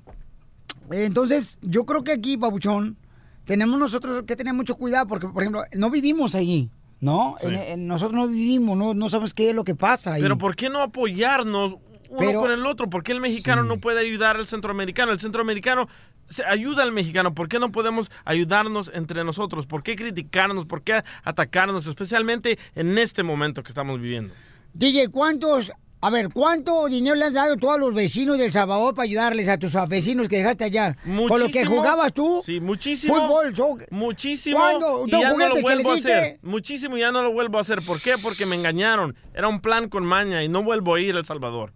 Entonces, 0.91 1.60
yo 1.62 1.86
creo 1.86 2.03
que 2.03 2.12
aquí, 2.14 2.38
Pabuchón, 2.38 2.97
tenemos 3.45 3.80
nosotros 3.80 4.24
que 4.24 4.36
tener 4.36 4.53
mucho 4.53 4.76
cuidado 4.76 5.07
porque, 5.07 5.28
por 5.28 5.43
ejemplo, 5.43 5.64
no 5.74 5.89
vivimos 5.89 6.36
allí, 6.36 6.70
¿no? 6.99 7.36
Sí. 7.39 7.47
En- 7.47 7.53
en- 7.55 7.88
nosotros 7.88 8.16
no 8.16 8.28
vivimos, 8.28 8.78
no, 8.78 8.93
no 8.93 9.10
sabemos 9.10 9.34
qué 9.34 9.49
es 9.49 9.55
lo 9.55 9.64
que 9.64 9.76
pasa 9.76 10.14
ahí. 10.14 10.22
Pero 10.22 10.38
¿por 10.38 10.55
qué 10.55 10.70
no 10.70 10.82
apoyarnos 10.82 11.74
uno 12.10 12.18
Pero- 12.20 12.39
con 12.41 12.51
el 12.51 12.66
otro? 12.66 12.89
¿Por 12.89 13.03
qué 13.03 13.12
el 13.12 13.20
mexicano 13.22 13.64
no 13.64 13.78
puede 13.80 13.99
ayudar 13.99 14.38
al 14.38 14.47
centroamericano? 14.47 15.12
El 15.12 15.20
centroamericano 15.20 15.88
se 16.30 16.43
ayuda 16.45 16.84
al 16.84 16.91
mexicano. 16.91 17.34
¿Por 17.34 17.47
qué 17.49 17.60
no 17.60 17.72
podemos 17.72 18.12
ayudarnos 18.26 18.91
entre 18.93 19.24
nosotros? 19.24 19.66
¿Por 19.66 19.84
qué 19.84 19.95
criticarnos? 19.95 20.66
¿Por 20.66 20.82
qué 20.84 21.01
atacarnos? 21.24 21.86
Especialmente 21.88 22.57
en 22.76 22.97
este 22.97 23.24
momento 23.24 23.62
que 23.64 23.70
estamos 23.70 23.99
viviendo. 23.99 24.34
DJ, 24.74 25.09
¿cuántos, 25.09 25.72
a 26.01 26.09
ver, 26.09 26.30
cuánto 26.30 26.86
dinero 26.88 27.15
le 27.15 27.26
has 27.26 27.34
dado 27.34 27.57
tú 27.57 27.72
a 27.72 27.78
los 27.78 27.93
vecinos 27.93 28.38
de 28.38 28.45
El 28.45 28.53
Salvador 28.53 28.93
para 28.95 29.03
ayudarles 29.05 29.47
a 29.47 29.57
tus 29.57 29.74
vecinos 29.88 30.30
que 30.30 30.38
dejaste 30.38 30.63
allá? 30.63 30.95
Con 31.03 31.15
lo 31.15 31.28
que 31.28 31.43
Muchísimo. 31.43 31.76
jugabas 31.76 32.13
tú. 32.13 32.41
Sí, 32.43 32.59
muchísimo. 32.59 33.15
Fútbol. 33.15 33.88
Muchísimo. 33.91 34.57
¿Cuándo? 34.57 35.07
Y 35.07 35.11
¿Tú 35.11 35.20
ya 35.20 35.34
no 35.34 35.47
lo 35.47 35.61
vuelvo 35.61 35.91
a 35.91 35.95
hacer. 35.95 36.39
Muchísimo 36.41 36.97
y 36.97 37.01
ya 37.01 37.11
no 37.11 37.22
lo 37.24 37.34
vuelvo 37.34 37.57
a 37.57 37.61
hacer. 37.61 37.82
¿Por 37.82 38.01
qué? 38.01 38.15
Porque 38.22 38.45
me 38.45 38.55
engañaron. 38.55 39.15
Era 39.34 39.47
un 39.47 39.59
plan 39.59 39.89
con 39.89 40.05
maña 40.05 40.43
y 40.43 40.49
no 40.49 40.63
vuelvo 40.63 40.95
a 40.95 41.01
ir 41.01 41.15
a 41.15 41.20
El 41.20 41.26
Salvador. 41.26 41.74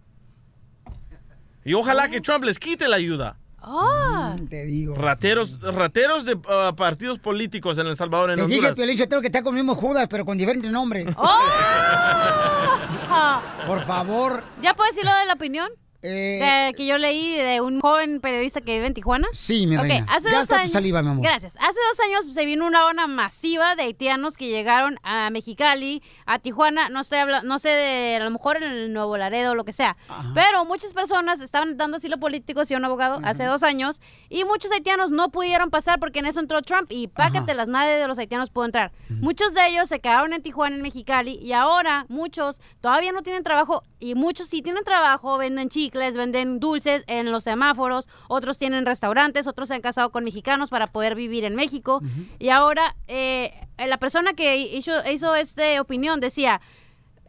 Y 1.64 1.74
ojalá 1.74 2.08
que 2.08 2.20
Trump 2.20 2.44
les 2.44 2.58
quite 2.58 2.88
la 2.88 2.96
ayuda. 2.96 3.38
Ah. 3.66 4.36
Te 4.48 4.64
digo. 4.66 4.94
Rateros, 4.94 5.58
rateros 5.60 6.24
de 6.24 6.34
uh, 6.34 6.74
partidos 6.76 7.18
políticos 7.18 7.78
en 7.78 7.86
El 7.86 7.96
Salvador, 7.96 8.30
en 8.30 8.36
Te 8.36 8.42
dije, 8.42 8.58
Honduras. 8.58 8.76
Piolín, 8.76 8.96
yo 8.96 9.08
tengo 9.08 9.20
que 9.22 9.28
estar 9.28 9.42
con 9.42 9.56
el 9.56 9.64
mismo 9.64 9.74
Judas, 9.74 10.06
pero 10.08 10.24
con 10.24 10.36
diferente 10.36 10.70
nombre. 10.70 11.06
¡Oh! 11.16 11.38
Por 13.66 13.82
favor. 13.84 14.44
¿Ya 14.60 14.74
puedes 14.74 14.94
decir 14.94 15.10
lo 15.10 15.16
de 15.18 15.26
la 15.26 15.34
opinión? 15.34 15.68
Eh, 16.04 16.68
de- 16.68 16.72
que 16.76 16.86
yo 16.86 16.98
leí 16.98 17.36
de 17.36 17.60
un 17.60 17.80
joven 17.80 18.20
periodista 18.20 18.60
que 18.60 18.74
vive 18.74 18.86
en 18.86 18.94
Tijuana. 18.94 19.26
Sí, 19.32 19.66
mi 19.66 19.76
reina. 19.76 20.06
hace 20.10 20.28
ya 20.28 20.34
dos 20.34 20.42
está 20.42 20.56
años. 20.56 20.68
tu 20.68 20.72
saliva, 20.74 21.02
mi 21.02 21.08
amor. 21.10 21.24
Gracias. 21.24 21.56
Hace 21.56 21.78
dos 21.90 22.00
años 22.06 22.34
se 22.34 22.44
vino 22.44 22.66
una 22.66 22.86
ola 22.86 23.06
masiva 23.06 23.74
de 23.74 23.84
haitianos 23.84 24.36
que 24.36 24.48
llegaron 24.48 24.98
a 25.02 25.30
Mexicali, 25.30 26.02
a 26.26 26.38
Tijuana. 26.38 26.88
No 26.90 27.00
estoy 27.00 27.18
hablando, 27.18 27.48
no 27.48 27.58
sé 27.58 27.70
de 27.70 28.16
a 28.20 28.24
lo 28.24 28.30
mejor 28.30 28.58
en 28.58 28.64
el 28.64 28.92
Nuevo 28.92 29.16
Laredo 29.16 29.52
o 29.52 29.54
lo 29.54 29.64
que 29.64 29.72
sea. 29.72 29.96
Pero 30.34 30.64
muchas 30.64 30.92
personas 30.92 31.40
estaban 31.40 31.76
dando 31.76 31.96
asilo 31.96 32.18
político, 32.18 32.64
sí, 32.64 32.74
un 32.74 32.84
abogado, 32.84 33.20
hace 33.24 33.44
dos 33.44 33.62
años. 33.62 34.00
Y 34.28 34.44
muchos 34.44 34.70
haitianos 34.72 35.10
no 35.10 35.30
pudieron 35.30 35.70
pasar 35.70 35.98
porque 36.00 36.18
en 36.18 36.26
eso 36.26 36.40
entró 36.40 36.60
Trump 36.62 36.90
y 36.90 37.08
pácatelas, 37.08 37.68
nadie 37.68 37.92
de 37.94 38.06
los 38.08 38.18
haitianos 38.18 38.50
pudo 38.50 38.66
entrar. 38.66 38.92
Muchos 39.08 39.54
de 39.54 39.66
ellos 39.68 39.88
se 39.88 40.00
quedaron 40.00 40.32
en 40.32 40.42
Tijuana, 40.42 40.76
en 40.76 40.82
Mexicali. 40.82 41.38
Y 41.40 41.52
ahora 41.52 42.04
muchos 42.08 42.60
todavía 42.80 43.12
no 43.12 43.22
tienen 43.22 43.42
trabajo 43.42 43.82
y 43.98 44.14
muchos 44.14 44.48
sí 44.48 44.60
tienen 44.60 44.84
trabajo, 44.84 45.38
venden 45.38 45.68
chicles, 45.94 46.16
venden 46.16 46.60
dulces 46.60 47.04
en 47.06 47.30
los 47.30 47.44
semáforos, 47.44 48.08
otros 48.28 48.58
tienen 48.58 48.86
restaurantes, 48.86 49.46
otros 49.46 49.68
se 49.68 49.74
han 49.74 49.80
casado 49.80 50.10
con 50.10 50.24
mexicanos 50.24 50.70
para 50.70 50.88
poder 50.88 51.14
vivir 51.14 51.44
en 51.44 51.54
México. 51.54 52.02
Y 52.38 52.48
ahora 52.48 52.96
eh, 53.06 53.52
la 53.78 53.98
persona 53.98 54.34
que 54.34 54.56
hizo, 54.56 54.92
hizo 55.10 55.34
esta 55.34 55.80
opinión 55.80 56.20
decía, 56.20 56.60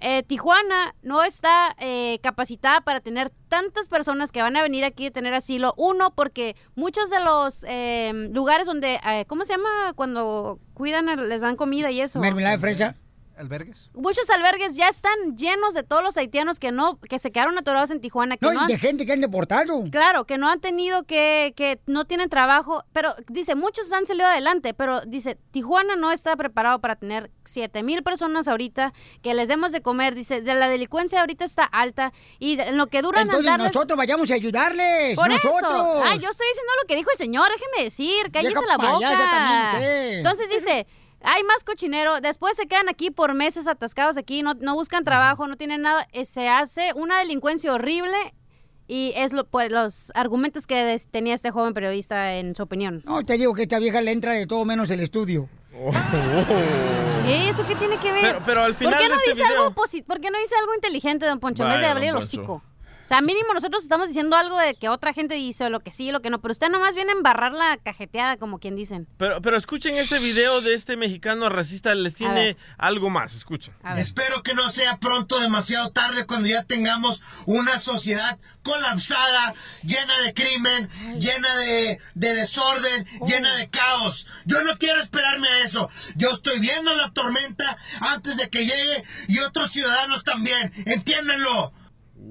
eh, 0.01 0.24
Tijuana 0.24 0.93
no 1.03 1.24
está 1.24 1.76
eh, 1.80 2.20
capacitada 2.22 2.82
para 2.82 2.99
tener 2.99 3.32
tantas 3.47 3.88
personas 3.88 4.32
que 4.32 4.41
van 4.41 4.55
a 4.57 4.61
venir 4.61 4.84
aquí 4.84 5.07
a 5.07 5.11
tener 5.11 5.34
asilo. 5.34 5.74
Uno, 5.78 6.13
porque 6.13 6.55
muchos 6.76 7.09
de 7.09 7.24
los 7.24 7.66
eh, 7.68 8.11
lugares 8.32 8.66
donde, 8.66 8.99
eh, 9.07 9.26
¿cómo 9.28 9.45
se 9.45 9.53
llama? 9.53 9.93
Cuando 9.95 10.59
cuidan, 10.74 11.30
les 11.30 11.41
dan 11.41 11.55
comida 11.55 11.91
y 11.91 12.01
eso. 12.01 12.20
Mermelada 12.20 12.55
de 12.55 12.61
fresa. 12.61 12.95
¿Albergues? 13.38 13.90
Muchos 13.94 14.30
albergues 14.30 14.76
ya 14.76 14.88
están 14.90 15.36
llenos 15.38 15.74
de 15.74 15.84
todos 15.84 16.04
los 16.04 16.16
haitianos 16.18 16.60
que 16.60 16.72
no, 16.72 17.00
que 17.00 17.20
se 17.20 17.32
quedaron 17.32 17.58
atorados 17.58 17.92
en 17.92 18.00
Tijuana, 18.00 18.38
que 18.38 18.46
No, 18.46 18.54
no, 18.54 18.60
y 18.60 18.62
han- 18.64 18.68
de 18.68 18.80
gente 18.80 19.06
que 19.06 19.14
han 19.14 19.22
deportado. 19.22 19.84
Claro, 19.92 20.26
que 20.26 20.38
no 20.38 20.50
han 20.50 20.60
tenido 20.62 21.04
que, 21.04 21.54
que 21.56 21.80
no 21.86 22.06
tienen 22.06 22.30
trabajo, 22.30 22.84
pero 22.94 23.14
dice, 23.28 23.56
muchos 23.56 23.92
han 23.92 24.06
salido 24.06 24.28
adelante, 24.28 24.74
pero 24.74 25.02
dice, 25.02 25.38
Tijuana 25.52 25.96
no 25.96 26.12
está 26.12 26.36
preparado 26.36 26.80
para 26.80 26.96
tener 26.96 27.30
7 27.44 27.84
mil 27.84 28.04
personas 28.04 28.48
ahorita 28.48 28.94
que 29.22 29.34
les 29.34 29.48
demos 29.48 29.72
de 29.72 29.82
comer, 29.82 30.16
dice, 30.16 30.42
de 30.42 30.54
la 30.56 30.70
delincuencia 30.70 31.20
ahorita 31.20 31.46
está 31.46 31.64
alta 31.66 32.14
y 32.40 32.56
de- 32.56 32.64
en 32.70 32.78
lo 32.78 32.88
que 32.88 33.02
duran 33.02 33.24
Entonces 33.24 33.46
andarles- 33.52 33.74
nosotros 33.74 33.98
vayamos 33.98 34.32
a 34.32 34.34
ayudarles. 34.36 35.16
Por 35.16 35.28
nosotros. 35.30 35.54
eso. 35.62 36.04
Ah, 36.04 36.16
yo 36.16 36.30
estoy 36.30 36.48
diciendo 36.48 36.72
lo 36.82 36.88
que 36.88 36.96
dijo 36.96 37.12
el 37.12 37.18
señor, 37.18 37.48
déjeme 37.50 37.84
decir, 37.84 38.32
cállese 38.32 38.56
la 38.68 38.78
boca. 38.78 39.10
también. 39.10 40.14
Entonces 40.20 40.50
dice, 40.50 40.88
hay 41.26 41.44
más 41.44 41.64
cochinero, 41.64 42.22
después 42.22 42.56
se 42.56 42.68
quedan 42.68 42.88
aquí 42.90 43.12
por 43.12 43.34
meses 43.34 43.68
atascados 43.68 44.18
aquí, 44.18 44.42
no, 44.44 44.54
no 44.56 44.76
buscan 44.76 45.04
trabajo, 45.04 45.48
no 45.48 45.58
tienen 45.58 45.82
nada, 45.82 46.08
eh, 46.14 46.26
se 46.26 46.48
hace 46.50 46.92
una 46.96 47.20
delincuencia 47.20 47.74
horrible 47.74 48.16
y 48.88 49.14
es 49.16 49.34
lo, 49.34 49.46
pues, 49.46 49.72
los 49.72 50.12
argumentos 50.16 50.68
que 50.68 50.84
des- 50.84 51.08
tenía 51.08 51.34
este 51.34 51.50
joven 51.52 51.74
periodista 51.74 52.36
en 52.36 52.54
su 52.56 52.64
opinión. 52.64 53.02
No, 53.06 53.24
te 53.24 53.38
digo 53.38 53.54
que 53.54 53.64
esta 53.64 53.80
vieja 53.80 54.00
le 54.02 54.12
entra 54.12 54.34
de 54.34 54.46
todo 54.48 54.64
menos 54.66 54.90
el 54.92 55.00
estudio. 55.00 55.50
¿Qué? 57.26 57.50
¿Eso 57.50 57.66
qué 57.68 57.76
tiene 57.76 57.98
que 58.00 58.12
ver? 58.12 58.22
Pero- 58.22 58.42
pero 58.46 58.64
al 58.64 58.76
final 58.76 58.94
¿Por 58.94 59.02
qué 59.02 59.10
no 59.10 59.16
de 59.16 59.22
este 59.22 59.32
dice 59.32 59.44
algo 59.44 59.72
video- 59.72 59.76
posi- 59.76 60.04
¿Por 60.06 60.22
qué 60.22 60.30
no 60.30 60.38
dice 60.40 60.56
algo 60.60 60.74
inteligente, 60.76 61.26
don 61.26 61.40
Poncho, 61.40 61.64
en 61.64 61.70
vez 61.70 61.80
de 61.80 61.86
abrir 61.88 62.10
el 62.10 62.16
hocico? 62.18 62.62
O 63.06 63.08
sea, 63.08 63.22
mínimo 63.22 63.53
nosotros 63.53 63.84
estamos 63.84 64.08
diciendo 64.08 64.36
algo 64.36 64.58
de 64.58 64.74
que 64.74 64.89
otra 64.89 65.14
gente 65.14 65.36
dice 65.36 65.70
lo 65.70 65.80
que 65.82 65.91
sí, 65.91 66.12
lo 66.12 66.24
que 66.24 66.32
no, 66.32 66.41
pero 66.41 66.51
usted 66.53 66.70
nomás 66.70 66.95
viene 66.95 67.12
a 67.12 67.16
embarrar 67.16 67.53
la 67.53 67.78
cajeteada, 67.78 68.38
como 68.38 68.58
quien 68.58 68.76
dicen. 68.76 69.08
Pero, 69.18 69.43
pero 69.43 69.58
escuchen 69.58 69.95
este 69.95 70.18
video 70.18 70.60
de 70.62 70.74
este 70.74 70.97
mexicano 70.97 71.47
racista, 71.49 71.93
les 71.93 72.16
tiene 72.16 72.58
algo 72.80 73.12
más, 73.12 73.36
escucha. 73.36 73.74
Espero 73.95 74.41
que 74.41 74.56
no 74.56 74.72
sea 74.72 74.97
pronto 74.97 75.39
demasiado 75.39 75.91
tarde 75.91 76.26
cuando 76.26 76.47
ya 76.47 76.64
tengamos 76.64 77.22
una 77.45 77.78
sociedad 77.78 78.39
colapsada, 78.64 79.53
llena 79.84 80.18
de 80.26 80.34
crimen, 80.34 80.89
llena 81.20 81.56
de, 81.58 81.99
de 82.16 82.34
desorden, 82.34 83.06
llena 83.28 83.56
de 83.58 83.70
caos. 83.70 84.26
Yo 84.45 84.64
no 84.64 84.80
quiero 84.80 84.99
esperarme 84.99 85.47
a 85.47 85.60
eso. 85.60 85.91
Yo 86.16 86.32
estoy 86.32 86.58
viendo 86.60 86.95
la 86.95 87.12
tormenta 87.12 87.78
antes 87.99 88.38
de 88.38 88.49
que 88.49 88.66
llegue 88.66 89.03
y 89.28 89.38
otros 89.41 89.70
ciudadanos 89.70 90.24
también. 90.24 90.74
Entiéndanlo. 90.88 91.72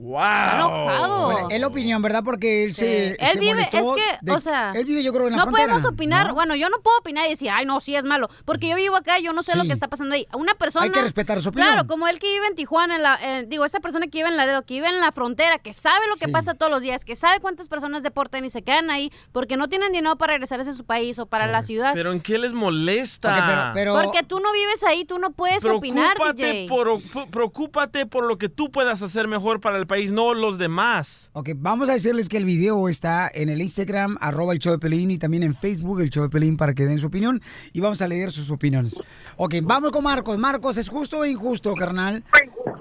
¡Wow! 0.05 0.21
enojado. 0.21 1.44
Es 1.55 1.61
la 1.61 1.67
opinión, 1.67 2.03
¿verdad? 2.03 2.23
Porque 2.25 2.65
él 2.65 2.75
se. 2.75 3.13
Él 3.13 3.17
se 3.33 3.39
vive, 3.41 3.63
es 3.63 3.69
que, 3.71 3.83
de- 4.23 4.33
o 4.33 4.41
sea, 4.41 4.73
Él 4.75 4.85
vive, 4.85 5.03
yo 5.03 5.13
creo, 5.13 5.27
en 5.27 5.33
la 5.33 5.37
no 5.39 5.43
frontera. 5.45 5.69
podemos 5.73 5.91
opinar, 5.93 6.29
¿no? 6.29 6.35
bueno, 6.35 6.55
yo 6.57 6.69
no 6.69 6.79
puedo 6.81 6.99
opinar 6.99 7.27
y 7.27 7.31
decir, 7.31 7.51
ay, 7.51 7.65
no, 7.67 7.81
sí 7.81 7.95
es 7.97 8.05
malo, 8.05 8.29
porque 8.45 8.69
yo 8.69 8.77
vivo 8.77 8.97
acá, 8.97 9.19
yo 9.19 9.33
no 9.33 9.43
sé 9.43 9.57
lo 9.57 9.65
que 9.65 9.73
está 9.73 9.89
pasando 9.89 10.15
ahí. 10.15 10.27
Una 10.33 10.55
persona... 10.55 10.85
Hay 10.85 10.91
que 10.91 11.03
respetar 11.03 11.41
su 11.41 11.49
opinión. 11.51 11.69
Claro, 11.73 11.87
como 11.87 12.09
él 12.09 12.19
que 12.19 12.27
vive 12.33 12.47
en 12.47 12.55
Tijuana, 12.55 12.97
en 12.97 13.03
la, 13.03 13.19
eh, 13.23 13.45
digo, 13.47 13.65
esta 13.65 13.81
persona 13.81 14.07
que 14.07 14.19
vive 14.19 14.29
en 14.29 14.37
Laredo, 14.37 14.63
que 14.63 14.75
vive 14.75 14.89
en 14.89 15.01
la 15.01 15.13
frontera, 15.13 15.59
que 15.59 15.73
sabe 15.75 16.07
lo 16.09 16.15
que 16.17 16.27
Sí. 16.27 16.31
pasa 16.33 16.55
todos 16.55 16.71
los 16.71 16.83
días, 16.83 17.05
que 17.05 17.17
sabe 17.17 17.41
cuántas 17.41 17.69
personas 17.69 18.03
deportan 18.03 18.45
y 18.45 18.51
se 18.51 18.63
quedan 18.63 18.91
ahí 18.91 19.11
porque 19.33 19.57
no 19.57 19.69
tienen 19.69 19.93
dinero 19.93 20.17
para 20.17 20.33
regresarse 20.35 20.71
a 20.71 20.73
su 20.75 20.85
país 20.85 21.19
o 21.19 21.27
para 21.27 21.47
la 21.47 21.63
ciudad. 21.63 21.93
Pero 21.95 22.13
¿en 22.13 22.21
qué 22.21 22.39
les 22.39 22.53
molesta? 22.53 23.29
Ok, 23.37 23.45
pero- 23.47 23.71
pero- 23.75 24.03
Porque 24.05 24.23
tú 24.23 24.41
no 24.41 24.53
vives 24.53 24.83
ahí, 24.85 25.05
tú 25.05 25.19
no 25.19 25.33
puedes 25.33 25.65
opinar, 25.65 26.15
Preocúpate 26.17 26.53
DJ. 26.53 26.69
por, 26.69 27.01
preocúpate 27.31 28.07
por 28.07 28.25
lo 28.25 28.39
que 28.39 28.49
tú 28.49 28.71
puedas 28.71 29.03
hacer 29.03 29.29
mejor 29.29 29.61
para 29.61 29.77
el 29.79 29.87
país, 29.87 30.11
no 30.11 30.35
los 30.35 30.59
demás. 30.59 31.31
Ok, 31.33 31.44
vamos 31.53 31.91
a 31.91 31.93
decirles 31.93 32.31
que 32.31 32.39
el 32.39 32.47
video 32.47 32.89
está 32.89 33.31
en 33.33 33.51
el 33.51 33.61
Instagram, 33.61 34.17
arroba 34.21 34.55
el 34.55 34.59
show 34.59 34.79
Pelín, 34.79 35.11
y 35.11 35.19
también 35.19 35.43
en 35.43 35.55
Facebook, 35.55 36.01
el 36.01 36.09
show 36.09 36.31
Pelín, 36.31 36.57
para 36.57 36.73
que 36.73 36.87
den 36.87 36.99
su 36.99 37.09
opinión. 37.09 37.43
Y 37.75 37.81
vamos 37.81 38.01
a 38.01 38.09
leer 38.09 38.33
sus 38.33 38.51
opiniones. 38.51 39.03
Ok, 39.37 39.57
vamos 39.63 39.93
con 39.93 40.03
Marcos. 40.03 40.39
Marcos, 40.39 40.79
¿es 40.79 40.89
justo 40.89 41.19
o 41.19 41.27
injusto, 41.27 41.75
carnal? 41.75 42.25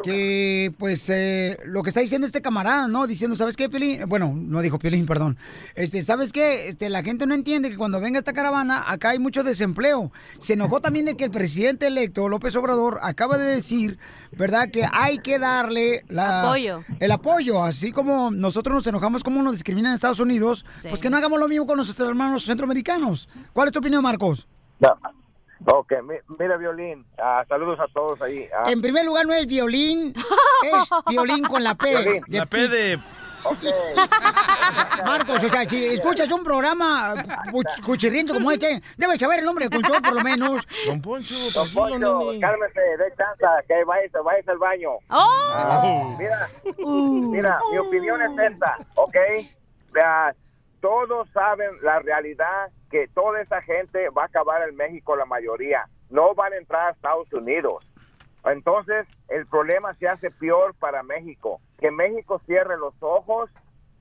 Que, 0.04 0.74
pues, 0.78 1.10
eh, 1.10 1.58
lo 1.66 1.82
que 1.84 1.90
está 1.90 2.02
diciendo 2.02 2.28
este 2.28 2.42
camarada, 2.42 2.88
¿no? 2.88 3.08
Diciendo, 3.08 3.36
¿sabes 3.36 3.56
qué, 3.56 3.70
Pelín? 3.70 4.02
Bueno, 4.08 4.34
no 4.36 4.62
dijo 4.62 4.80
Pelín, 4.80 5.06
perdón. 5.08 5.38
Este, 5.76 6.02
¿sabes 6.02 6.34
qué? 6.34 6.68
Este, 6.68 6.90
la 6.90 7.04
gente 7.04 7.26
no 7.26 7.34
entiende 7.34 7.70
que 7.70 7.78
cuando 7.78 8.00
venga 8.00 8.20
esta 8.20 8.34
caravana, 8.34 8.84
acá 8.86 9.10
hay 9.10 9.20
mucho 9.20 9.44
desempleo. 9.44 10.12
Se 10.40 10.54
enojó 10.54 10.82
también 10.82 11.06
de 11.06 11.16
que 11.16 11.24
el 11.26 11.32
presidente 11.32 11.88
electo, 11.88 12.30
López 12.30 12.56
Obrador, 12.56 13.00
acaba 13.02 13.38
de 13.38 13.46
decir, 13.46 13.98
¿verdad? 14.32 14.70
Que 14.70 14.86
hay 14.92 15.20
que 15.20 15.40
darle 15.40 16.04
la... 16.10 16.44
Apoyo. 16.44 16.84
El 17.00 17.12
apoyo, 17.12 17.64
así 17.64 17.92
como 17.92 18.32
nosotros 18.32 18.76
nos 18.76 18.88
enojamos 18.88 19.24
como 19.24 19.42
nos 19.42 19.54
discriminan 19.54 19.92
en 19.92 19.96
Estados 19.96 20.20
Unidos, 20.20 20.66
pues 20.90 21.02
que 21.02 21.10
no 21.10 21.18
hagamos 21.18 21.40
lo 21.40 21.48
mismo 21.48 21.66
con 21.66 21.78
nuestros 21.78 22.08
hermanos 22.08 22.46
centroamericanos. 22.46 23.30
¿Cuál 23.54 23.68
es 23.68 23.72
tu 23.72 23.80
opinión, 23.80 24.04
Marcos? 24.04 24.48
No. 24.80 25.23
Ok, 25.66 25.94
mi- 26.04 26.36
mira, 26.38 26.58
Violín, 26.58 27.06
ah, 27.18 27.44
saludos 27.48 27.80
a 27.80 27.88
todos 27.94 28.22
ahí. 28.22 28.48
Ah, 28.56 28.70
En 28.70 28.82
primer 28.82 29.06
lugar, 29.06 29.26
no 29.26 29.34
es 29.34 29.46
violín, 29.48 30.14
es 30.64 30.90
violín 31.08 31.46
con 31.46 31.64
la 31.64 31.76
P. 31.76 31.90
Violín. 32.02 32.24
La 32.28 32.46
P 32.46 32.68
de... 32.68 33.00
Marcos, 35.06 35.44
o 35.44 35.50
sea, 35.50 35.66
si 35.70 35.86
escuchas 35.86 36.32
un 36.32 36.44
programa 36.46 37.14
cuch- 37.52 37.82
cuchirriento 37.84 38.34
como 38.34 38.52
este, 38.52 38.82
debes 38.98 39.20
saber 39.20 39.40
el 39.40 39.46
nombre 39.46 39.68
del 39.68 39.82
control 39.82 40.02
por 40.02 40.16
lo 40.16 40.22
menos. 40.22 40.66
Don 40.88 41.02
Poncho, 41.02 41.36
Don 41.54 41.70
Poncho, 41.74 42.30
cálmese, 42.40 42.80
de 42.80 43.14
chance, 43.18 43.44
que 43.68 43.84
vayas, 43.84 44.12
vayas 44.24 44.48
al 44.48 44.58
baño. 44.58 44.92
¡Oh! 45.10 45.54
Ah, 45.56 46.16
mira, 46.18 46.48
mira, 46.78 47.60
mi 47.72 47.78
opinión 47.80 48.22
es 48.22 48.52
esta, 48.52 48.78
¿ok? 48.96 49.16
Vea, 49.92 50.34
todos 50.82 51.28
saben 51.34 51.70
la 51.82 52.00
realidad 52.00 52.70
que 52.94 53.08
toda 53.08 53.42
esa 53.42 53.60
gente 53.64 54.08
va 54.10 54.22
a 54.22 54.26
acabar 54.28 54.62
en 54.70 54.76
México, 54.76 55.16
la 55.16 55.26
mayoría. 55.26 55.88
No 56.12 56.36
van 56.36 56.54
a 56.54 56.58
entrar 56.58 56.90
a 56.90 56.92
Estados 56.92 57.34
Unidos. 57.34 57.84
Entonces, 58.46 59.08
el 59.30 59.48
problema 59.48 59.96
se 59.96 60.08
hace 60.08 60.30
peor 60.30 60.76
para 60.76 61.02
México. 61.02 61.60
Que 61.80 61.90
México 61.90 62.40
cierre 62.46 62.78
los 62.78 62.94
ojos 63.00 63.50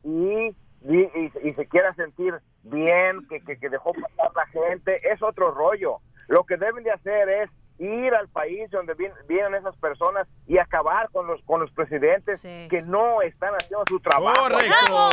y, 0.05 0.49
y, 0.82 0.99
y- 1.01 1.32
y 1.43 1.55
se 1.55 1.66
quiera 1.68 1.95
sentir 1.95 2.34
bien, 2.64 3.26
que, 3.30 3.40
que, 3.40 3.59
que 3.59 3.70
dejó 3.70 3.93
pasar 3.95 4.30
la 4.36 4.47
gente, 4.49 5.01
es 5.11 5.22
otro 5.22 5.53
rollo. 5.53 5.97
Lo 6.28 6.45
que 6.45 6.59
deben 6.59 6.84
de 6.84 6.90
hacer 6.90 7.30
es 7.30 7.51
ir 7.78 8.14
al 8.14 8.28
país 8.28 8.70
donde 8.70 8.93
vien- 8.95 9.14
vienen 9.26 9.55
esas 9.55 9.74
personas 9.78 10.28
y 10.47 10.59
acabar 10.59 11.09
con 11.12 11.26
los 11.26 11.40
con 11.45 11.61
los 11.62 11.70
presidentes 11.72 12.43
que 12.68 12.82
no 12.82 13.22
están 13.22 13.55
haciendo 13.55 13.84
su 13.88 13.99
trabajo. 14.01 14.34
Correcto, 14.43 15.11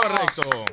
correcto. 0.00 0.64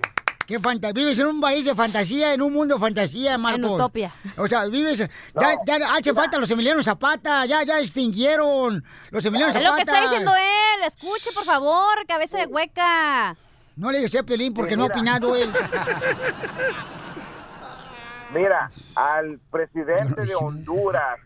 ¿Qué 0.49 0.59
fanta 0.59 0.91
Vives 0.91 1.19
en 1.19 1.27
un 1.27 1.39
país 1.39 1.63
de 1.63 1.75
fantasía, 1.75 2.33
en 2.33 2.41
un 2.41 2.51
mundo 2.51 2.73
de 2.73 2.79
fantasía, 2.79 3.37
Marcos. 3.37 3.69
utopia. 3.69 4.11
O 4.35 4.47
sea, 4.47 4.65
vives... 4.65 4.97
Ya, 5.39 5.53
ya 5.63 5.93
hace 5.93 6.11
falta 6.11 6.39
los 6.39 6.49
Emiliano 6.49 6.81
Zapata, 6.81 7.45
ya, 7.45 7.61
ya 7.61 7.77
extinguieron 7.79 8.83
los 9.11 9.23
Emiliano 9.23 9.51
Es 9.51 9.53
Zapata. 9.53 9.69
lo 9.69 9.75
que 9.75 9.81
está 9.83 10.01
diciendo 10.01 10.31
él, 10.35 10.87
escuche, 10.87 11.29
por 11.35 11.43
favor, 11.43 12.03
cabeza 12.07 12.39
de 12.39 12.47
hueca. 12.47 13.37
No 13.75 13.91
le 13.91 13.99
digas 13.99 14.15
a 14.15 14.23
Pelín 14.23 14.51
porque 14.55 14.75
no 14.75 14.85
ha 14.85 14.87
opinado 14.87 15.35
él. 15.35 15.53
Mira, 18.33 18.71
al 18.95 19.37
presidente 19.51 20.25
de 20.25 20.33
Honduras 20.35 21.19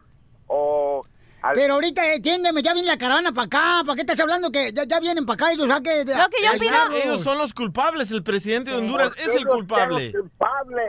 o 0.48 1.06
al 1.44 1.56
Pero 1.56 1.74
ahorita, 1.76 2.14
entiéndeme, 2.14 2.62
ya 2.64 2.74
viene 2.74 2.88
la 2.88 2.98
caravana 2.98 3.32
para 3.34 3.46
acá. 3.46 3.84
¿Para 3.86 3.96
qué 3.96 4.02
estás 4.02 4.20
hablando 4.20 4.50
que 4.50 4.72
ya, 4.74 4.86
ya 4.86 5.00
vienen 5.00 5.26
para 5.26 5.36
acá 5.36 5.52
ellos? 5.52 5.70
¿a 5.70 5.82
qué? 5.82 6.00
Lo 6.06 6.30
que 6.30 6.44
yo 6.44 6.52
opino- 6.56 6.96
Ellos 6.96 7.22
son 7.22 7.38
los 7.38 7.54
culpables, 7.54 8.10
el 8.12 8.24
presidente 8.24 8.72
de 8.72 8.78
Honduras 8.78 9.12
es 9.18 9.28
el 9.36 9.46
culpable. 9.46 10.12
culpable. 10.14 10.84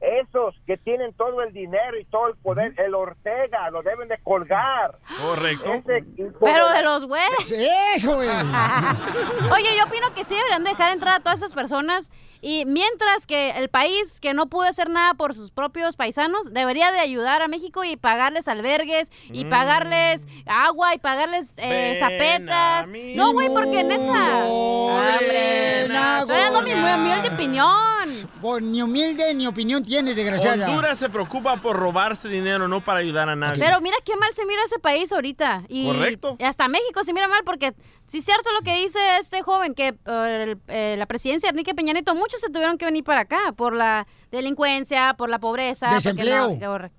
esos 0.00 0.54
que 0.66 0.78
tienen 0.78 1.12
todo 1.12 1.42
el 1.42 1.52
dinero 1.52 1.98
y 2.00 2.06
todo 2.06 2.28
el 2.28 2.36
poder, 2.36 2.72
el 2.80 2.94
Ortega, 2.94 3.70
lo 3.70 3.82
deben 3.82 4.08
de 4.08 4.16
colgar. 4.22 4.96
Correcto. 5.20 5.74
Ese 5.74 6.04
Pero 6.40 6.68
de 6.70 6.82
los 6.82 7.04
güeyes. 7.04 7.52
Eso, 7.96 8.14
güey. 8.16 8.28
Oye, 9.52 9.76
yo 9.76 9.84
opino 9.84 10.14
que 10.14 10.24
sí 10.24 10.34
deberían 10.34 10.64
dejar 10.64 10.92
entrar 10.92 11.16
a 11.16 11.20
todas 11.20 11.40
esas 11.40 11.52
personas. 11.52 12.10
Y 12.42 12.64
mientras 12.66 13.26
que 13.26 13.50
el 13.50 13.68
país 13.68 14.18
que 14.20 14.32
no 14.34 14.46
pudo 14.48 14.64
hacer 14.64 14.88
nada 14.88 15.14
por 15.14 15.34
sus 15.34 15.50
propios 15.50 15.96
paisanos, 15.96 16.52
debería 16.52 16.90
de 16.92 16.98
ayudar 17.00 17.42
a 17.42 17.48
México 17.48 17.84
y 17.84 17.96
pagarles 17.96 18.48
albergues, 18.48 19.10
y 19.32 19.44
Mm. 19.44 19.50
pagarles 19.50 20.26
agua, 20.46 20.94
y 20.94 20.98
pagarles 20.98 21.52
eh, 21.58 21.96
zapetas. 21.98 22.88
No, 23.14 23.32
güey, 23.32 23.48
porque 23.50 23.84
neta. 23.84 24.44
Hombre, 24.46 25.88
no, 25.88 26.18
estoy 26.20 26.36
dando 26.36 26.62
mi 26.62 26.74
muy 26.74 26.90
humilde 26.92 27.28
opinión. 27.32 27.99
Pues 28.40 28.62
ni 28.62 28.80
humilde 28.82 29.34
ni 29.34 29.46
opinión 29.46 29.82
tienes, 29.82 30.16
desgraciada. 30.16 30.68
Honduras 30.68 30.98
se 30.98 31.08
preocupa 31.10 31.60
por 31.60 31.76
robarse 31.76 32.28
dinero, 32.28 32.68
no 32.68 32.82
para 32.82 33.00
ayudar 33.00 33.28
a 33.28 33.36
nadie. 33.36 33.62
Pero 33.62 33.80
mira 33.80 33.96
qué 34.04 34.16
mal 34.16 34.32
se 34.34 34.46
mira 34.46 34.62
ese 34.64 34.78
país 34.78 35.12
ahorita. 35.12 35.64
Y 35.68 35.86
Correcto. 35.86 36.36
hasta 36.44 36.68
México 36.68 37.04
se 37.04 37.12
mira 37.12 37.28
mal 37.28 37.42
porque 37.44 37.74
sí 38.06 38.18
es 38.18 38.24
cierto 38.24 38.50
lo 38.52 38.60
que 38.62 38.76
dice 38.80 38.98
este 39.18 39.42
joven, 39.42 39.74
que 39.74 39.88
eh, 39.88 39.94
el- 40.06 40.58
eh, 40.68 40.96
la 40.98 41.06
presidencia 41.06 41.48
de 41.48 41.50
Enrique 41.50 41.74
Peña 41.74 41.92
Nieto, 41.92 42.14
muchos 42.14 42.40
se 42.40 42.48
tuvieron 42.50 42.78
que 42.78 42.84
venir 42.86 43.04
para 43.04 43.20
acá 43.22 43.52
por 43.56 43.74
la 43.74 44.06
delincuencia, 44.30 45.14
por 45.18 45.28
la 45.30 45.38
pobreza. 45.38 45.86
porque 45.90 45.96
Desempleo. 46.14 46.56
no- 46.60 46.90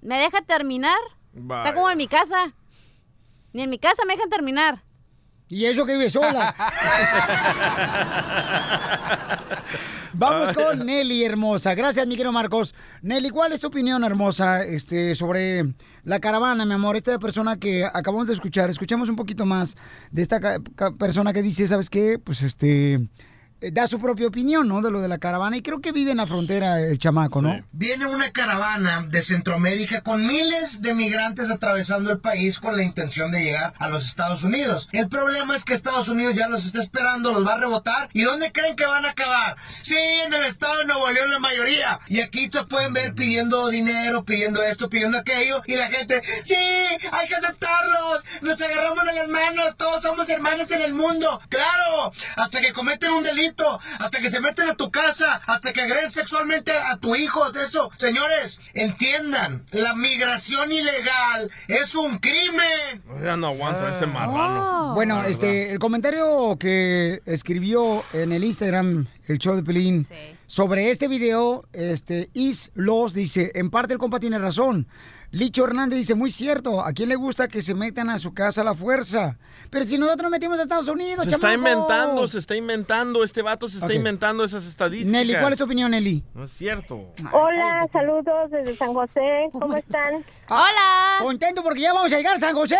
¿Me 0.00 0.18
deja 0.18 0.40
terminar? 0.42 0.98
Vaya. 1.32 1.62
Está 1.62 1.74
como 1.74 1.90
en 1.90 1.98
mi 1.98 2.08
casa. 2.08 2.54
Ni 3.52 3.62
en 3.62 3.70
mi 3.70 3.78
casa 3.78 4.04
me 4.06 4.14
dejan 4.14 4.30
terminar. 4.30 4.82
Y 5.48 5.64
eso 5.64 5.86
que 5.86 5.94
vive 5.94 6.10
sola. 6.10 6.54
Vamos 10.12 10.52
con 10.52 10.84
Nelly, 10.84 11.24
hermosa. 11.24 11.74
Gracias, 11.74 12.06
mi 12.06 12.16
querido 12.16 12.32
Marcos. 12.32 12.74
Nelly, 13.02 13.30
¿cuál 13.30 13.52
es 13.52 13.60
tu 13.60 13.68
opinión, 13.68 14.04
hermosa, 14.04 14.64
este, 14.64 15.14
sobre 15.14 15.74
la 16.04 16.20
caravana, 16.20 16.66
mi 16.66 16.74
amor? 16.74 16.96
Esta 16.96 17.18
persona 17.18 17.56
que 17.56 17.84
acabamos 17.84 18.26
de 18.26 18.34
escuchar. 18.34 18.68
Escuchamos 18.68 19.08
un 19.08 19.16
poquito 19.16 19.46
más 19.46 19.76
de 20.10 20.22
esta 20.22 20.40
persona 20.98 21.32
que 21.32 21.42
dice, 21.42 21.68
¿sabes 21.68 21.88
qué? 21.88 22.18
Pues 22.18 22.42
este 22.42 23.08
da 23.60 23.88
su 23.88 23.98
propia 23.98 24.26
opinión, 24.26 24.68
¿no? 24.68 24.82
De 24.82 24.90
lo 24.90 25.00
de 25.00 25.08
la 25.08 25.18
caravana. 25.18 25.56
Y 25.56 25.62
creo 25.62 25.80
que 25.80 25.92
vive 25.92 26.12
en 26.12 26.18
la 26.18 26.26
frontera 26.26 26.80
el 26.80 26.98
chamaco, 26.98 27.42
¿no? 27.42 27.64
Viene 27.72 28.06
una 28.06 28.30
caravana 28.30 29.06
de 29.08 29.22
Centroamérica 29.22 30.02
con 30.02 30.26
miles 30.26 30.82
de 30.82 30.94
migrantes 30.94 31.50
atravesando 31.50 32.10
el 32.10 32.18
país 32.18 32.58
con 32.60 32.76
la 32.76 32.82
intención 32.82 33.30
de 33.30 33.42
llegar 33.42 33.74
a 33.78 33.88
los 33.88 34.06
Estados 34.06 34.44
Unidos. 34.44 34.88
El 34.92 35.08
problema 35.08 35.56
es 35.56 35.64
que 35.64 35.74
Estados 35.74 36.08
Unidos 36.08 36.34
ya 36.34 36.48
los 36.48 36.66
está 36.66 36.80
esperando, 36.80 37.32
los 37.32 37.46
va 37.46 37.54
a 37.54 37.58
rebotar. 37.58 38.08
¿Y 38.12 38.22
dónde 38.22 38.52
creen 38.52 38.76
que 38.76 38.86
van 38.86 39.04
a 39.06 39.10
acabar? 39.10 39.56
Sí, 39.82 39.96
en 40.26 40.32
el 40.32 40.44
estado 40.44 40.78
de 40.78 40.86
Nuevo 40.86 41.10
León 41.10 41.30
la 41.30 41.38
mayoría. 41.38 42.00
Y 42.08 42.20
aquí 42.20 42.48
se 42.50 42.64
pueden 42.64 42.92
ver 42.92 43.14
pidiendo 43.14 43.68
dinero, 43.68 44.24
pidiendo 44.24 44.62
esto, 44.62 44.88
pidiendo 44.88 45.18
aquello. 45.18 45.62
Y 45.66 45.76
la 45.76 45.88
gente, 45.88 46.20
sí, 46.44 46.54
hay 46.54 47.28
que 47.28 47.34
aceptarlos. 47.34 48.24
Nos 48.42 48.60
agarramos 48.60 49.04
de 49.04 49.12
las 49.14 49.28
manos, 49.28 49.76
todos 49.76 50.02
somos 50.02 50.28
hermanos 50.28 50.70
en 50.70 50.82
el 50.82 50.94
mundo. 50.94 51.40
Claro, 51.48 52.12
hasta 52.36 52.60
que 52.60 52.72
cometen 52.72 53.10
un 53.12 53.22
delito, 53.22 53.47
hasta 53.98 54.20
que 54.20 54.30
se 54.30 54.40
meten 54.40 54.68
a 54.68 54.74
tu 54.74 54.90
casa, 54.90 55.40
hasta 55.46 55.72
que 55.72 55.82
agreden 55.82 56.12
sexualmente 56.12 56.72
a 56.72 56.96
tu 56.96 57.14
hijo, 57.14 57.50
de 57.52 57.62
eso. 57.64 57.90
Señores, 57.96 58.58
entiendan, 58.74 59.64
la 59.72 59.94
migración 59.94 60.70
ilegal 60.72 61.50
es 61.68 61.94
un 61.94 62.18
crimen. 62.18 63.02
Ya 63.22 63.36
no 63.36 63.48
aguanto 63.48 63.86
a 63.86 63.90
este 63.90 64.06
marrano. 64.06 64.94
Bueno, 64.94 65.16
La 65.16 65.22
verdad. 65.22 65.30
este, 65.30 65.72
el 65.72 65.78
comentario 65.78 66.56
que 66.58 67.22
escribió 67.26 68.02
en 68.12 68.32
el 68.32 68.44
Instagram 68.44 69.06
el 69.26 69.38
show 69.38 69.54
de 69.56 69.62
Pelín 69.62 70.06
sobre 70.46 70.90
este 70.90 71.08
video, 71.08 71.64
este, 71.72 72.30
Is 72.32 72.70
Los 72.74 73.12
dice, 73.12 73.52
en 73.54 73.70
parte 73.70 73.92
el 73.92 73.98
compa 73.98 74.18
tiene 74.18 74.38
razón. 74.38 74.86
Licho 75.30 75.64
Hernández 75.66 75.98
dice, 75.98 76.14
muy 76.14 76.30
cierto, 76.30 76.82
¿a 76.82 76.92
quién 76.94 77.10
le 77.10 77.16
gusta 77.16 77.48
que 77.48 77.60
se 77.60 77.74
metan 77.74 78.08
a 78.08 78.18
su 78.18 78.32
casa 78.32 78.62
a 78.62 78.64
la 78.64 78.74
fuerza? 78.74 79.36
Pero 79.70 79.84
si 79.84 79.98
nosotros 79.98 80.22
nos 80.24 80.30
metimos 80.30 80.58
a 80.58 80.62
Estados 80.62 80.88
Unidos, 80.88 81.24
Se 81.26 81.34
está 81.34 81.52
inventando, 81.52 82.26
se 82.26 82.38
está 82.38 82.56
inventando, 82.56 83.22
este 83.22 83.42
vato 83.42 83.68
se 83.68 83.78
está 83.78 83.92
inventando 83.92 84.44
esas 84.44 84.66
estadísticas. 84.66 85.12
Nelly, 85.12 85.34
¿cuál 85.40 85.52
es 85.52 85.58
tu 85.58 85.64
opinión, 85.64 85.90
Nelly? 85.90 86.24
No 86.34 86.44
es 86.44 86.50
cierto. 86.50 87.12
Hola, 87.32 87.86
saludos 87.92 88.50
desde 88.50 88.76
San 88.76 88.94
José. 88.94 89.48
¿Cómo 89.52 89.76
están? 89.76 90.24
¡Hola! 90.48 91.18
Contento 91.20 91.62
porque 91.62 91.80
ya 91.80 91.92
vamos 91.92 92.12
a 92.12 92.16
llegar 92.16 92.36
a 92.36 92.40
San 92.40 92.54
José. 92.54 92.76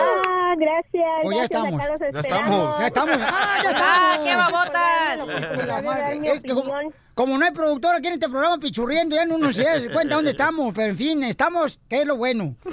Ah, 0.00 0.54
gracias. 0.56 1.04
Oh, 1.24 1.30
ya 1.32 1.38
gracias, 1.38 1.50
estamos. 1.50 1.80
Ya 2.12 2.20
estamos. 2.20 2.78
Ya 2.78 2.86
estamos. 2.86 3.16
Ah, 3.20 3.60
ya 3.62 3.70
estamos. 3.70 3.88
¡Ah, 3.92 4.20
qué 4.24 4.36
babotas! 4.36 5.66
La 5.66 5.82
madre, 5.82 6.20
es 6.32 6.40
que 6.42 6.54
como, 6.54 6.72
como 7.14 7.38
no 7.38 7.44
hay 7.44 7.52
productor 7.52 7.96
aquí 7.96 8.06
en 8.08 8.14
este 8.14 8.28
programa 8.28 8.58
pichurriendo, 8.58 9.16
ya 9.16 9.24
no 9.26 9.38
nos 9.38 9.56
se 9.56 9.90
cuenta 9.90 10.14
dónde 10.14 10.30
estamos. 10.30 10.72
Pero 10.74 10.90
en 10.90 10.96
fin, 10.96 11.24
estamos, 11.24 11.78
que 11.88 12.02
es 12.02 12.06
lo 12.06 12.16
bueno. 12.16 12.54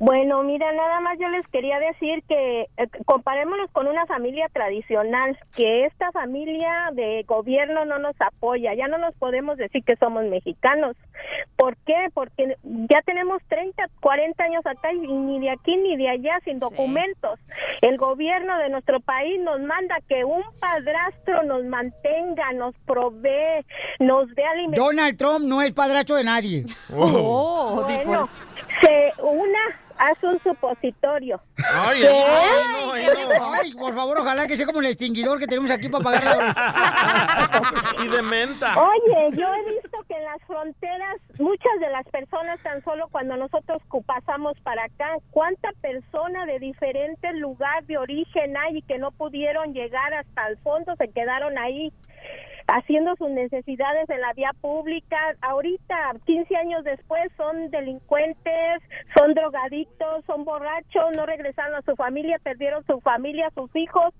Bueno, 0.00 0.42
mira, 0.44 0.72
nada 0.72 0.98
más 1.00 1.18
yo 1.18 1.28
les 1.28 1.46
quería 1.48 1.78
decir 1.78 2.22
que 2.26 2.62
eh, 2.62 2.88
comparémonos 3.04 3.70
con 3.70 3.86
una 3.86 4.06
familia 4.06 4.48
tradicional, 4.50 5.38
que 5.54 5.84
esta 5.84 6.10
familia 6.10 6.88
de 6.94 7.22
gobierno 7.28 7.84
no 7.84 7.98
nos 7.98 8.18
apoya, 8.18 8.72
ya 8.72 8.88
no 8.88 8.96
nos 8.96 9.14
podemos 9.16 9.58
decir 9.58 9.84
que 9.84 9.96
somos 9.96 10.24
mexicanos. 10.24 10.96
¿Por 11.54 11.76
qué? 11.84 12.08
Porque 12.14 12.56
ya 12.62 13.02
tenemos 13.04 13.42
30, 13.48 13.90
40 14.00 14.42
años 14.42 14.64
acá 14.64 14.90
y 14.90 15.00
ni 15.00 15.38
de 15.38 15.50
aquí 15.50 15.76
ni 15.76 15.98
de 15.98 16.08
allá 16.08 16.40
sin 16.46 16.56
documentos. 16.56 17.38
El 17.82 17.98
gobierno 17.98 18.56
de 18.56 18.70
nuestro 18.70 19.00
país 19.00 19.38
nos 19.42 19.60
manda 19.60 19.96
que 20.08 20.24
un 20.24 20.42
padrastro 20.60 21.42
nos 21.42 21.62
mantenga, 21.66 22.54
nos 22.54 22.74
provee, 22.86 23.66
nos 23.98 24.34
dé 24.34 24.44
alimentación. 24.46 24.96
Donald 24.96 25.18
Trump 25.18 25.44
no 25.44 25.60
es 25.60 25.74
padrastro 25.74 26.16
de 26.16 26.24
nadie. 26.24 26.64
Oh, 26.92 27.82
bueno, 27.84 28.28
se 28.80 29.19
hace 30.00 30.26
un 30.26 30.42
supositorio. 30.42 31.40
Ay, 31.58 32.02
ay, 32.02 33.06
no, 33.36 33.52
ay, 33.52 33.72
por 33.74 33.94
favor, 33.94 34.18
ojalá 34.20 34.46
que 34.46 34.56
sea 34.56 34.66
como 34.66 34.80
el 34.80 34.86
extinguidor 34.86 35.38
que 35.38 35.46
tenemos 35.46 35.70
aquí 35.70 35.88
para 35.88 36.02
pagar 36.02 36.24
la... 36.24 37.94
y 38.04 38.08
de 38.08 38.22
menta. 38.22 38.74
Oye, 38.80 39.36
yo 39.36 39.46
he 39.54 39.74
visto 39.74 39.98
que 40.08 40.14
en 40.14 40.24
las 40.24 40.42
fronteras 40.46 41.16
muchas 41.38 41.80
de 41.80 41.90
las 41.90 42.06
personas 42.08 42.58
tan 42.62 42.82
solo 42.82 43.08
cuando 43.08 43.36
nosotros 43.36 43.82
pasamos 44.06 44.58
para 44.62 44.84
acá, 44.84 45.16
cuánta 45.30 45.70
persona 45.82 46.46
de 46.46 46.58
diferentes 46.58 47.34
lugares 47.36 47.86
de 47.86 47.98
origen 47.98 48.56
hay 48.56 48.78
y 48.78 48.82
que 48.82 48.98
no 48.98 49.10
pudieron 49.10 49.74
llegar 49.74 50.14
hasta 50.14 50.48
el 50.48 50.56
fondo, 50.58 50.96
se 50.96 51.08
quedaron 51.08 51.58
ahí 51.58 51.92
haciendo 52.72 53.14
sus 53.16 53.30
necesidades 53.30 54.08
en 54.10 54.20
la 54.20 54.32
vía 54.32 54.52
pública. 54.60 55.16
Ahorita, 55.40 56.12
15 56.26 56.56
años 56.56 56.84
después, 56.84 57.30
son 57.36 57.70
delincuentes, 57.70 58.82
son 59.16 59.34
drogadictos, 59.34 60.24
son 60.26 60.44
borrachos, 60.44 61.16
no 61.16 61.26
regresaron 61.26 61.74
a 61.74 61.82
su 61.82 61.96
familia, 61.96 62.38
perdieron 62.42 62.84
su 62.86 63.00
familia, 63.00 63.50
sus 63.54 63.74
hijos. 63.76 64.14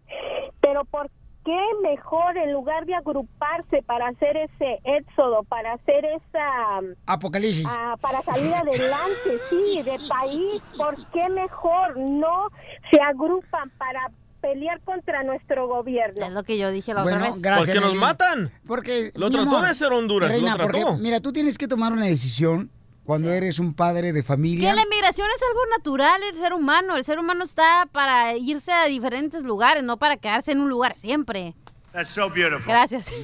Pero 0.61 0.85
¿por 0.85 1.11
qué 1.45 1.59
mejor 1.83 2.37
en 2.37 2.53
lugar 2.53 2.87
de 2.87 2.95
agruparse 2.95 3.83
para 3.83 4.09
hacer 4.09 4.37
ese 4.37 4.81
éxodo, 4.85 5.43
para 5.45 5.75
hacer 5.75 6.05
esa... 6.05 6.81
Apocalipsis. 7.07 7.67
ah, 7.69 7.97
para 8.01 8.23
salir 8.23 8.55
adelante, 8.55 9.39
sí, 9.49 9.83
de 9.83 9.99
país, 10.09 10.63
¿por 10.77 10.97
qué 11.11 11.29
mejor 11.29 11.97
no 11.97 12.49
se 12.91 13.01
agrupan 13.01 13.71
para 13.79 14.11
pelear 14.41 14.81
contra 14.83 15.23
nuestro 15.23 15.67
gobierno? 15.69 16.27
Es 16.27 16.33
lo 16.33 16.43
que 16.45 16.59
yo 16.59 16.71
dije 16.71 16.95
la 16.95 17.03
Bueno, 17.03 17.19
otra 17.19 17.31
vez. 17.33 17.43
gracias. 17.43 17.69
Porque 17.77 17.81
nos 17.87 17.95
matan. 17.97 18.53
Porque. 18.67 19.13
Lo 19.15 19.31
trató 19.31 19.49
amor, 19.49 19.65
de 19.65 19.71
hacer 19.71 19.93
Honduras, 19.93 20.29
Reina, 20.31 20.57
lo 20.57 20.65
trató. 20.67 20.87
porque, 20.87 21.03
mira, 21.03 21.21
tú 21.21 21.33
tienes 21.33 21.57
que 21.59 21.69
tomar 21.69 21.93
una 21.93 22.07
decisión 22.07 22.71
cuando 23.05 23.31
eres 23.33 23.59
un 23.59 23.75
padre 23.75 24.13
de 24.13 24.21
Que 24.21 24.27
familia. 24.27 24.75
la 24.75 24.83
inmigración 24.83 25.27
es 25.35 25.43
algo 25.43 25.61
natural 25.77 26.21
del 26.21 26.41
ser 26.41 26.53
humano. 26.53 26.97
El 26.97 27.05
ser 27.05 27.19
humano 27.19 27.45
está 27.45 27.89
para 27.91 28.37
irse 28.37 28.73
a 28.73 28.87
diferentes 28.87 29.43
lugares, 29.43 29.83
no 29.83 29.97
para 29.99 30.17
quedarse 30.17 30.53
en 30.53 30.61
un 30.61 30.69
lugar 30.69 30.97
siempre. 30.97 31.55
That's 31.93 32.09
so 32.11 32.31
beautiful. 32.31 32.67
Gracias. 32.73 33.13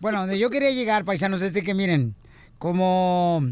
Bueno, 0.00 0.18
donde 0.20 0.38
yo 0.38 0.50
quería 0.50 0.70
llegar, 0.70 1.04
paisanos, 1.06 1.40
es 1.40 1.54
de 1.54 1.62
que 1.62 1.72
miren, 1.72 2.14
como 2.58 3.42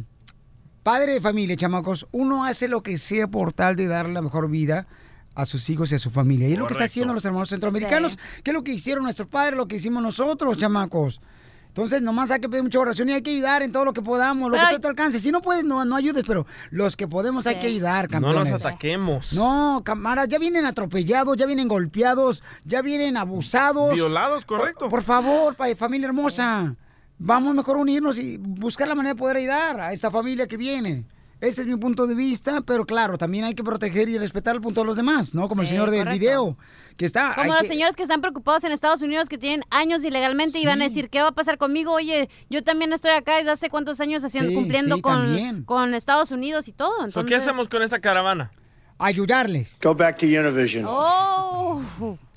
padre 0.82 1.12
de 1.14 1.20
familia, 1.20 1.56
chamacos, 1.56 2.06
uno 2.12 2.44
hace 2.44 2.68
lo 2.68 2.82
que 2.82 2.98
sea 2.98 3.28
por 3.28 3.54
tal 3.54 3.74
de 3.76 3.86
dar 3.86 4.08
la 4.08 4.20
mejor 4.20 4.50
vida 4.50 4.86
a 5.34 5.44
sus 5.46 5.68
hijos 5.70 5.90
y 5.92 5.94
a 5.94 5.98
su 5.98 6.10
familia. 6.10 6.48
Y 6.48 6.52
es 6.52 6.58
lo 6.58 6.66
que 6.66 6.72
está 6.72 6.80
Correcto. 6.80 6.90
haciendo 6.92 7.14
los 7.14 7.24
hermanos 7.24 7.48
centroamericanos, 7.48 8.18
que 8.42 8.50
es 8.50 8.54
lo 8.54 8.62
que 8.64 8.72
hicieron 8.72 9.04
nuestros 9.04 9.28
padres, 9.28 9.56
lo 9.56 9.66
que 9.66 9.76
hicimos 9.76 10.02
nosotros, 10.02 10.56
chamacos. 10.58 11.20
Entonces, 11.68 12.02
nomás 12.02 12.30
hay 12.30 12.38
que 12.38 12.50
pedir 12.50 12.62
mucha 12.62 12.78
oración 12.78 13.08
y 13.08 13.12
hay 13.14 13.22
que 13.22 13.30
ayudar 13.30 13.62
en 13.62 13.72
todo 13.72 13.86
lo 13.86 13.94
que 13.94 14.02
podamos, 14.02 14.50
lo 14.50 14.56
Pero 14.58 14.68
que 14.68 14.74
tú 14.74 14.80
te 14.82 14.88
alcance. 14.88 15.18
Si 15.18 15.30
no 15.32 15.40
puedes, 15.40 15.64
no, 15.64 15.82
no 15.86 15.96
ayudes, 15.96 16.22
pero 16.26 16.46
los 16.70 16.96
que 16.98 17.08
podemos 17.08 17.46
hay 17.46 17.58
que 17.58 17.68
ayudar, 17.68 18.04
No 18.08 18.10
campeones. 18.10 18.50
nos 18.52 18.60
ataquemos. 18.60 19.32
No, 19.32 19.80
camaradas, 19.82 20.28
ya 20.28 20.38
vienen 20.38 20.66
atropellados, 20.66 21.34
ya 21.38 21.46
vienen 21.46 21.68
golpeados, 21.68 22.42
ya 22.66 22.82
vienen 22.82 23.16
abusados. 23.16 23.94
Violados, 23.94 24.44
correcto. 24.44 24.80
Por, 24.80 24.90
por 24.90 25.02
favor, 25.02 25.56
pa- 25.56 25.74
familia 25.74 26.08
hermosa, 26.08 26.76
vamos 27.18 27.54
mejor 27.54 27.76
a 27.78 27.80
unirnos 27.80 28.18
y 28.18 28.36
buscar 28.36 28.86
la 28.86 28.94
manera 28.94 29.14
de 29.14 29.18
poder 29.18 29.38
ayudar 29.38 29.80
a 29.80 29.92
esta 29.94 30.10
familia 30.10 30.46
que 30.46 30.58
viene. 30.58 31.06
Ese 31.42 31.62
es 31.62 31.66
mi 31.66 31.76
punto 31.76 32.06
de 32.06 32.14
vista, 32.14 32.60
pero 32.60 32.86
claro, 32.86 33.18
también 33.18 33.44
hay 33.44 33.54
que 33.54 33.64
proteger 33.64 34.08
y 34.08 34.16
respetar 34.16 34.54
el 34.54 34.60
punto 34.60 34.82
de 34.82 34.86
los 34.86 34.96
demás, 34.96 35.34
¿no? 35.34 35.48
Como 35.48 35.62
el 35.62 35.66
señor 35.66 35.90
del 35.90 36.08
video, 36.08 36.56
que 36.96 37.04
está... 37.04 37.34
Como 37.34 37.48
los 37.52 37.62
que- 37.62 37.66
señores 37.66 37.96
que 37.96 38.04
están 38.04 38.20
preocupados 38.20 38.62
en 38.62 38.70
Estados 38.70 39.02
Unidos 39.02 39.28
que 39.28 39.38
tienen 39.38 39.64
años 39.68 40.04
ilegalmente 40.04 40.60
y 40.60 40.66
van 40.66 40.80
a 40.80 40.84
decir, 40.84 41.10
¿qué 41.10 41.20
va 41.20 41.28
a 41.30 41.32
pasar 41.32 41.58
conmigo? 41.58 41.92
Oye, 41.94 42.28
yo 42.48 42.62
también 42.62 42.92
estoy 42.92 43.10
acá 43.10 43.38
desde 43.38 43.50
hace 43.50 43.70
cuántos 43.70 44.00
años 44.00 44.24
haciendo, 44.24 44.50
Sí, 44.50 44.54
cumpliendo 44.54 44.94
sí, 44.96 45.02
con, 45.02 45.64
con 45.64 45.94
Estados 45.94 46.30
Unidos 46.30 46.68
y 46.68 46.72
todo. 46.72 47.04
Entonces, 47.04 47.28
¿Qué 47.28 47.34
hacemos 47.34 47.68
con 47.68 47.82
esta 47.82 47.98
caravana? 47.98 48.52
Ayudarles. 48.98 49.74
Go 49.82 49.96
back 49.96 50.18
to 50.18 50.26
Univision. 50.26 50.84
Oh. 50.86 51.82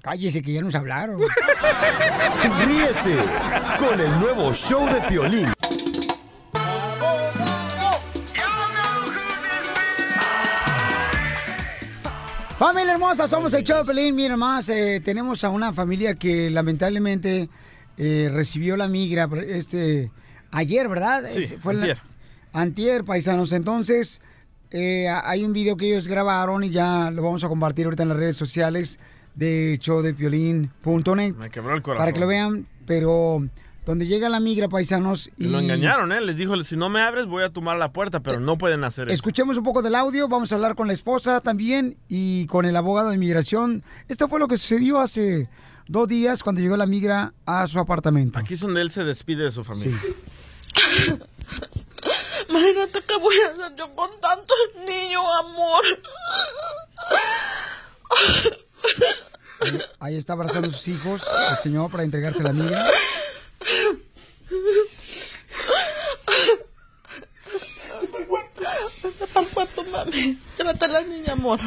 Cállese 0.01 0.41
que 0.41 0.51
ya 0.51 0.61
nos 0.61 0.73
hablaron. 0.73 1.19
Ríete 2.65 3.17
con 3.77 3.99
el 3.99 4.19
nuevo 4.19 4.51
show 4.53 4.83
de 4.87 4.99
Piolín. 5.01 5.47
Familia 12.57 12.93
hermosa, 12.93 13.27
somos 13.27 13.53
el 13.53 13.63
show 13.63 13.79
de 13.79 13.85
Pelín. 13.85 14.15
Miren 14.15 14.39
más, 14.39 14.69
eh, 14.69 15.01
tenemos 15.03 15.43
a 15.43 15.49
una 15.49 15.73
familia 15.73 16.15
que 16.15 16.49
lamentablemente 16.49 17.49
eh, 17.97 18.29
recibió 18.33 18.77
la 18.77 18.87
migra 18.87 19.27
este 19.47 20.11
ayer, 20.51 20.87
¿verdad? 20.87 21.23
Sí, 21.31 21.39
Es- 21.39 21.55
fue 21.59 21.73
la- 21.73 21.79
antier. 21.81 21.99
antier, 22.53 23.03
paisanos. 23.03 23.51
Entonces, 23.51 24.21
eh, 24.71 25.07
hay 25.09 25.43
un 25.43 25.51
video 25.51 25.75
que 25.75 25.87
ellos 25.87 26.07
grabaron 26.07 26.63
y 26.63 26.69
ya 26.69 27.11
lo 27.11 27.23
vamos 27.23 27.43
a 27.43 27.49
compartir 27.49 27.85
ahorita 27.85 28.03
en 28.03 28.09
las 28.09 28.17
redes 28.17 28.37
sociales 28.37 28.99
de 29.35 29.77
showdepiolín.net. 29.81 31.35
Me 31.35 31.49
quebró 31.49 31.75
el 31.75 31.81
corazón. 31.81 31.99
Para 32.01 32.13
que 32.13 32.19
lo 32.21 32.27
vean, 32.27 32.67
pero 32.85 33.45
donde 33.85 34.07
llega 34.07 34.29
la 34.29 34.39
migra, 34.39 34.67
paisanos. 34.67 35.29
Y 35.37 35.45
lo 35.47 35.59
engañaron, 35.59 36.11
¿eh? 36.11 36.21
Les 36.21 36.35
dijo, 36.35 36.61
si 36.63 36.75
no 36.75 36.89
me 36.89 37.01
abres 37.01 37.25
voy 37.25 37.43
a 37.43 37.49
tomar 37.51 37.77
la 37.77 37.91
puerta, 37.91 38.19
pero 38.19 38.39
no 38.39 38.57
pueden 38.57 38.83
hacer 38.83 39.07
eso. 39.07 39.13
Escuchemos 39.13 39.57
un 39.57 39.63
poco 39.63 39.81
del 39.81 39.95
audio, 39.95 40.27
vamos 40.27 40.51
a 40.51 40.55
hablar 40.55 40.75
con 40.75 40.87
la 40.87 40.93
esposa 40.93 41.41
también 41.41 41.97
y 42.09 42.47
con 42.47 42.65
el 42.65 42.75
abogado 42.75 43.09
de 43.09 43.15
inmigración. 43.15 43.83
Esto 44.07 44.27
fue 44.27 44.39
lo 44.39 44.47
que 44.47 44.57
sucedió 44.57 44.99
hace 44.99 45.49
dos 45.87 46.07
días 46.07 46.41
cuando 46.41 46.61
llegó 46.61 46.77
la 46.77 46.87
migra 46.87 47.33
a 47.45 47.67
su 47.67 47.79
apartamento. 47.79 48.39
Aquí 48.39 48.55
es 48.55 48.59
donde 48.59 48.81
él 48.81 48.91
se 48.91 49.03
despide 49.03 49.43
de 49.43 49.51
su 49.51 49.63
familia. 49.63 49.99
Imagínate 52.49 53.03
qué 53.07 53.17
voy 53.17 53.35
a 53.39 53.51
hacer 53.51 53.75
yo 53.77 53.95
con 53.95 54.09
tantos 54.19 54.57
niños, 54.85 55.23
amor. 55.39 55.83
Ahí, 59.61 59.79
ahí 59.99 60.17
está 60.17 60.33
abrazando 60.33 60.67
a 60.67 60.71
sus 60.71 60.87
hijos 60.87 61.23
el 61.51 61.57
señor 61.57 61.91
para 61.91 62.03
entregarse 62.03 62.43
la 62.43 62.53
migra. 62.53 62.87
La 70.95 71.01
niña, 71.01 71.33
amor. 71.33 71.59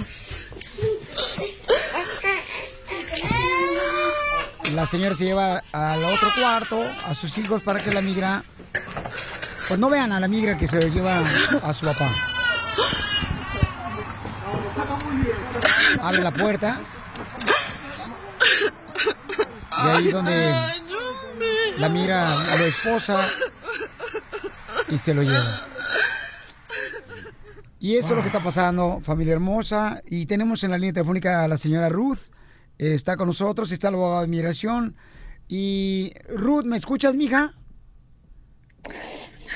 La 4.75 4.87
señora 4.87 5.15
se 5.15 5.25
lleva 5.25 5.63
al 5.73 6.05
otro 6.05 6.31
cuarto 6.39 6.83
a 7.05 7.15
sus 7.15 7.37
hijos 7.37 7.61
para 7.63 7.81
que 7.83 7.93
la 7.93 8.01
migra... 8.01 8.43
Pues 9.67 9.79
no 9.79 9.91
vean 9.91 10.13
a 10.13 10.21
la 10.21 10.29
migra 10.29 10.57
que 10.57 10.67
se 10.67 10.81
lleva 10.91 11.23
a 11.63 11.75
su 11.75 11.85
papá. 11.85 12.11
Abre 16.01 16.23
la 16.23 16.33
puerta. 16.33 16.81
Y 19.85 19.89
ahí 19.89 20.11
donde 20.11 20.88
la 21.79 21.89
mira 21.89 22.33
a 22.33 22.57
la 22.57 22.65
esposa 22.65 23.25
y 24.89 24.99
se 24.99 25.15
lo 25.15 25.23
lleva. 25.23 25.67
Y 27.79 27.97
eso 27.97 28.11
es 28.11 28.17
lo 28.17 28.23
que 28.23 28.27
está 28.27 28.43
pasando, 28.43 29.01
familia 29.01 29.35
hermosa. 29.35 30.03
Y 30.07 30.27
tenemos 30.27 30.65
en 30.65 30.73
la 30.73 30.79
línea 30.79 30.95
telefónica 30.95 31.45
a 31.45 31.49
la 31.49 31.57
señora 31.57 31.89
Ruth. 31.89 32.33
Está 32.77 33.17
con 33.17 33.29
nosotros, 33.29 33.71
está 33.71 33.89
el 33.89 33.95
abogado 33.95 34.21
de 34.21 34.27
inmigración. 34.27 34.97
Y 35.47 36.13
Ruth, 36.29 36.65
¿me 36.65 36.77
escuchas, 36.77 37.15
mija? 37.15 37.55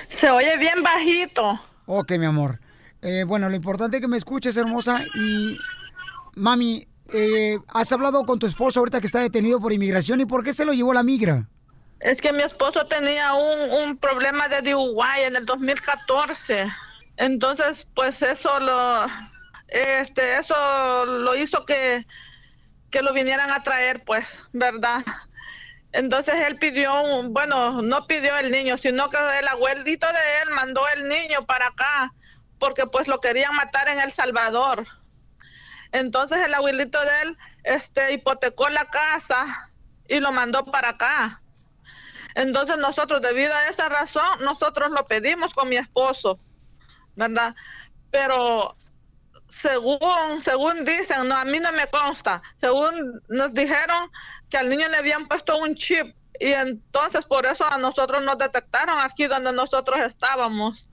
Se 0.09 0.31
oye 0.31 0.57
bien 0.59 0.83
bajito. 0.83 1.61
Ok, 1.87 2.13
mi 2.13 2.27
amor. 2.27 2.61
Eh, 3.01 3.25
bueno, 3.27 3.49
lo 3.49 3.57
importante 3.57 3.97
es 3.97 4.01
que 4.01 4.09
me 4.09 4.17
escuches, 4.17 4.57
hermosa. 4.57 5.05
Y, 5.17 5.59
mami, 6.37 6.87
eh, 7.13 7.59
¿has 7.67 7.91
hablado 7.91 8.25
con 8.25 8.39
tu 8.39 8.47
esposo 8.47 8.79
ahorita 8.79 9.01
que 9.01 9.07
está 9.07 9.19
detenido 9.19 9.61
por 9.61 9.73
inmigración? 9.73 10.21
¿Y 10.21 10.27
por 10.27 10.45
qué 10.45 10.53
se 10.53 10.65
lo 10.65 10.73
llevó 10.73 10.95
la 10.95 11.03
migra? 11.03 11.49
Es 12.03 12.21
que 12.21 12.33
mi 12.33 12.43
esposo 12.43 12.87
tenía 12.87 13.35
un, 13.35 13.71
un 13.71 13.97
problema 13.99 14.49
de 14.49 14.63
DUI 14.63 15.23
en 15.25 15.37
el 15.37 15.47
2014. 15.47 16.67
Entonces, 17.17 17.89
pues 17.95 18.23
eso 18.23 18.59
lo, 18.61 19.07
este, 19.69 20.39
eso 20.39 21.07
lo 21.07 21.37
hizo 21.37 21.65
que, 21.65 22.07
que 22.91 23.03
lo 23.03 23.13
vinieran 23.15 23.51
a 23.51 23.63
traer, 23.63 24.05
pues, 24.05 24.45
¿verdad? 24.53 25.03
Entonces 25.93 26.37
él 26.49 26.59
pidió, 26.59 27.03
un- 27.03 27.33
bueno, 27.35 27.83
no 27.83 28.07
pidió 28.07 28.37
el 28.39 28.51
niño, 28.53 28.79
sino 28.79 29.09
que 29.11 29.19
el 29.41 29.49
abuelito 29.49 30.07
de 30.09 30.43
él 30.45 30.51
mandó 30.55 30.83
el 30.97 31.09
niño 31.09 31.45
para 31.47 31.69
acá, 31.69 32.15
porque 32.59 32.87
pues 32.87 33.09
lo 33.09 33.21
querían 33.21 33.55
matar 33.57 33.89
en 33.89 34.01
El 34.01 34.13
Salvador. 34.13 34.87
Entonces 35.93 36.39
el 36.45 36.55
abuelito 36.55 37.01
de 37.05 37.23
él, 37.23 37.39
este, 37.65 38.13
hipotecó 38.13 38.69
la 38.69 38.87
casa 38.87 39.73
y 40.09 40.21
lo 40.21 40.33
mandó 40.33 40.65
para 40.67 40.91
acá. 40.91 41.42
Entonces 42.35 42.79
nosotros, 42.79 43.21
debido 43.21 43.53
a 43.55 43.69
esa 43.69 43.89
razón, 43.89 44.41
nosotros 44.41 44.91
lo 44.91 45.07
pedimos 45.07 45.53
con 45.55 45.69
mi 45.69 45.77
esposo, 45.77 46.39
¿verdad? 47.15 47.55
Pero 48.11 48.77
según, 49.49 50.43
según 50.43 50.85
dicen, 50.85 51.29
no, 51.29 51.37
a 51.37 51.45
mí 51.45 51.61
no 51.61 51.73
me 51.73 51.87
consta, 51.89 52.43
según 52.57 53.23
nos 53.29 53.53
dijeron 53.53 54.11
que 54.49 54.57
al 54.57 54.69
niño 54.69 54.89
le 54.89 54.97
habían 54.97 55.27
puesto 55.27 55.59
un 55.59 55.75
chip 55.75 56.15
y 56.41 56.53
entonces 56.53 57.27
por 57.27 57.47
eso 57.47 57.65
a 57.71 57.79
nosotros 57.79 58.23
nos 58.25 58.39
detectaron 58.39 58.99
aquí 59.01 59.27
donde 59.27 59.53
nosotros 59.53 60.01
estábamos, 60.01 60.89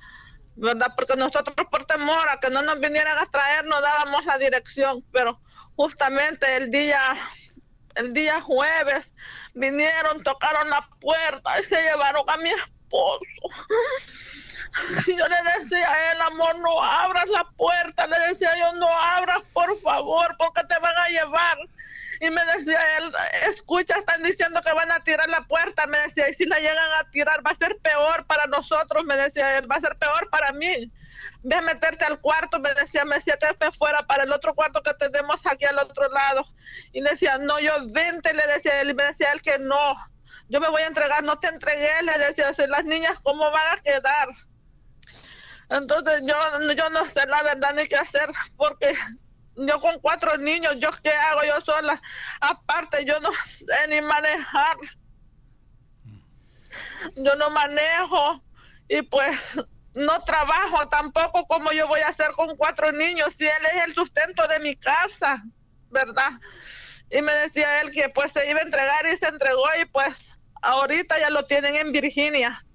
¿verdad? 0.55 0.93
Porque 0.95 1.15
nosotros 1.15 1.55
por 1.71 1.85
temor 1.85 2.29
a 2.29 2.39
que 2.39 2.49
no 2.49 2.61
nos 2.61 2.79
vinieran 2.79 3.17
a 3.17 3.25
traer 3.25 3.65
no 3.65 3.79
dábamos 3.81 4.25
la 4.25 4.37
dirección, 4.37 5.03
pero 5.11 5.39
justamente 5.75 6.57
el 6.57 6.69
día 6.69 6.99
el 7.99 8.13
día 8.13 8.39
jueves 8.41 9.13
vinieron, 9.53 10.23
tocaron 10.23 10.69
la 10.69 10.87
puerta 10.99 11.59
y 11.59 11.63
se 11.63 11.81
llevaron 11.81 12.23
a 12.27 12.37
mi 12.37 12.49
esposo. 12.49 13.19
Yo 15.07 15.27
le 15.27 15.51
decía 15.57 15.91
a 15.91 16.11
él, 16.11 16.21
amor, 16.21 16.59
no 16.59 16.83
abras 16.83 17.27
la 17.29 17.43
puerta. 17.57 18.07
Le 18.07 18.19
decía 18.27 18.51
yo, 18.57 18.73
no 18.73 18.87
abras, 18.87 19.41
por 19.51 19.75
favor, 19.79 20.35
porque 20.37 20.63
te 20.65 20.77
van 20.79 20.95
a 20.95 21.07
llevar. 21.07 21.57
Y 22.21 22.29
me 22.29 22.45
decía 22.45 22.79
él, 22.97 23.11
escucha, 23.47 23.95
están 23.97 24.21
diciendo 24.21 24.61
que 24.61 24.73
van 24.73 24.91
a 24.91 24.99
tirar 24.99 25.29
la 25.29 25.41
puerta. 25.47 25.87
Me 25.87 25.97
decía, 25.99 26.29
y 26.29 26.33
si 26.33 26.45
la 26.45 26.59
llegan 26.59 26.91
a 26.99 27.09
tirar, 27.11 27.45
va 27.45 27.51
a 27.51 27.55
ser 27.55 27.77
peor 27.79 28.25
para 28.27 28.45
nosotros. 28.45 29.05
Me 29.05 29.17
decía 29.17 29.57
él, 29.57 29.69
va 29.69 29.77
a 29.77 29.81
ser 29.81 29.97
peor 29.97 30.29
para 30.29 30.51
mí. 30.51 30.91
Ve 31.41 31.55
a 31.55 31.61
meterte 31.61 32.03
al 32.03 32.19
cuarto, 32.19 32.59
me 32.59 32.73
decía, 32.73 33.05
me 33.05 33.15
decía 33.15 33.37
me 33.59 33.71
fuera 33.71 34.05
para 34.05 34.23
el 34.23 34.31
otro 34.31 34.53
cuarto 34.53 34.83
que 34.83 34.93
tenemos 34.95 35.45
aquí 35.47 35.65
al 35.65 35.79
otro 35.79 36.09
lado. 36.09 36.45
Y 36.91 37.01
le 37.01 37.11
decía, 37.11 37.37
no, 37.37 37.59
yo 37.59 37.71
vente, 37.91 38.33
le 38.33 38.45
decía 38.47 38.81
él, 38.81 38.89
y 38.89 38.93
me 38.93 39.05
decía 39.05 39.31
él 39.31 39.41
que 39.41 39.57
no. 39.59 39.95
Yo 40.49 40.59
me 40.59 40.69
voy 40.69 40.81
a 40.81 40.87
entregar, 40.87 41.23
no 41.23 41.39
te 41.39 41.47
entregué, 41.47 42.01
le 42.03 42.17
decía, 42.17 42.53
"Si 42.53 42.65
las 42.67 42.83
niñas, 42.83 43.19
¿cómo 43.21 43.51
van 43.51 43.77
a 43.77 43.81
quedar? 43.81 44.29
Entonces 45.69 46.23
yo, 46.25 46.35
yo 46.73 46.89
no 46.89 47.05
sé 47.05 47.25
la 47.27 47.43
verdad 47.43 47.73
ni 47.75 47.87
qué 47.87 47.95
hacer, 47.95 48.29
porque 48.57 48.91
yo 49.55 49.79
con 49.79 49.99
cuatro 49.99 50.37
niños, 50.37 50.75
¿yo 50.79 50.89
qué 51.03 51.11
hago 51.11 51.43
yo 51.43 51.61
sola? 51.61 52.01
Aparte, 52.41 53.05
yo 53.05 53.19
no 53.19 53.29
sé 53.45 53.87
ni 53.89 54.01
manejar. 54.01 54.77
Yo 57.15 57.35
no 57.35 57.49
manejo 57.49 58.43
y 58.87 59.01
pues 59.03 59.59
no 59.99 60.19
trabajo 60.21 60.87
tampoco 60.89 61.45
como 61.45 61.71
yo 61.71 61.87
voy 61.87 61.99
a 62.01 62.07
hacer 62.07 62.31
con 62.35 62.55
cuatro 62.55 62.91
niños 62.91 63.33
si 63.37 63.43
él 63.43 63.65
es 63.75 63.85
el 63.85 63.93
sustento 63.93 64.47
de 64.47 64.59
mi 64.59 64.75
casa, 64.75 65.43
¿verdad? 65.91 66.31
Y 67.11 67.21
me 67.21 67.33
decía 67.33 67.81
él 67.81 67.91
que 67.91 68.09
pues 68.09 68.31
se 68.31 68.49
iba 68.49 68.59
a 68.59 68.63
entregar 68.63 69.05
y 69.11 69.17
se 69.17 69.27
entregó 69.27 69.65
y 69.81 69.85
pues 69.85 70.39
ahorita 70.61 71.19
ya 71.19 71.29
lo 71.29 71.43
tienen 71.43 71.75
en 71.75 71.91
Virginia. 71.91 72.65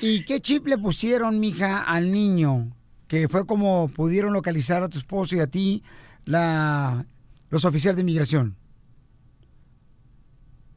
¿Y 0.00 0.24
qué 0.24 0.40
chip 0.40 0.66
le 0.66 0.78
pusieron, 0.78 1.40
mija, 1.40 1.82
al 1.82 2.12
niño? 2.12 2.74
Que 3.08 3.28
fue 3.28 3.46
como 3.46 3.88
pudieron 3.88 4.32
localizar 4.32 4.82
a 4.82 4.88
tu 4.88 4.98
esposo 4.98 5.36
y 5.36 5.40
a 5.40 5.46
ti 5.46 5.82
la, 6.24 7.04
los 7.48 7.64
oficiales 7.64 7.96
de 7.96 8.02
inmigración. 8.02 8.56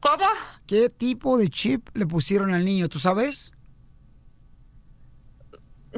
¿Cómo? 0.00 0.26
¿Qué 0.66 0.90
tipo 0.90 1.38
de 1.38 1.48
chip 1.48 1.88
le 1.94 2.06
pusieron 2.06 2.52
al 2.52 2.64
niño? 2.64 2.88
¿Tú 2.88 2.98
sabes? 2.98 3.53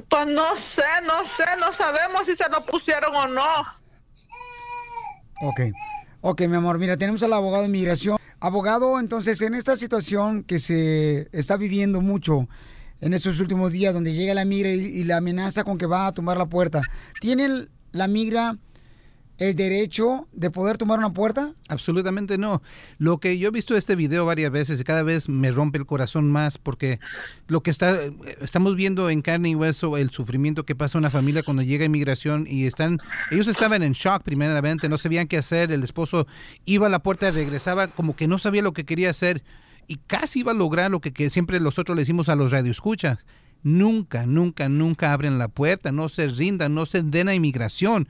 Pues 0.09 0.27
no 0.27 0.55
sé, 0.55 0.83
no 1.07 1.25
sé, 1.37 1.45
no 1.59 1.73
sabemos 1.73 2.27
si 2.27 2.37
se 2.37 2.49
lo 2.51 2.65
pusieron 2.65 3.15
o 3.15 3.27
no. 3.29 3.61
Ok. 5.43 5.61
Ok, 6.21 6.41
mi 6.43 6.57
amor, 6.57 6.79
mira, 6.79 6.97
tenemos 6.97 7.23
al 7.23 7.33
abogado 7.33 7.63
de 7.63 7.69
inmigración. 7.69 8.19
Abogado, 8.41 8.99
entonces, 8.99 9.41
en 9.43 9.55
esta 9.55 9.77
situación 9.77 10.45
que 10.45 10.59
se 10.59 11.29
está 11.33 11.57
viviendo 11.57 12.01
mucho, 12.01 12.49
en 13.01 13.15
estos 13.15 13.41
últimos 13.41 13.73
días, 13.73 13.95
donde 13.95 14.13
llega 14.13 14.35
la 14.35 14.45
migra 14.45 14.71
y, 14.71 15.05
la 15.05 15.19
amenaza 15.19 15.65
con 15.65 15.79
que 15.79 15.87
va 15.87 16.07
a 16.07 16.13
tumbar 16.13 16.37
la 16.37 16.47
puerta. 16.47 16.81
¿Tiene 17.21 17.69
la 17.93 18.09
migra 18.09 18.59
el 19.39 19.55
derecho 19.55 20.27
de 20.33 20.51
poder 20.51 20.79
tomar 20.79 20.99
una 20.99 21.13
puerta? 21.13 21.55
Absolutamente 21.69 22.39
no. 22.39 22.63
Lo 22.99 23.19
que 23.19 23.39
yo 23.39 23.49
he 23.49 23.51
visto 23.51 23.77
este 23.77 23.97
video 23.97 24.25
varias 24.25 24.51
veces 24.51 24.81
y 24.81 24.85
cada 24.85 25.03
vez 25.03 25.29
me 25.29 25.53
rompe 25.53 25.79
el 25.79 25.87
corazón 25.87 26.31
más 26.31 26.59
porque 26.59 27.01
lo 27.47 27.63
que 27.63 27.71
está 27.71 27.99
estamos 28.41 28.77
viendo 28.77 29.11
en 29.11 29.23
carne 29.23 29.51
y 29.51 29.55
hueso 29.55 29.97
el 29.97 30.11
sufrimiento 30.11 30.65
que 30.65 30.75
pasa 30.75 30.99
una 30.99 31.11
familia 31.11 31.43
cuando 31.43 31.63
llega 31.63 31.85
inmigración 31.85 32.47
y 32.49 32.67
están 32.67 32.99
ellos 33.31 33.49
estaban 33.49 33.83
en 33.83 33.93
shock 33.93 34.23
primeramente, 34.23 34.89
no 34.89 34.99
sabían 34.99 35.29
qué 35.29 35.39
hacer, 35.39 35.71
el 35.71 35.85
esposo 35.85 36.27
iba 36.65 36.87
a 36.87 36.91
la 36.91 37.01
puerta, 37.01 37.31
regresaba 37.31 37.89
como 37.89 38.17
que 38.17 38.27
no 38.29 38.39
sabía 38.39 38.63
lo 38.63 38.73
que 38.73 38.85
quería 38.85 39.11
hacer 39.11 39.43
y 39.87 39.97
casi 40.07 40.41
iba 40.41 40.53
a 40.53 40.55
lograr 40.55 40.91
lo 40.91 41.01
que, 41.01 41.13
que 41.13 41.31
siempre 41.31 41.61
nosotros 41.61 41.95
le 41.95 42.03
decimos 42.03 42.29
a 42.29 42.37
los 42.37 42.53
radioescuchas. 42.53 43.27
Nunca, 43.63 44.27
nunca, 44.27 44.69
nunca 44.69 45.13
abren 45.13 45.39
la 45.39 45.49
puerta, 45.49 45.93
no 45.93 46.09
se 46.09 46.29
rindan, 46.29 46.75
no 46.75 46.87
se 46.87 47.03
den 47.03 47.29
a 47.29 47.35
inmigración. 47.35 48.09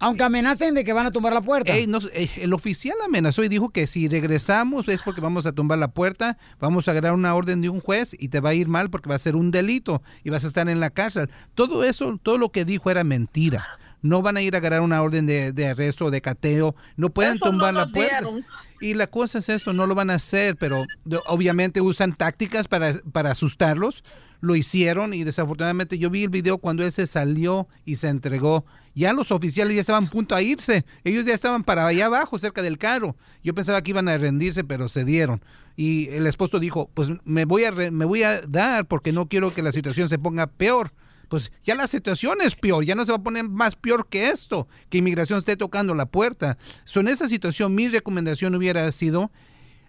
Aunque 0.00 0.22
amenacen 0.22 0.74
de 0.74 0.84
que 0.84 0.92
van 0.92 1.06
a 1.06 1.10
tumbar 1.10 1.32
la 1.32 1.40
puerta. 1.40 1.74
Ey, 1.74 1.86
no, 1.86 1.98
eh, 2.12 2.30
el 2.36 2.52
oficial 2.52 2.96
amenazó 3.04 3.42
y 3.42 3.48
dijo 3.48 3.70
que 3.70 3.86
si 3.86 4.08
regresamos 4.08 4.86
es 4.88 5.02
porque 5.02 5.20
vamos 5.20 5.46
a 5.46 5.52
tumbar 5.52 5.78
la 5.78 5.88
puerta, 5.88 6.38
vamos 6.60 6.86
a 6.86 6.92
agarrar 6.92 7.14
una 7.14 7.34
orden 7.34 7.60
de 7.60 7.68
un 7.68 7.80
juez 7.80 8.14
y 8.18 8.28
te 8.28 8.40
va 8.40 8.50
a 8.50 8.54
ir 8.54 8.68
mal 8.68 8.90
porque 8.90 9.08
va 9.08 9.16
a 9.16 9.18
ser 9.18 9.34
un 9.34 9.50
delito 9.50 10.02
y 10.22 10.30
vas 10.30 10.44
a 10.44 10.48
estar 10.48 10.68
en 10.68 10.80
la 10.80 10.90
cárcel. 10.90 11.30
Todo 11.54 11.82
eso, 11.84 12.18
todo 12.22 12.38
lo 12.38 12.50
que 12.50 12.64
dijo 12.64 12.90
era 12.90 13.02
mentira. 13.04 13.66
No 14.00 14.22
van 14.22 14.36
a 14.36 14.42
ir 14.42 14.54
a 14.54 14.58
agarrar 14.58 14.82
una 14.82 15.02
orden 15.02 15.26
de, 15.26 15.52
de 15.52 15.66
arresto 15.66 16.04
o 16.04 16.10
de 16.12 16.20
cateo, 16.20 16.76
no 16.96 17.10
pueden 17.10 17.34
Eso 17.34 17.46
tumbar 17.46 17.74
la 17.74 17.86
puerta. 17.88 18.20
dieron. 18.20 18.44
Y 18.80 18.94
la 18.94 19.08
cosa 19.08 19.38
es 19.38 19.48
esto, 19.48 19.72
no 19.72 19.88
lo 19.88 19.96
van 19.96 20.10
a 20.10 20.14
hacer, 20.14 20.54
pero 20.56 20.84
obviamente 21.26 21.80
usan 21.80 22.14
tácticas 22.14 22.68
para, 22.68 22.94
para 23.12 23.32
asustarlos. 23.32 24.04
Lo 24.40 24.54
hicieron 24.54 25.14
y 25.14 25.24
desafortunadamente 25.24 25.98
yo 25.98 26.10
vi 26.10 26.22
el 26.22 26.30
video 26.30 26.58
cuando 26.58 26.84
él 26.84 26.92
se 26.92 27.08
salió 27.08 27.66
y 27.84 27.96
se 27.96 28.06
entregó. 28.06 28.64
Ya 28.98 29.12
los 29.12 29.30
oficiales 29.30 29.74
ya 29.76 29.80
estaban 29.80 30.04
a 30.06 30.10
punto 30.10 30.34
a 30.34 30.42
irse. 30.42 30.84
Ellos 31.04 31.24
ya 31.24 31.32
estaban 31.34 31.62
para 31.62 31.86
allá 31.86 32.06
abajo, 32.06 32.38
cerca 32.38 32.62
del 32.62 32.78
carro. 32.78 33.16
Yo 33.44 33.54
pensaba 33.54 33.80
que 33.80 33.90
iban 33.90 34.08
a 34.08 34.18
rendirse, 34.18 34.64
pero 34.64 34.88
cedieron. 34.88 35.40
Y 35.76 36.08
el 36.08 36.26
esposo 36.26 36.58
dijo, 36.58 36.90
pues 36.94 37.08
me 37.24 37.44
voy 37.44 37.62
a, 37.64 37.70
re- 37.70 37.92
me 37.92 38.04
voy 38.04 38.24
a 38.24 38.40
dar 38.42 38.86
porque 38.88 39.12
no 39.12 39.28
quiero 39.28 39.54
que 39.54 39.62
la 39.62 39.70
situación 39.70 40.08
se 40.08 40.18
ponga 40.18 40.48
peor. 40.48 40.92
Pues 41.28 41.52
ya 41.62 41.74
la 41.76 41.86
situación 41.86 42.38
es 42.42 42.56
peor, 42.56 42.84
ya 42.84 42.94
no 42.94 43.04
se 43.04 43.12
va 43.12 43.18
a 43.18 43.22
poner 43.22 43.48
más 43.48 43.76
peor 43.76 44.08
que 44.08 44.30
esto, 44.30 44.66
que 44.88 44.98
inmigración 44.98 45.38
esté 45.38 45.56
tocando 45.56 45.94
la 45.94 46.06
puerta. 46.06 46.56
So, 46.84 47.00
en 47.00 47.08
esa 47.08 47.28
situación 47.28 47.74
mi 47.74 47.88
recomendación 47.88 48.54
hubiera 48.54 48.90
sido 48.92 49.30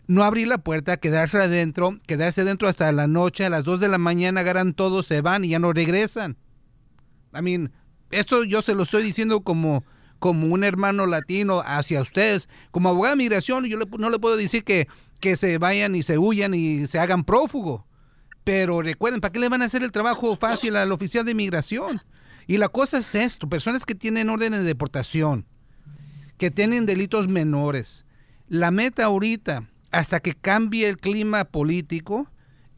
no 0.05 0.24
abrir 0.24 0.49
la 0.49 0.57
puerta, 0.60 0.97
quedarse 0.97 1.38
adentro, 1.38 1.97
quedarse 2.05 2.41
adentro 2.41 2.68
hasta 2.68 2.91
la 2.91 3.07
noche, 3.07 3.45
a 3.45 3.49
las 3.49 3.64
2 3.64 3.80
de 3.80 3.88
la 3.88 3.97
mañana 3.97 4.41
agarran 4.41 4.74
todo, 4.74 5.01
se 5.01 5.22
van 5.22 5.45
y 5.45 5.49
ya 5.49 5.60
no 5.60 5.72
regresan. 5.72 6.36
I 7.34 7.41
mean, 7.41 7.72
esto 8.12 8.43
yo 8.43 8.62
se 8.62 8.76
lo 8.76 8.84
estoy 8.84 9.03
diciendo 9.03 9.41
como, 9.41 9.84
como 10.20 10.47
un 10.47 10.64
hermano 10.64 11.05
latino 11.05 11.62
hacia 11.66 12.01
ustedes. 12.01 12.49
Como 12.72 12.89
abogado 12.89 13.16
de 13.16 13.24
migración, 13.24 13.66
yo 13.66 13.78
le- 13.78 13.86
no 13.97 14.10
le 14.10 14.20
puedo 14.20 14.36
decir 14.38 14.64
que, 14.64 14.88
que 15.20 15.36
se 15.36 15.57
vayan 15.57 15.95
y 15.95 16.03
se 16.03 16.18
huyan 16.18 16.53
y 16.53 16.88
se 16.88 16.99
hagan 16.99 17.24
prófugo. 17.24 17.86
Pero 18.43 18.82
recuerden, 18.82 19.22
¿para 19.22 19.32
qué 19.32 19.39
le 19.39 19.49
van 19.49 19.62
a 19.62 19.66
hacer 19.66 19.84
el 19.84 19.91
trabajo 19.91 20.36
fácil 20.36 20.76
al 20.76 20.91
oficial 20.91 21.26
de 21.26 21.32
inmigración? 21.32 22.01
Y 22.47 22.57
la 22.57 22.68
cosa 22.70 22.97
es 22.97 23.14
esto, 23.14 23.47
personas 23.47 23.86
que 23.86 23.93
tienen 23.95 24.30
órdenes 24.30 24.62
de 24.62 24.66
deportación, 24.66 25.45
que 26.38 26.49
tienen 26.49 26.86
delitos 26.88 27.28
menores. 27.28 28.05
La 28.47 28.72
meta 28.72 29.05
ahorita, 29.05 29.70
hasta 29.91 30.20
que 30.20 30.34
cambie 30.34 30.88
el 30.89 30.97
clima 30.97 31.43
político, 31.45 32.28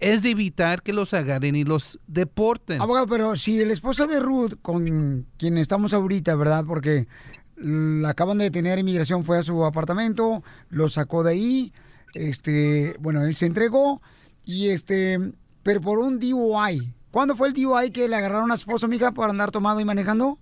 es 0.02 0.24
de 0.24 0.32
evitar 0.32 0.82
que 0.82 0.94
los 0.94 1.14
agarren 1.14 1.56
y 1.56 1.64
los 1.64 2.00
deporten. 2.08 2.82
Abogado, 2.82 3.08
pero 3.08 3.36
si 3.36 3.60
el 3.62 3.72
esposo 3.72 4.08
de 4.08 4.20
Ruth, 4.20 4.56
con 4.62 5.28
quien 5.38 5.58
estamos 5.58 5.94
ahorita, 5.94 6.36
¿verdad? 6.36 6.66
Porque 6.68 7.08
la 7.56 8.10
acaban 8.10 8.40
de 8.40 8.46
detener 8.46 8.80
inmigración, 8.80 9.24
fue 9.24 9.38
a 9.38 9.44
su 9.44 9.64
apartamento, 9.64 10.44
lo 10.70 10.90
sacó 10.90 11.24
de 11.24 11.32
ahí, 11.32 11.74
este, 12.16 12.96
bueno, 13.00 13.24
él 13.24 13.36
se 13.36 13.46
entregó 13.46 14.02
y 14.44 14.70
este, 14.70 15.20
pero 15.62 15.80
por 15.80 16.00
un 16.00 16.20
DUI. 16.20 16.94
¿Cuándo 17.12 17.36
fue 17.36 17.50
el 17.50 17.54
DUI 17.54 17.92
que 17.92 18.08
le 18.08 18.16
agarraron 18.16 18.52
a 18.52 18.58
su 18.58 18.62
esposo, 18.62 18.88
mija, 18.88 19.12
por 19.12 19.30
andar 19.30 19.52
tomado 19.52 19.80
y 19.80 19.86
manejando? 19.86 20.40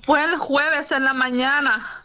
Fue 0.00 0.24
el 0.24 0.36
jueves 0.36 0.90
en 0.90 1.04
la 1.04 1.12
mañana. 1.12 2.01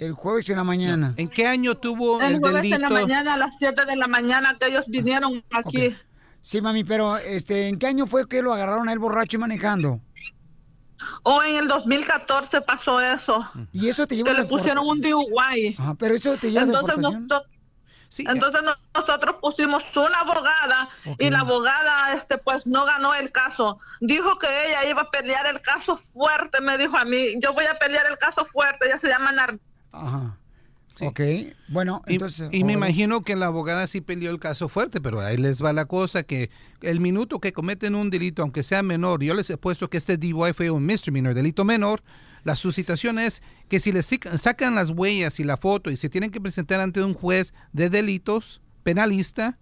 El 0.00 0.14
jueves 0.14 0.48
en 0.48 0.56
la 0.56 0.64
mañana. 0.64 1.12
¿En 1.18 1.28
qué 1.28 1.46
año 1.46 1.74
tuvo 1.76 2.20
El 2.22 2.32
el 2.34 2.38
jueves 2.40 2.64
en 2.64 2.80
la 2.80 2.88
mañana, 2.88 3.34
a 3.34 3.36
las 3.36 3.54
7 3.58 3.84
de 3.84 3.96
la 3.96 4.08
mañana 4.08 4.56
que 4.58 4.68
ellos 4.68 4.84
vinieron 4.88 5.44
aquí. 5.50 5.94
Sí, 6.40 6.62
mami, 6.62 6.84
pero 6.84 7.18
este, 7.18 7.68
¿en 7.68 7.78
qué 7.78 7.86
año 7.86 8.06
fue 8.06 8.26
que 8.26 8.40
lo 8.40 8.54
agarraron 8.54 8.88
a 8.88 8.94
él 8.94 8.98
borracho 8.98 9.36
y 9.36 9.40
manejando? 9.40 10.00
O 11.22 11.42
en 11.44 11.56
el 11.56 11.68
2014 11.68 12.62
pasó 12.62 12.98
eso. 13.00 13.46
Y 13.72 13.88
eso 13.88 14.06
te 14.06 14.16
lleva 14.16 14.30
Que 14.32 14.38
a 14.38 14.40
le 14.40 14.46
pusieron 14.48 14.86
un 14.86 15.02
DUI. 15.02 15.76
Ajá, 15.78 15.94
pero 15.96 16.14
eso 16.14 16.34
te 16.38 16.50
lleva 16.50 16.62
a 16.62 16.64
Entonces, 16.64 16.96
nosotros, 16.96 17.42
entonces 18.18 18.62
no- 18.62 18.74
nosotros 18.94 19.36
pusimos 19.42 19.82
una 19.96 20.18
abogada 20.20 20.88
y 21.18 21.28
la 21.28 21.40
abogada 21.40 22.14
este 22.14 22.38
pues 22.38 22.66
no 22.66 22.86
ganó 22.86 23.14
el 23.14 23.30
caso. 23.32 23.78
Dijo 24.00 24.38
que 24.38 24.46
ella 24.68 24.88
iba 24.90 25.02
a 25.02 25.10
pelear 25.10 25.46
el 25.46 25.60
caso 25.60 25.96
fuerte, 25.96 26.62
me 26.62 26.78
dijo 26.78 26.96
a 26.96 27.04
mí, 27.04 27.34
yo 27.42 27.52
voy 27.52 27.66
a 27.66 27.78
pelear 27.78 28.06
el 28.10 28.16
caso 28.16 28.46
fuerte, 28.46 28.86
ella 28.86 28.96
se 28.98 29.08
llama 29.08 29.32
Nar 29.32 29.58
Ajá. 29.92 30.36
Ok, 31.02 31.20
bueno, 31.68 32.02
Y- 32.06 32.14
entonces... 32.14 32.50
y, 32.52 32.62
me 32.64 32.74
abogado. 32.74 32.78
imagino 32.90 33.22
que 33.22 33.34
la 33.34 33.46
abogada 33.46 33.86
sí 33.86 34.02
peleó 34.02 34.30
el 34.30 34.38
caso 34.38 34.68
fuerte, 34.68 35.00
pero 35.00 35.20
ahí 35.20 35.38
les 35.38 35.64
va 35.64 35.72
la 35.72 35.86
cosa 35.86 36.24
que 36.24 36.50
el 36.82 37.00
minuto 37.00 37.38
que 37.38 37.52
cometen 37.54 37.94
un 37.94 38.10
delito, 38.10 38.42
aunque 38.42 38.62
sea 38.62 38.82
menor, 38.82 39.22
yo 39.22 39.32
les 39.32 39.48
he 39.48 39.56
puesto 39.56 39.88
que 39.88 39.96
este 39.96 40.18
DUI 40.18 40.52
fue 40.52 40.70
un 40.70 40.84
misdemeanor, 40.84 41.32
delito 41.32 41.64
menor, 41.64 42.02
la 42.44 42.54
suscitación 42.54 43.18
es 43.18 43.42
que 43.68 43.80
si 43.80 43.92
les 43.92 44.10
sacan 44.36 44.74
las 44.74 44.90
huellas 44.90 45.40
y 45.40 45.44
la 45.44 45.56
foto 45.56 45.90
y 45.90 45.96
se 45.96 46.10
tienen 46.10 46.30
que 46.30 46.40
presentar 46.40 46.80
ante 46.80 47.02
un 47.02 47.14
juez 47.14 47.54
de 47.72 47.88
delitos 47.88 48.60
penalista, 48.82 49.58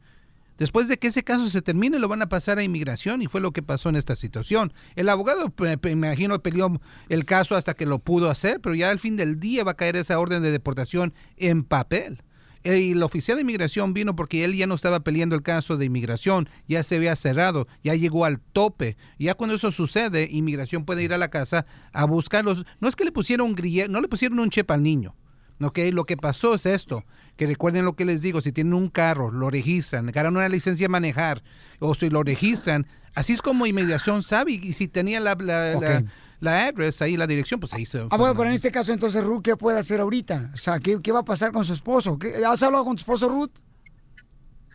Después 0.59 0.89
de 0.89 0.99
que 0.99 1.07
ese 1.07 1.23
caso 1.23 1.49
se 1.49 1.63
termine, 1.63 2.01
lo 2.01 2.09
van 2.09 2.21
a 2.21 2.29
pasar 2.29 2.59
a 2.59 2.65
inmigración 2.65 3.23
y 3.23 3.29
fue 3.29 3.41
lo 3.41 3.53
que 3.53 3.63
pasó 3.63 3.89
en 3.89 3.97
esta 3.97 4.17
situación. 4.17 4.73
El 4.97 5.09
abogado, 5.09 5.53
me 5.57 5.91
imagino, 5.91 6.39
peleó 6.43 6.81
el 7.09 7.25
caso 7.25 7.55
hasta 7.55 7.75
que 7.75 7.87
lo 7.87 8.01
pudo 8.01 8.29
hacer, 8.29 8.61
pero 8.61 8.75
ya 8.75 8.91
al 8.91 8.99
fin 8.99 9.17
del 9.17 9.39
día 9.39 9.63
va 9.63 9.73
a 9.73 9.77
caer 9.77 9.97
esa 9.97 10.19
orden 10.19 10.43
de 10.43 10.51
deportación 10.51 11.15
en 11.37 11.63
papel. 11.63 12.23
Y 12.65 12.91
el 12.91 13.03
oficial 13.05 13.37
de 13.37 13.43
inmigración 13.43 13.95
vino 13.95 14.17
porque 14.17 14.45
él 14.45 14.57
ya 14.57 14.67
no 14.67 14.75
estaba 14.75 15.01
peleando 15.01 15.37
el 15.37 15.43
caso 15.43 15.77
de 15.77 15.85
inmigración, 15.85 16.49
ya 16.67 16.83
se 16.83 16.97
había 16.97 17.15
cerrado, 17.15 17.69
ya 17.85 17.95
llegó 17.95 18.25
al 18.25 18.41
tope. 18.41 18.97
Ya 19.19 19.35
cuando 19.35 19.55
eso 19.55 19.71
sucede, 19.71 20.29
inmigración 20.31 20.85
puede 20.85 21.05
ir 21.05 21.15
a 21.15 21.19
la 21.19 21.29
casa 21.29 21.67
a 21.93 22.05
buscarlos. 22.05 22.65
No 22.81 22.89
es 22.89 22.97
que 22.97 23.05
le 23.05 23.13
pusieron 23.13 23.55
grille, 23.55 23.89
no 23.89 24.01
le 24.01 24.09
pusieron 24.09 24.41
un 24.41 24.51
chip 24.51 24.71
al 24.73 24.83
niño. 24.83 25.15
¿Ok? 25.61 25.79
Lo 25.93 26.05
que 26.05 26.17
pasó 26.17 26.55
es 26.55 26.67
esto, 26.67 27.05
que 27.37 27.47
recuerden 27.47 27.85
lo 27.85 27.95
que 27.95 28.05
les 28.05 28.23
digo, 28.23 28.41
si 28.41 28.53
tienen 28.53 28.75
un 28.75 28.89
carro, 28.89 29.31
lo 29.31 29.51
registran, 29.51 30.07
ganan 30.07 30.37
una 30.37 30.49
licencia 30.49 30.85
de 30.85 30.89
manejar, 30.89 31.43
o 31.81 31.95
si 31.95 32.11
lo 32.11 32.23
registran, 32.23 32.87
así 33.15 33.33
es 33.33 33.43
como 33.43 33.67
inmigración 33.67 34.23
sabe, 34.23 34.53
y 34.53 34.73
si 34.73 34.89
tenía 34.89 35.21
la, 35.21 35.35
la, 35.39 35.75
la, 35.81 36.05
la 36.41 36.67
address 36.67 37.03
ahí, 37.03 37.17
la 37.17 37.27
dirección, 37.27 37.59
pues 37.61 37.75
ahí 37.75 37.87
se... 37.87 37.99
Ah, 38.11 38.17
bueno, 38.17 38.35
pero 38.37 38.49
en 38.49 38.55
este 38.55 38.71
caso, 38.71 38.93
entonces, 38.93 39.25
Ruth, 39.25 39.43
¿qué 39.43 39.57
puede 39.57 39.79
hacer 39.79 40.01
ahorita? 40.01 40.51
O 40.55 40.57
sea, 40.57 40.79
¿qué, 40.81 41.01
qué 41.03 41.13
va 41.13 41.21
a 41.21 41.25
pasar 41.25 41.53
con 41.53 41.65
su 41.65 41.73
esposo? 41.73 42.19
¿Qué- 42.19 42.45
¿Has 42.47 42.63
hablado 42.63 42.85
con 42.85 42.97
tu 42.97 43.01
esposo, 43.01 43.29
Ruth? 43.29 43.51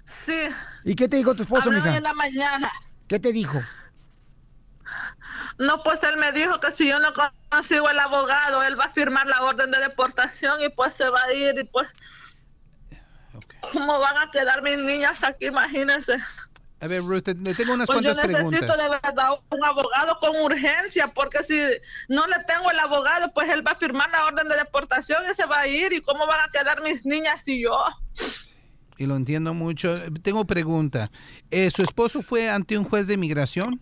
Sí. 0.05 0.33
¿Y 0.83 0.95
qué 0.95 1.07
te 1.07 1.15
dijo 1.17 1.33
tu 1.33 1.43
esposo, 1.43 1.71
mija? 1.71 1.95
en 1.95 2.03
la 2.03 2.13
mañana. 2.13 2.69
¿Qué 3.07 3.19
te 3.19 3.31
dijo? 3.31 3.59
No, 5.59 5.83
pues 5.83 6.03
él 6.03 6.17
me 6.17 6.31
dijo 6.31 6.59
que 6.59 6.71
si 6.71 6.87
yo 6.87 6.99
no 6.99 7.09
consigo 7.49 7.89
el 7.89 7.99
abogado, 7.99 8.63
él 8.63 8.79
va 8.79 8.85
a 8.85 8.89
firmar 8.89 9.27
la 9.27 9.41
orden 9.43 9.71
de 9.71 9.79
deportación 9.79 10.61
y 10.61 10.69
pues 10.69 10.95
se 10.95 11.09
va 11.09 11.21
a 11.23 11.33
ir 11.33 11.57
y 11.59 11.63
pues... 11.63 11.87
¿Cómo 13.71 13.97
van 13.99 14.17
a 14.17 14.31
quedar 14.31 14.61
mis 14.61 14.77
niñas 14.77 15.23
aquí? 15.23 15.45
Imagínense. 15.45 16.17
A 16.81 16.87
ver, 16.87 17.01
Ruth, 17.01 17.23
te, 17.23 17.33
te 17.33 17.55
tengo 17.55 17.73
unas 17.73 17.87
Pues 17.87 18.01
yo 18.01 18.13
cuantas 18.13 18.27
necesito 18.27 18.73
preguntas. 18.73 18.77
de 18.77 18.89
verdad 18.89 19.29
un 19.49 19.63
abogado 19.63 20.19
con 20.19 20.35
urgencia, 20.35 21.07
porque 21.07 21.41
si 21.41 21.57
no 22.09 22.27
le 22.27 22.35
tengo 22.45 22.69
el 22.71 22.79
abogado, 22.79 23.31
pues 23.33 23.49
él 23.49 23.65
va 23.65 23.71
a 23.71 23.75
firmar 23.75 24.11
la 24.11 24.25
orden 24.25 24.49
de 24.49 24.57
deportación 24.57 25.23
y 25.31 25.33
se 25.33 25.45
va 25.45 25.61
a 25.61 25.67
ir. 25.67 25.93
¿Y 25.93 26.01
cómo 26.01 26.27
van 26.27 26.41
a 26.41 26.51
quedar 26.51 26.83
mis 26.83 27.05
niñas 27.05 27.47
y 27.47 27.63
yo? 27.63 27.77
Y 28.97 29.05
lo 29.05 29.15
entiendo 29.15 29.53
mucho. 29.53 29.97
Tengo 30.21 30.45
pregunta. 30.45 31.09
Eh, 31.51 31.71
¿Su 31.73 31.83
esposo 31.83 32.21
fue 32.21 32.49
ante 32.49 32.77
un 32.77 32.83
juez 32.83 33.07
de 33.07 33.13
inmigración? 33.13 33.79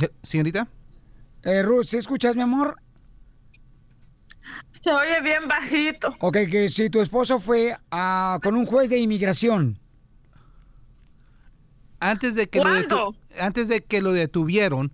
Eh, 0.00 0.08
Señorita. 0.22 0.68
Eh, 1.44 1.62
Ruth, 1.62 1.84
¿sí 1.86 1.96
escuchas, 1.96 2.36
mi 2.36 2.42
amor? 2.42 2.76
Se 4.72 4.90
oye 4.90 5.20
bien 5.22 5.46
bajito. 5.48 6.14
Ok, 6.20 6.36
que 6.50 6.68
si 6.68 6.90
tu 6.90 7.00
esposo 7.00 7.38
fue 7.40 7.76
a- 7.90 8.40
con 8.42 8.56
un 8.56 8.66
juez 8.66 8.88
de 8.90 8.98
inmigración. 8.98 9.78
Antes 12.00 12.34
de 12.34 12.48
que 12.48 12.58
lo 12.58 12.64
antes 13.40 13.68
de 13.68 13.82
que 13.84 14.00
lo 14.02 14.12
detuvieron, 14.12 14.92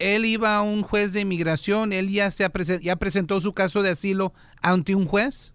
él 0.00 0.24
iba 0.24 0.56
a 0.56 0.62
un 0.62 0.82
juez 0.82 1.12
de 1.12 1.20
inmigración, 1.20 1.92
él 1.92 2.08
ya 2.10 2.30
se 2.32 2.44
ha 2.44 2.52
presen- 2.52 2.80
ya 2.80 2.96
presentó 2.96 3.40
su 3.40 3.52
caso 3.54 3.82
de 3.82 3.90
asilo 3.90 4.32
ante 4.60 4.94
un 4.96 5.06
juez. 5.06 5.52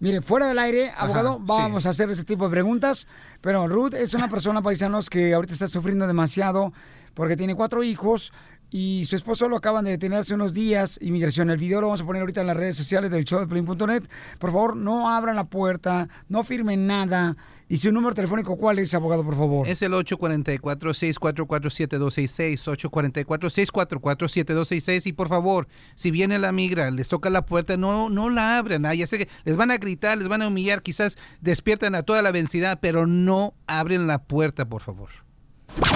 Mire, 0.00 0.22
fuera 0.22 0.48
del 0.48 0.58
aire, 0.58 0.90
abogado, 0.96 1.38
vamos 1.40 1.84
a 1.84 1.90
hacer 1.90 2.08
ese 2.10 2.24
tipo 2.24 2.44
de 2.44 2.50
preguntas. 2.50 3.06
Pero 3.40 3.68
Ruth 3.68 3.94
es 3.94 4.14
una 4.14 4.28
persona, 4.30 4.62
paisanos, 4.62 5.10
que 5.10 5.34
ahorita 5.34 5.52
está 5.52 5.68
sufriendo 5.68 6.06
demasiado 6.06 6.72
porque 7.14 7.36
tiene 7.36 7.54
cuatro 7.54 7.82
hijos 7.82 8.32
y 8.70 9.04
su 9.04 9.16
esposo 9.16 9.48
lo 9.48 9.56
acaban 9.56 9.84
de 9.84 9.90
detener 9.90 10.20
hace 10.20 10.34
unos 10.34 10.54
días. 10.54 10.98
Inmigración, 11.02 11.50
el 11.50 11.58
video 11.58 11.80
lo 11.80 11.88
vamos 11.88 12.00
a 12.00 12.06
poner 12.06 12.22
ahorita 12.22 12.40
en 12.40 12.46
las 12.46 12.56
redes 12.56 12.76
sociales 12.76 13.10
del 13.10 13.24
show 13.24 13.44
de. 13.44 14.02
Por 14.38 14.52
favor, 14.52 14.76
no 14.76 15.10
abran 15.10 15.36
la 15.36 15.44
puerta, 15.44 16.08
no 16.28 16.44
firmen 16.44 16.86
nada. 16.86 17.36
¿Y 17.70 17.76
su 17.76 17.92
número 17.92 18.16
telefónico 18.16 18.56
cuál 18.56 18.80
es, 18.80 18.92
abogado, 18.94 19.24
por 19.24 19.36
favor? 19.36 19.68
Es 19.68 19.80
el 19.82 19.92
844-644-7266, 19.92 22.64
844-644-7266. 22.66 25.06
Y 25.06 25.12
por 25.12 25.28
favor, 25.28 25.68
si 25.94 26.10
viene 26.10 26.40
la 26.40 26.50
migra, 26.50 26.90
les 26.90 27.08
toca 27.08 27.30
la 27.30 27.46
puerta, 27.46 27.76
no, 27.76 28.10
no 28.10 28.28
la 28.28 28.58
abran. 28.58 28.86
Ah, 28.86 28.94
ya 28.94 29.06
sé 29.06 29.18
que 29.18 29.28
les 29.44 29.56
van 29.56 29.70
a 29.70 29.76
gritar, 29.76 30.18
les 30.18 30.26
van 30.26 30.42
a 30.42 30.48
humillar, 30.48 30.82
quizás 30.82 31.16
despiertan 31.40 31.94
a 31.94 32.02
toda 32.02 32.22
la 32.22 32.32
vencida, 32.32 32.74
pero 32.74 33.06
no 33.06 33.54
abren 33.68 34.08
la 34.08 34.24
puerta, 34.24 34.68
por 34.68 34.82
favor. 34.82 35.10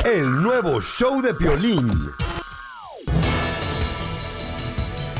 El 0.04 0.42
nuevo 0.42 0.80
show 0.80 1.20
de 1.22 1.34
Piolín. 1.34 1.90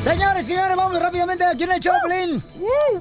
Señores 0.05 0.43
y 0.43 0.53
señores, 0.53 0.77
vamos 0.77 0.99
rápidamente 0.99 1.43
aquí 1.43 1.63
en 1.63 1.71
el 1.71 1.79
Choplin. 1.79 2.43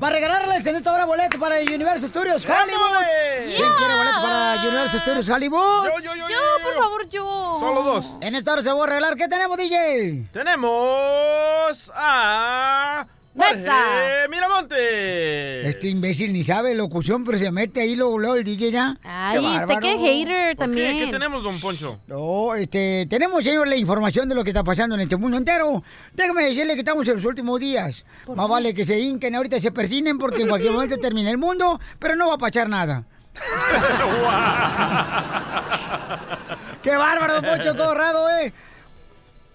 Para 0.01 0.15
regalarles 0.15 0.65
en 0.65 0.77
esta 0.77 0.91
hora 0.91 1.05
boleto 1.05 1.39
para 1.39 1.57
Universal 1.61 2.09
Studios 2.09 2.47
Hollywood. 2.47 3.55
¿Quién 3.55 3.73
quiere 3.77 3.95
boleto 3.95 4.23
para 4.23 4.63
Universal 4.67 5.01
Studios 5.01 5.29
Hollywood? 5.29 5.85
Yo, 5.85 5.99
yo, 6.03 6.15
yo, 6.15 6.29
Yo, 6.31 6.37
por 6.63 6.75
favor, 6.83 7.09
yo. 7.11 7.57
Solo 7.61 7.83
dos. 7.83 8.07
En 8.23 8.35
esta 8.35 8.55
hora 8.55 8.63
se 8.63 8.73
va 8.73 8.83
a 8.83 8.87
regalar. 8.87 9.17
¿Qué 9.17 9.29
tenemos, 9.29 9.59
DJ? 9.59 10.31
Tenemos 10.33 11.93
a... 11.95 13.07
Mesa. 13.35 13.73
Jorge 13.75 14.29
Miramonte. 14.31 15.69
Este 15.69 15.89
imbécil 15.89 16.33
ni 16.33 16.45
sabe 16.45 16.73
locución, 16.77 17.25
pero 17.25 17.37
se 17.37 17.51
mete 17.51 17.81
ahí 17.81 17.97
luego, 17.97 18.17
luego 18.17 18.37
el 18.37 18.45
DJ 18.45 18.71
ya. 18.71 18.97
Ay, 19.03 19.41
Qué 19.41 19.57
este 19.57 19.79
que 19.81 19.99
hater 19.99 20.57
también. 20.57 20.99
¿Qué 20.99 21.09
tenemos, 21.09 21.43
don 21.43 21.59
Poncho? 21.59 21.99
No, 22.07 22.55
este, 22.55 23.07
tenemos, 23.11 23.43
señor, 23.43 23.67
la 23.67 23.75
información 23.75 24.29
de 24.29 24.37
lo 24.37 24.45
que 24.45 24.51
está 24.51 24.63
pasando 24.63 24.95
en 24.95 25.01
este 25.01 25.17
mundo 25.17 25.37
entero. 25.37 25.83
Déjame 26.13 26.45
decirle 26.45 26.75
que 26.75 26.81
estamos 26.81 27.09
en 27.09 27.17
los 27.17 27.25
últimos 27.25 27.59
días. 27.59 28.05
Más 28.33 28.49
vale 28.49 28.73
que 28.73 28.85
se 28.85 29.01
hinquen 29.01 29.35
ahorita, 29.35 29.59
se 29.59 29.73
persinen, 29.73 30.17
porque 30.17 30.43
en 30.43 30.49
cualquier 30.49 30.73
momento 30.73 30.97
termina 30.99 31.31
el 31.31 31.39
mundo, 31.39 31.81
pero 31.99 32.15
no 32.15 32.29
va 32.29 32.35
a 32.35 32.39
pasar 32.39 32.69
nada. 32.69 33.03
¡Qué 36.83 36.97
bárbaro, 36.97 37.35
don 37.35 37.45
Poncho 37.45 37.77
Corrado, 37.85 38.31
eh! 38.31 38.53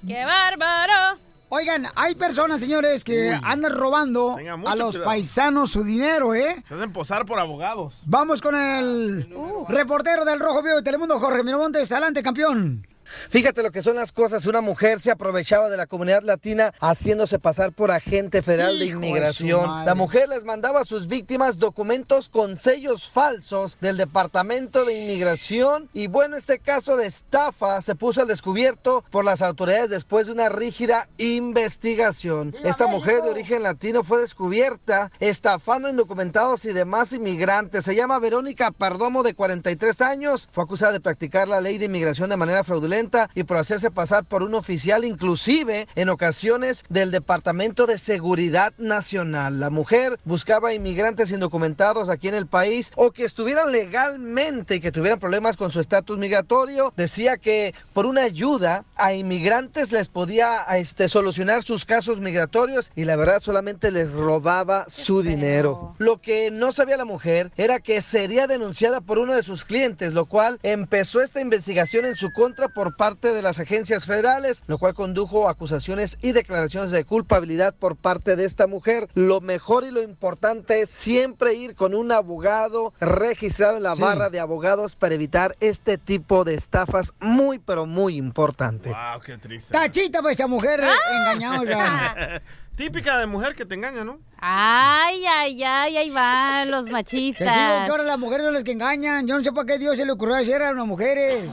¡Qué 0.06 0.26
bárbaro! 0.26 1.18
Oigan, 1.51 1.88
hay 1.95 2.13
personas, 2.13 2.59
señores, 2.61 3.03
que 3.03 3.35
andan 3.43 3.73
robando 3.73 4.38
a 4.67 4.76
los 4.76 4.95
cuidado. 4.95 5.03
paisanos 5.03 5.71
su 5.71 5.84
dinero, 5.84 6.35
¿eh? 6.35 6.63
Se 6.67 6.76
hacen 6.76 6.93
posar 6.93 7.26
por 7.26 7.39
abogados. 7.39 8.01
Vamos 8.05 8.39
con 8.39 8.53
el 8.55 9.27
reportero 9.67 10.26
del 10.26 10.39
Rojo 10.39 10.61
Vivo 10.61 10.76
de 10.76 10.84
Telemundo, 10.84 11.19
Jorge 11.19 11.43
Miramontes. 11.43 11.91
Adelante, 11.91 12.21
campeón. 12.21 12.85
Fíjate 13.30 13.64
lo 13.64 13.72
que 13.72 13.81
son 13.81 13.95
las 13.95 14.11
cosas. 14.11 14.45
Una 14.45 14.61
mujer 14.61 14.99
se 14.99 15.11
aprovechaba 15.11 15.69
de 15.69 15.77
la 15.77 15.88
comunidad 15.88 16.23
latina 16.23 16.73
haciéndose 16.80 17.40
pasar 17.40 17.72
por 17.72 17.91
agente 17.91 18.41
federal 18.41 18.77
de 18.80 18.86
Hijo 18.86 18.99
de 18.99 19.06
su 19.06 19.10
inmigración. 19.10 19.86
La 19.86 19.95
mujer 19.95 20.30
les 20.30 20.44
mandaba 20.44 20.81
a 20.81 20.86
sus 20.86 21.07
víctimas 21.07 21.57
documentos 21.57 22.30
con 22.30 22.57
sellos 22.57 23.10
falsos 23.10 23.80
del 23.80 23.98
Departamento 23.98 24.86
de 24.86 25.03
Inmigración. 25.03 25.90
Y 25.94 26.07
bueno, 26.07 26.38
este 26.38 26.60
caso 26.60 26.98
de 26.98 27.07
estafa 27.07 27.81
se 27.81 27.95
puso 27.95 28.22
al 28.22 28.27
descubierto 28.27 29.03
por 29.10 29.26
las 29.26 29.41
autoridades 29.41 29.90
después 29.90 30.27
de 30.27 30.34
una 30.34 30.49
rígida 30.49 31.07
investigación. 31.18 32.56
Esta 32.64 32.88
mujer 32.88 33.22
de 33.22 33.30
origen 33.30 33.64
latino 33.64 34.03
fue 34.03 34.22
descubierta 34.22 35.11
estafando 35.19 35.90
indocumentados 35.90 36.65
y 36.65 36.73
demás 36.73 37.14
inmigrantes. 37.14 37.86
Se 37.86 37.95
llama 37.95 38.19
Verónica 38.19 38.72
Perdomo, 38.72 39.23
de 39.23 39.34
43 39.34 40.02
años. 40.02 40.48
Fue 40.52 40.64
acusada 40.64 40.91
de 40.91 40.99
practicar 40.99 41.48
la 41.48 41.61
ley 41.61 41.77
de 41.77 41.86
inmigración 41.86 42.30
de 42.30 42.38
manera 42.38 42.64
fraudulenta 42.64 42.98
y 43.34 43.43
por 43.43 43.55
hacerse 43.55 43.91
pasar 43.91 44.26
por 44.26 44.43
un 44.43 44.55
oficial, 44.55 45.05
inclusive 45.05 45.88
en 45.95 46.09
ocasiones 46.09 46.84
del 46.89 47.11
Departamento 47.11 47.85
de 47.85 47.97
Seguridad 47.97 48.73
Nacional. 48.77 49.61
La 49.61 49.69
mujer 49.69 50.19
buscaba 50.26 50.73
inmigrantes 50.73 51.31
indocumentados 51.31 52.09
aquí 52.09 52.27
en 52.27 52.35
el 52.35 52.47
país 52.47 52.91
o 52.97 53.11
que 53.11 53.23
estuvieran 53.23 53.71
legalmente 53.71 54.76
y 54.76 54.80
que 54.81 54.91
tuvieran 54.91 55.19
problemas 55.19 55.55
con 55.55 55.71
su 55.71 55.80
estatus 55.80 56.17
migratorio. 56.17 56.93
Decía 56.97 57.38
que 57.38 57.73
por 57.93 58.05
una 58.05 58.23
ayuda 58.23 58.84
a 58.97 59.13
inmigrantes 59.13 59.93
les 59.93 60.09
podía 60.09 60.63
este, 60.76 61.07
solucionar 61.07 61.63
sus 61.63 61.85
casos 61.85 62.19
migratorios 62.19 62.91
y 62.97 63.05
la 63.05 63.15
verdad 63.15 63.41
solamente 63.41 63.91
les 63.91 64.11
robaba 64.11 64.88
su 64.89 65.21
dinero. 65.21 65.95
Lo 65.99 66.19
que 66.21 66.51
no 66.51 66.73
sabía 66.73 66.97
la 66.97 67.05
mujer 67.05 67.53
era 67.55 67.80
que 67.80 68.01
sería 68.01 68.45
denunciada 68.47 68.99
por 68.99 69.19
uno 69.19 69.35
de 69.35 69.43
sus 69.43 69.63
clientes, 69.63 70.11
lo 70.11 70.26
cual 70.26 70.59
empezó 70.63 71.21
esta 71.21 71.39
investigación 71.39 72.05
en 72.05 72.17
su 72.17 72.34
contra 72.34 72.67
por 72.67 72.89
parte 72.91 73.34
de 73.34 73.41
las 73.41 73.60
agencias 73.60 74.06
federales, 74.06 74.64
lo 74.68 74.78
cual 74.78 74.94
condujo 74.94 75.48
a 75.48 75.52
acusaciones 75.52 76.18
y 76.22 76.32
declaraciones 76.32 76.91
de 76.91 77.03
culpabilidad 77.06 77.74
por 77.76 77.95
parte 77.95 78.36
de 78.36 78.45
esta 78.45 78.68
mujer. 78.68 79.07
Lo 79.14 79.41
mejor 79.41 79.84
y 79.84 79.91
lo 79.91 80.02
importante 80.02 80.82
es 80.82 80.90
siempre 80.90 81.53
ir 81.53 81.76
con 81.76 81.94
un 81.94 82.11
abogado 82.11 82.94
registrado 82.99 83.78
en 83.78 83.84
la 83.84 83.95
Sí. 83.95 84.02
barra 84.02 84.30
de 84.30 84.40
abogados 84.40 84.95
para 84.95 85.16
evitar 85.16 85.56
este 85.60 85.98
tipo 85.98 86.44
de 86.44 86.56
estafas 86.56 87.14
muy 87.20 87.60
pero 87.60 87.86
muy 87.86 88.16
importante. 88.16 88.90
Wow, 88.90 89.22
qué 89.26 89.38
triste. 89.38 89.72
Tachita, 89.74 90.22
pues, 90.22 90.36
esa 90.36 90.48
mujer 90.48 90.82
Ah. 90.84 91.34
engañosa. 91.34 92.41
Típica 92.80 93.18
de 93.18 93.26
mujer 93.26 93.56
que 93.56 93.65
te 93.65 93.76
engaña, 93.76 94.06
¿no? 94.06 94.19
Ay, 94.38 95.26
ay, 95.26 95.61
ay, 95.65 95.97
ahí 95.97 96.10
van 96.11 96.72
los 96.72 96.85
Te 96.85 96.91
digo 96.91 96.97
machistas. 96.97 97.85
que 97.85 97.91
ahora 97.91 98.03
las 98.03 98.18
mujeres 98.18 98.45
son 98.45 98.53
las 98.53 98.64
que 98.64 98.72
engañan. 98.72 99.27
Yo 99.27 99.38
no 99.38 99.43
sé 99.43 99.51
para 99.51 99.65
qué 99.65 99.77
Dios 99.77 99.97
se 99.97 100.06
le 100.06 100.14
ocurrió 100.14 100.35
hacer 100.35 100.61
a 100.64 100.72
las 100.72 100.88
mujeres. 100.88 101.49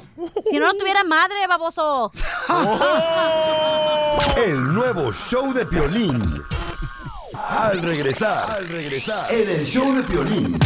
Si 0.48 0.56
no, 0.56 0.66
no 0.66 0.74
tuviera 0.74 1.02
madre, 1.02 1.34
baboso. 1.48 2.12
El 4.36 4.72
nuevo 4.72 5.12
show 5.12 5.52
de 5.52 5.66
Piolín. 5.66 6.22
Al 7.48 7.82
regresar, 7.82 8.48
al 8.48 8.68
regresar, 8.68 9.30
en 9.34 9.50
el 9.50 9.66
show 9.66 9.94
de 9.94 10.02
Piolín. 10.04 10.56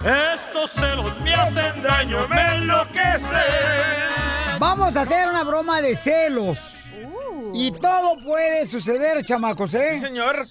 Estos 0.01 0.69
celos 0.69 1.19
me 1.21 1.33
hacen 1.33 1.81
daño, 1.81 2.27
me 2.27 2.55
enloquecen. 2.57 3.23
Vamos 4.59 4.95
a 4.95 5.01
hacer 5.01 5.27
una 5.27 5.43
broma 5.43 5.81
de 5.81 5.95
celos. 5.95 6.76
Y 7.53 7.71
todo 7.71 8.17
puede 8.23 8.65
suceder, 8.65 9.23
chamacos, 9.25 9.73
¿eh? 9.73 9.95
Sí, 9.95 9.99
señor. 10.05 10.45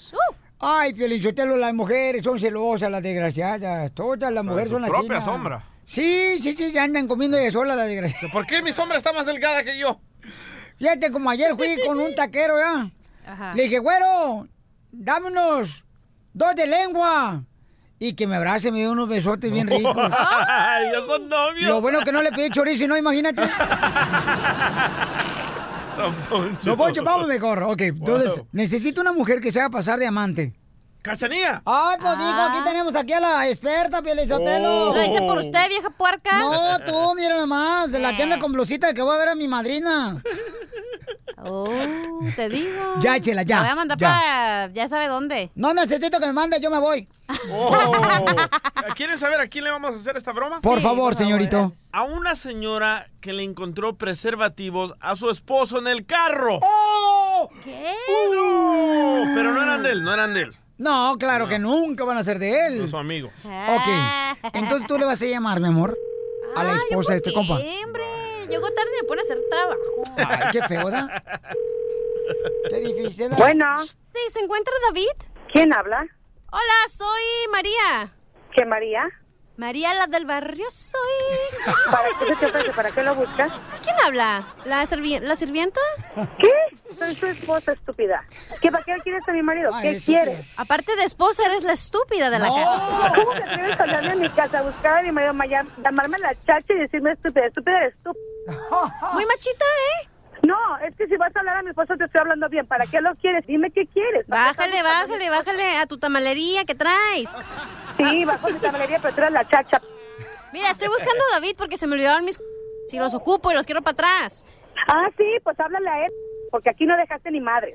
Ay, 0.58 0.92
Piolichotelo, 0.94 1.56
las 1.56 1.74
mujeres 1.74 2.22
son 2.22 2.40
celosas, 2.40 2.90
las 2.90 3.02
desgraciadas. 3.02 3.92
Todas 3.92 4.32
las 4.32 4.40
Son 4.44 4.46
mujeres 4.46 4.68
su 4.70 4.74
son 4.76 4.84
así. 4.84 4.92
propia 4.92 5.20
sombra. 5.20 5.64
Sí, 5.84 6.38
sí, 6.42 6.54
sí, 6.54 6.70
se 6.72 6.80
andan 6.80 7.06
comiendo 7.06 7.36
de 7.36 7.50
sola 7.50 7.74
las 7.76 7.86
desgraciadas. 7.88 8.30
¿Por 8.32 8.46
qué 8.46 8.62
mi 8.62 8.72
sombra 8.72 8.98
está 8.98 9.12
más 9.12 9.26
delgada 9.26 9.62
que 9.62 9.78
yo? 9.78 10.00
Fíjate, 10.78 11.12
como 11.12 11.30
ayer 11.30 11.54
fui 11.56 11.76
con 11.86 12.00
un 12.00 12.14
taquero, 12.14 12.58
¿ya? 12.58 12.90
Ajá. 13.30 13.54
Le 13.54 13.64
dije, 13.64 13.78
güero, 13.78 14.48
dame 14.90 15.28
unos 15.28 15.84
dos 16.32 16.54
de 16.54 16.66
lengua. 16.66 17.42
Y 17.98 18.12
que 18.12 18.26
me 18.26 18.36
abrace, 18.36 18.70
me 18.70 18.78
dio 18.80 18.92
unos 18.92 19.08
besotes 19.08 19.50
bien 19.50 19.66
ricos. 19.68 19.94
Ay, 19.98 20.86
ya 20.92 21.00
son 21.06 21.28
novios. 21.30 21.68
Lo 21.70 21.80
bueno 21.80 22.00
que 22.00 22.12
no 22.12 22.20
le 22.20 22.30
pedí 22.30 22.50
chorizo, 22.50 22.86
¿no? 22.86 22.94
Imagínate. 22.96 23.42
Don 25.96 26.14
Poncho. 26.28 26.68
No, 26.70 26.76
Poncho, 26.76 27.02
vamos 27.02 27.26
mejor. 27.28 27.62
Ok, 27.64 27.80
entonces, 27.82 28.36
Wow. 28.36 28.46
necesito 28.52 29.00
una 29.00 29.12
mujer 29.12 29.40
que 29.40 29.50
sepa 29.50 29.70
pasar 29.70 29.98
de 29.98 30.06
amante. 30.06 30.52
¡Cachanía! 31.02 31.62
Ay, 31.64 31.96
pues 32.00 32.18
digo, 32.18 32.30
aquí 32.40 32.58
tenemos 32.64 32.96
aquí 32.96 33.12
a 33.12 33.20
la 33.20 33.48
experta, 33.48 34.02
Pielizotelo. 34.02 34.92
Lo 34.92 35.02
hice 35.04 35.20
por 35.20 35.38
usted, 35.38 35.68
vieja 35.68 35.88
puerca. 35.90 36.36
No, 36.40 36.78
tú, 36.80 37.14
mira 37.14 37.36
nomás, 37.38 37.92
de 37.92 38.00
la 38.00 38.16
que 38.16 38.24
anda 38.24 38.40
con 38.40 38.52
blusita 38.52 38.92
que 38.92 39.02
voy 39.02 39.14
a 39.14 39.18
ver 39.18 39.28
a 39.28 39.34
mi 39.36 39.46
madrina. 39.46 40.20
Oh, 41.44 41.68
te 42.34 42.48
digo. 42.48 42.94
Ya, 43.00 43.20
Chela, 43.20 43.42
ya, 43.42 43.56
Te 43.58 43.62
voy 43.62 43.70
a 43.70 43.74
mandar 43.76 43.98
ya. 43.98 44.08
para 44.08 44.72
ya 44.72 44.88
sabe 44.88 45.06
dónde. 45.06 45.50
No 45.54 45.74
necesito 45.74 46.18
que 46.18 46.26
me 46.26 46.32
mande, 46.32 46.58
yo 46.60 46.70
me 46.70 46.78
voy. 46.78 47.06
Oh. 47.50 48.24
¿Quieren 48.96 49.18
saber 49.18 49.40
a 49.40 49.46
quién 49.48 49.64
le 49.64 49.70
vamos 49.70 49.92
a 49.92 49.96
hacer 49.96 50.16
esta 50.16 50.32
broma? 50.32 50.60
Por 50.62 50.80
favor, 50.80 51.14
señorito. 51.14 51.72
A 51.92 52.04
una 52.04 52.34
señora 52.36 53.08
que 53.20 53.32
le 53.32 53.42
encontró 53.42 53.96
preservativos 53.96 54.94
a 55.00 55.14
su 55.16 55.30
esposo 55.30 55.78
en 55.78 55.86
el 55.88 56.06
carro. 56.06 56.58
¡Oh! 56.62 57.50
¿Qué? 57.62 57.92
No, 58.34 59.32
pero 59.34 59.52
no 59.52 59.62
eran 59.62 59.82
de 59.82 59.90
él, 59.92 60.02
no 60.04 60.12
eran 60.14 60.34
de 60.34 60.42
él. 60.42 60.56
No, 60.78 61.16
claro 61.18 61.48
que 61.48 61.58
nunca 61.58 62.04
van 62.04 62.18
a 62.18 62.22
ser 62.24 62.38
de 62.38 62.50
No 62.50 62.84
él. 62.84 62.90
su 62.90 62.96
amigo. 62.96 63.30
Ok, 63.44 64.52
entonces 64.54 64.86
tú 64.86 64.98
le 64.98 65.04
vas 65.06 65.20
a 65.22 65.26
llamar, 65.26 65.60
mi 65.60 65.68
amor, 65.68 65.96
a 66.54 66.64
la 66.64 66.72
Ay, 66.72 66.78
esposa 66.88 67.12
de 67.12 67.16
este 67.18 67.30
¿por 67.32 67.46
compa. 67.46 67.54
hombre? 67.84 68.02
Llego 68.46 68.70
tarde 68.70 68.90
y 68.98 69.02
me 69.02 69.08
pone 69.08 69.20
a 69.20 69.24
hacer 69.24 69.38
trabajo. 69.50 69.80
Ay, 70.16 70.48
qué 70.52 70.62
feo, 70.62 70.84
¿verdad? 70.84 71.22
Qué 72.68 72.80
difícil. 72.80 73.28
¿verdad? 73.28 73.38
Bueno. 73.38 73.78
Sí, 73.84 74.30
¿se 74.30 74.40
encuentra 74.40 74.72
David? 74.88 75.16
¿Quién 75.52 75.72
habla? 75.72 76.06
Hola, 76.52 76.88
soy 76.88 77.22
María. 77.50 78.12
¿Qué 78.54 78.64
María? 78.64 79.08
María, 79.56 79.94
la 79.94 80.06
del 80.06 80.26
barrio 80.26 80.66
soy. 80.70 81.72
¿Para 81.90 82.08
qué 82.18 82.26
se 82.26 82.36
te 82.36 82.46
ofrece? 82.46 82.70
¿Para 82.72 82.90
qué 82.90 83.02
lo 83.02 83.14
buscas? 83.14 83.50
¿Quién 83.82 83.96
habla? 84.04 84.44
¿La, 84.66 84.82
servi- 84.84 85.18
¿La 85.20 85.34
sirvienta? 85.34 85.80
¿Qué? 86.38 86.52
Soy 86.94 87.14
su 87.14 87.26
esposa 87.26 87.72
estúpida. 87.72 88.22
¿Qué, 88.60 88.70
¿Para 88.70 88.84
qué 88.84 88.94
quieres 89.02 89.26
a 89.26 89.32
mi 89.32 89.42
marido? 89.42 89.70
¿Qué 89.80 89.98
quieres? 90.04 90.58
Aparte 90.58 90.94
de 90.96 91.04
esposa, 91.04 91.44
eres 91.46 91.62
la 91.64 91.72
estúpida 91.72 92.28
de 92.28 92.38
la 92.38 92.48
casa. 92.48 93.12
¿Cómo 93.14 93.32
te 93.32 93.42
atreves 93.44 93.80
a 93.80 93.82
hablarme 93.82 94.10
a 94.10 94.14
mi 94.16 94.28
casa, 94.30 94.58
a 94.58 94.62
buscar 94.62 94.98
a 94.98 95.02
mi 95.02 95.12
marido, 95.12 95.32
ma- 95.32 95.46
llamarme 95.46 96.18
la 96.18 96.34
chacha 96.46 96.74
y 96.74 96.78
decirme 96.78 97.12
estúpida? 97.12 97.46
Estúpida 97.46 97.78
eres 97.80 97.94
tú. 98.04 98.12
Muy 99.14 99.24
machita, 99.24 99.64
¿eh? 99.64 100.08
No, 100.42 100.56
es 100.86 100.94
que 100.96 101.06
si 101.06 101.16
vas 101.16 101.34
a 101.34 101.40
hablar 101.40 101.56
a 101.56 101.62
mi 101.62 101.70
esposo 101.70 101.94
te 101.96 102.04
estoy 102.04 102.20
hablando 102.20 102.48
bien. 102.50 102.66
¿Para 102.66 102.86
qué 102.86 103.00
lo 103.00 103.14
quieres? 103.16 103.44
Dime 103.46 103.70
qué 103.70 103.86
quieres. 103.86 104.26
¿Para 104.28 104.52
qué 104.52 104.58
Bájale, 104.58 104.82
bájale, 104.82 105.30
bájale 105.30 105.76
a 105.78 105.86
tu 105.86 105.98
tamalería 105.98 106.64
que 106.64 106.74
traes. 106.74 107.34
Sí, 107.96 108.24
bajo 108.24 108.48
mi 108.48 108.58
tamalería, 108.58 108.98
pero 109.00 109.14
tú 109.14 109.20
eres 109.20 109.32
la 109.32 109.48
chacha. 109.48 109.80
Mira, 110.52 110.70
estoy 110.70 110.88
buscando 110.88 111.22
a 111.30 111.34
David 111.34 111.54
porque 111.56 111.76
se 111.76 111.86
me 111.86 111.94
olvidaron 111.94 112.24
mis... 112.24 112.40
Si 112.88 112.98
los 112.98 113.14
ocupo 113.14 113.50
y 113.50 113.54
los 113.54 113.66
quiero 113.66 113.82
para 113.82 113.92
atrás. 113.92 114.44
Ah, 114.88 115.08
sí, 115.16 115.24
pues 115.42 115.58
háblale 115.58 115.88
a 115.88 116.06
él, 116.06 116.12
porque 116.50 116.70
aquí 116.70 116.86
no 116.86 116.96
dejaste 116.96 117.30
ni 117.30 117.40
madre. 117.40 117.74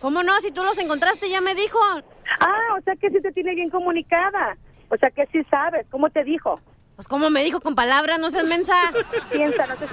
¿Cómo 0.00 0.22
no? 0.22 0.40
Si 0.40 0.52
tú 0.52 0.62
los 0.62 0.78
encontraste, 0.78 1.28
ya 1.28 1.40
me 1.40 1.54
dijo. 1.54 1.78
Ah, 2.40 2.76
o 2.78 2.82
sea 2.82 2.94
que 2.96 3.10
sí 3.10 3.20
te 3.20 3.32
tiene 3.32 3.54
bien 3.54 3.70
comunicada. 3.70 4.56
O 4.90 4.96
sea 4.96 5.10
que 5.10 5.26
sí 5.32 5.42
sabes. 5.50 5.86
¿Cómo 5.90 6.10
te 6.10 6.22
dijo? 6.22 6.60
Pues 6.94 7.08
como 7.08 7.30
me 7.30 7.42
dijo 7.42 7.60
con 7.60 7.74
palabras, 7.74 8.20
no 8.20 8.30
seas 8.30 8.48
mensa. 8.48 8.74
Piensa, 9.32 9.66
no 9.66 9.76
te... 9.76 9.86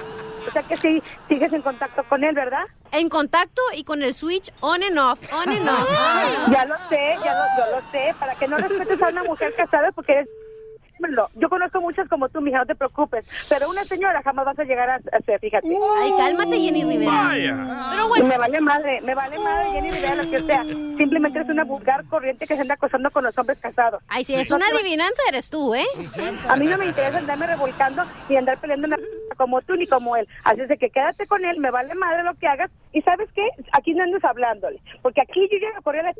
O 0.46 0.50
sea 0.52 0.62
que 0.62 0.76
sí 0.76 1.02
sigues 1.28 1.52
en 1.52 1.62
contacto 1.62 2.02
con 2.04 2.24
él, 2.24 2.34
¿verdad? 2.34 2.64
En 2.90 3.08
contacto 3.08 3.62
y 3.74 3.84
con 3.84 4.02
el 4.02 4.12
switch 4.14 4.52
on 4.60 4.82
and 4.82 4.98
off, 4.98 5.18
on 5.32 5.48
and 5.48 5.68
off. 5.68 5.88
Ya 6.52 6.64
lo 6.66 6.76
sé, 6.88 7.16
ya 7.24 7.34
lo, 7.34 7.64
yo 7.64 7.76
lo 7.76 7.90
sé. 7.90 8.14
Para 8.18 8.34
que 8.34 8.48
no 8.48 8.56
respetes 8.56 9.00
a 9.02 9.08
una 9.08 9.24
mujer 9.24 9.54
casada 9.54 9.92
porque 9.92 10.12
eres... 10.12 10.28
Yo 11.34 11.48
conozco 11.48 11.80
muchas 11.80 12.08
como 12.08 12.28
tú, 12.28 12.40
mija, 12.40 12.58
no 12.58 12.66
te 12.66 12.74
preocupes. 12.74 13.28
Pero 13.48 13.68
una 13.70 13.84
señora 13.84 14.22
jamás 14.22 14.44
vas 14.46 14.58
a 14.58 14.64
llegar 14.64 14.88
a 14.90 14.94
a 14.96 15.20
ser, 15.24 15.40
fíjate. 15.40 15.68
Ay, 16.00 16.12
cálmate, 16.16 16.58
Jenny 16.60 16.84
Rivera. 16.84 17.30
Pero 17.90 18.08
bueno. 18.08 18.26
Me 18.26 18.38
vale 18.38 18.60
madre, 18.60 19.00
me 19.02 19.14
vale 19.14 19.38
madre, 19.38 19.70
Jenny 19.72 19.90
Rivera, 19.90 20.14
lo 20.16 20.30
que 20.30 20.40
sea. 20.42 20.62
Simplemente 20.64 21.38
eres 21.38 21.50
una 21.50 21.64
vulgar 21.64 22.04
corriente 22.06 22.46
que 22.46 22.54
se 22.54 22.62
anda 22.62 22.74
acosando 22.74 23.10
con 23.10 23.24
los 23.24 23.36
hombres 23.36 23.58
casados. 23.60 24.02
Ay, 24.08 24.24
si 24.24 24.34
es 24.34 24.48
No 24.50 24.56
una 24.56 24.66
te- 24.68 24.76
adivinanza, 24.76 25.22
eres 25.28 25.50
tú, 25.50 25.74
¿eh? 25.74 25.84
A 26.48 26.56
mí 26.56 26.66
no 26.66 26.78
me 26.78 26.86
interesa 26.86 27.18
andarme 27.18 27.46
revolcando 27.46 28.02
ni 28.28 28.36
andar 28.36 28.58
peleando 28.58 28.86
una 28.86 28.96
como 29.36 29.60
tú 29.62 29.74
ni 29.76 29.86
como 29.86 30.16
él. 30.16 30.28
Así 30.44 30.60
es 30.60 30.68
de 30.68 30.76
que 30.78 30.90
quédate 30.90 31.26
con 31.26 31.44
él, 31.44 31.58
me 31.58 31.70
vale 31.70 31.94
madre 31.94 32.22
lo 32.22 32.34
que 32.34 32.46
hagas. 32.46 32.70
Y 32.92 33.00
¿sabes 33.02 33.28
qué? 33.34 33.48
Aquí 33.72 33.94
no 33.94 34.04
andes 34.04 34.24
hablándole. 34.24 34.80
Porque 35.02 35.20
aquí 35.22 35.48
yo 35.50 35.58
ya 35.58 35.74
me 35.74 35.82
corrí 35.82 35.98
a 36.00 36.02
la 36.04 36.14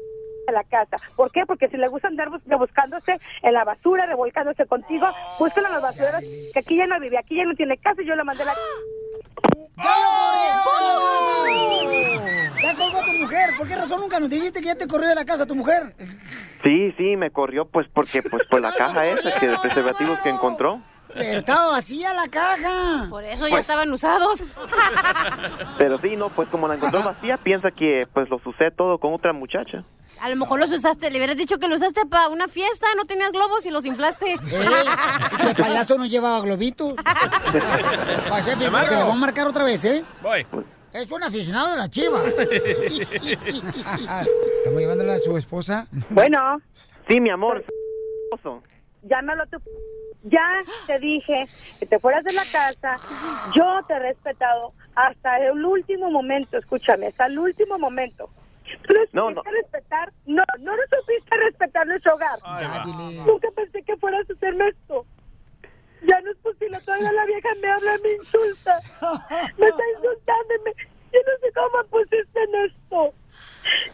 de 0.47 0.52
la 0.52 0.64
casa. 0.64 0.97
¿Por 1.16 1.31
qué? 1.31 1.44
Porque 1.47 1.69
si 1.69 1.77
le 1.77 1.89
gusta 1.89 2.09
andar 2.09 2.31
bus- 2.31 2.43
rebuscándose 2.47 3.19
en 3.43 3.52
la 3.55 3.64
basura, 3.64 4.06
revolcándose 4.06 4.66
contigo, 4.66 5.06
búscalo 5.39 5.66
en 5.69 5.73
las 5.74 5.82
basuras, 5.82 6.24
que 6.52 6.59
aquí 6.59 6.77
ya 6.77 6.86
no 6.86 6.98
vive, 7.01 7.19
aquí 7.19 7.36
ya 7.36 7.44
no 7.44 7.55
tiene 7.55 7.77
casa 7.78 8.02
y 8.02 8.06
yo 8.06 8.14
lo 8.16 8.24
mandé 8.24 8.43
a 8.43 8.47
la... 8.47 8.55
¡Ya 12.62 12.74
colgó 12.77 13.01
tu 13.05 13.12
mujer! 13.12 13.51
¿Por 13.59 13.66
qué 13.66 13.77
razón 13.77 14.01
nunca 14.01 14.20
nos 14.20 14.31
dijiste 14.31 14.60
que 14.60 14.66
ya 14.66 14.74
te 14.77 14.86
corrió 14.86 15.09
de 15.09 15.14
la 15.14 15.24
casa 15.24 15.47
tu 15.47 15.55
mujer? 15.55 15.82
Sí, 16.62 16.93
sí, 16.97 17.16
me 17.16 17.31
corrió 17.31 17.64
pues 17.66 17.89
porque 17.93 18.23
pues 18.23 18.44
por 18.44 18.60
la 18.60 18.73
caja 18.73 19.06
esa 19.06 19.39
que 19.40 19.48
de 19.48 19.59
preservativos 19.59 20.19
que 20.19 20.28
encontró. 20.28 20.81
Pero 21.14 21.39
estaba 21.40 21.70
vacía 21.70 22.14
la 22.14 22.28
caja. 22.28 23.06
Por 23.10 23.24
eso 23.24 23.48
ya 23.48 23.59
estaban 23.59 23.93
usados. 23.93 24.43
Pero 25.78 25.98
sí, 25.98 26.16
no, 26.16 26.30
pues 26.30 26.48
como 26.48 26.68
la 26.68 26.74
encontró 26.76 27.02
vacía, 27.02 27.36
piensa 27.39 27.70
que 27.70 28.06
pues 28.12 28.28
los 28.30 28.44
usé 28.47 28.70
todo 28.70 28.98
con 28.98 29.12
otra 29.14 29.32
muchacha. 29.32 29.84
A 30.22 30.28
lo 30.28 30.36
mejor 30.36 30.60
los 30.60 30.70
usaste, 30.70 31.10
le 31.10 31.16
hubieras 31.18 31.36
dicho 31.36 31.59
que 31.59 31.66
los 31.68 31.80
usaste 31.80 32.06
para 32.06 32.28
una 32.28 32.47
fiesta, 32.48 32.86
no 32.97 33.05
tenías 33.05 33.32
globos 33.32 33.64
y 33.66 33.70
los 33.70 33.84
inflaste. 33.86 34.34
El 34.34 35.56
payaso 35.56 35.97
no 35.98 36.06
llevaba 36.06 36.40
globitos. 36.40 36.94
Pase, 38.28 38.56
le 38.56 38.64
Llamalo. 38.64 38.93
vamos 38.93 39.16
a 39.16 39.18
marcar 39.18 39.47
otra 39.47 39.64
vez, 39.64 39.84
¿eh? 39.84 40.05
Voy. 40.22 40.47
Es 40.93 41.10
un 41.10 41.22
aficionado 41.22 41.70
de 41.70 41.76
la 41.78 41.89
chiva. 41.89 42.22
Estamos 44.59 44.80
llevándole 44.80 45.14
a 45.14 45.18
su 45.18 45.36
esposa. 45.39 45.86
Bueno. 46.10 46.60
Sí, 47.09 47.20
mi 47.20 47.30
amor. 47.30 47.64
Llámalo 49.03 49.47
tú. 49.47 49.59
Ya 50.24 50.65
te 50.87 50.99
dije 50.99 51.49
que 51.81 51.87
te 51.87 51.99
fueras 51.99 52.24
de 52.24 52.33
la 52.33 52.47
casa. 52.47 53.01
Yo 53.55 53.81
te 53.87 53.95
he 53.95 53.99
respetado 53.99 54.73
hasta 54.95 55.39
el 55.39 55.65
último 55.65 56.11
momento. 56.11 56.59
Escúchame, 56.59 57.07
hasta 57.09 57.27
el 57.27 57.39
último 57.39 57.79
momento. 57.79 58.31
¿Tú 58.87 58.95
no 58.95 59.01
supiste 59.43 59.51
respetar? 59.62 60.12
No, 60.27 60.43
no 60.61 60.77
lo 60.77 60.83
supiste 60.85 61.37
respetar 61.37 61.87
nuestro 61.87 62.15
hogar. 62.15 62.39
Nunca 63.27 63.49
pensé 63.57 63.83
que 63.83 63.97
fueras 63.97 64.29
a 64.31 64.33
hacerme 64.33 64.69
esto. 64.69 65.05
Ya 66.03 66.20
no 66.20 66.31
es 66.31 66.37
posible, 66.39 66.81
todavía 66.85 67.12
la 67.12 67.24
vieja 67.27 67.49
me 67.61 67.69
habla, 67.69 67.99
me 68.03 68.12
insulta. 68.12 68.81
Me 69.59 69.66
está 69.66 69.83
insultando 69.97 70.55
y 70.55 70.65
me- 70.65 71.02
Yo 71.12 71.18
no 71.26 71.39
sé 71.40 71.52
cómo 71.55 71.84
pusiste 71.90 72.43
en 72.43 72.55
esto. 72.66 73.14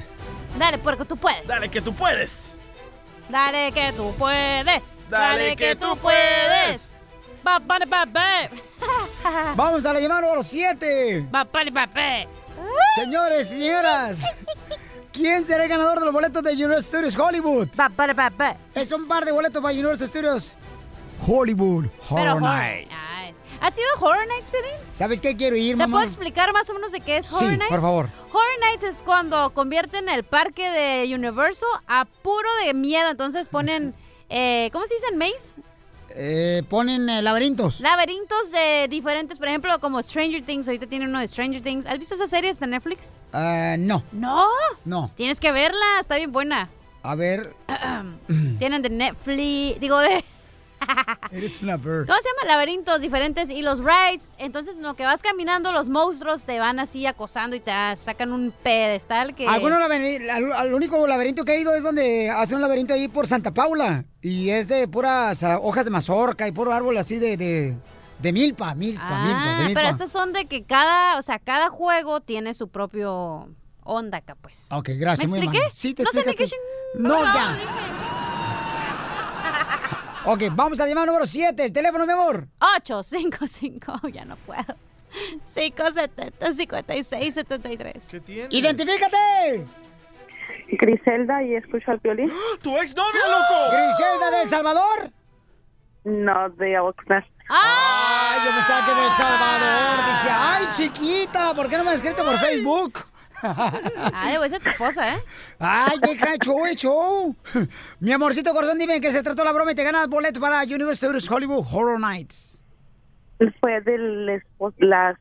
Dale, 0.59 0.77
puerco, 0.79 1.07
tú 1.07 1.17
puedes. 1.17 1.47
Dale, 1.49 1.71
que 1.71 1.81
tú 1.81 1.95
puedes. 1.95 2.49
Dale, 3.31 3.73
que 3.73 3.93
tú 3.95 4.15
puedes. 4.19 4.93
Dale, 5.09 5.57
que 5.57 5.75
tú 5.75 5.97
puedes. 5.97 6.89
Vamos 9.57 9.85
a 9.87 9.93
la 9.95 10.01
llamada 10.01 10.21
número 10.21 10.43
7. 10.43 11.29
Va, 11.35 11.45
vale, 11.45 11.71
va, 11.71 11.87
va. 11.87 12.27
Señores 12.97 13.51
y 13.53 13.61
señoras, 13.61 14.19
¿quién 15.13 15.45
será 15.45 15.65
el 15.65 15.71
ganador 15.71 15.99
de 15.99 16.05
los 16.05 16.15
boletos 16.15 16.43
de 16.43 16.53
Universal 16.53 16.83
Studios 17.11 17.17
Hollywood? 17.19 17.69
Es 18.75 18.93
un 18.93 19.09
par 19.09 19.25
de 19.25 19.33
boletos 19.33 19.63
para 19.63 19.73
Universal 19.73 20.09
Studios 20.09 20.55
Hollywood 21.27 21.87
Horror- 22.11 22.41
Nights. 22.43 22.93
Ay. 23.63 23.69
¿Ha 23.69 23.71
sido 23.71 23.87
Horror 24.01 24.27
Nights, 24.27 24.47
Piolín? 24.51 24.71
¿Sabes 24.93 25.21
qué 25.21 25.37
quiero 25.37 25.57
ir, 25.57 25.73
¿Te 25.73 25.77
mamá? 25.77 25.99
puedo 25.99 26.07
explicar 26.07 26.53
más 26.53 26.69
o 26.71 26.75
menos 26.75 26.91
de 26.93 27.01
qué 27.01 27.19
es 27.19 27.33
Horror 27.33 27.51
Sí, 27.51 27.57
Nights? 27.57 27.69
por 27.71 27.81
favor. 27.81 28.09
Horror 28.31 28.59
Nights 28.61 28.83
es 28.85 29.03
cuando 29.03 29.51
convierten 29.55 30.09
el 30.09 30.25
parque 30.25 30.69
de 30.71 31.15
Universal 31.15 31.69
a 31.87 32.05
puro 32.05 32.49
de 32.67 32.75
miedo. 32.75 33.09
Entonces 33.11 33.49
ponen, 33.49 33.95
eh, 34.29 34.69
¿cómo 34.73 34.85
se 34.87 34.95
dicen? 34.95 35.17
¿Maze? 35.19 35.55
Eh, 36.15 36.63
ponen 36.69 37.09
eh, 37.09 37.23
laberintos. 37.23 37.81
Laberintos 37.81 38.51
de 38.51 38.87
diferentes, 38.91 39.39
por 39.39 39.49
ejemplo, 39.49 39.79
como 39.81 40.03
Stranger 40.03 40.45
Things. 40.45 40.67
Ahorita 40.69 40.87
tiene 40.87 41.07
uno 41.07 41.21
de 41.21 41.29
Stranger 41.29 41.63
Things. 41.63 41.87
¿Has 41.87 41.99
visto 41.99 42.15
esa 42.17 42.27
serie 42.29 42.53
de 42.53 42.67
Netflix? 42.67 43.15
Ah, 43.33 43.77
no, 43.79 44.03
No. 44.13 44.47
no. 44.85 45.11
Tienes 45.17 45.41
que 45.41 45.53
verla, 45.53 46.01
está 46.01 46.17
bien 46.17 46.31
buena. 46.33 46.69
A 47.03 47.15
ver, 47.15 47.55
Tienen 48.59 48.83
de 48.83 48.91
Netflix, 48.91 49.81
digo 49.81 49.99
de... 49.99 50.25
eres 51.33 51.63
una 51.63 51.77
bird. 51.77 52.07
¿Cómo 52.07 52.19
se 52.19 52.29
llama? 52.29 52.53
Laberintos 52.53 53.01
diferentes 53.01 53.51
y 53.51 53.63
los 53.63 53.81
rides. 53.81 54.33
Entonces, 54.39 54.77
en 54.77 54.83
lo 54.83 54.95
que 54.95 55.05
vas 55.05 55.23
caminando, 55.23 55.73
los 55.73 55.89
monstruos 55.89 56.45
te 56.45 56.59
van 56.59 56.79
así 56.81 57.07
acosando 57.07 57.57
y 57.57 57.61
te 57.61 57.73
sacan 57.97 58.33
un 58.33 58.53
pedestal 58.63 59.35
que... 59.35 59.47
Algunos 59.47 59.79
laberintos, 59.79 60.31
al, 60.31 60.75
único 60.75 61.07
laberinto 61.07 61.45
que 61.45 61.55
he 61.55 61.61
ido 61.61 61.75
es 61.75 61.83
donde 61.83 62.31
hace 62.31 62.55
un 62.55 62.61
laberinto 62.61 62.95
ahí 62.95 63.09
por 63.09 63.27
Santa 63.27 63.53
Paula. 63.53 64.05
Y 64.21 64.51
es 64.51 64.69
de 64.69 64.87
puras 64.89 65.43
ah, 65.43 65.59
hojas 65.61 65.85
de 65.85 65.91
mazorca 65.91 66.47
y 66.47 66.53
puro 66.53 66.73
árbol 66.73 66.97
así 66.99 67.19
de, 67.19 67.37
de, 67.37 67.77
de 68.21 68.33
milpa, 68.33 68.75
milpa, 68.75 69.03
Ah, 69.05 69.25
milpa, 69.27 69.59
de 69.59 69.65
milpa. 69.65 69.81
pero 69.81 69.93
estos 69.93 70.13
son 70.13 70.33
de 70.33 70.47
que 70.47 70.65
cada, 70.65 71.19
o 71.19 71.23
sea, 71.23 71.39
cada 71.39 71.69
juego 71.71 72.21
tiene 72.21 72.55
su 72.55 72.69
propio 72.69 73.49
onda 73.85 74.19
acá, 74.19 74.37
pues. 74.41 74.69
Ok, 74.71 74.91
gracias. 74.95 75.31
¿Me 75.31 75.39
muy 75.39 75.47
expliqué? 75.47 75.65
amable. 75.65 75.77
Sí, 75.77 75.95
te 75.95 76.05
no 76.05 76.13
sé 76.13 76.25
ni 76.25 76.35
qué 76.35 76.47
no, 76.95 77.25
ya. 77.25 77.57
Ok, 80.25 80.43
vamos 80.53 80.79
a 80.81 80.87
llamar 80.87 81.07
número 81.07 81.27
7. 81.27 81.65
El 81.65 81.73
teléfono, 81.73 82.07
mi 82.07 82.13
amor. 82.13 82.47
855, 82.61 84.09
ya 84.13 84.25
no 84.25 84.37
puedo. 84.37 84.77
570 85.43 86.53
5673. 86.53 88.09
¿Qué 88.11 88.21
tienes? 88.21 88.49
¡Identifícate! 88.55 89.67
Griselda 90.69 91.43
y 91.43 91.55
escucho 91.55 91.91
al 91.91 91.99
violín. 91.99 92.33
¡Tu 92.63 92.77
exnovia, 92.79 93.21
loco! 93.29 93.73
¿Griselda 93.73 94.31
de 94.31 94.43
El 94.43 94.49
Salvador? 94.49 95.11
No, 96.05 96.49
de 96.51 96.79
Oxnard. 96.79 97.25
¡Ay, 97.49 98.41
yo 98.47 98.53
me 98.53 98.63
saqué 98.63 98.95
de 98.95 99.07
El 99.07 99.13
Salvador! 99.15 99.97
Dije, 100.07 100.29
¡ay, 100.31 100.67
chiquita! 100.71 101.55
¿Por 101.55 101.69
qué 101.69 101.77
no 101.77 101.85
me 101.85 101.91
has 101.91 101.97
escrito 101.97 102.25
por 102.25 102.39
Facebook? 102.39 103.05
Ay, 103.43 104.37
voy 104.37 104.47
a 104.47 104.51
ser 104.51 104.63
tu 104.63 104.69
esposa, 104.69 105.15
¿eh? 105.15 105.19
¡Ay, 105.59 105.99
deja 106.01 106.37
show, 106.43 106.65
el 106.65 106.77
show! 106.77 107.37
Mi 108.01 108.13
amorcito 108.13 108.53
corazón, 108.53 108.79
dime 108.79 109.01
qué 109.01 109.11
se 109.11 109.23
trató 109.23 109.45
la 109.45 109.53
broma 109.53 109.73
y 109.73 109.75
te 109.75 109.85
ganas 109.85 110.09
boletos 110.09 110.41
para 110.41 110.63
Universal 110.63 110.95
Studios 110.97 111.31
Hollywood 111.31 111.67
Horror 111.71 112.01
Nights. 112.01 112.65
Fue 113.61 113.81
del 113.81 114.29
esposo, 114.29 114.77
las, 114.79 115.17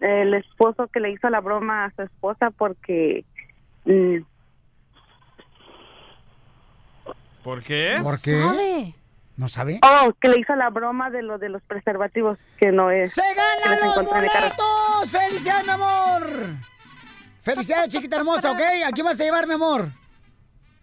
el 0.00 0.34
esposo 0.34 0.86
que 0.86 1.00
le 1.00 1.10
hizo 1.10 1.28
la 1.28 1.40
broma 1.40 1.86
a 1.86 1.90
su 1.96 2.02
esposa 2.02 2.50
porque 2.50 3.24
mm, 3.84 4.18
¿Por 7.42 7.62
qué? 7.62 7.96
¿Por 8.02 8.20
qué? 8.20 8.94
¿No 9.36 9.48
sabe? 9.48 9.80
oh 9.82 10.12
que 10.20 10.28
le 10.28 10.40
hizo 10.40 10.54
la 10.56 10.68
broma 10.68 11.10
de 11.10 11.22
lo 11.22 11.38
de 11.38 11.48
los 11.48 11.62
preservativos 11.62 12.38
que 12.58 12.72
no 12.72 12.90
es 12.90 13.14
¡Se 13.14 13.22
que 13.22 13.34
ganan 13.34 13.80
los 13.80 14.04
boletos! 14.04 15.10
¡Felicidades, 15.10 15.64
mi 15.64 15.72
amor! 15.72 16.26
¡Felicidades, 17.48 17.88
chiquita 17.88 18.16
hermosa, 18.16 18.50
ok! 18.50 18.60
¿A 18.86 18.92
quién 18.92 19.06
vas 19.06 19.18
a 19.18 19.24
llevar, 19.24 19.46
mi 19.46 19.54
amor? 19.54 19.88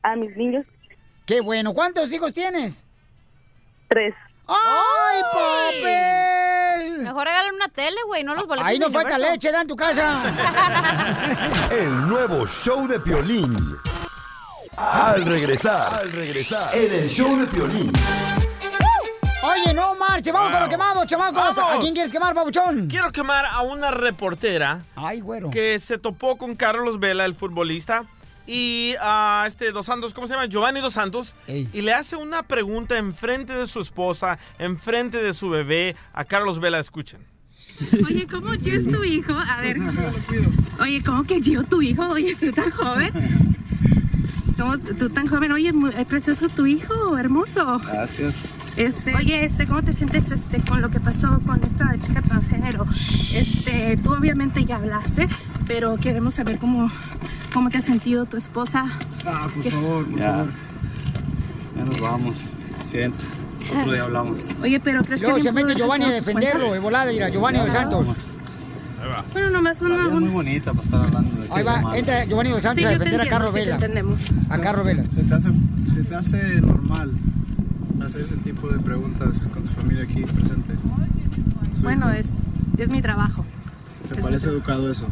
A 0.02 0.16
mis 0.16 0.36
niños. 0.36 0.66
¡Qué 1.24 1.40
bueno! 1.40 1.76
¿Cuántos 1.76 2.12
hijos 2.12 2.34
tienes? 2.34 2.84
Tres. 3.88 4.16
¡Ay, 4.48 5.22
papel! 5.32 7.04
Mejor 7.04 7.26
regalen 7.26 7.54
una 7.54 7.68
tele, 7.70 7.98
güey, 8.08 8.24
no 8.24 8.34
los 8.34 8.48
boletos 8.48 8.68
Ahí 8.68 8.80
no 8.80 8.90
falta 8.90 9.16
leche, 9.20 9.52
da 9.52 9.62
en 9.62 9.68
tu 9.68 9.76
casa. 9.76 10.24
El 11.72 12.08
nuevo 12.08 12.48
show 12.48 12.88
de 12.88 13.00
Piolín. 13.00 13.56
Al 14.76 15.24
regresar, 15.24 15.94
al 15.94 16.12
regresar, 16.12 16.76
en 16.76 16.94
el 16.96 17.08
show 17.08 17.38
de 17.38 17.46
Piolín. 17.46 17.94
Oye, 19.46 19.74
no 19.74 19.96
marche, 19.96 20.32
vamos 20.32 20.52
con 20.52 20.60
lo 20.62 20.70
quemado, 20.70 21.06
chamacos. 21.06 21.58
¿A 21.58 21.62
Vamos. 21.62 21.80
quién 21.82 21.94
quieres 21.94 22.12
quemar, 22.12 22.34
babuchón? 22.34 22.88
Quiero 22.88 23.12
quemar 23.12 23.46
a 23.46 23.62
una 23.62 23.92
reportera 23.92 24.86
Ay, 24.96 25.22
güero. 25.22 25.50
que 25.50 25.80
se 25.80 25.98
topó 25.98 26.38
con 26.38 26.56
Carlos 26.56 27.00
Vela, 27.00 27.26
el 27.26 27.36
futbolista, 27.36 28.04
y 28.48 28.94
a 29.02 29.46
este 29.48 29.72
Dos 29.72 29.88
Santos, 29.88 30.14
¿cómo 30.14 30.28
se 30.28 30.34
llama? 30.34 30.46
Giovanni 30.46 30.80
Dos 30.80 30.94
Santos. 30.94 31.34
Y 31.48 31.82
le 31.82 31.94
hace 31.94 32.16
una 32.16 32.44
pregunta 32.44 32.98
enfrente 32.98 33.54
de 33.54 33.68
su 33.68 33.80
esposa, 33.82 34.38
enfrente 34.60 35.22
de 35.22 35.34
su 35.34 35.50
bebé. 35.50 35.96
A 36.14 36.26
Carlos 36.26 36.60
Vela, 36.60 36.80
escuchen. 36.80 37.22
Oye, 38.06 38.28
¿cómo 38.28 38.54
yo 38.54 38.74
es 38.74 38.90
tu 38.92 39.04
hijo? 39.04 39.34
A 39.34 39.62
ver. 39.62 39.78
Oye, 40.80 41.04
¿cómo 41.04 41.24
que 41.24 41.42
yo 41.42 41.64
tu 41.64 41.82
hijo? 41.82 42.08
Oye, 42.08 42.36
tú 42.36 42.52
tan 42.52 42.70
joven. 42.72 43.56
¿Cómo 44.58 44.78
tú 44.78 45.10
tan 45.10 45.28
joven? 45.28 45.52
Oye, 45.52 45.74
muy 45.74 45.92
es 45.98 46.06
precioso 46.08 46.48
tu 46.50 46.66
hijo, 46.66 47.18
hermoso. 47.18 47.80
Gracias. 47.80 48.50
Este, 48.78 49.16
oye, 49.16 49.46
este, 49.46 49.66
¿cómo 49.68 49.82
te 49.84 49.94
sientes 49.94 50.32
este 50.32 50.60
con 50.62 50.82
lo 50.82 50.90
que 50.90 51.00
pasó 51.00 51.40
con 51.46 51.62
esta 51.64 51.94
chica 52.00 52.22
transgénero? 52.22 52.86
Este, 53.34 53.98
tú 54.04 54.14
obviamente 54.14 54.64
ya 54.66 54.78
hablaste, 54.78 55.28
pero 55.68 55.96
queremos 55.98 56.36
saber 56.36 56.58
cómo, 56.58 56.90
cómo 57.54 57.70
te 57.70 57.78
ha 57.78 57.82
sentido 57.82 58.26
tu 58.26 58.38
esposa. 58.38 58.86
Ah, 59.26 59.48
por 59.54 59.64
¿Qué? 59.64 59.72
favor, 59.72 60.06
por 60.10 60.20
Ya. 60.20 60.32
favor. 60.32 60.50
Ya 61.78 61.86
nos 61.86 62.00
vamos. 62.00 62.38
Siento. 62.84 63.24
Otro 63.80 63.92
día 63.94 64.04
hablamos. 64.04 64.42
Oye, 64.62 64.80
pero 64.80 65.04
crees 65.04 65.22
Luego 65.22 65.38
que 65.38 65.44
se 65.44 65.52
mete 65.52 65.74
Giovanni 65.76 66.06
a 66.06 66.12
defenderlo, 66.12 66.72
de 66.72 66.80
volada, 66.80 67.12
mira, 67.12 67.30
Giovanni 67.30 67.60
Dos 67.60 67.72
Santos. 67.72 68.06
Bueno, 68.06 68.16
nomás 69.52 69.82
La 69.82 69.88
una, 69.88 69.98
vida 70.04 70.14
es 70.16 70.22
muy 70.22 70.30
bonita 70.30 70.72
para 70.74 70.84
estar 70.86 71.02
hablando 71.06 71.36
de 71.42 71.48
Ahí 71.54 71.64
va, 71.64 71.98
entra. 71.98 72.26
Giovanni 72.26 72.50
Dos 72.52 72.62
Santos 72.64 72.82
Sí, 72.82 72.86
a 72.86 72.90
defender 72.98 73.22
a 73.22 73.28
Carlos 73.28 73.54
Vela. 73.54 73.76
entendemos. 73.76 74.22
A 74.50 74.58
Carlos 74.60 74.86
Vela. 74.86 75.04
Se 75.10 75.24
te, 75.24 75.34
hace, 75.34 75.50
se 75.94 76.04
te 76.04 76.16
hace 76.16 76.62
normal 76.62 77.12
hacer 78.06 78.22
ese 78.24 78.36
tipo 78.38 78.68
de 78.70 78.80
preguntas 78.80 79.50
con 79.54 79.66
su 79.66 79.72
familia 79.74 80.04
aquí 80.04 80.22
presente. 80.22 80.74
Su 81.74 81.82
Bueno, 81.84 82.08
hijo. 82.14 82.20
es, 82.20 82.80
es 82.80 82.90
mi 82.90 83.02
trabajo. 83.02 83.44
¿Te 84.14 84.22
parece 84.22 84.50
educado 84.50 84.92
eso? 84.92 85.08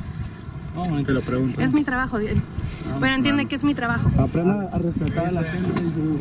No, 0.75 1.03
te 1.03 1.13
lo 1.13 1.21
pregunto. 1.21 1.61
Es 1.61 1.71
mi 1.73 1.83
trabajo. 1.83 2.17
bien. 2.17 2.41
Ah, 2.91 2.97
Bueno, 2.99 3.15
entiende 3.15 3.41
claro. 3.43 3.49
que 3.49 3.55
es 3.55 3.63
mi 3.63 3.73
trabajo. 3.75 4.09
Aprenda 4.19 4.69
a 4.71 4.77
respetar 4.79 5.27
a 5.27 5.31
la 5.31 5.43
gente 5.43 5.83
y 5.83 5.91
su... 5.91 6.19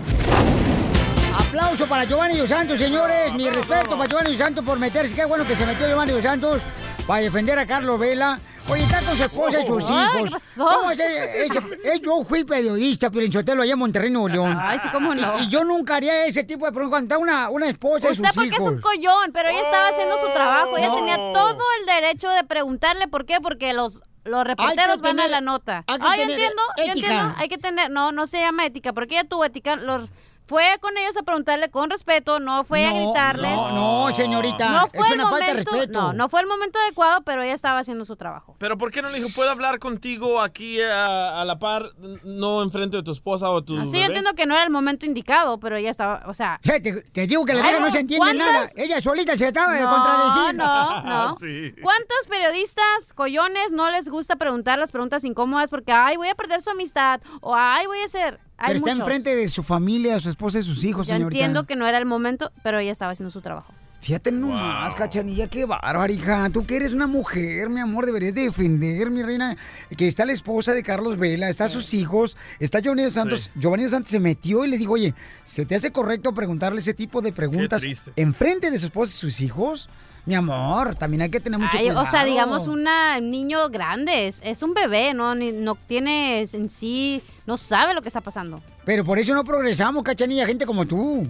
Aplauso 1.38 1.86
para 1.86 2.04
Giovanni 2.04 2.36
Dos 2.38 2.48
Santos, 2.48 2.78
señores. 2.78 3.32
Mi 3.34 3.48
respeto 3.48 3.96
para 3.96 4.06
Giovanni 4.06 4.30
Dos 4.30 4.38
Santos 4.38 4.64
por 4.64 4.78
meterse. 4.78 5.14
Qué 5.14 5.24
bueno 5.24 5.44
que 5.46 5.56
se 5.56 5.66
metió 5.66 5.86
Giovanni 5.88 6.12
Dos 6.12 6.22
Santos 6.22 6.62
para 7.06 7.20
defender 7.22 7.58
a 7.58 7.66
Carlos 7.66 7.98
Vela. 7.98 8.40
Oye, 8.68 8.84
está 8.84 9.00
con 9.02 9.16
su 9.16 9.24
esposa 9.24 9.60
y 9.60 9.66
sus 9.66 9.84
Ay, 9.90 9.96
hijos. 10.04 10.22
¿qué 10.24 10.30
pasó? 10.30 10.64
¿Cómo 10.64 10.90
es? 10.92 11.00
Eh, 11.00 11.46
eh, 11.46 11.48
eh, 11.84 12.00
yo 12.02 12.22
fui 12.24 12.44
periodista, 12.44 13.10
Sotelo, 13.32 13.62
allá 13.62 13.72
en 13.72 13.78
Monterrey, 13.78 14.10
Nuevo 14.10 14.28
León. 14.28 14.56
Ay, 14.60 14.78
sí, 14.78 14.88
cómo 14.92 15.12
no. 15.14 15.38
Y, 15.40 15.42
y 15.42 15.48
yo 15.48 15.64
nunca 15.64 15.96
haría 15.96 16.26
ese 16.26 16.44
tipo 16.44 16.64
de 16.66 16.70
preguntas 16.72 16.90
cuando 16.92 17.14
está 17.14 17.18
una, 17.18 17.50
una 17.50 17.68
esposa 17.68 18.06
y 18.10 18.14
sus 18.16 18.20
Usted 18.20 18.30
porque 18.34 18.50
es 18.50 18.56
hijos. 18.60 18.72
un 18.74 18.80
collón, 18.80 19.32
pero 19.32 19.48
ella 19.48 19.60
estaba 19.62 19.88
haciendo 19.88 20.16
su 20.20 20.32
trabajo. 20.32 20.78
Ella 20.78 20.88
No. 20.88 20.94
tenía 20.96 21.16
todo 21.16 21.64
el 21.80 21.86
derecho 21.86 22.28
de 22.30 22.44
preguntarle 22.44 23.08
por 23.08 23.26
qué, 23.26 23.38
porque 23.40 23.72
los 23.72 24.02
los 24.24 24.44
reporteros 24.44 25.00
van 25.00 25.18
a 25.18 25.22
tener- 25.24 25.30
la 25.32 25.40
nota. 25.40 25.82
Ah, 25.88 25.98
yo 26.16 26.22
entiendo, 26.22 26.62
yo 26.76 26.84
ética. 26.84 26.92
entiendo, 27.08 27.34
hay 27.38 27.48
que 27.48 27.58
tener, 27.58 27.90
no, 27.90 28.12
no 28.12 28.28
se 28.28 28.38
llama 28.38 28.64
ética, 28.64 28.92
porque 28.92 29.16
ella 29.18 29.28
tuvo 29.28 29.44
ética, 29.44 29.74
los 29.74 30.10
fue 30.52 30.64
con 30.82 30.94
ellos 30.98 31.16
a 31.16 31.22
preguntarle 31.22 31.70
con 31.70 31.88
respeto, 31.88 32.38
no 32.38 32.64
fue 32.64 32.84
a 32.84 32.92
gritarles. 32.92 33.56
no, 33.56 33.70
no, 34.08 34.14
señorita, 34.14 34.68
No 34.68 34.84
es 34.84 34.90
fue 34.92 35.08
el 35.08 35.14
una 35.14 35.30
falta 35.30 35.46
de 35.46 35.52
momento, 35.52 35.70
respeto. 35.72 36.02
no, 36.02 36.12
no 36.12 36.28
fue 36.28 36.40
el 36.42 36.46
momento 36.46 36.78
adecuado, 36.78 37.22
pero 37.22 37.42
ella 37.42 37.54
estaba 37.54 37.78
haciendo 37.78 38.04
su 38.04 38.16
trabajo. 38.16 38.54
Pero 38.58 38.76
¿por 38.76 38.90
qué 38.92 39.00
no 39.00 39.08
le 39.08 39.16
dijo, 39.18 39.30
puedo 39.34 39.50
hablar 39.50 39.78
contigo 39.78 40.40
aquí 40.42 40.78
a, 40.82 41.40
a 41.40 41.44
la 41.46 41.58
par, 41.58 41.86
no 42.24 42.62
enfrente 42.62 42.98
de 42.98 43.02
tu 43.02 43.12
esposa 43.12 43.48
o 43.48 43.62
tu 43.64 43.74
sí, 43.74 43.78
bebé"? 43.86 43.98
yo 43.98 44.04
entiendo 44.08 44.34
que 44.34 44.44
no 44.44 44.54
era 44.54 44.64
el 44.64 44.70
momento 44.70 45.06
indicado, 45.06 45.58
pero 45.58 45.76
ella 45.76 45.90
estaba, 45.90 46.22
o 46.26 46.34
sea... 46.34 46.60
Te, 46.62 46.80
te 46.80 47.26
digo 47.26 47.46
que 47.46 47.54
la 47.54 47.62
vieja 47.62 47.80
no 47.80 47.90
se 47.90 48.00
entiende 48.00 48.26
¿cuántas- 48.26 48.46
nada. 48.52 48.68
Ella 48.76 49.00
solita 49.00 49.38
se 49.38 49.46
de 49.52 49.52
No, 49.52 49.90
contradecir. 49.90 50.54
no, 50.56 51.02
no. 51.02 51.36
¿Cuántos 51.82 52.26
periodistas 52.28 53.12
collones 53.14 53.72
no 53.72 53.90
les 53.90 54.08
gusta 54.08 54.36
preguntar 54.36 54.78
las 54.78 54.92
preguntas 54.92 55.24
incómodas 55.24 55.70
porque, 55.70 55.92
ay, 55.92 56.16
voy 56.18 56.28
a 56.28 56.34
perder 56.34 56.60
su 56.62 56.70
amistad 56.70 57.20
o, 57.40 57.54
ay, 57.56 57.86
voy 57.86 57.98
a 58.00 58.04
hacer... 58.04 58.38
Hay 58.62 58.68
Pero 58.68 58.76
está 58.78 58.90
muchos. 58.92 59.00
enfrente 59.00 59.34
de 59.34 59.48
su 59.48 59.62
familia, 59.62 60.20
su 60.20 60.30
esposa 60.30 60.58
y 60.60 60.62
sus 60.62 60.84
hijos, 60.84 61.06
Yo 61.06 61.14
señorita. 61.14 61.38
entiendo 61.38 61.64
que 61.66 61.76
no 61.76 61.86
era 61.86 61.98
el 61.98 62.06
momento, 62.06 62.52
pero 62.62 62.78
ella 62.78 62.92
estaba 62.92 63.12
haciendo 63.12 63.30
su 63.30 63.40
trabajo. 63.40 63.72
Fíjate 64.00 64.32
nomás, 64.32 64.96
cachanilla, 64.96 65.46
qué 65.46 65.64
bárbara, 65.64 66.10
hija. 66.12 66.50
Tú 66.50 66.66
que 66.66 66.74
eres 66.74 66.92
una 66.92 67.06
mujer, 67.06 67.68
mi 67.68 67.78
amor, 67.80 68.04
deberías 68.04 68.34
de 68.34 68.42
defender, 68.42 69.10
mi 69.10 69.22
reina, 69.22 69.56
que 69.96 70.08
está 70.08 70.24
la 70.24 70.32
esposa 70.32 70.74
de 70.74 70.82
Carlos 70.82 71.18
Vela, 71.18 71.48
está 71.48 71.68
sus 71.68 71.94
hijos, 71.94 72.36
está 72.58 72.80
Giovanni 72.80 73.08
Santos. 73.12 73.50
Giovanni 73.54 73.84
dos 73.84 73.92
Santos 73.92 74.10
se 74.10 74.18
metió 74.18 74.64
y 74.64 74.68
le 74.68 74.76
dijo, 74.78 74.94
oye, 74.94 75.14
¿se 75.44 75.66
te 75.66 75.76
hace 75.76 75.92
correcto 75.92 76.34
preguntarle 76.34 76.80
ese 76.80 76.94
tipo 76.94 77.20
de 77.22 77.32
preguntas 77.32 77.84
enfrente 78.16 78.72
de 78.72 78.78
su 78.80 78.86
esposa 78.86 79.12
y 79.14 79.18
sus 79.18 79.40
hijos? 79.40 79.88
Mi 80.24 80.36
amor, 80.36 80.94
también 80.94 81.22
hay 81.22 81.30
que 81.30 81.40
tener 81.40 81.58
mucho 81.58 81.76
Ay, 81.76 81.86
cuidado. 81.86 82.06
o 82.06 82.10
sea, 82.10 82.24
digamos 82.24 82.68
una, 82.68 83.16
un 83.18 83.30
niño 83.30 83.68
grande, 83.70 84.28
es, 84.28 84.40
es 84.44 84.62
un 84.62 84.72
bebé, 84.72 85.14
¿no? 85.14 85.34
Ni- 85.34 85.50
no 85.50 85.74
tiene 85.74 86.42
en 86.52 86.70
sí, 86.70 87.20
no 87.44 87.58
sabe 87.58 87.92
lo 87.92 88.02
que 88.02 88.08
está 88.08 88.20
pasando. 88.20 88.60
Pero 88.84 89.04
por 89.04 89.18
eso 89.18 89.34
no 89.34 89.42
progresamos, 89.42 90.04
cachanilla, 90.04 90.46
gente 90.46 90.64
como 90.64 90.86
tú. 90.86 91.26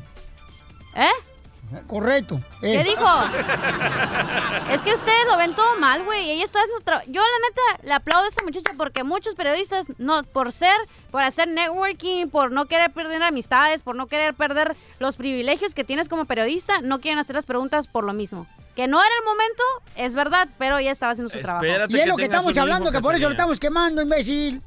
¿Eh? 0.94 1.06
Correcto. 1.86 2.40
¿Qué 2.60 2.80
Eh. 2.80 2.84
dijo? 2.84 3.06
es 4.70 4.80
que 4.82 4.94
ustedes 4.94 5.26
lo 5.28 5.36
ven 5.36 5.54
todo 5.54 5.76
mal, 5.78 6.02
güey. 6.04 6.30
Ella 6.30 6.44
está 6.44 6.60
haciendo 6.60 6.78
su 6.78 6.84
trabajo. 6.84 7.06
Yo, 7.08 7.20
la 7.22 7.48
neta, 7.48 7.86
le 7.88 7.94
aplaudo 7.94 8.24
a 8.24 8.28
esa 8.28 8.42
muchacha 8.42 8.72
porque 8.76 9.04
muchos 9.04 9.34
periodistas, 9.34 9.86
no, 9.98 10.22
por 10.22 10.52
ser, 10.52 10.74
por 11.10 11.22
hacer 11.22 11.48
networking, 11.48 12.28
por 12.28 12.52
no 12.52 12.66
querer 12.66 12.90
perder 12.92 13.22
amistades, 13.22 13.82
por 13.82 13.96
no 13.96 14.06
querer 14.06 14.34
perder 14.34 14.76
los 14.98 15.16
privilegios 15.16 15.74
que 15.74 15.84
tienes 15.84 16.08
como 16.08 16.24
periodista, 16.24 16.80
no 16.82 17.00
quieren 17.00 17.18
hacer 17.18 17.36
las 17.36 17.46
preguntas 17.46 17.86
por 17.86 18.04
lo 18.04 18.12
mismo. 18.12 18.46
Que 18.74 18.86
no 18.88 18.98
era 19.02 19.14
el 19.20 19.24
momento, 19.26 19.62
es 19.96 20.14
verdad, 20.14 20.48
pero 20.58 20.78
ella 20.78 20.92
estaba 20.92 21.12
haciendo 21.12 21.30
su 21.32 21.40
trabajo. 21.40 21.64
Y 21.66 22.00
es 22.00 22.06
lo 22.06 22.16
que 22.16 22.24
estamos 22.24 22.56
hablando, 22.56 22.90
que 22.90 23.00
por 23.00 23.14
eso 23.14 23.24
lo 23.26 23.32
estamos 23.32 23.60
quemando, 23.60 24.00
imbécil. 24.02 24.62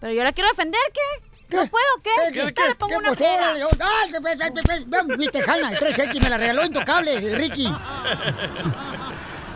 Pero 0.00 0.12
yo 0.12 0.24
la 0.24 0.32
quiero 0.32 0.50
defender, 0.50 0.80
¿qué? 0.92 1.33
¿No 1.50 1.66
puedo? 1.66 1.84
¿Qué? 2.02 2.10
¿Qué, 2.32 2.40
Ahorita 2.40 2.62
qué, 2.62 2.68
le 2.68 2.74
pongo 2.74 2.90
qué, 2.90 2.96
una 2.98 3.14
pues, 3.14 3.30
órale, 3.30 3.64
ay, 3.80 5.16
mi 5.18 5.28
tejana, 5.28 5.70
3X, 5.72 6.22
me 6.22 6.30
la 6.30 6.38
regaló 6.38 6.64
intocable, 6.64 7.18
Ricky. 7.36 7.70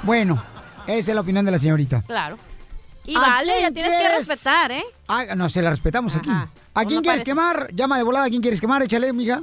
Bueno, 0.02 0.42
esa 0.86 1.10
es 1.10 1.14
la 1.14 1.20
opinión 1.20 1.44
de 1.44 1.50
la 1.50 1.58
señorita. 1.58 2.02
Claro. 2.06 2.38
Y 3.04 3.16
¿A 3.16 3.20
vale, 3.20 3.52
quién 3.52 3.60
ya 3.62 3.70
tienes 3.72 3.92
que 3.92 3.98
quieres? 3.98 4.28
respetar, 4.28 4.70
¿eh? 4.72 4.84
Ah, 5.08 5.24
no, 5.34 5.48
se 5.48 5.60
la 5.62 5.70
respetamos 5.70 6.14
aquí. 6.14 6.30
¿A 6.30 6.46
quién 6.84 6.98
Uno 6.98 7.02
quieres 7.02 7.04
parece- 7.20 7.24
quemar? 7.24 7.68
Llama 7.74 7.96
de 7.98 8.04
volada, 8.04 8.26
¿a 8.26 8.28
quién 8.28 8.40
quieres 8.40 8.60
quemar? 8.60 8.82
Échale, 8.82 9.12
mija. 9.12 9.40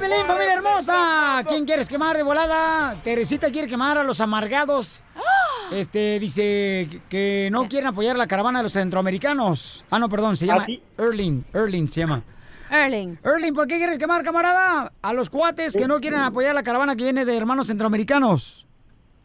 Pelín, 0.09 0.25
familia 0.25 0.53
hermosa. 0.53 1.43
¿Quién 1.47 1.65
quieres 1.65 1.89
quemar 1.89 2.15
de 2.15 2.23
volada? 2.23 2.95
Teresita 3.03 3.51
quiere 3.51 3.67
quemar 3.67 3.97
a 3.97 4.03
los 4.05 4.21
amargados. 4.21 5.03
Este, 5.71 6.17
dice 6.19 6.87
que- 7.09 7.49
no 7.51 7.67
quieren 7.67 7.87
apoyar 7.87 8.15
la 8.15 8.25
caravana 8.25 8.59
de 8.59 8.63
los 8.63 8.71
centroamericanos. 8.73 9.83
Ah, 9.91 9.99
no, 9.99 10.07
perdón, 10.07 10.37
se 10.37 10.45
llama 10.45 10.63
Así- 10.63 10.81
Erling. 10.97 11.43
Erling 11.53 11.89
se 11.89 12.01
llama. 12.01 12.21
Erling. 12.71 13.17
Erling, 13.21 13.53
¿por 13.53 13.67
qué 13.67 13.77
quieres 13.77 13.97
quemar, 13.97 14.23
camarada? 14.23 14.93
A 15.01 15.11
los 15.13 15.29
cuates 15.29 15.75
que 15.75 15.87
no 15.87 15.99
quieren 15.99 16.21
apoyar 16.21 16.55
la 16.55 16.63
caravana 16.63 16.95
que 16.95 17.03
viene 17.03 17.25
de 17.25 17.35
hermanos 17.35 17.67
centroamericanos. 17.67 18.65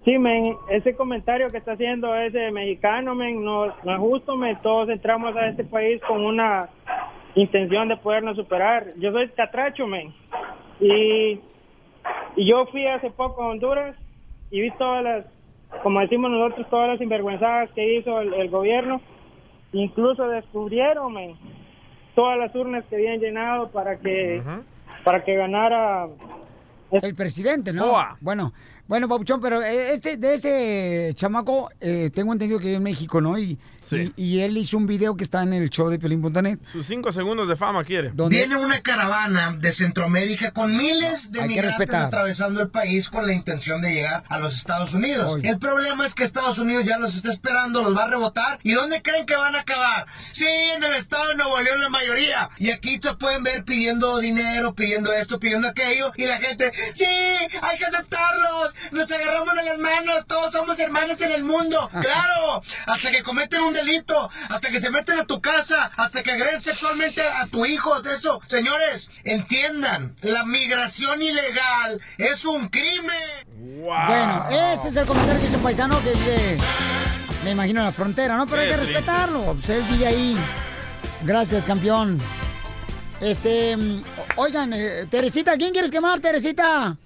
Sí, 0.04 0.18
men, 0.18 0.56
ese 0.68 0.96
comentario 0.96 1.48
que 1.48 1.58
está 1.58 1.72
haciendo 1.74 2.12
ese 2.16 2.50
mexicano, 2.50 3.14
men, 3.14 3.44
no, 3.44 3.66
no 3.66 3.92
es 3.92 3.98
justo, 4.00 4.36
men. 4.36 4.58
Todos 4.62 4.88
entramos 4.88 5.36
a 5.36 5.46
este 5.46 5.62
país 5.62 6.00
con 6.08 6.24
una 6.24 6.68
intención 7.36 7.86
de 7.88 7.96
podernos 7.98 8.36
superar. 8.36 8.88
Yo 8.96 9.12
soy 9.12 9.28
catracho, 9.30 9.86
men. 9.86 10.12
Y, 10.80 11.40
y 12.36 12.48
yo 12.48 12.66
fui 12.66 12.86
hace 12.86 13.10
poco 13.10 13.42
a 13.42 13.48
Honduras 13.48 13.96
y 14.50 14.60
vi 14.60 14.70
todas 14.72 15.04
las, 15.04 15.26
como 15.82 16.00
decimos 16.00 16.30
nosotros, 16.30 16.68
todas 16.70 16.88
las 16.88 16.98
sinvergüenzadas 16.98 17.70
que 17.72 17.98
hizo 17.98 18.20
el, 18.20 18.34
el 18.34 18.50
gobierno. 18.50 19.00
Incluso 19.72 20.28
descubrieron, 20.28 21.14
todas 22.14 22.38
las 22.38 22.54
urnas 22.54 22.84
que 22.90 22.96
habían 22.96 23.20
llenado 23.20 23.70
para 23.70 23.98
que, 23.98 24.42
para 25.04 25.24
que 25.24 25.34
ganara 25.34 26.08
El 26.90 27.14
presidente, 27.14 27.72
¿no? 27.72 27.94
Bueno, 28.20 28.52
bueno, 28.92 29.08
Papuchón, 29.08 29.40
pero 29.40 29.62
eh, 29.62 29.94
este, 29.94 30.18
de 30.18 30.34
ese 30.34 31.14
chamaco, 31.14 31.70
eh, 31.80 32.10
tengo 32.14 32.30
entendido 32.34 32.58
que 32.58 32.66
vive 32.66 32.76
en 32.76 32.82
México, 32.82 33.22
¿no? 33.22 33.38
Y, 33.38 33.58
Sí. 33.84 34.12
y, 34.16 34.24
y 34.36 34.40
él 34.42 34.56
hizo 34.58 34.76
un 34.76 34.86
video 34.86 35.16
que 35.16 35.24
está 35.24 35.42
en 35.42 35.54
el 35.54 35.68
show 35.68 35.88
de 35.88 35.98
Piolín.net. 35.98 36.58
Sus 36.70 36.86
cinco 36.86 37.10
segundos 37.10 37.48
de 37.48 37.56
fama 37.56 37.82
quiere. 37.84 38.12
Viene 38.28 38.56
una 38.56 38.80
caravana 38.80 39.56
de 39.58 39.72
Centroamérica 39.72 40.52
con 40.52 40.76
miles 40.76 41.32
de 41.32 41.40
Hay 41.40 41.48
que 41.48 41.54
migrantes 41.56 41.92
atravesando 41.92 42.60
el 42.60 42.68
país 42.68 43.08
con 43.10 43.26
la 43.26 43.32
intención 43.32 43.80
de 43.80 43.92
llegar 43.92 44.22
a 44.28 44.38
los 44.38 44.54
Estados 44.54 44.94
Unidos. 44.94 45.36
El 45.42 45.58
problema 45.58 46.06
es 46.06 46.14
que 46.14 46.22
Estados 46.22 46.58
Unidos 46.58 46.84
ya 46.84 46.98
los 46.98 47.16
está 47.16 47.30
esperando, 47.30 47.82
los 47.82 47.96
va 47.96 48.04
a 48.04 48.08
rebotar. 48.08 48.60
¿Y 48.62 48.72
dónde 48.72 49.02
creen 49.02 49.26
que 49.26 49.34
van 49.34 49.56
a 49.56 49.60
acabar? 49.62 50.06
Sí, 50.30 50.46
en 50.76 50.84
el 50.84 50.92
estado 50.92 51.26
de 51.30 51.34
Nuevo 51.36 51.60
León 51.60 51.80
la 51.80 51.88
mayoría. 51.88 52.50
Y 52.58 52.70
aquí 52.70 53.00
se 53.02 53.14
pueden 53.14 53.42
ver 53.42 53.64
pidiendo 53.64 54.18
dinero, 54.18 54.76
pidiendo 54.76 55.12
esto, 55.12 55.40
pidiendo 55.40 55.66
aquello. 55.66 56.12
Y 56.16 56.26
la 56.26 56.36
gente, 56.36 56.70
sí, 56.94 57.04
hay 57.04 57.78
que 57.78 57.84
aceptarlos. 57.84 58.76
Nos 58.90 59.10
agarramos 59.10 59.54
de 59.54 59.62
las 59.64 59.78
manos, 59.78 60.24
todos 60.26 60.52
somos 60.52 60.78
hermanos 60.78 61.20
en 61.20 61.32
el 61.32 61.44
mundo. 61.44 61.88
Claro, 61.92 62.62
hasta 62.86 63.10
que 63.10 63.22
cometen 63.22 63.60
un 63.62 63.72
delito, 63.72 64.28
hasta 64.50 64.70
que 64.70 64.80
se 64.80 64.90
meten 64.90 65.18
a 65.20 65.24
tu 65.24 65.40
casa, 65.40 65.90
hasta 65.96 66.22
que 66.22 66.32
agreden 66.32 66.60
sexualmente 66.60 67.22
a 67.22 67.46
tu 67.46 67.64
hijo. 67.64 68.00
De 68.02 68.14
eso, 68.14 68.40
señores, 68.46 69.08
entiendan, 69.24 70.14
la 70.22 70.44
migración 70.44 71.22
ilegal 71.22 72.00
es 72.18 72.44
un 72.44 72.68
crimen. 72.68 73.46
Bueno, 73.82 74.46
ese 74.50 74.88
es 74.88 74.96
el 74.96 75.06
comentario 75.06 75.40
que 75.40 75.46
hizo 75.46 75.56
un 75.56 75.62
paisano 75.62 76.02
que 76.02 76.10
vive, 76.12 76.56
me 77.44 77.50
imagino, 77.52 77.80
en 77.80 77.86
la 77.86 77.92
frontera, 77.92 78.36
¿no? 78.36 78.46
Pero 78.46 78.62
hay 78.62 78.68
que 78.68 78.74
triste. 78.74 78.92
respetarlo. 78.94 79.54
Pues 79.54 79.68
él 79.68 79.82
vive 79.90 80.06
ahí. 80.06 80.36
Gracias, 81.22 81.66
campeón. 81.66 82.18
Este, 83.20 83.76
mm, 83.76 84.02
oigan, 84.36 84.72
eh, 84.72 85.06
Teresita, 85.08 85.52
¿a 85.52 85.56
quién 85.56 85.72
quieres 85.72 85.92
quemar, 85.92 86.18
Teresita? 86.18 86.96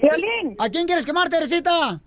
Violín. 0.00 0.56
¿A 0.58 0.68
quién 0.68 0.86
quieres 0.86 1.04
quemar, 1.06 1.28
Teresita? 1.28 2.00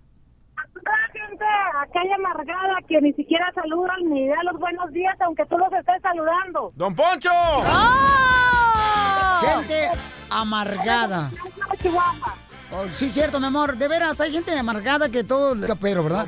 gente, 1.12 1.44
acá 1.44 2.00
hay 2.00 2.12
amargada 2.12 2.76
que 2.88 3.00
ni 3.00 3.12
siquiera 3.14 3.50
saludan 3.54 4.10
ni 4.10 4.28
da 4.28 4.42
los 4.50 4.60
buenos 4.60 4.90
días, 4.92 5.16
aunque 5.20 5.44
tú 5.46 5.56
los 5.56 5.72
estés 5.72 6.02
saludando. 6.02 6.72
¡Don 6.74 6.94
Poncho! 6.94 7.30
Gente 9.40 9.90
amargada. 10.30 11.30
Oh, 12.72 12.88
sí, 12.92 13.10
cierto, 13.10 13.38
mi 13.38 13.46
amor. 13.46 13.76
De 13.76 13.86
veras, 13.88 14.20
hay 14.20 14.32
gente 14.32 14.58
amargada 14.58 15.08
que 15.08 15.22
todo 15.22 15.54
le 15.54 15.76
pero, 15.76 16.02
¿verdad? 16.02 16.26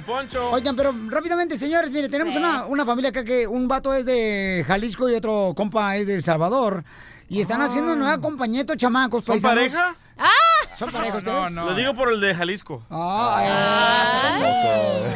Oigan, 0.52 0.76
pero 0.76 0.94
rápidamente, 1.08 1.56
señores, 1.56 1.90
mire, 1.90 2.08
tenemos 2.08 2.36
una, 2.36 2.66
una 2.66 2.84
familia 2.84 3.10
acá 3.10 3.24
que 3.24 3.46
un 3.46 3.66
vato 3.66 3.92
es 3.92 4.04
de 4.04 4.64
Jalisco 4.66 5.08
y 5.08 5.14
otro 5.14 5.54
compa 5.56 5.96
es 5.96 6.06
de 6.06 6.14
El 6.14 6.22
Salvador. 6.22 6.84
Y 7.28 7.40
están 7.40 7.60
haciendo 7.60 7.92
una 7.92 8.00
nueva 8.00 8.20
compañía, 8.20 8.60
estos 8.60 8.76
chamacos. 8.76 9.24
¿Son 9.24 9.34
paisanos. 9.40 9.56
pareja? 9.56 9.96
¡Ah! 10.18 10.76
¿Son 10.78 10.90
pareja 10.92 11.16
ustedes? 11.18 11.52
Lo 11.52 11.74
digo 11.74 11.94
por 11.94 12.12
el 12.12 12.20
de 12.20 12.34
Jalisco. 12.34 12.82
Ay. 12.90 13.46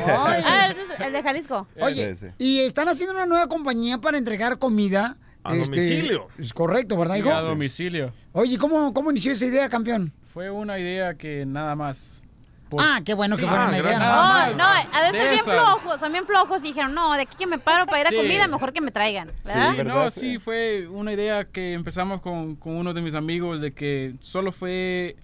Ah, 0.06 0.66
el 0.68 0.74
de- 0.74 1.04
el 1.06 1.12
de 1.12 1.22
Jalisco. 1.22 1.66
Oye, 1.80 2.16
y 2.38 2.60
están 2.60 2.88
haciendo 2.88 3.14
una 3.14 3.26
nueva 3.26 3.46
compañía 3.48 3.98
para 3.98 4.18
entregar 4.18 4.58
comida. 4.58 5.16
A 5.42 5.54
domicilio. 5.54 6.28
Es 6.38 6.52
correcto, 6.52 6.98
¿verdad, 6.98 7.14
Sí, 7.14 7.20
hijo? 7.20 7.32
a 7.32 7.40
domicilio. 7.42 8.12
Oye, 8.32 8.58
¿cómo, 8.58 8.92
¿cómo 8.92 9.10
inició 9.10 9.32
esa 9.32 9.46
idea, 9.46 9.68
campeón? 9.70 10.12
Fue 10.34 10.50
una 10.50 10.78
idea 10.78 11.14
que 11.14 11.46
nada 11.46 11.74
más. 11.74 12.22
Por- 12.70 12.80
Ah, 12.82 13.00
qué 13.04 13.12
bueno 13.12 13.36
que 13.36 13.42
Sí. 13.42 13.48
fuera 13.48 13.68
una 13.68 13.78
idea. 13.78 13.98
nada 13.98 14.50
No, 14.52 14.56
no, 14.56 14.64
a 14.64 15.10
veces 15.12 15.30
bien 15.30 15.44
flojos, 15.44 16.00
son 16.00 16.12
bien 16.12 16.24
flojos 16.26 16.60
y 16.60 16.68
dijeron, 16.68 16.94
no, 16.94 17.12
de 17.14 17.22
aquí 17.22 17.36
que 17.36 17.46
me 17.46 17.58
paro 17.58 17.84
para 17.84 18.00
ir 18.00 18.06
a 18.06 18.10
Sí. 18.10 18.16
comida, 18.16 18.46
mejor 18.48 18.72
que 18.72 18.80
me 18.80 18.90
traigan. 18.90 19.32
¿verdad? 19.44 19.74
Sí, 19.76 19.82
no, 19.84 20.10
sí, 20.10 20.38
fue 20.38 20.88
una 20.88 21.12
idea 21.12 21.44
que 21.44 21.74
empezamos 21.74 22.20
con, 22.22 22.56
con 22.56 22.76
uno 22.76 22.94
de 22.94 23.02
mis 23.02 23.14
amigos 23.14 23.60
de 23.60 23.74
que 23.74 24.14
solo 24.20 24.52
fue 24.52 25.16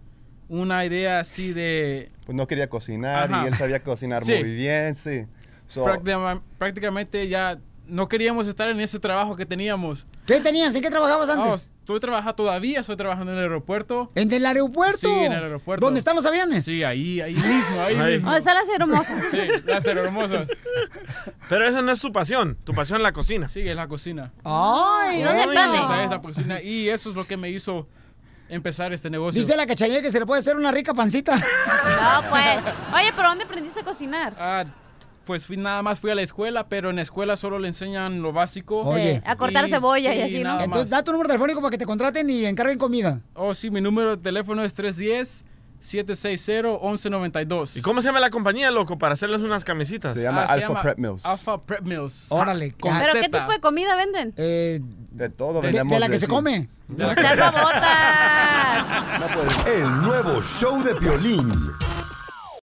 una 0.49 0.85
idea 0.85 1.21
así 1.21 1.53
de... 1.53 2.13
Pues 2.27 2.37
no 2.37 2.47
quería 2.47 2.69
cocinar 2.69 3.33
Ajá. 3.33 3.45
y 3.45 3.49
él 3.49 3.55
sabía 3.55 3.83
cocinar 3.83 4.23
Sí. 4.25 4.33
muy 4.35 4.55
bien, 4.55 4.95
sí. 4.97 5.25
So, 5.69 5.85
prácticamente 6.59 7.29
ya 7.29 7.59
no 7.87 8.09
queríamos 8.09 8.47
estar 8.49 8.69
en 8.69 8.81
ese 8.81 8.99
trabajo 8.99 9.37
que 9.37 9.47
teníamos. 9.47 10.07
¿Qué 10.27 10.41
tenías? 10.41 10.75
¿En 10.75 10.83
qué 10.83 10.91
trabajabas 10.91 11.29
antes? 11.31 11.69
Oh, 11.71 11.76
estoy 11.87 12.01
trabajando 12.01 12.35
todavía, 12.35 12.81
estoy 12.81 12.97
trabajando 12.97 13.31
en 13.31 13.39
el 13.39 13.45
aeropuerto. 13.45 14.11
¿En 14.17 14.33
el 14.33 14.45
aeropuerto? 14.45 14.99
Sí, 15.07 15.09
en 15.09 15.33
el 15.33 15.45
aeropuerto. 15.45 15.87
¿Dónde 15.87 16.01
están 16.01 16.17
los 16.17 16.27
aviones? 16.27 16.65
Sí, 16.65 16.83
ahí, 16.83 17.21
ahí 17.21 17.33
mismo, 17.35 17.81
ahí 17.81 17.95
Ahí. 17.95 18.13
mismo. 18.15 18.29
¿Dónde 18.29 18.39
están 18.41 18.55
las 18.57 18.69
hermosas? 18.77 19.25
Sí, 19.31 19.39
las 19.65 19.85
hermosas. 19.85 20.49
Pero 21.49 21.69
esa 21.69 21.83
no 21.83 21.93
es 21.93 22.01
tu 22.01 22.11
pasión. 22.11 22.59
Tu 22.65 22.75
pasión 22.75 22.99
es 22.99 23.03
la 23.05 23.13
cocina. 23.13 23.47
Sí, 23.47 23.61
es 23.61 23.77
la 23.77 23.87
cocina. 23.87 24.33
Ay, 24.43 25.21
¿Y 25.21 25.23
dónde 25.23 25.43
es 25.45 26.11
la 26.11 26.21
cocina. 26.21 26.61
Y 26.61 26.89
eso 26.89 27.11
es 27.11 27.15
lo 27.15 27.25
que 27.25 27.37
me 27.37 27.51
hizo 27.51 27.87
empezar 28.49 28.93
este 28.93 29.09
negocio. 29.09 29.41
Dice 29.41 29.57
la 29.57 29.65
cachanilla 29.67 30.03
que 30.03 30.11
se 30.11 30.19
le 30.19 30.27
puede 30.27 30.41
hacer 30.41 30.57
una 30.57 30.73
rica 30.73 30.93
pancita. 30.93 31.37
No, 31.37 32.31
pues. 32.31 32.59
Oye, 32.95 33.13
¿pero 33.15 33.29
dónde 33.29 33.45
aprendiste 33.45 33.79
a 33.81 33.85
cocinar? 33.85 34.35
Ah, 34.37 34.65
pues 35.27 35.47
fui, 35.47 35.59
nada 35.59 35.83
más 35.83 36.01
fui 36.01 36.11
a 36.11 36.15
la 36.15 36.23
escuela, 36.23 36.69
pero 36.69 36.89
en 36.89 36.97
la 36.97 37.03
escuela 37.03 37.37
solo 37.37 37.59
le 37.59 37.69
enseñan 37.69 38.23
lo 38.23 38.33
básico. 38.33 38.81
Oye. 38.81 39.21
a 39.27 39.37
cortar 39.37 39.69
cebolla 39.69 40.15
y 40.15 40.17
sí, 40.17 40.23
así, 40.23 40.43
¿no? 40.45 40.59
Entonces, 40.61 40.89
da 40.89 41.03
tu 41.03 41.13
número 41.13 41.29
telefónico 41.29 41.61
para 41.61 41.73
que 41.73 41.79
te 41.79 41.85
contraten 41.85 42.31
y 42.31 42.47
encarguen 42.47 42.79
comida. 42.79 43.21
Oh, 43.35 43.53
sí, 43.53 43.69
mi 43.69 43.81
número 43.81 44.17
de 44.17 44.23
teléfono 44.23 44.63
es 44.65 44.75
310-760-1192. 44.77 47.77
¿Y 47.77 47.83
cómo 47.83 48.01
se 48.01 48.09
llama 48.09 48.21
la 48.21 48.31
compañía, 48.31 48.71
loco, 48.71 48.97
para 48.99 49.15
hacerles 49.15 49.41
unas 49.41 49.65
camisitas? 49.65 50.15
Se 50.15 50.23
llama 50.23 50.45
Ah, 50.45 50.47
se 50.47 50.53
Alpha 50.55 50.69
llama 50.69 50.83
Prep 50.83 50.99
Mills. 50.99 51.27
Alpha 51.27 51.61
Prep 51.63 51.83
Mills. 51.83 52.27
Órale. 52.31 52.73
Con 52.73 52.93
ya. 52.93 52.99
¿Pero 53.01 53.13
qué 53.15 53.29
tipo 53.29 53.51
de 53.51 53.61
comida 53.61 53.97
venden? 53.97 54.33
Eh, 54.37 54.81
de 55.11 55.29
todo 55.29 55.55
de, 55.61 55.69
vendemos 55.69 55.93
de 55.93 56.01
la 56.01 56.09
que 56.09 56.19
se 56.19 56.27
sí. 56.27 56.31
come. 56.31 56.69
¡Salvabotas! 56.97 58.87
No, 59.19 59.27
pues, 59.33 59.67
El 59.67 60.03
nuevo 60.03 60.43
show 60.43 60.83
de 60.85 60.95
Piolín. 60.95 61.51